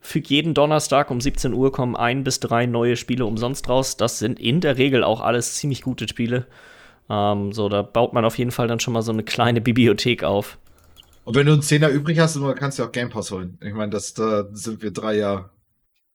Füg 0.00 0.28
jeden 0.28 0.54
Donnerstag 0.54 1.10
um 1.10 1.20
17 1.20 1.52
Uhr 1.52 1.72
kommen 1.72 1.96
ein 1.96 2.22
bis 2.22 2.38
drei 2.38 2.66
neue 2.66 2.96
Spiele 2.96 3.24
umsonst 3.24 3.68
raus. 3.68 3.96
Das 3.96 4.18
sind 4.18 4.38
in 4.38 4.60
der 4.60 4.78
Regel 4.78 5.02
auch 5.02 5.20
alles 5.20 5.54
ziemlich 5.54 5.82
gute 5.82 6.06
Spiele. 6.06 6.46
Ähm, 7.08 7.52
so, 7.52 7.68
da 7.68 7.82
baut 7.82 8.12
man 8.12 8.24
auf 8.24 8.38
jeden 8.38 8.50
Fall 8.50 8.68
dann 8.68 8.80
schon 8.80 8.94
mal 8.94 9.02
so 9.02 9.12
eine 9.12 9.22
kleine 9.22 9.60
Bibliothek 9.60 10.24
auf. 10.24 10.58
Und 11.24 11.34
wenn 11.34 11.46
du 11.46 11.52
einen 11.52 11.62
Zehner 11.62 11.88
übrig 11.88 12.18
hast, 12.18 12.40
kannst 12.56 12.78
du 12.78 12.84
auch 12.84 12.92
Game 12.92 13.10
Pass 13.10 13.30
holen. 13.30 13.58
Ich 13.60 13.74
meine, 13.74 13.90
da 13.90 13.98
sind 13.98 14.82
wir 14.82 14.92
drei 14.92 15.16
Jahre 15.16 15.50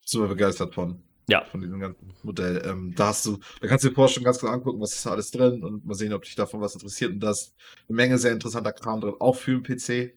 super 0.06 0.28
begeistert 0.28 0.74
von. 0.74 1.02
Ja. 1.28 1.46
Von 1.46 1.62
diesem 1.62 1.80
ganzen 1.80 2.14
Modell. 2.24 2.62
Ähm, 2.66 2.94
da 2.96 3.08
hast 3.08 3.26
du, 3.26 3.38
da 3.62 3.68
kannst 3.68 3.84
du 3.84 3.90
dir 3.90 3.96
vorher 3.96 4.14
schon 4.14 4.24
ganz 4.24 4.40
genau 4.40 4.52
angucken, 4.52 4.82
was 4.82 4.94
ist 4.94 5.06
da 5.06 5.12
alles 5.12 5.32
drin 5.32 5.64
und 5.64 5.86
mal 5.86 5.94
sehen, 5.94 6.14
ob 6.14 6.24
dich 6.24 6.36
davon 6.36 6.62
was 6.62 6.74
interessiert. 6.76 7.12
Und 7.12 7.20
da 7.20 7.32
ist 7.32 7.54
eine 7.88 7.96
Menge 7.96 8.18
sehr 8.18 8.32
interessanter 8.32 8.74
Kram 8.74 9.00
drin, 9.02 9.14
auch 9.20 9.36
für 9.36 9.60
den 9.60 9.64
PC. 9.64 10.14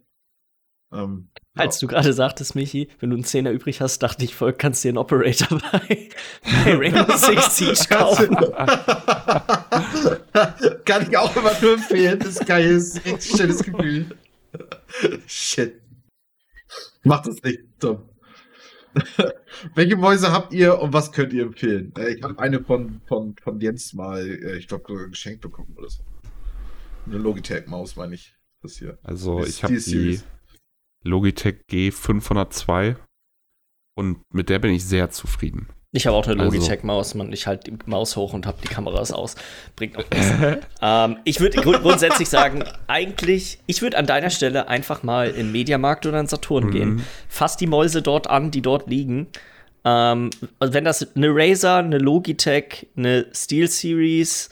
Ähm, 0.93 1.29
Als 1.55 1.81
ja. 1.81 1.87
du 1.87 1.95
gerade 1.95 2.13
sagtest, 2.13 2.55
Michi, 2.55 2.89
wenn 3.01 3.11
du 3.11 3.17
einen 3.17 3.25
Zehner 3.25 3.51
übrig 3.51 3.81
hast, 3.81 4.01
dachte 4.01 4.25
ich 4.25 4.35
voll, 4.35 4.53
kannst 4.53 4.85
du 4.85 4.89
dir 4.89 4.91
einen 4.91 4.99
Operator 4.99 5.61
bei, 5.73 6.11
bei 6.43 6.77
Rainbow 6.77 7.13
Six 7.17 7.57
Siege 7.57 7.87
kaufen. 7.89 8.37
Kann 10.85 11.09
ich 11.09 11.17
auch 11.17 11.35
immer 11.37 11.53
nur 11.61 11.75
empfehlen. 11.75 12.19
Das 12.19 12.29
ist 12.29 12.47
geil, 12.47 12.75
das 12.75 12.85
ist 12.85 13.07
ein 13.07 13.15
richtig 13.15 13.37
schönes 13.37 13.63
Gefühl. 13.63 14.07
Shit. 15.27 15.81
Mach 17.03 17.23
das 17.23 17.43
nicht, 17.43 17.61
Tom. 17.81 18.09
Welche 19.75 19.97
Mäuse 19.97 20.31
habt 20.31 20.53
ihr 20.53 20.79
und 20.79 20.93
was 20.93 21.11
könnt 21.11 21.33
ihr 21.33 21.43
empfehlen? 21.43 21.93
Äh, 21.99 22.15
ich 22.15 22.23
habe 22.23 22.39
eine 22.39 22.63
von, 22.63 23.01
von, 23.07 23.35
von 23.43 23.61
Jens 23.61 23.93
mal, 23.93 24.25
äh, 24.25 24.59
ich 24.59 24.69
glaube, 24.69 25.11
geschenkt 25.11 25.41
bekommen 25.41 25.75
oder 25.77 25.89
so. 25.89 26.05
Eine 27.07 27.19
Logitech-Maus, 27.19 27.97
meine 27.97 28.15
ich. 28.15 28.35
Das 28.63 28.79
hier. 28.79 28.99
Also, 29.03 29.45
ich 29.45 29.63
habe 29.63 29.77
die 29.77 30.21
Logitech 31.05 31.57
G502 31.71 32.97
und 33.97 34.19
mit 34.33 34.49
der 34.49 34.59
bin 34.59 34.73
ich 34.73 34.85
sehr 34.85 35.11
zufrieden. 35.11 35.69
Ich 35.97 36.09
habe 36.09 36.17
auch 36.17 36.27
eine 36.27 36.43
also 36.43 36.57
Logitech-Maus, 36.57 37.15
man. 37.15 37.33
Ich 37.33 37.47
halte 37.47 37.71
die 37.71 37.79
Maus 37.87 38.17
hoch 38.17 38.33
und 38.33 38.47
habe 38.47 38.59
die 38.61 38.67
Kameras 38.67 39.13
aus. 39.13 39.37
Bringt 39.77 39.97
auch 39.97 40.03
nichts. 40.11 40.67
ähm, 40.83 41.19
ich 41.23 41.39
würde 41.39 41.63
grund 41.63 41.83
grundsätzlich 41.83 42.29
sagen, 42.29 42.65
eigentlich, 42.89 43.61
ich 43.67 43.81
würde 43.81 43.97
an 43.97 44.07
deiner 44.07 44.31
Stelle 44.31 44.67
einfach 44.67 45.05
mal 45.05 45.31
in 45.31 45.53
Mediamarkt 45.53 46.05
oder 46.05 46.19
in 46.19 46.27
Saturn 46.27 46.65
mhm. 46.65 46.71
gehen. 46.73 47.07
Fass 47.29 47.57
die 47.57 47.69
Mäuse 47.69 48.03
dort 48.03 48.29
an, 48.29 48.51
die 48.51 48.61
dort 48.61 48.89
liegen. 48.89 49.29
Ähm, 49.85 50.31
wenn 50.59 50.85
das 50.85 51.15
eine 51.15 51.29
Razer, 51.29 51.77
eine 51.77 51.99
Logitech, 51.99 52.89
eine 52.97 53.27
Steel 53.33 53.69
Series, 53.69 54.51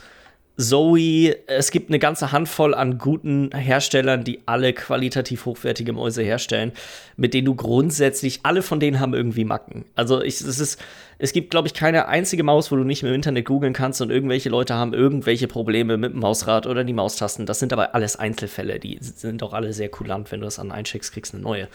Zoe, 0.63 1.37
es 1.47 1.71
gibt 1.71 1.91
eine 1.91 1.99
ganze 1.99 2.33
Handvoll 2.33 2.75
an 2.75 2.99
guten 2.99 3.51
Herstellern, 3.53 4.25
die 4.25 4.41
alle 4.47 4.73
qualitativ 4.73 5.45
hochwertige 5.45 5.93
Mäuse 5.93 6.23
herstellen, 6.23 6.73
mit 7.17 7.35
denen 7.35 7.47
du 7.47 7.55
grundsätzlich, 7.55 8.41
alle 8.45 8.63
von 8.63 8.81
denen 8.81 9.01
haben 9.01 9.15
irgendwie 9.15 9.45
Macken. 9.45 9.85
Also 9.95 10.23
ich, 10.23 10.41
es 10.41 10.59
ist, 10.59 10.81
es 11.19 11.33
gibt, 11.33 11.51
glaube 11.51 11.69
ich, 11.69 11.75
keine 11.75 12.09
einzige 12.09 12.43
Maus, 12.43 12.73
wo 12.73 12.77
du 12.77 12.85
nicht 12.85 13.03
im 13.03 13.13
Internet 13.13 13.45
googeln 13.45 13.73
kannst 13.73 14.01
und 14.01 14.11
irgendwelche 14.11 14.49
Leute 14.49 14.75
haben 14.75 14.95
irgendwelche 14.95 15.49
Probleme 15.49 15.97
mit 15.97 16.13
dem 16.13 16.21
Mausrad 16.21 16.67
oder 16.67 16.85
die 16.85 16.93
Maustasten. 16.93 17.47
Das 17.47 17.59
sind 17.59 17.73
aber 17.73 17.95
alles 17.95 18.17
Einzelfälle, 18.17 18.79
die 18.79 18.99
sind 19.01 19.43
auch 19.43 19.53
alle 19.53 19.73
sehr 19.73 19.89
kulant. 19.89 20.33
Wenn 20.33 20.41
du 20.41 20.47
das 20.47 20.59
an 20.59 20.73
einschickst, 20.73 21.13
kriegst 21.13 21.35
eine 21.35 21.43
neue. 21.43 21.69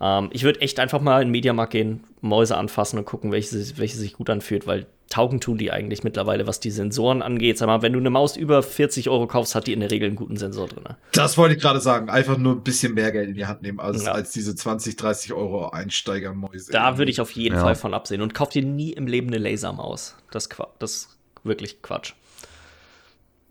Ähm, 0.00 0.28
ich 0.32 0.42
würde 0.42 0.60
echt 0.60 0.78
einfach 0.80 1.00
mal 1.00 1.22
in 1.22 1.28
den 1.28 1.32
Mediamarkt 1.32 1.72
gehen, 1.72 2.04
Mäuse 2.20 2.56
anfassen 2.56 2.98
und 2.98 3.04
gucken, 3.04 3.32
welche, 3.32 3.56
welche 3.78 3.96
sich 3.96 4.14
gut 4.14 4.30
anfühlt, 4.30 4.66
weil 4.66 4.86
taugen 5.08 5.40
tun 5.40 5.56
die 5.56 5.70
eigentlich 5.70 6.02
mittlerweile, 6.04 6.46
was 6.46 6.60
die 6.60 6.70
Sensoren 6.70 7.22
angeht. 7.22 7.58
Sag 7.58 7.66
mal, 7.66 7.82
wenn 7.82 7.92
du 7.92 7.98
eine 7.98 8.10
Maus 8.10 8.36
über 8.36 8.62
40 8.62 9.08
Euro 9.08 9.26
kaufst, 9.26 9.54
hat 9.54 9.66
die 9.66 9.72
in 9.72 9.80
der 9.80 9.90
Regel 9.90 10.08
einen 10.08 10.16
guten 10.16 10.36
Sensor 10.36 10.68
drin. 10.68 10.84
Das 11.12 11.38
wollte 11.38 11.54
ich 11.54 11.60
gerade 11.60 11.80
sagen. 11.80 12.08
Einfach 12.08 12.36
nur 12.36 12.54
ein 12.54 12.62
bisschen 12.62 12.94
mehr 12.94 13.12
Geld 13.12 13.28
in 13.28 13.34
die 13.34 13.46
Hand 13.46 13.62
nehmen, 13.62 13.78
als, 13.78 14.04
ja. 14.04 14.12
als 14.12 14.32
diese 14.32 14.54
20, 14.54 14.96
30 14.96 15.32
Euro 15.32 15.68
Einsteigermäuse. 15.68 16.72
Da 16.72 16.98
würde 16.98 17.10
ich 17.10 17.20
auf 17.20 17.30
jeden 17.32 17.56
ja. 17.56 17.62
Fall 17.62 17.76
von 17.76 17.94
absehen. 17.94 18.20
Und 18.20 18.34
kauf 18.34 18.48
dir 18.48 18.62
nie 18.62 18.92
im 18.92 19.06
Leben 19.06 19.28
eine 19.28 19.38
Lasermaus. 19.38 20.16
Das, 20.30 20.48
das 20.78 20.92
ist 20.92 21.18
wirklich 21.44 21.82
Quatsch. 21.82 22.14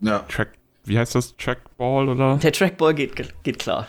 Ja. 0.00 0.20
Track, 0.28 0.50
wie 0.84 0.98
heißt 0.98 1.14
das? 1.14 1.36
Trackball 1.36 2.08
oder? 2.08 2.36
Der 2.36 2.52
Trackball 2.52 2.94
geht, 2.94 3.42
geht 3.42 3.58
klar. 3.58 3.86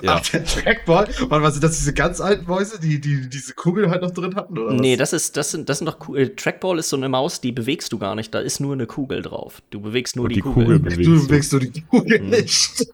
Ja. 0.02 0.16
Ach, 0.16 0.30
der 0.30 0.44
Trackball? 0.44 1.08
Warte, 1.28 1.44
was 1.44 1.54
sind 1.54 1.64
das 1.64 1.78
diese 1.78 1.92
ganz 1.92 2.20
alten 2.20 2.46
Mäuse, 2.46 2.80
die, 2.80 3.00
die 3.00 3.28
diese 3.28 3.52
Kugel 3.52 3.90
halt 3.90 4.00
noch 4.00 4.12
drin 4.12 4.34
hatten? 4.34 4.56
Oder 4.56 4.72
nee, 4.72 4.96
das 4.96 5.12
ist, 5.12 5.36
das 5.36 5.50
sind, 5.50 5.68
das 5.68 5.78
sind 5.78 5.86
doch 5.86 5.98
Kugel. 5.98 6.22
Äh, 6.22 6.36
Trackball 6.36 6.78
ist 6.78 6.88
so 6.88 6.96
eine 6.96 7.08
Maus, 7.08 7.40
die 7.40 7.52
bewegst 7.52 7.92
du 7.92 7.98
gar 7.98 8.14
nicht. 8.14 8.34
Da 8.34 8.40
ist 8.40 8.60
nur 8.60 8.72
eine 8.72 8.86
Kugel 8.86 9.20
drauf. 9.20 9.62
Du 9.70 9.80
bewegst 9.80 10.16
nur 10.16 10.24
Und 10.24 10.30
die, 10.30 10.36
die 10.36 10.40
Kugel. 10.40 10.64
Kugel 10.64 10.78
bewegst 10.78 11.06
du 11.06 11.26
bewegst 11.26 11.52
nur 11.52 11.60
die 11.60 11.80
Kugel 11.82 12.20
mhm. 12.20 12.30
nicht. 12.30 12.86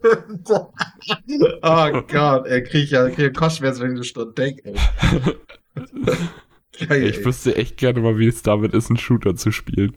oh 1.61 2.01
Gott, 2.07 2.47
ey, 2.47 2.63
krieg 2.63 2.83
ich 2.83 2.91
ja, 2.91 3.09
krieg 3.09 3.31
ich 3.31 3.37
Kopfschmerzen, 3.37 3.83
wenn 3.83 4.01
ich 4.01 4.13
dran 4.13 4.33
denke, 4.35 4.73
Geil, 6.87 7.07
ich 7.07 7.25
wüsste 7.25 7.55
echt 7.55 7.77
gerne 7.77 8.01
mal, 8.01 8.19
wie 8.19 8.27
es 8.27 8.43
damit 8.43 8.73
ist, 8.73 8.89
einen 8.89 8.97
Shooter 8.97 9.35
zu 9.35 9.51
spielen. 9.51 9.95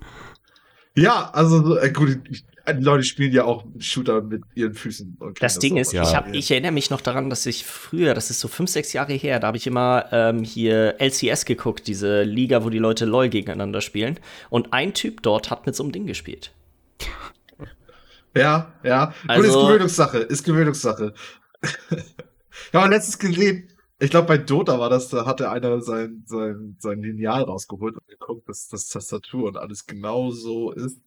Ja, 0.96 1.30
also 1.32 1.76
äh, 1.76 1.90
gut, 1.90 2.18
ich, 2.30 2.44
Leute 2.72 3.04
spielen 3.04 3.32
ja 3.32 3.44
auch 3.44 3.64
Shooter 3.78 4.22
mit 4.22 4.42
ihren 4.54 4.74
Füßen. 4.74 5.18
das 5.40 5.58
Ding 5.58 5.76
ist, 5.76 5.92
ja. 5.92 6.02
ich, 6.02 6.14
hab, 6.14 6.32
ich 6.32 6.50
erinnere 6.50 6.72
mich 6.72 6.90
noch 6.90 7.00
daran, 7.00 7.30
dass 7.30 7.46
ich 7.46 7.64
früher, 7.64 8.14
das 8.14 8.30
ist 8.30 8.40
so 8.40 8.48
fünf, 8.48 8.70
sechs 8.70 8.92
Jahre 8.92 9.12
her, 9.12 9.40
da 9.40 9.48
habe 9.48 9.56
ich 9.56 9.66
immer 9.66 10.06
ähm, 10.12 10.44
hier 10.44 10.96
LCS 10.98 11.44
geguckt, 11.44 11.86
diese 11.86 12.22
Liga, 12.22 12.64
wo 12.64 12.70
die 12.70 12.78
Leute 12.78 13.04
LOL 13.04 13.28
gegeneinander 13.28 13.80
spielen. 13.80 14.18
Und 14.48 14.72
ein 14.72 14.94
Typ 14.94 15.22
dort 15.22 15.50
hat 15.50 15.66
mit 15.66 15.74
so 15.74 15.82
einem 15.82 15.92
Ding 15.92 16.06
gespielt. 16.06 16.52
Ja, 18.36 18.72
ja. 18.84 19.12
Also, 19.26 19.42
Gut, 19.42 19.50
ist 19.50 19.66
Gewöhnungssache, 19.66 20.18
ist 20.18 20.44
Gewöhnungssache. 20.44 21.14
ich 21.62 22.74
habe 22.74 22.88
letztens 22.88 23.18
gesehen, 23.18 23.68
ich 23.98 24.10
glaube, 24.10 24.28
bei 24.28 24.38
Dota 24.38 24.78
war 24.78 24.88
das, 24.88 25.08
da 25.08 25.26
hatte 25.26 25.50
einer 25.50 25.80
sein, 25.82 26.22
sein, 26.26 26.76
sein 26.78 27.02
Lineal 27.02 27.42
rausgeholt 27.42 27.96
und 27.96 28.08
geguckt, 28.08 28.48
dass 28.48 28.68
das 28.68 28.88
Tastatur 28.88 29.48
und 29.48 29.56
alles 29.56 29.86
genau 29.86 30.30
so 30.30 30.72
ist 30.72 31.00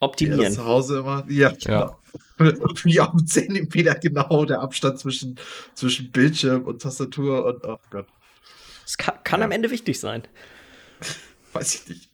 optimieren. 0.00 0.42
Ja, 0.42 0.50
zu 0.50 0.64
Hause 0.64 0.98
immer. 1.00 1.24
Ja, 1.28 1.50
genau. 1.50 1.96
Wie 2.84 3.00
auf 3.00 3.10
Zentimeter 3.26 3.94
genau 3.96 4.44
der 4.44 4.60
Abstand 4.60 4.98
zwischen, 4.98 5.38
zwischen 5.74 6.10
Bildschirm 6.10 6.62
und 6.64 6.82
Tastatur 6.82 7.44
und 7.44 7.64
oh 7.64 7.78
Gott. 7.90 8.06
Das 8.84 8.96
kann, 8.96 9.16
kann 9.24 9.40
ja. 9.40 9.46
am 9.46 9.52
Ende 9.52 9.70
wichtig 9.70 9.98
sein. 9.98 10.22
Weiß 11.52 11.74
ich 11.74 11.88
nicht. 11.88 12.10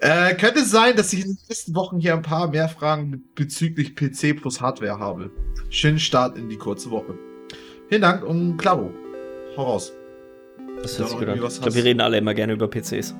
äh, 0.00 0.34
könnte 0.34 0.64
sein, 0.64 0.96
dass 0.96 1.12
ich 1.12 1.20
in 1.20 1.28
den 1.28 1.38
nächsten 1.48 1.74
Wochen 1.74 1.98
hier 1.98 2.14
ein 2.14 2.22
paar 2.22 2.48
mehr 2.48 2.68
Fragen 2.68 3.24
bezüglich 3.34 3.94
PC 3.94 4.40
plus 4.40 4.60
Hardware 4.60 4.98
habe. 4.98 5.30
Schönen 5.70 5.98
Start 5.98 6.36
in 6.36 6.48
die 6.48 6.56
kurze 6.56 6.90
Woche. 6.90 7.14
Vielen 7.88 8.02
Dank 8.02 8.24
und 8.24 8.56
klaro. 8.56 8.92
Hau 9.56 9.62
raus. 9.64 9.92
Das 10.82 10.98
hört 10.98 11.08
sich 11.08 11.18
gut 11.18 11.28
an. 11.28 11.42
Ich 11.42 11.60
glaube, 11.60 11.74
wir 11.74 11.84
reden 11.84 12.00
alle 12.00 12.18
immer 12.18 12.34
gerne 12.34 12.52
über 12.52 12.68
PCs. 12.68 13.14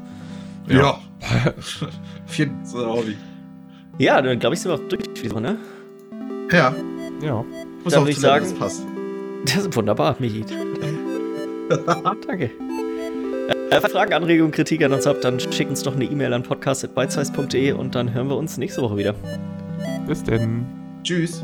Ja. 0.69 0.77
ja. 0.77 1.55
Vielen 2.27 2.65
so 2.65 2.87
Hobby. 2.87 3.17
Ja, 3.99 4.23
dann 4.23 4.39
glaube 4.39 4.55
ich, 4.55 4.61
sind 4.61 4.71
wir 4.71 4.77
auch 4.77 4.89
durch 4.89 5.03
diese 5.15 5.41
ne? 5.41 5.59
Ja. 6.51 6.75
Ja. 7.23 7.45
Muss 7.85 7.93
dann 7.93 8.03
würde 8.03 8.13
ich 8.13 8.19
sagen, 8.19 8.45
das 8.45 8.55
passt. 8.55 8.83
Das 9.45 9.57
ist 9.57 9.77
wunderbar, 9.77 10.17
Michi. 10.19 10.45
Danke. 12.27 12.51
Äh, 13.71 13.81
Fragen, 13.81 14.15
Anregungen, 14.15 14.53
Kritik 14.53 14.83
an 14.85 14.93
uns 14.93 15.07
habt, 15.07 15.25
dann 15.25 15.39
schickt 15.41 15.71
uns 15.71 15.83
doch 15.83 15.95
eine 15.95 16.05
E-Mail 16.05 16.33
an 16.33 16.43
podcast.bitesize.de 16.43 17.73
und 17.73 17.95
dann 17.95 18.13
hören 18.15 18.29
wir 18.29 18.37
uns 18.37 18.57
nächste 18.57 18.83
Woche 18.83 18.97
wieder. 18.97 19.15
Bis 20.07 20.23
denn. 20.25 20.67
Tschüss. 21.03 21.43